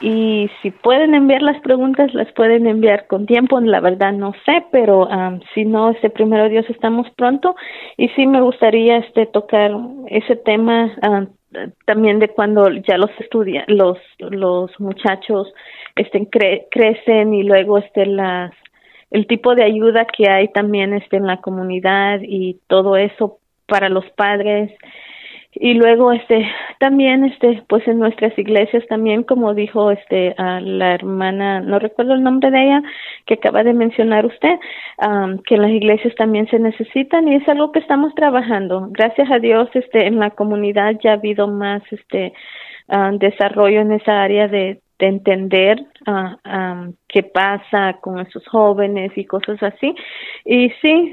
y 0.00 0.48
si 0.62 0.70
pueden 0.70 1.16
enviar 1.16 1.42
las 1.42 1.60
preguntas 1.62 2.14
las 2.14 2.30
pueden 2.34 2.68
enviar 2.68 3.08
con 3.08 3.26
tiempo 3.26 3.58
la 3.58 3.80
verdad 3.80 4.12
no 4.12 4.32
sé 4.46 4.64
pero 4.70 5.08
um, 5.08 5.40
si 5.54 5.64
no 5.64 5.90
este 5.90 6.08
primero 6.08 6.48
Dios 6.48 6.64
estamos 6.68 7.08
pronto 7.16 7.56
y 7.96 8.08
sí 8.10 8.28
me 8.28 8.40
gustaría 8.40 8.98
este 8.98 9.26
tocar 9.26 9.72
ese 10.06 10.36
tema 10.36 10.92
también 11.86 12.18
de 12.18 12.28
cuando 12.28 12.70
ya 12.70 12.98
los 12.98 13.10
estudian 13.18 13.64
los 13.68 13.98
los 14.18 14.70
muchachos 14.78 15.52
estén 15.96 16.26
crecen 16.26 17.34
y 17.34 17.42
luego 17.42 17.78
este 17.78 18.06
las 18.06 18.52
el 19.10 19.26
tipo 19.26 19.54
de 19.54 19.64
ayuda 19.64 20.06
que 20.06 20.28
hay 20.28 20.48
también 20.48 20.92
este 20.92 21.16
en 21.16 21.26
la 21.26 21.40
comunidad 21.40 22.20
y 22.22 22.60
todo 22.66 22.96
eso 22.96 23.38
para 23.66 23.88
los 23.88 24.04
padres 24.10 24.70
y 25.52 25.74
luego 25.74 26.12
este 26.12 26.46
también 26.78 27.24
este 27.24 27.62
pues 27.68 27.86
en 27.88 27.98
nuestras 27.98 28.38
iglesias 28.38 28.84
también 28.88 29.22
como 29.22 29.54
dijo 29.54 29.90
este 29.90 30.34
a 30.36 30.60
la 30.60 30.94
hermana 30.94 31.60
no 31.60 31.78
recuerdo 31.78 32.14
el 32.14 32.22
nombre 32.22 32.50
de 32.50 32.64
ella 32.64 32.82
que 33.26 33.34
acaba 33.34 33.64
de 33.64 33.72
mencionar 33.72 34.26
usted 34.26 34.58
que 35.46 35.54
en 35.54 35.62
las 35.62 35.70
iglesias 35.70 36.14
también 36.16 36.48
se 36.48 36.58
necesitan 36.58 37.28
y 37.28 37.36
es 37.36 37.48
algo 37.48 37.72
que 37.72 37.78
estamos 37.78 38.14
trabajando. 38.14 38.88
Gracias 38.90 39.30
a 39.30 39.38
Dios 39.38 39.68
este 39.74 40.06
en 40.06 40.18
la 40.18 40.30
comunidad 40.30 40.96
ya 41.02 41.12
ha 41.12 41.14
habido 41.14 41.48
más 41.48 41.82
este 41.90 42.32
desarrollo 43.18 43.80
en 43.80 43.92
esa 43.92 44.22
área 44.22 44.48
de, 44.48 44.80
de 44.98 45.06
entender 45.06 45.80
uh, 46.06 46.92
qué 47.08 47.22
pasa 47.22 47.98
con 48.00 48.18
esos 48.18 48.46
jóvenes 48.48 49.12
y 49.16 49.24
cosas 49.24 49.62
así. 49.62 49.94
Y 50.44 50.70
sí 50.82 51.12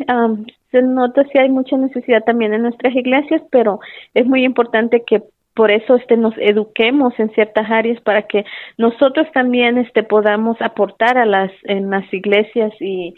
se 0.71 0.81
nota 0.81 1.23
si 1.31 1.37
hay 1.37 1.49
mucha 1.49 1.77
necesidad 1.77 2.23
también 2.23 2.53
en 2.53 2.63
nuestras 2.63 2.95
iglesias, 2.95 3.41
pero 3.51 3.79
es 4.13 4.25
muy 4.25 4.43
importante 4.43 5.03
que 5.05 5.21
por 5.55 5.71
eso 5.71 5.95
este 5.95 6.17
nos 6.17 6.33
eduquemos 6.37 7.17
en 7.17 7.31
ciertas 7.31 7.71
áreas 7.71 8.01
para 8.01 8.23
que 8.23 8.43
nosotros 8.77 9.27
también 9.33 9.77
este 9.77 10.03
podamos 10.03 10.61
aportar 10.61 11.17
a 11.17 11.25
las 11.25 11.51
en 11.63 11.89
las 11.89 12.13
iglesias 12.13 12.73
y 12.79 13.15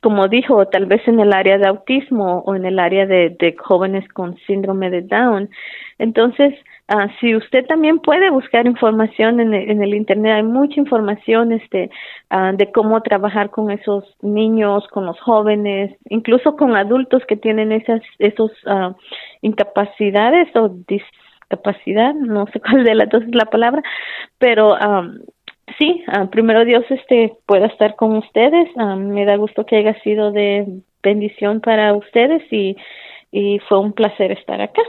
como 0.00 0.28
dijo 0.28 0.66
tal 0.68 0.86
vez 0.86 1.06
en 1.06 1.20
el 1.20 1.34
área 1.34 1.58
de 1.58 1.66
autismo 1.66 2.42
o 2.46 2.54
en 2.54 2.64
el 2.64 2.78
área 2.78 3.04
de, 3.04 3.36
de 3.38 3.54
jóvenes 3.58 4.08
con 4.14 4.38
síndrome 4.46 4.88
de 4.88 5.02
Down. 5.02 5.50
Entonces 5.98 6.54
Uh, 6.88 7.08
si 7.18 7.34
usted 7.34 7.66
también 7.66 7.98
puede 7.98 8.30
buscar 8.30 8.64
información 8.64 9.40
en 9.40 9.52
el, 9.52 9.70
en 9.70 9.82
el 9.82 9.92
internet, 9.94 10.36
hay 10.36 10.42
mucha 10.44 10.78
información 10.78 11.50
este, 11.50 11.90
uh, 12.30 12.56
de 12.56 12.70
cómo 12.70 13.02
trabajar 13.02 13.50
con 13.50 13.72
esos 13.72 14.04
niños, 14.22 14.86
con 14.88 15.04
los 15.04 15.18
jóvenes, 15.20 15.96
incluso 16.08 16.54
con 16.54 16.76
adultos 16.76 17.24
que 17.26 17.36
tienen 17.36 17.72
esas 17.72 18.02
esos 18.20 18.52
uh, 18.66 18.94
incapacidades 19.42 20.54
o 20.54 20.68
discapacidad, 20.86 22.14
no 22.14 22.46
sé 22.52 22.60
cuál 22.64 22.84
de 22.84 22.94
las 22.94 23.08
dos 23.08 23.24
es 23.24 23.34
la 23.34 23.46
palabra, 23.46 23.82
pero 24.38 24.74
um, 24.74 25.18
sí, 25.78 26.04
primero 26.30 26.64
Dios 26.64 26.84
este 26.88 27.32
pueda 27.46 27.66
estar 27.66 27.96
con 27.96 28.16
ustedes. 28.16 28.68
me 28.76 29.24
da 29.24 29.34
gusto 29.36 29.66
que 29.66 29.76
haya 29.76 30.00
sido 30.02 30.30
de 30.30 30.82
bendición 31.02 31.60
para 31.60 31.94
ustedes 31.94 32.42
y, 32.52 32.76
y 33.32 33.58
fue 33.68 33.80
un 33.80 33.92
placer 33.92 34.30
estar 34.30 34.60
acá. 34.60 34.82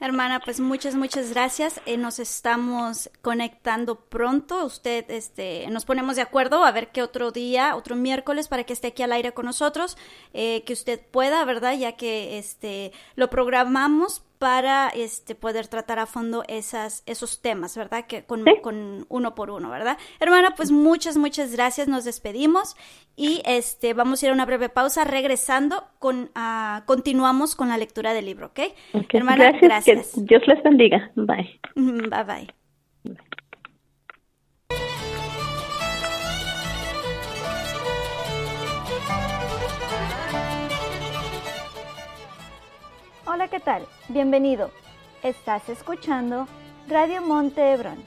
Hermana, 0.00 0.38
pues 0.38 0.60
muchas, 0.60 0.94
muchas 0.94 1.30
gracias. 1.30 1.80
Eh, 1.84 1.96
nos 1.96 2.20
estamos 2.20 3.10
conectando 3.20 3.96
pronto. 3.96 4.64
Usted, 4.64 5.04
este, 5.10 5.66
nos 5.70 5.84
ponemos 5.84 6.14
de 6.14 6.22
acuerdo 6.22 6.64
a 6.64 6.70
ver 6.70 6.92
qué 6.92 7.02
otro 7.02 7.32
día, 7.32 7.74
otro 7.74 7.96
miércoles, 7.96 8.46
para 8.46 8.62
que 8.62 8.72
esté 8.72 8.88
aquí 8.88 9.02
al 9.02 9.10
aire 9.10 9.32
con 9.32 9.46
nosotros, 9.46 9.96
eh, 10.34 10.62
que 10.64 10.72
usted 10.72 11.00
pueda, 11.00 11.44
¿verdad? 11.44 11.76
Ya 11.76 11.96
que, 11.96 12.38
este, 12.38 12.92
lo 13.16 13.28
programamos 13.28 14.22
para 14.38 14.88
este 14.88 15.34
poder 15.34 15.66
tratar 15.66 15.98
a 15.98 16.06
fondo 16.06 16.44
esas 16.48 17.02
esos 17.06 17.42
temas, 17.42 17.76
¿verdad? 17.76 18.06
Que 18.06 18.24
con, 18.24 18.44
con, 18.62 19.06
uno 19.08 19.34
por 19.34 19.50
uno, 19.50 19.70
¿verdad? 19.70 19.98
Hermana, 20.20 20.54
pues 20.56 20.70
muchas 20.70 21.16
muchas 21.16 21.52
gracias, 21.52 21.88
nos 21.88 22.04
despedimos 22.04 22.76
y 23.16 23.42
este 23.44 23.94
vamos 23.94 24.22
a 24.22 24.26
ir 24.26 24.30
a 24.30 24.34
una 24.34 24.46
breve 24.46 24.68
pausa, 24.68 25.04
regresando 25.04 25.84
con 25.98 26.30
uh, 26.36 26.84
continuamos 26.86 27.56
con 27.56 27.68
la 27.68 27.76
lectura 27.76 28.14
del 28.14 28.26
libro, 28.26 28.46
¿ok? 28.46 28.60
okay. 28.92 29.18
Hermana, 29.18 29.52
gracias. 29.60 30.12
Que 30.14 30.20
Dios 30.22 30.42
les 30.46 30.62
bendiga. 30.62 31.10
Bye. 31.16 31.60
Bye 31.74 32.24
bye. 32.24 33.28
Hola, 43.38 43.46
¿qué 43.46 43.60
tal? 43.60 43.86
Bienvenido. 44.08 44.72
Estás 45.22 45.68
escuchando 45.68 46.48
Radio 46.88 47.22
Monte 47.22 47.72
Hebrón, 47.72 48.04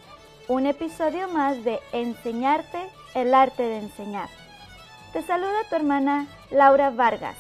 un 0.50 0.66
episodio 0.66 1.30
más 1.30 1.64
de 1.64 1.80
Enseñarte 1.94 2.90
el 3.16 3.34
arte 3.34 3.64
de 3.64 3.78
enseñar. 3.78 4.28
Te 5.14 5.22
saluda 5.24 5.64
tu 5.70 5.78
hermana 5.78 6.28
Laura 6.50 6.90
Vargas. 6.90 7.38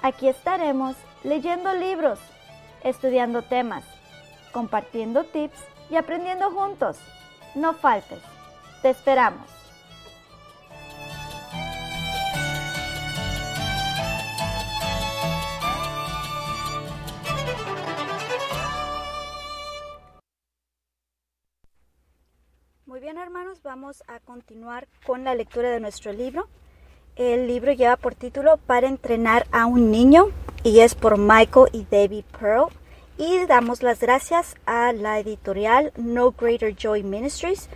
Aquí 0.00 0.28
estaremos 0.28 0.96
leyendo 1.24 1.74
libros, 1.74 2.18
estudiando 2.82 3.42
temas, 3.42 3.84
compartiendo 4.52 5.24
tips 5.24 5.62
y 5.90 5.96
aprendiendo 5.96 6.52
juntos. 6.52 6.96
No 7.54 7.74
faltes. 7.74 8.22
Te 8.80 8.88
esperamos. 8.88 9.53
Bien 23.04 23.18
hermanos, 23.18 23.60
vamos 23.62 24.02
a 24.08 24.18
continuar 24.18 24.88
con 25.04 25.24
la 25.24 25.34
lectura 25.34 25.68
de 25.68 25.78
nuestro 25.78 26.14
libro. 26.14 26.48
El 27.16 27.46
libro 27.46 27.70
lleva 27.70 27.98
por 27.98 28.14
título 28.14 28.56
Para 28.56 28.88
entrenar 28.88 29.46
a 29.52 29.66
un 29.66 29.90
niño 29.90 30.28
y 30.62 30.80
es 30.80 30.94
por 30.94 31.18
Michael 31.18 31.68
y 31.72 31.84
David 31.90 32.24
Pearl. 32.40 32.68
Y 33.18 33.44
damos 33.44 33.82
las 33.82 34.00
gracias 34.00 34.54
a 34.64 34.94
la 34.94 35.18
editorial 35.18 35.92
No 35.98 36.30
Greater 36.30 36.74
Joy 36.74 37.02
Ministries 37.02 37.68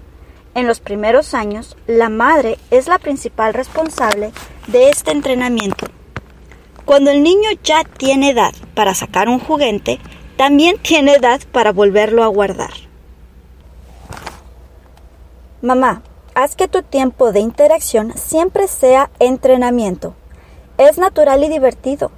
En 0.55 0.69
los 0.69 0.79
primeros 0.79 1.35
años, 1.35 1.77
la 1.89 2.11
madre 2.11 2.59
es 2.71 2.87
la 2.87 3.01
principal 3.01 3.55
responsable 3.55 4.31
de 4.69 4.89
este 4.89 5.11
entrenamiento. 5.11 5.89
Cuando 6.85 7.11
el 7.11 7.25
niño 7.25 7.51
ya 7.65 7.83
tiene 7.83 8.31
edad 8.31 8.55
para 8.77 8.95
sacar 8.95 9.29
un 9.29 9.41
juguete, 9.41 9.99
también 10.37 10.77
tiene 10.79 11.15
edad 11.15 11.41
para 11.51 11.73
volverlo 11.73 12.23
a 12.23 12.29
guardar. 12.29 12.75
Mamá, 15.61 16.03
haz 16.37 16.55
que 16.55 16.69
tu 16.69 16.83
tiempo 16.85 17.33
de 17.33 17.41
interacción 17.41 18.17
siempre 18.17 18.69
sea 18.69 19.11
entrenamiento. 19.19 20.15
Es 20.79 20.99
natural 20.99 21.43
y 21.43 21.49
divertido. 21.49 22.13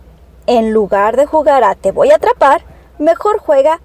En 0.49 0.73
lugar 0.73 1.17
de 1.17 1.27
jugar 1.27 1.65
a 1.65 1.75
te 1.75 1.91
voy 1.91 2.13
a 2.13 2.17
atrapar, 2.17 2.63
mejor 2.99 3.39
juega, 3.39 3.81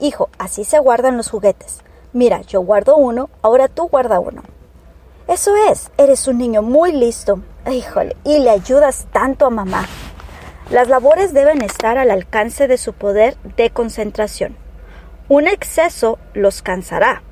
hijo, 0.00 0.30
así 0.38 0.64
se 0.64 0.78
guardan 0.78 1.18
los 1.18 1.28
juguetes. 1.28 1.80
Mira, 2.14 2.40
yo 2.40 2.62
guardo 2.62 2.96
uno, 2.96 3.28
ahora 3.42 3.68
tú 3.68 3.88
guarda 3.88 4.18
uno. 4.18 4.42
Eso 5.26 5.54
es, 5.70 5.90
eres 5.98 6.26
un 6.26 6.38
niño 6.38 6.62
muy 6.62 6.92
listo. 6.92 7.42
Híjole, 7.70 8.16
y 8.24 8.38
le 8.38 8.48
ayudas 8.48 9.06
tanto 9.12 9.44
a 9.44 9.50
mamá. 9.50 9.86
Las 10.70 10.88
labores 10.88 11.34
deben 11.34 11.60
estar 11.60 11.98
al 11.98 12.10
alcance 12.10 12.66
de 12.68 12.78
su 12.78 12.94
poder 12.94 13.36
de 13.56 13.68
concentración. 13.68 14.56
Un 15.28 15.46
exceso 15.46 16.18
los 16.32 16.62
cansará. 16.62 17.22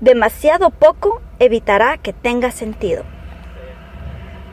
Demasiado 0.00 0.70
poco 0.70 1.20
evitará 1.38 1.98
que 1.98 2.12
tenga 2.12 2.50
sentido. 2.50 3.04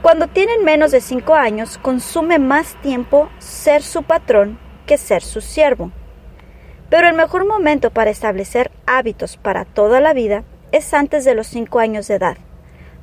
Cuando 0.02 0.28
tienen 0.28 0.64
menos 0.64 0.92
de 0.92 1.02
5 1.02 1.34
años, 1.34 1.80
consume 1.80 2.38
más 2.38 2.80
tiempo 2.82 3.30
ser 3.40 3.82
su 3.82 4.04
patrón 4.04 4.60
que 4.86 4.98
ser 4.98 5.24
su 5.24 5.42
siervo. 5.42 5.92
Pero 6.90 7.08
el 7.08 7.16
mejor 7.16 7.48
momento 7.48 7.90
para 7.90 8.12
establecer 8.12 8.72
hábitos 8.86 9.38
para 9.38 9.66
toda 9.66 10.00
la 10.00 10.14
vida 10.14 10.44
es 10.72 10.94
antes 10.94 11.26
de 11.26 11.34
los 11.34 11.48
5 11.48 11.80
años 11.80 12.08
de 12.08 12.16
edad. 12.16 12.38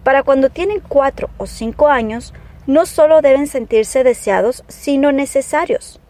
Para 0.05 0.23
cuando 0.23 0.51
tienen 0.51 0.81
4 0.81 1.31
o 1.37 1.47
5 1.47 1.89
años, 1.89 2.33
no 2.67 2.87
solo 2.87 3.23
deben 3.23 3.49
sentirse 3.49 4.05
deseados, 4.05 4.65
sino 4.69 5.11
necesarios. 5.11 6.01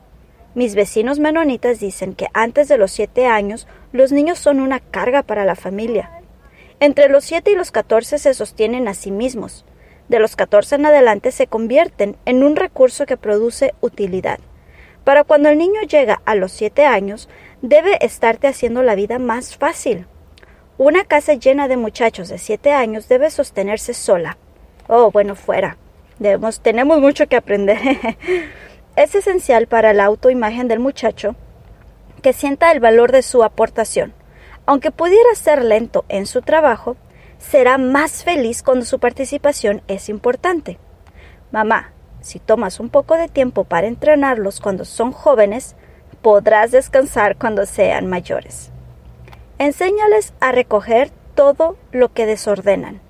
Mis 0.54 0.74
vecinos 0.74 1.18
menonitas 1.18 1.80
dicen 1.80 2.14
que 2.14 2.28
antes 2.34 2.68
de 2.68 2.76
los 2.76 2.92
7 2.92 3.26
años 3.26 3.66
los 3.92 4.12
niños 4.12 4.38
son 4.38 4.60
una 4.60 4.80
carga 4.80 5.22
para 5.22 5.46
la 5.46 5.56
familia. 5.56 6.10
Entre 6.78 7.08
los 7.08 7.24
7 7.24 7.52
y 7.52 7.54
los 7.56 7.72
14 7.72 8.18
se 8.18 8.34
sostienen 8.34 8.86
a 8.86 8.94
sí 8.94 9.10
mismos 9.10 9.64
de 10.08 10.18
los 10.18 10.36
14 10.36 10.76
en 10.76 10.86
adelante 10.86 11.30
se 11.30 11.46
convierten 11.46 12.16
en 12.24 12.42
un 12.42 12.56
recurso 12.56 13.06
que 13.06 13.16
produce 13.16 13.74
utilidad. 13.80 14.38
Para 15.04 15.24
cuando 15.24 15.48
el 15.48 15.58
niño 15.58 15.82
llega 15.82 16.22
a 16.24 16.34
los 16.34 16.52
7 16.52 16.86
años, 16.86 17.28
debe 17.62 17.98
estarte 18.04 18.48
haciendo 18.48 18.82
la 18.82 18.94
vida 18.94 19.18
más 19.18 19.56
fácil. 19.56 20.06
Una 20.78 21.04
casa 21.04 21.34
llena 21.34 21.68
de 21.68 21.76
muchachos 21.76 22.28
de 22.28 22.38
7 22.38 22.72
años 22.72 23.08
debe 23.08 23.30
sostenerse 23.30 23.94
sola. 23.94 24.38
Oh, 24.88 25.10
bueno, 25.10 25.34
fuera. 25.36 25.76
Debemos, 26.18 26.60
tenemos 26.60 27.00
mucho 27.00 27.26
que 27.26 27.36
aprender. 27.36 27.78
es 28.96 29.14
esencial 29.14 29.66
para 29.66 29.92
la 29.92 30.04
autoimagen 30.04 30.68
del 30.68 30.78
muchacho 30.78 31.36
que 32.22 32.32
sienta 32.32 32.72
el 32.72 32.80
valor 32.80 33.12
de 33.12 33.22
su 33.22 33.44
aportación. 33.44 34.14
Aunque 34.66 34.90
pudiera 34.90 35.34
ser 35.34 35.62
lento 35.62 36.06
en 36.08 36.26
su 36.26 36.40
trabajo, 36.40 36.96
será 37.50 37.78
más 37.78 38.24
feliz 38.24 38.62
cuando 38.62 38.84
su 38.84 38.98
participación 38.98 39.82
es 39.86 40.08
importante. 40.08 40.78
Mamá, 41.52 41.92
si 42.20 42.38
tomas 42.38 42.80
un 42.80 42.88
poco 42.88 43.16
de 43.16 43.28
tiempo 43.28 43.64
para 43.64 43.86
entrenarlos 43.86 44.60
cuando 44.60 44.84
son 44.84 45.12
jóvenes, 45.12 45.76
podrás 46.22 46.70
descansar 46.70 47.36
cuando 47.36 47.66
sean 47.66 48.06
mayores. 48.06 48.70
Enséñales 49.58 50.32
a 50.40 50.52
recoger 50.52 51.10
todo 51.34 51.76
lo 51.92 52.12
que 52.12 52.26
desordenan, 52.26 53.00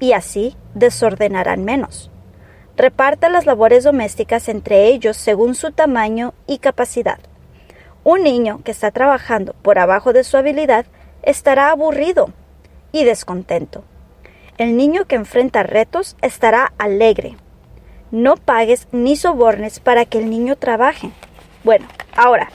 y 0.00 0.12
así 0.12 0.56
desordenarán 0.74 1.64
menos. 1.64 2.10
Reparte 2.76 3.28
las 3.28 3.46
labores 3.46 3.84
domésticas 3.84 4.48
entre 4.48 4.86
ellos 4.86 5.16
según 5.16 5.54
su 5.54 5.72
tamaño 5.72 6.32
y 6.46 6.58
capacidad. 6.58 7.18
Un 8.02 8.22
niño 8.22 8.60
que 8.64 8.70
está 8.70 8.92
trabajando 8.92 9.52
por 9.62 9.78
abajo 9.78 10.12
de 10.12 10.24
su 10.24 10.36
habilidad 10.36 10.86
estará 11.22 11.70
aburrido 11.70 12.32
y 12.92 13.04
descontento. 13.04 13.84
El 14.56 14.76
niño 14.76 15.06
que 15.06 15.16
enfrenta 15.16 15.62
retos 15.62 16.16
estará 16.22 16.72
alegre. 16.78 17.36
No 18.10 18.36
pagues 18.36 18.88
ni 18.92 19.16
sobornes 19.16 19.80
para 19.80 20.04
que 20.04 20.18
el 20.18 20.30
niño 20.30 20.56
trabaje. 20.56 21.10
Bueno, 21.64 21.86
ahora, 22.16 22.50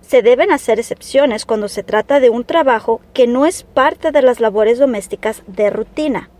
se 0.00 0.22
deben 0.22 0.52
hacer 0.52 0.78
excepciones 0.78 1.44
cuando 1.46 1.68
se 1.68 1.82
trata 1.82 2.20
de 2.20 2.30
un 2.30 2.44
trabajo 2.44 3.00
que 3.12 3.26
no 3.26 3.46
es 3.46 3.62
parte 3.62 4.12
de 4.12 4.22
las 4.22 4.40
labores 4.40 4.78
domésticas 4.78 5.42
de 5.46 5.70
rutina. 5.70 6.30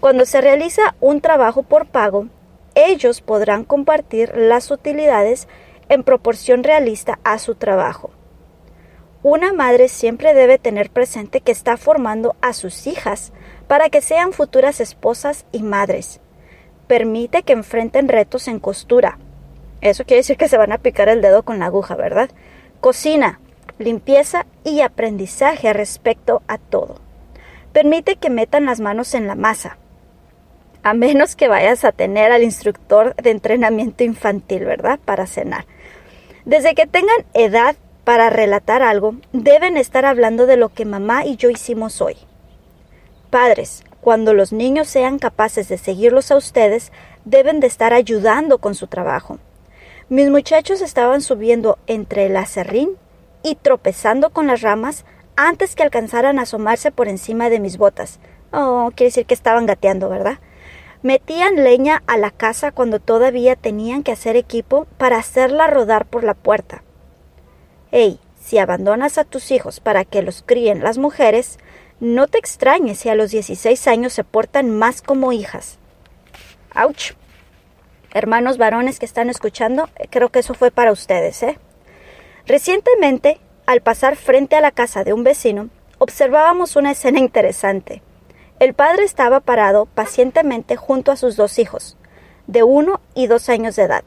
Cuando 0.00 0.24
se 0.24 0.40
realiza 0.40 0.94
un 1.00 1.20
trabajo 1.20 1.62
por 1.62 1.86
pago, 1.86 2.28
ellos 2.74 3.20
podrán 3.20 3.64
compartir 3.64 4.32
las 4.36 4.70
utilidades 4.70 5.48
en 5.88 6.02
proporción 6.02 6.64
realista 6.64 7.18
a 7.24 7.38
su 7.38 7.54
trabajo. 7.54 8.10
Una 9.22 9.52
madre 9.52 9.86
siempre 9.86 10.34
debe 10.34 10.58
tener 10.58 10.90
presente 10.90 11.40
que 11.40 11.52
está 11.52 11.76
formando 11.76 12.34
a 12.40 12.52
sus 12.52 12.88
hijas 12.88 13.32
para 13.68 13.88
que 13.88 14.00
sean 14.00 14.32
futuras 14.32 14.80
esposas 14.80 15.46
y 15.52 15.62
madres. 15.62 16.20
Permite 16.88 17.44
que 17.44 17.52
enfrenten 17.52 18.08
retos 18.08 18.48
en 18.48 18.58
costura. 18.58 19.18
Eso 19.80 20.04
quiere 20.04 20.20
decir 20.20 20.36
que 20.36 20.48
se 20.48 20.56
van 20.56 20.72
a 20.72 20.78
picar 20.78 21.08
el 21.08 21.22
dedo 21.22 21.44
con 21.44 21.60
la 21.60 21.66
aguja, 21.66 21.94
¿verdad? 21.94 22.30
Cocina, 22.80 23.40
limpieza 23.78 24.46
y 24.64 24.80
aprendizaje 24.80 25.72
respecto 25.72 26.42
a 26.48 26.58
todo. 26.58 26.96
Permite 27.72 28.16
que 28.16 28.28
metan 28.28 28.66
las 28.66 28.80
manos 28.80 29.14
en 29.14 29.28
la 29.28 29.36
masa. 29.36 29.78
A 30.82 30.94
menos 30.94 31.36
que 31.36 31.46
vayas 31.46 31.84
a 31.84 31.92
tener 31.92 32.32
al 32.32 32.42
instructor 32.42 33.14
de 33.14 33.30
entrenamiento 33.30 34.02
infantil, 34.02 34.64
¿verdad? 34.64 34.98
Para 35.04 35.28
cenar. 35.28 35.64
Desde 36.44 36.74
que 36.74 36.88
tengan 36.88 37.24
edad 37.34 37.76
para 38.04 38.30
relatar 38.30 38.82
algo, 38.82 39.14
deben 39.32 39.76
estar 39.76 40.04
hablando 40.04 40.46
de 40.46 40.56
lo 40.56 40.68
que 40.70 40.84
mamá 40.84 41.24
y 41.24 41.36
yo 41.36 41.50
hicimos 41.50 42.00
hoy. 42.00 42.16
Padres, 43.30 43.84
cuando 44.00 44.34
los 44.34 44.52
niños 44.52 44.88
sean 44.88 45.18
capaces 45.18 45.68
de 45.68 45.78
seguirlos 45.78 46.30
a 46.30 46.36
ustedes, 46.36 46.92
deben 47.24 47.60
de 47.60 47.68
estar 47.68 47.92
ayudando 47.92 48.58
con 48.58 48.74
su 48.74 48.88
trabajo. 48.88 49.38
Mis 50.08 50.28
muchachos 50.28 50.82
estaban 50.82 51.22
subiendo 51.22 51.78
entre 51.86 52.26
el 52.26 52.36
acerrín 52.36 52.90
y 53.42 53.54
tropezando 53.54 54.30
con 54.30 54.48
las 54.48 54.60
ramas 54.60 55.04
antes 55.36 55.74
que 55.74 55.82
alcanzaran 55.82 56.38
a 56.38 56.42
asomarse 56.42 56.90
por 56.90 57.08
encima 57.08 57.48
de 57.48 57.60
mis 57.60 57.78
botas. 57.78 58.18
Oh, 58.52 58.90
quiere 58.94 59.08
decir 59.08 59.26
que 59.26 59.34
estaban 59.34 59.66
gateando, 59.66 60.08
¿verdad? 60.08 60.38
Metían 61.02 61.64
leña 61.64 62.02
a 62.06 62.18
la 62.18 62.30
casa 62.30 62.72
cuando 62.72 63.00
todavía 63.00 63.56
tenían 63.56 64.02
que 64.02 64.12
hacer 64.12 64.36
equipo 64.36 64.86
para 64.98 65.16
hacerla 65.16 65.66
rodar 65.66 66.06
por 66.06 66.22
la 66.24 66.34
puerta. 66.34 66.82
Hey, 67.94 68.18
si 68.40 68.56
abandonas 68.56 69.18
a 69.18 69.24
tus 69.24 69.50
hijos 69.50 69.78
para 69.78 70.06
que 70.06 70.22
los 70.22 70.42
críen 70.42 70.82
las 70.82 70.96
mujeres, 70.96 71.58
no 72.00 72.26
te 72.26 72.38
extrañes 72.38 72.98
si 72.98 73.10
a 73.10 73.14
los 73.14 73.32
16 73.32 73.86
años 73.86 74.14
se 74.14 74.24
portan 74.24 74.70
más 74.70 75.02
como 75.02 75.30
hijas. 75.30 75.76
¡Auch! 76.74 77.14
Hermanos 78.14 78.56
varones 78.56 78.98
que 78.98 79.04
están 79.04 79.28
escuchando, 79.28 79.90
creo 80.08 80.30
que 80.30 80.38
eso 80.38 80.54
fue 80.54 80.70
para 80.70 80.90
ustedes, 80.90 81.42
¿eh? 81.42 81.58
Recientemente, 82.46 83.38
al 83.66 83.82
pasar 83.82 84.16
frente 84.16 84.56
a 84.56 84.62
la 84.62 84.70
casa 84.70 85.04
de 85.04 85.12
un 85.12 85.22
vecino, 85.22 85.68
observábamos 85.98 86.76
una 86.76 86.92
escena 86.92 87.18
interesante. 87.18 88.00
El 88.58 88.72
padre 88.72 89.04
estaba 89.04 89.40
parado 89.40 89.84
pacientemente 89.84 90.76
junto 90.76 91.12
a 91.12 91.16
sus 91.16 91.36
dos 91.36 91.58
hijos, 91.58 91.98
de 92.46 92.62
uno 92.62 93.02
y 93.14 93.26
dos 93.26 93.50
años 93.50 93.76
de 93.76 93.82
edad, 93.82 94.04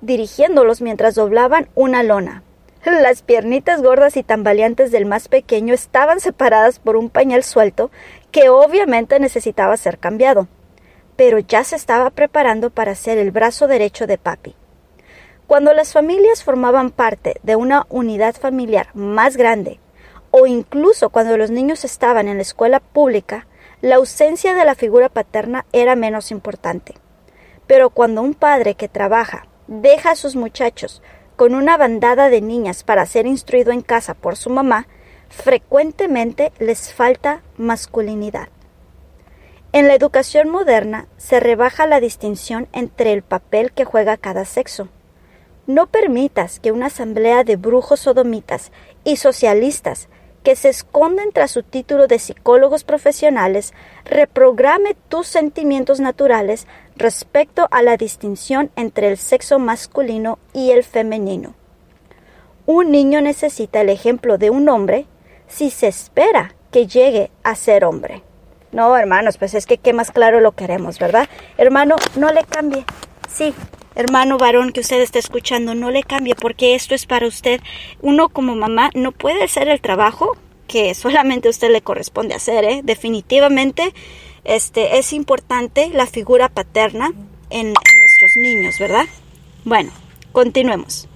dirigiéndolos 0.00 0.80
mientras 0.80 1.14
doblaban 1.14 1.68
una 1.74 2.02
lona. 2.02 2.42
Las 2.90 3.20
piernitas 3.20 3.82
gordas 3.82 4.16
y 4.16 4.22
tambaleantes 4.22 4.90
del 4.90 5.04
más 5.04 5.28
pequeño 5.28 5.74
estaban 5.74 6.20
separadas 6.20 6.78
por 6.78 6.96
un 6.96 7.10
pañal 7.10 7.44
suelto 7.44 7.90
que 8.30 8.48
obviamente 8.48 9.20
necesitaba 9.20 9.76
ser 9.76 9.98
cambiado, 9.98 10.48
pero 11.14 11.38
ya 11.38 11.64
se 11.64 11.76
estaba 11.76 12.08
preparando 12.08 12.70
para 12.70 12.94
ser 12.94 13.18
el 13.18 13.30
brazo 13.30 13.66
derecho 13.66 14.06
de 14.06 14.16
papi. 14.16 14.56
Cuando 15.46 15.74
las 15.74 15.92
familias 15.92 16.42
formaban 16.42 16.88
parte 16.88 17.38
de 17.42 17.56
una 17.56 17.84
unidad 17.90 18.34
familiar 18.34 18.88
más 18.94 19.36
grande, 19.36 19.80
o 20.30 20.46
incluso 20.46 21.10
cuando 21.10 21.36
los 21.36 21.50
niños 21.50 21.84
estaban 21.84 22.26
en 22.26 22.36
la 22.36 22.42
escuela 22.42 22.80
pública, 22.80 23.46
la 23.82 23.96
ausencia 23.96 24.54
de 24.54 24.64
la 24.64 24.74
figura 24.74 25.10
paterna 25.10 25.66
era 25.72 25.94
menos 25.94 26.30
importante. 26.30 26.94
Pero 27.66 27.90
cuando 27.90 28.22
un 28.22 28.32
padre 28.32 28.76
que 28.76 28.88
trabaja 28.88 29.46
deja 29.66 30.12
a 30.12 30.16
sus 30.16 30.36
muchachos 30.36 31.02
con 31.38 31.54
una 31.54 31.76
bandada 31.76 32.30
de 32.30 32.40
niñas 32.40 32.82
para 32.82 33.06
ser 33.06 33.24
instruido 33.24 33.70
en 33.70 33.80
casa 33.80 34.14
por 34.14 34.34
su 34.34 34.50
mamá, 34.50 34.88
frecuentemente 35.28 36.52
les 36.58 36.92
falta 36.92 37.42
masculinidad. 37.56 38.48
En 39.70 39.86
la 39.86 39.94
educación 39.94 40.48
moderna 40.48 41.06
se 41.16 41.38
rebaja 41.38 41.86
la 41.86 42.00
distinción 42.00 42.66
entre 42.72 43.12
el 43.12 43.22
papel 43.22 43.70
que 43.70 43.84
juega 43.84 44.16
cada 44.16 44.44
sexo. 44.44 44.88
No 45.68 45.86
permitas 45.86 46.58
que 46.58 46.72
una 46.72 46.86
asamblea 46.86 47.44
de 47.44 47.54
brujos 47.54 48.00
sodomitas 48.00 48.72
y 49.04 49.14
socialistas 49.14 50.08
que 50.42 50.56
se 50.56 50.68
esconden 50.68 51.32
tras 51.32 51.50
su 51.50 51.62
título 51.62 52.06
de 52.06 52.18
psicólogos 52.18 52.84
profesionales 52.84 53.74
reprograme 54.04 54.96
tus 55.08 55.26
sentimientos 55.26 56.00
naturales 56.00 56.66
respecto 56.96 57.68
a 57.70 57.82
la 57.82 57.96
distinción 57.96 58.70
entre 58.76 59.08
el 59.08 59.18
sexo 59.18 59.58
masculino 59.58 60.38
y 60.52 60.70
el 60.70 60.84
femenino. 60.84 61.54
Un 62.66 62.90
niño 62.90 63.20
necesita 63.20 63.80
el 63.80 63.88
ejemplo 63.88 64.38
de 64.38 64.50
un 64.50 64.68
hombre 64.68 65.06
si 65.46 65.70
se 65.70 65.88
espera 65.88 66.54
que 66.70 66.86
llegue 66.86 67.30
a 67.42 67.54
ser 67.54 67.84
hombre. 67.84 68.22
No, 68.72 68.94
hermanos, 68.96 69.38
pues 69.38 69.54
es 69.54 69.64
que 69.64 69.78
qué 69.78 69.94
más 69.94 70.10
claro 70.10 70.40
lo 70.40 70.52
queremos, 70.52 70.98
¿verdad? 70.98 71.28
Hermano, 71.56 71.96
no 72.16 72.32
le 72.32 72.44
cambie. 72.44 72.84
Sí, 73.28 73.54
hermano 73.94 74.38
varón 74.38 74.72
que 74.72 74.80
usted 74.80 75.00
está 75.00 75.18
escuchando, 75.18 75.74
no 75.74 75.90
le 75.90 76.02
cambie 76.02 76.34
porque 76.34 76.74
esto 76.74 76.94
es 76.94 77.06
para 77.06 77.26
usted. 77.26 77.60
Uno 78.00 78.28
como 78.28 78.56
mamá 78.56 78.90
no 78.94 79.12
puede 79.12 79.44
hacer 79.44 79.68
el 79.68 79.80
trabajo 79.80 80.36
que 80.66 80.94
solamente 80.94 81.48
a 81.48 81.50
usted 81.50 81.70
le 81.70 81.82
corresponde 81.82 82.34
hacer, 82.34 82.64
¿eh? 82.64 82.80
Definitivamente 82.82 83.94
este, 84.44 84.98
es 84.98 85.12
importante 85.12 85.90
la 85.92 86.06
figura 86.06 86.48
paterna 86.48 87.12
en, 87.50 87.66
en 87.68 87.72
nuestros 87.74 88.36
niños, 88.36 88.78
¿verdad? 88.78 89.06
Bueno, 89.64 89.90
continuemos. 90.32 91.08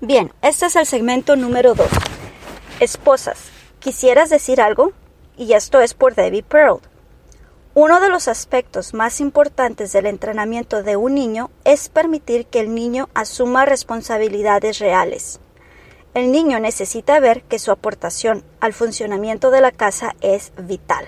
Bien, 0.00 0.32
este 0.42 0.66
es 0.66 0.76
el 0.76 0.86
segmento 0.86 1.34
número 1.34 1.74
2. 1.74 1.88
Esposas, 2.80 3.50
¿quisieras 3.80 4.30
decir 4.30 4.60
algo? 4.60 4.92
Y 5.36 5.52
esto 5.54 5.80
es 5.80 5.94
por 5.94 6.14
Debbie 6.14 6.42
Pearl. 6.42 6.80
Uno 7.80 8.00
de 8.00 8.08
los 8.08 8.26
aspectos 8.26 8.92
más 8.92 9.20
importantes 9.20 9.92
del 9.92 10.06
entrenamiento 10.06 10.82
de 10.82 10.96
un 10.96 11.14
niño 11.14 11.52
es 11.62 11.88
permitir 11.88 12.44
que 12.46 12.58
el 12.58 12.74
niño 12.74 13.08
asuma 13.14 13.66
responsabilidades 13.66 14.80
reales. 14.80 15.38
El 16.12 16.32
niño 16.32 16.58
necesita 16.58 17.20
ver 17.20 17.44
que 17.44 17.60
su 17.60 17.70
aportación 17.70 18.42
al 18.58 18.72
funcionamiento 18.72 19.52
de 19.52 19.60
la 19.60 19.70
casa 19.70 20.16
es 20.22 20.50
vital. 20.60 21.06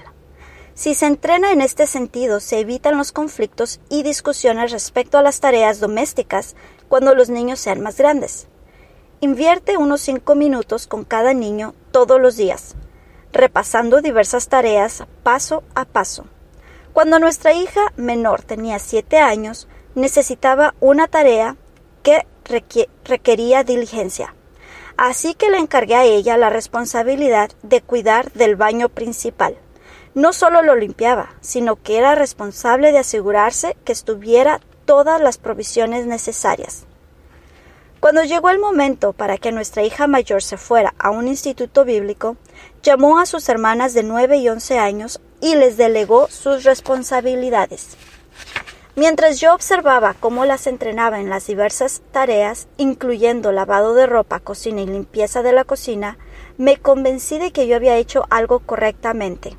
Si 0.74 0.94
se 0.94 1.06
entrena 1.06 1.50
en 1.50 1.60
este 1.60 1.88
sentido, 1.88 2.38
se 2.38 2.60
evitan 2.60 2.96
los 2.96 3.10
conflictos 3.10 3.80
y 3.88 4.04
discusiones 4.04 4.70
respecto 4.70 5.18
a 5.18 5.22
las 5.22 5.40
tareas 5.40 5.80
domésticas 5.80 6.54
cuando 6.88 7.16
los 7.16 7.30
niños 7.30 7.58
sean 7.58 7.80
más 7.80 7.96
grandes. 7.96 8.46
Invierte 9.18 9.76
unos 9.76 10.02
cinco 10.02 10.36
minutos 10.36 10.86
con 10.86 11.02
cada 11.02 11.34
niño 11.34 11.74
todos 11.90 12.20
los 12.20 12.36
días, 12.36 12.76
repasando 13.32 14.02
diversas 14.02 14.46
tareas 14.46 15.02
paso 15.24 15.64
a 15.74 15.84
paso. 15.84 16.26
Cuando 16.92 17.18
nuestra 17.18 17.52
hija 17.52 17.92
menor 17.96 18.42
tenía 18.42 18.78
siete 18.78 19.18
años, 19.18 19.68
necesitaba 19.94 20.74
una 20.80 21.06
tarea 21.06 21.56
que 22.02 22.26
requería 23.04 23.62
diligencia. 23.62 24.34
Así 24.96 25.34
que 25.34 25.50
le 25.50 25.58
encargué 25.58 25.94
a 25.94 26.04
ella 26.04 26.36
la 26.36 26.50
responsabilidad 26.50 27.50
de 27.62 27.80
cuidar 27.80 28.32
del 28.32 28.56
baño 28.56 28.88
principal. 28.88 29.56
No 30.14 30.32
solo 30.32 30.62
lo 30.62 30.74
limpiaba, 30.74 31.30
sino 31.40 31.76
que 31.76 31.96
era 31.96 32.16
responsable 32.16 32.90
de 32.90 32.98
asegurarse 32.98 33.76
que 33.84 33.92
estuviera 33.92 34.60
todas 34.84 35.20
las 35.20 35.38
provisiones 35.38 36.06
necesarias. 36.06 36.84
Cuando 38.00 38.24
llegó 38.24 38.50
el 38.50 38.58
momento 38.58 39.12
para 39.12 39.38
que 39.38 39.52
nuestra 39.52 39.84
hija 39.84 40.06
mayor 40.06 40.42
se 40.42 40.56
fuera 40.56 40.94
a 40.98 41.10
un 41.10 41.28
instituto 41.28 41.84
bíblico, 41.84 42.36
llamó 42.82 43.18
a 43.18 43.26
sus 43.26 43.48
hermanas 43.48 43.94
de 43.94 44.02
nueve 44.02 44.38
y 44.38 44.48
once 44.48 44.78
años 44.78 45.20
y 45.40 45.54
les 45.54 45.76
delegó 45.76 46.28
sus 46.28 46.64
responsabilidades. 46.64 47.96
Mientras 48.96 49.40
yo 49.40 49.54
observaba 49.54 50.14
cómo 50.18 50.44
las 50.44 50.66
entrenaba 50.66 51.20
en 51.20 51.30
las 51.30 51.46
diversas 51.46 52.02
tareas, 52.10 52.68
incluyendo 52.76 53.52
lavado 53.52 53.94
de 53.94 54.06
ropa, 54.06 54.40
cocina 54.40 54.82
y 54.82 54.86
limpieza 54.86 55.42
de 55.42 55.52
la 55.52 55.64
cocina, 55.64 56.18
me 56.58 56.76
convencí 56.76 57.38
de 57.38 57.52
que 57.52 57.66
yo 57.66 57.76
había 57.76 57.96
hecho 57.96 58.26
algo 58.30 58.58
correctamente. 58.60 59.56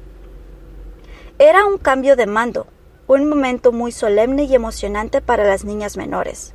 Era 1.40 1.66
un 1.66 1.78
cambio 1.78 2.16
de 2.16 2.28
mando, 2.28 2.68
un 3.08 3.28
momento 3.28 3.72
muy 3.72 3.92
solemne 3.92 4.44
y 4.44 4.54
emocionante 4.54 5.22
para 5.22 5.44
las 5.44 5.64
niñas 5.64 5.98
menores. 5.98 6.54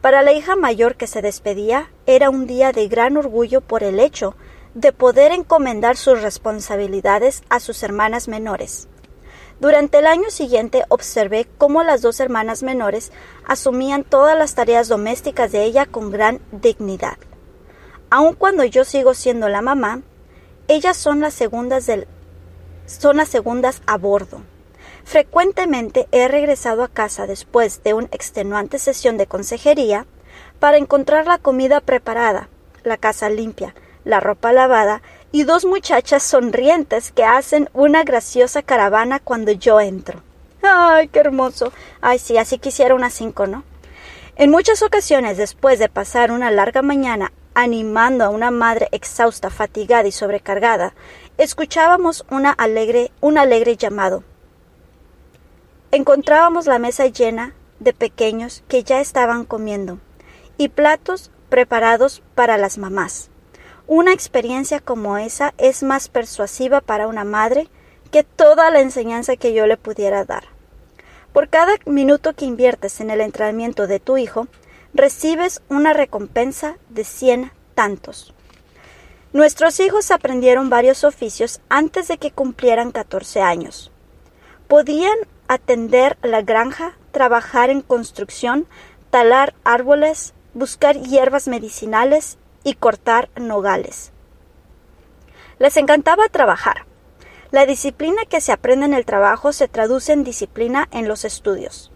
Para 0.00 0.22
la 0.22 0.32
hija 0.32 0.54
mayor 0.54 0.96
que 0.96 1.06
se 1.06 1.22
despedía 1.22 1.90
era 2.06 2.30
un 2.30 2.46
día 2.46 2.72
de 2.72 2.88
gran 2.88 3.16
orgullo 3.16 3.60
por 3.60 3.82
el 3.82 3.98
hecho 3.98 4.36
de 4.78 4.92
poder 4.92 5.32
encomendar 5.32 5.96
sus 5.96 6.22
responsabilidades 6.22 7.42
a 7.48 7.58
sus 7.58 7.82
hermanas 7.82 8.28
menores. 8.28 8.86
Durante 9.58 9.98
el 9.98 10.06
año 10.06 10.30
siguiente 10.30 10.84
observé 10.88 11.48
cómo 11.58 11.82
las 11.82 12.00
dos 12.00 12.20
hermanas 12.20 12.62
menores 12.62 13.10
asumían 13.44 14.04
todas 14.04 14.38
las 14.38 14.54
tareas 14.54 14.86
domésticas 14.86 15.50
de 15.50 15.64
ella 15.64 15.84
con 15.84 16.12
gran 16.12 16.40
dignidad. 16.52 17.18
Aun 18.08 18.34
cuando 18.34 18.62
yo 18.62 18.84
sigo 18.84 19.14
siendo 19.14 19.48
la 19.48 19.62
mamá, 19.62 20.02
ellas 20.68 20.96
son 20.96 21.20
las 21.20 21.34
segundas 21.34 21.86
del 21.86 22.06
son 22.86 23.16
las 23.16 23.28
segundas 23.28 23.82
a 23.86 23.98
bordo. 23.98 24.42
Frecuentemente 25.02 26.06
he 26.12 26.28
regresado 26.28 26.84
a 26.84 26.88
casa 26.88 27.26
después 27.26 27.82
de 27.82 27.94
una 27.94 28.08
extenuante 28.12 28.78
sesión 28.78 29.16
de 29.16 29.26
consejería 29.26 30.06
para 30.60 30.76
encontrar 30.76 31.26
la 31.26 31.38
comida 31.38 31.80
preparada, 31.80 32.48
la 32.84 32.96
casa 32.96 33.28
limpia, 33.28 33.74
la 34.08 34.18
ropa 34.18 34.52
lavada 34.52 35.02
y 35.30 35.44
dos 35.44 35.64
muchachas 35.64 36.24
sonrientes 36.24 37.12
que 37.12 37.22
hacen 37.22 37.70
una 37.74 38.02
graciosa 38.02 38.62
caravana 38.62 39.20
cuando 39.20 39.52
yo 39.52 39.78
entro. 39.80 40.22
¡Ay, 40.62 41.06
qué 41.06 41.20
hermoso! 41.20 41.72
Ay, 42.00 42.18
sí, 42.18 42.36
así 42.38 42.58
quisiera 42.58 42.96
unas 42.96 43.14
cinco, 43.14 43.46
¿no? 43.46 43.62
En 44.34 44.50
muchas 44.50 44.82
ocasiones, 44.82 45.36
después 45.36 45.78
de 45.78 45.88
pasar 45.88 46.32
una 46.32 46.50
larga 46.50 46.82
mañana 46.82 47.32
animando 47.54 48.24
a 48.24 48.30
una 48.30 48.50
madre 48.50 48.88
exhausta, 48.90 49.50
fatigada 49.50 50.08
y 50.08 50.12
sobrecargada, 50.12 50.94
escuchábamos 51.36 52.24
una 52.30 52.50
alegre, 52.50 53.12
un 53.20 53.38
alegre 53.38 53.76
llamado 53.76 54.24
encontrábamos 55.90 56.66
la 56.66 56.78
mesa 56.78 57.06
llena 57.06 57.54
de 57.80 57.92
pequeños 57.92 58.62
que 58.68 58.82
ya 58.82 59.00
estaban 59.00 59.44
comiendo 59.44 59.98
y 60.58 60.68
platos 60.68 61.30
preparados 61.48 62.22
para 62.34 62.58
las 62.58 62.78
mamás. 62.78 63.30
Una 63.88 64.12
experiencia 64.12 64.80
como 64.80 65.16
esa 65.16 65.54
es 65.56 65.82
más 65.82 66.10
persuasiva 66.10 66.82
para 66.82 67.06
una 67.06 67.24
madre 67.24 67.68
que 68.10 68.22
toda 68.22 68.70
la 68.70 68.80
enseñanza 68.80 69.36
que 69.36 69.54
yo 69.54 69.66
le 69.66 69.78
pudiera 69.78 70.26
dar. 70.26 70.44
Por 71.32 71.48
cada 71.48 71.72
minuto 71.86 72.34
que 72.34 72.44
inviertes 72.44 73.00
en 73.00 73.08
el 73.08 73.22
entrenamiento 73.22 73.86
de 73.86 73.98
tu 73.98 74.18
hijo, 74.18 74.46
recibes 74.92 75.62
una 75.70 75.94
recompensa 75.94 76.76
de 76.90 77.04
cien 77.04 77.50
tantos. 77.74 78.34
Nuestros 79.32 79.80
hijos 79.80 80.10
aprendieron 80.10 80.68
varios 80.68 81.02
oficios 81.02 81.62
antes 81.70 82.08
de 82.08 82.18
que 82.18 82.30
cumplieran 82.30 82.92
14 82.92 83.40
años. 83.40 83.90
Podían 84.68 85.16
atender 85.48 86.18
la 86.22 86.42
granja, 86.42 86.98
trabajar 87.10 87.70
en 87.70 87.80
construcción, 87.80 88.66
talar 89.08 89.54
árboles, 89.64 90.34
buscar 90.52 91.00
hierbas 91.00 91.48
medicinales 91.48 92.37
y 92.68 92.74
cortar 92.74 93.30
nogales. 93.34 94.12
Les 95.58 95.78
encantaba 95.78 96.28
trabajar. 96.28 96.84
La 97.50 97.64
disciplina 97.64 98.26
que 98.28 98.42
se 98.42 98.52
aprende 98.52 98.84
en 98.84 98.92
el 98.92 99.06
trabajo 99.06 99.54
se 99.54 99.68
traduce 99.68 100.12
en 100.12 100.22
disciplina 100.22 100.86
en 100.90 101.08
los 101.08 101.24
estudios. 101.24 101.90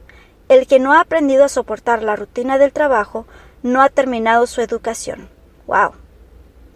El 0.49 0.67
que 0.67 0.79
no 0.79 0.95
ha 0.95 1.01
aprendido 1.01 1.45
a 1.45 1.51
soportar 1.51 2.03
la 2.03 2.17
rutina 2.17 2.57
del 2.57 2.73
trabajo 2.73 3.27
no 3.63 3.83
ha 3.83 3.91
terminado 3.91 4.47
su 4.47 4.63
educación. 4.63 5.29
¡Wow! 5.67 5.93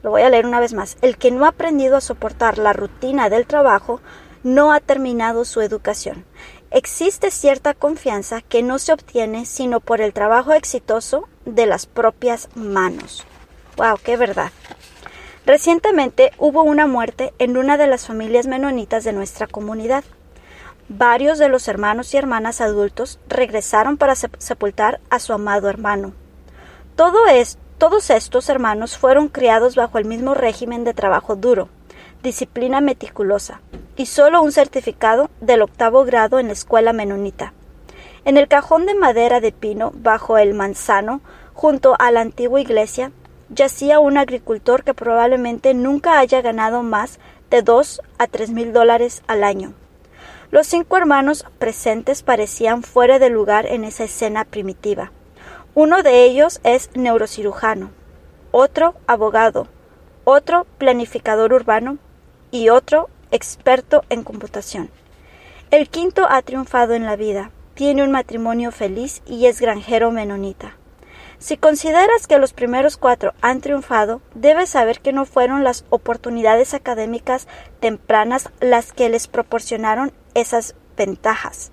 Lo 0.02 0.10
voy 0.10 0.22
a 0.22 0.28
leer 0.28 0.44
una 0.44 0.60
vez 0.60 0.74
más. 0.74 0.98
El 1.00 1.16
que 1.16 1.30
no 1.30 1.46
ha 1.46 1.48
aprendido 1.48 1.96
a 1.96 2.02
soportar 2.02 2.58
la 2.58 2.74
rutina 2.74 3.30
del 3.30 3.46
trabajo 3.46 4.02
no 4.42 4.72
ha 4.72 4.80
terminado 4.80 5.46
su 5.46 5.62
educación. 5.62 6.26
Existe 6.70 7.30
cierta 7.30 7.72
confianza 7.72 8.42
que 8.42 8.62
no 8.62 8.78
se 8.78 8.92
obtiene 8.92 9.46
sino 9.46 9.80
por 9.80 10.02
el 10.02 10.12
trabajo 10.12 10.52
exitoso 10.52 11.30
de 11.46 11.64
las 11.64 11.86
propias 11.86 12.50
manos. 12.54 13.26
¡Wow! 13.76 13.98
¡Qué 14.02 14.16
verdad! 14.16 14.50
Recientemente 15.44 16.32
hubo 16.38 16.62
una 16.62 16.86
muerte 16.86 17.32
en 17.38 17.56
una 17.56 17.76
de 17.76 17.86
las 17.86 18.06
familias 18.06 18.46
menonitas 18.46 19.04
de 19.04 19.12
nuestra 19.12 19.46
comunidad. 19.46 20.04
Varios 20.88 21.38
de 21.38 21.48
los 21.48 21.68
hermanos 21.68 22.12
y 22.14 22.16
hermanas 22.16 22.60
adultos 22.60 23.18
regresaron 23.28 23.96
para 23.96 24.14
sepultar 24.14 25.00
a 25.10 25.18
su 25.18 25.32
amado 25.32 25.68
hermano. 25.68 26.12
Todo 26.96 27.26
esto 27.26 27.60
todos 27.78 28.08
estos 28.08 28.48
hermanos 28.48 28.96
fueron 28.96 29.28
criados 29.28 29.76
bajo 29.76 29.98
el 29.98 30.06
mismo 30.06 30.32
régimen 30.32 30.84
de 30.84 30.94
trabajo 30.94 31.36
duro, 31.36 31.68
disciplina 32.22 32.80
meticulosa 32.80 33.60
y 33.96 34.06
solo 34.06 34.40
un 34.40 34.50
certificado 34.50 35.28
del 35.42 35.60
octavo 35.60 36.06
grado 36.06 36.38
en 36.38 36.46
la 36.46 36.54
escuela 36.54 36.94
menonita. 36.94 37.52
En 38.24 38.38
el 38.38 38.48
cajón 38.48 38.86
de 38.86 38.94
madera 38.94 39.40
de 39.40 39.52
pino 39.52 39.92
bajo 39.94 40.38
el 40.38 40.54
manzano, 40.54 41.20
junto 41.52 41.96
a 41.98 42.10
la 42.10 42.22
antigua 42.22 42.62
iglesia, 42.62 43.12
yacía 43.48 43.98
un 43.98 44.18
agricultor 44.18 44.84
que 44.84 44.94
probablemente 44.94 45.74
nunca 45.74 46.18
haya 46.18 46.42
ganado 46.42 46.82
más 46.82 47.18
de 47.50 47.62
dos 47.62 48.00
a 48.18 48.26
tres 48.26 48.50
mil 48.50 48.72
dólares 48.72 49.22
al 49.26 49.44
año. 49.44 49.72
Los 50.50 50.66
cinco 50.66 50.96
hermanos 50.96 51.44
presentes 51.58 52.22
parecían 52.22 52.82
fuera 52.82 53.18
de 53.18 53.30
lugar 53.30 53.66
en 53.66 53.84
esa 53.84 54.04
escena 54.04 54.44
primitiva. 54.44 55.12
Uno 55.74 56.02
de 56.02 56.24
ellos 56.24 56.60
es 56.64 56.90
neurocirujano, 56.94 57.90
otro 58.50 58.94
abogado, 59.06 59.68
otro 60.24 60.66
planificador 60.78 61.52
urbano 61.52 61.98
y 62.50 62.68
otro 62.70 63.10
experto 63.30 64.04
en 64.08 64.22
computación. 64.22 64.90
El 65.70 65.88
quinto 65.88 66.26
ha 66.30 66.40
triunfado 66.42 66.94
en 66.94 67.04
la 67.04 67.16
vida, 67.16 67.50
tiene 67.74 68.04
un 68.04 68.10
matrimonio 68.10 68.70
feliz 68.70 69.20
y 69.26 69.46
es 69.46 69.60
granjero 69.60 70.10
menonita. 70.10 70.76
Si 71.46 71.56
consideras 71.56 72.26
que 72.26 72.40
los 72.40 72.52
primeros 72.52 72.96
cuatro 72.96 73.32
han 73.40 73.60
triunfado, 73.60 74.20
debes 74.34 74.70
saber 74.70 74.98
que 74.98 75.12
no 75.12 75.24
fueron 75.24 75.62
las 75.62 75.84
oportunidades 75.90 76.74
académicas 76.74 77.46
tempranas 77.78 78.50
las 78.58 78.92
que 78.92 79.08
les 79.08 79.28
proporcionaron 79.28 80.10
esas 80.34 80.74
ventajas 80.96 81.70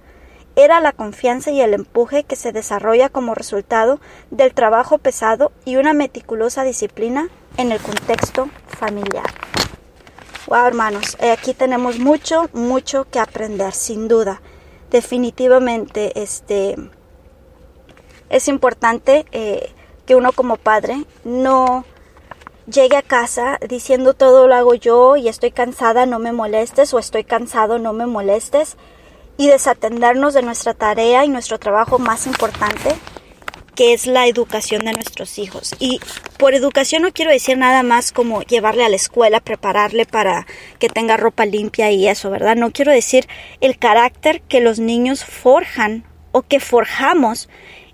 era 0.55 0.79
la 0.79 0.91
confianza 0.91 1.49
y 1.49 1.59
el 1.59 1.73
empuje 1.73 2.23
que 2.23 2.35
se 2.35 2.51
desarrolla 2.51 3.09
como 3.09 3.33
resultado 3.33 3.99
del 4.29 4.53
trabajo 4.53 4.99
pesado 4.99 5.51
y 5.65 5.77
una 5.77 5.93
meticulosa 5.93 6.63
disciplina 6.63 7.29
en 7.57 7.71
el 7.71 7.79
contexto 7.79 8.49
familiar. 8.67 9.25
Wow, 10.45 10.67
hermanos, 10.67 11.17
eh, 11.19 11.31
aquí 11.31 11.55
tenemos 11.55 11.97
mucho, 11.97 12.47
mucho 12.53 13.07
que 13.09 13.17
aprender, 13.17 13.73
sin 13.73 14.07
duda. 14.07 14.43
Definitivamente, 14.91 16.21
este, 16.21 16.75
es 18.34 18.47
importante 18.47 19.26
eh, 19.31 19.72
que 20.07 20.15
uno 20.15 20.31
como 20.31 20.57
padre 20.57 21.05
no 21.23 21.85
llegue 22.65 22.97
a 22.97 23.03
casa 23.03 23.60
diciendo 23.69 24.15
todo 24.15 24.47
lo 24.47 24.55
hago 24.55 24.73
yo 24.73 25.15
y 25.15 25.27
estoy 25.27 25.51
cansada, 25.51 26.07
no 26.07 26.18
me 26.18 26.31
molestes, 26.31 26.93
o 26.95 26.99
estoy 26.99 27.23
cansado, 27.23 27.77
no 27.77 27.93
me 27.93 28.07
molestes 28.07 28.76
y 29.38 29.47
desatendernos 29.47 30.34
de 30.34 30.41
nuestra 30.41 30.73
tarea 30.73 31.26
y 31.26 31.30
nuestro 31.30 31.60
trabajo 31.60 31.99
más 31.99 32.26
importante, 32.26 32.95
que 33.76 33.93
es 33.93 34.07
la 34.07 34.26
educación 34.26 34.84
de 34.84 34.93
nuestros 34.93 35.38
hijos. 35.38 35.76
Y 35.77 35.99
por 36.38 36.55
educación 36.55 37.03
no 37.03 37.11
quiero 37.11 37.30
decir 37.30 37.60
nada 37.60 37.84
más 37.84 38.11
como 38.11 38.41
llevarle 38.41 38.84
a 38.84 38.89
la 38.89 38.95
escuela, 38.95 39.41
prepararle 39.41 40.05
para 40.05 40.47
que 40.80 40.89
tenga 40.89 41.18
ropa 41.18 41.45
limpia 41.45 41.91
y 41.91 42.07
eso, 42.07 42.31
¿verdad? 42.31 42.55
No 42.55 42.72
quiero 42.72 42.91
decir 42.91 43.27
el 43.61 43.77
carácter 43.77 44.41
que 44.41 44.60
los 44.60 44.80
niños 44.80 45.23
forjan 45.23 46.03
o 46.31 46.41
que 46.41 46.60
forjamos 46.60 47.47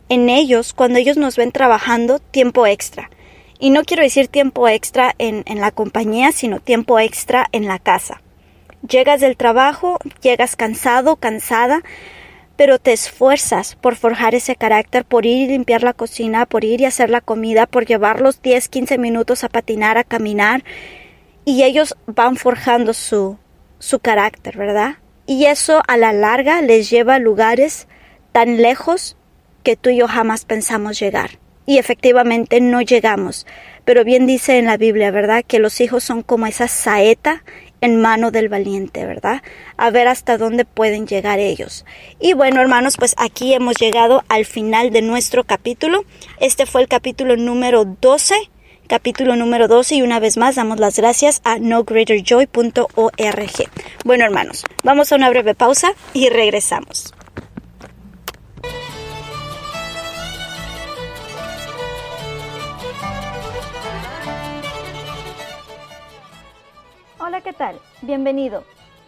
en 0.09 0.29
ellos 0.29 0.73
cuando 0.73 0.99
ellos 0.99 1.17
nos 1.17 1.37
ven 1.37 1.51
trabajando 1.51 2.19
tiempo 2.19 2.67
extra. 2.67 3.09
Y 3.59 3.69
no 3.69 3.83
quiero 3.83 4.03
decir 4.03 4.27
tiempo 4.27 4.67
extra 4.67 5.13
en, 5.17 5.43
en 5.45 5.61
la 5.61 5.71
compañía, 5.71 6.31
sino 6.31 6.59
tiempo 6.59 6.99
extra 6.99 7.47
en 7.51 7.67
la 7.67 7.79
casa. 7.79 8.21
Llegas 8.87 9.21
del 9.21 9.37
trabajo, 9.37 9.99
llegas 10.21 10.55
cansado, 10.55 11.17
cansada, 11.17 11.81
pero 12.59 12.77
te 12.77 12.91
esfuerzas 12.91 13.75
por 13.75 13.95
forjar 13.95 14.35
ese 14.35 14.57
carácter, 14.57 15.05
por 15.05 15.25
ir 15.25 15.37
y 15.37 15.47
limpiar 15.47 15.81
la 15.81 15.93
cocina, 15.93 16.45
por 16.45 16.65
ir 16.65 16.81
y 16.81 16.85
hacer 16.85 17.09
la 17.09 17.21
comida, 17.21 17.67
por 17.67 17.85
llevarlos 17.85 18.41
10, 18.41 18.67
15 18.67 18.97
minutos 18.97 19.45
a 19.45 19.49
patinar, 19.49 19.97
a 19.97 20.03
caminar, 20.03 20.65
y 21.45 21.63
ellos 21.63 21.95
van 22.05 22.35
forjando 22.35 22.93
su, 22.93 23.37
su 23.79 23.99
carácter, 23.99 24.57
¿verdad? 24.57 24.97
Y 25.25 25.45
eso 25.45 25.81
a 25.87 25.95
la 25.95 26.11
larga 26.11 26.61
les 26.61 26.89
lleva 26.89 27.15
a 27.15 27.19
lugares 27.19 27.87
tan 28.33 28.61
lejos 28.61 29.15
tú 29.75 29.89
y 29.89 29.97
yo 29.97 30.07
jamás 30.07 30.45
pensamos 30.45 30.99
llegar. 30.99 31.31
Y 31.65 31.77
efectivamente 31.77 32.61
no 32.61 32.81
llegamos. 32.81 33.45
Pero 33.85 34.03
bien 34.03 34.25
dice 34.25 34.57
en 34.57 34.65
la 34.65 34.77
Biblia, 34.77 35.11
¿verdad? 35.11 35.43
Que 35.45 35.59
los 35.59 35.81
hijos 35.81 36.03
son 36.03 36.23
como 36.23 36.47
esa 36.47 36.67
saeta 36.67 37.43
en 37.81 38.01
mano 38.01 38.31
del 38.31 38.49
valiente, 38.49 39.05
¿verdad? 39.05 39.41
A 39.77 39.89
ver 39.89 40.07
hasta 40.07 40.37
dónde 40.37 40.65
pueden 40.65 41.07
llegar 41.07 41.39
ellos. 41.39 41.85
Y 42.19 42.33
bueno, 42.33 42.61
hermanos, 42.61 42.97
pues 42.97 43.15
aquí 43.17 43.53
hemos 43.53 43.75
llegado 43.79 44.23
al 44.29 44.45
final 44.45 44.91
de 44.91 45.01
nuestro 45.01 45.43
capítulo. 45.43 46.03
Este 46.39 46.65
fue 46.65 46.81
el 46.81 46.87
capítulo 46.87 47.37
número 47.37 47.85
12 47.85 48.35
capítulo 48.87 49.35
número 49.35 49.67
12 49.67 49.95
y 49.95 50.01
una 50.01 50.19
vez 50.19 50.35
más 50.35 50.55
damos 50.55 50.79
las 50.79 50.97
gracias 50.97 51.41
a 51.43 51.59
nogreaterjoy.org. 51.59 53.69
Bueno 54.03 54.25
hermanos, 54.25 54.63
vamos 54.83 55.11
a 55.11 55.15
una 55.15 55.29
breve 55.29 55.53
pausa 55.53 55.93
y 56.13 56.29
regresamos. 56.29 57.13
Hola, 67.29 67.41
¿qué 67.41 67.53
tal? 67.53 67.79
Bienvenido. 68.01 68.63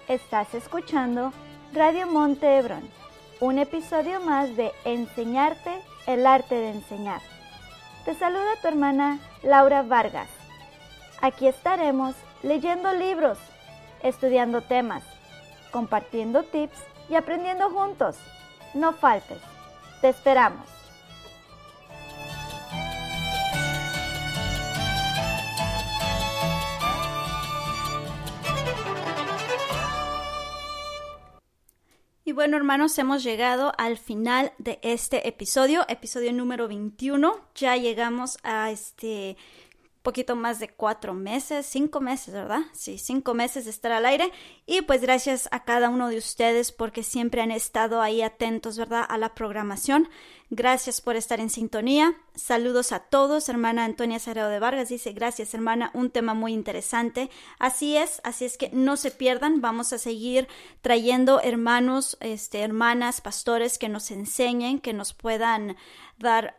Estás 0.08 0.54
escuchando 0.54 1.34
Radio 1.74 2.06
Monte 2.06 2.56
Hebrón, 2.56 2.88
un 3.40 3.58
episodio 3.58 4.22
más 4.22 4.56
de 4.56 4.72
Enseñarte 4.86 5.72
el 6.06 6.28
arte 6.28 6.54
de 6.54 6.70
enseñar. 6.70 7.20
Te 8.06 8.14
saluda 8.14 8.62
tu 8.62 8.68
hermana 8.68 9.18
Laura 9.42 9.82
Vargas. 9.82 10.30
Aquí 11.20 11.48
estaremos 11.48 12.14
leyendo 12.44 12.94
libros, 12.94 13.40
estudiando 14.04 14.62
temas, 14.62 15.02
compartiendo 15.72 16.44
tips 16.44 16.78
y 17.10 17.16
aprendiendo 17.16 17.72
juntos. 17.72 18.18
No 18.76 18.94
faltes. 18.94 19.40
Te 20.02 20.10
esperamos. 20.10 20.71
Y 32.24 32.34
bueno, 32.34 32.56
hermanos, 32.56 33.00
hemos 33.00 33.24
llegado 33.24 33.74
al 33.80 33.98
final 33.98 34.54
de 34.60 34.78
este 34.84 35.28
episodio, 35.28 35.86
episodio 35.88 36.32
número 36.32 36.68
21. 36.68 37.36
Ya 37.56 37.76
llegamos 37.78 38.38
a 38.44 38.70
este 38.70 39.38
poquito 40.04 40.36
más 40.36 40.60
de 40.60 40.70
cuatro 40.70 41.16
meses, 41.16 41.66
cinco 41.66 42.00
meses, 42.00 42.32
¿verdad? 42.32 42.62
Sí, 42.74 43.00
cinco 43.00 43.34
meses 43.34 43.66
de 43.66 43.72
estar 43.72 43.92
al 43.92 44.06
aire. 44.06 44.32
Y 44.68 44.84
pues 44.84 45.02
gracias 45.02 45.50
a 45.52 45.64
cada 45.64 45.90
uno 45.90 46.10
de 46.10 46.18
ustedes 46.20 46.72
porque 46.72 47.02
siempre 47.02 47.42
han 47.42 47.50
estado 47.50 48.02
ahí 48.02 48.22
atentos, 48.22 48.78
¿verdad? 48.78 49.04
A 49.10 49.18
la 49.18 49.34
programación. 49.34 50.08
Gracias 50.54 51.00
por 51.00 51.16
estar 51.16 51.40
en 51.40 51.50
sintonía. 51.50 52.14
Saludos 52.36 52.92
a 52.92 53.00
todos. 53.00 53.48
Hermana 53.48 53.86
Antonia 53.86 54.20
Sagrado 54.20 54.50
de 54.50 54.60
Vargas 54.60 54.90
dice, 54.90 55.14
gracias 55.14 55.54
hermana, 55.54 55.92
un 55.94 56.10
tema 56.10 56.34
muy 56.34 56.52
interesante. 56.52 57.30
Así 57.58 57.96
es, 57.96 58.20
así 58.26 58.44
es 58.44 58.58
que 58.58 58.70
no 58.74 58.98
se 58.98 59.12
pierdan. 59.12 59.62
Vamos 59.62 59.94
a 59.94 59.98
seguir 59.98 60.50
trayendo 60.82 61.40
hermanos, 61.40 62.18
este, 62.20 62.60
hermanas, 62.60 63.22
pastores 63.22 63.78
que 63.78 63.88
nos 63.88 64.12
enseñen, 64.12 64.82
que 64.82 64.92
nos 64.92 65.14
puedan 65.14 65.78
dar 66.20 66.58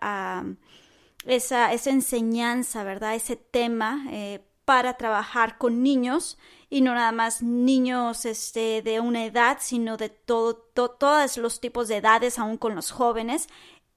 esa, 1.26 1.70
esa 1.74 1.90
enseñanza, 1.90 2.84
¿verdad? 2.84 3.14
Ese 3.14 3.36
tema, 3.36 4.06
eh, 4.10 4.40
para 4.64 4.94
trabajar 4.94 5.58
con 5.58 5.82
niños 5.82 6.38
y 6.70 6.80
no 6.80 6.94
nada 6.94 7.12
más 7.12 7.42
niños 7.42 8.24
este, 8.24 8.80
de 8.80 9.00
una 9.00 9.26
edad, 9.26 9.58
sino 9.60 9.96
de 9.96 10.08
todo, 10.08 10.54
todos 10.54 11.36
los 11.36 11.60
tipos 11.60 11.88
de 11.88 11.96
edades, 11.96 12.38
aún 12.38 12.56
con 12.56 12.74
los 12.74 12.90
jóvenes. 12.90 13.48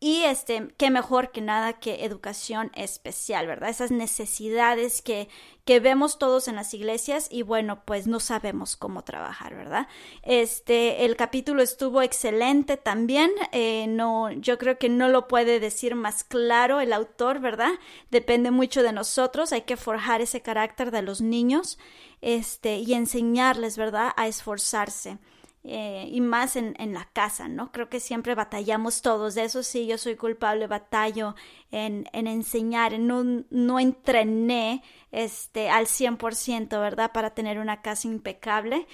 Y 0.06 0.22
este, 0.22 0.68
qué 0.78 0.92
mejor 0.92 1.32
que 1.32 1.42
nada 1.42 1.80
que 1.80 2.06
educación 2.06 2.72
especial, 2.76 3.48
¿verdad? 3.48 3.72
Esas 3.72 3.90
necesidades 3.90 5.02
que, 5.02 5.30
que 5.66 5.80
vemos 5.80 6.20
todos 6.20 6.48
en 6.48 6.56
las 6.56 6.76
iglesias 6.76 7.28
y 7.32 7.42
bueno, 7.42 7.82
pues 7.86 8.06
no 8.06 8.20
sabemos 8.20 8.76
cómo 8.76 9.04
trabajar, 9.04 9.56
¿verdad? 9.56 9.88
Este, 10.22 11.06
el 11.06 11.16
capítulo 11.16 11.64
estuvo 11.64 12.04
excelente 12.04 12.78
también. 12.78 13.32
Eh, 13.52 13.88
no, 13.90 14.30
yo 14.30 14.60
creo 14.60 14.78
que 14.78 14.90
no 14.90 15.10
lo 15.10 15.28
puede 15.28 15.60
decir 15.60 15.96
más 15.96 16.24
claro 16.24 16.82
el 16.82 16.94
autor, 16.94 17.40
¿verdad? 17.40 17.72
Depende 18.12 18.52
mucho 18.52 18.84
de 18.84 18.94
nosotros. 18.94 19.54
Hay 19.54 19.64
que 19.64 19.76
forjar 19.76 20.22
ese 20.22 20.42
carácter 20.42 20.92
de 20.92 21.02
los 21.02 21.22
niños, 21.22 21.80
este, 22.22 22.78
y 22.78 22.94
enseñarles, 22.94 23.76
¿verdad? 23.76 24.12
A 24.18 24.28
esforzarse. 24.28 25.18
Eh, 25.68 26.08
y 26.12 26.22
más 26.22 26.58
en, 26.58 26.76
en, 26.78 26.94
la 26.94 27.06
casa, 27.12 27.48
¿no? 27.48 27.72
Creo 27.72 27.90
que 27.90 28.00
siempre 28.00 28.36
batallamos 28.36 29.02
todos, 29.02 29.34
de 29.34 29.46
eso 29.46 29.64
sí, 29.64 29.88
yo 29.88 29.98
soy 29.98 30.16
culpable, 30.16 30.68
batallo 30.68 31.34
en, 31.72 32.08
en 32.14 32.28
enseñar, 32.28 33.00
no, 33.00 33.24
no 33.50 33.80
entrené 33.80 34.84
este, 35.12 35.72
al 35.72 35.88
100%, 35.88 36.70
¿verdad? 36.80 37.12
Para 37.14 37.32
tener 37.32 37.58
una 37.58 37.82
casa 37.82 38.08
impecable 38.08 38.86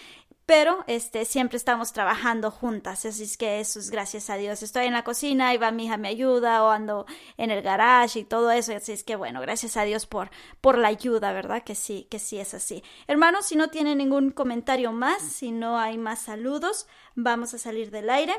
pero 0.45 0.83
este 0.87 1.25
siempre 1.25 1.57
estamos 1.57 1.93
trabajando 1.93 2.51
juntas, 2.51 3.05
así 3.05 3.23
es 3.23 3.37
que 3.37 3.59
eso 3.59 3.79
es 3.79 3.89
gracias 3.89 4.29
a 4.29 4.35
Dios. 4.35 4.63
Estoy 4.63 4.85
en 4.85 4.93
la 4.93 5.03
cocina 5.03 5.53
y 5.53 5.57
va 5.57 5.71
mi 5.71 5.85
hija 5.85 5.97
me 5.97 6.09
ayuda 6.09 6.63
o 6.63 6.69
ando 6.69 7.05
en 7.37 7.51
el 7.51 7.61
garage 7.61 8.19
y 8.19 8.23
todo 8.23 8.51
eso, 8.51 8.75
así 8.75 8.91
es 8.91 9.03
que 9.03 9.15
bueno, 9.15 9.39
gracias 9.41 9.77
a 9.77 9.83
Dios 9.83 10.05
por 10.05 10.29
por 10.59 10.77
la 10.77 10.89
ayuda, 10.89 11.31
¿verdad? 11.31 11.63
Que 11.63 11.75
sí, 11.75 12.07
que 12.09 12.19
sí 12.19 12.39
es 12.39 12.53
así. 12.53 12.83
Hermanos, 13.07 13.45
si 13.45 13.55
no 13.55 13.69
tienen 13.69 13.99
ningún 13.99 14.31
comentario 14.31 14.91
más, 14.91 15.21
si 15.21 15.51
no 15.51 15.77
hay 15.79 15.97
más 15.97 16.19
saludos, 16.19 16.87
vamos 17.15 17.53
a 17.53 17.57
salir 17.57 17.91
del 17.91 18.09
aire. 18.09 18.33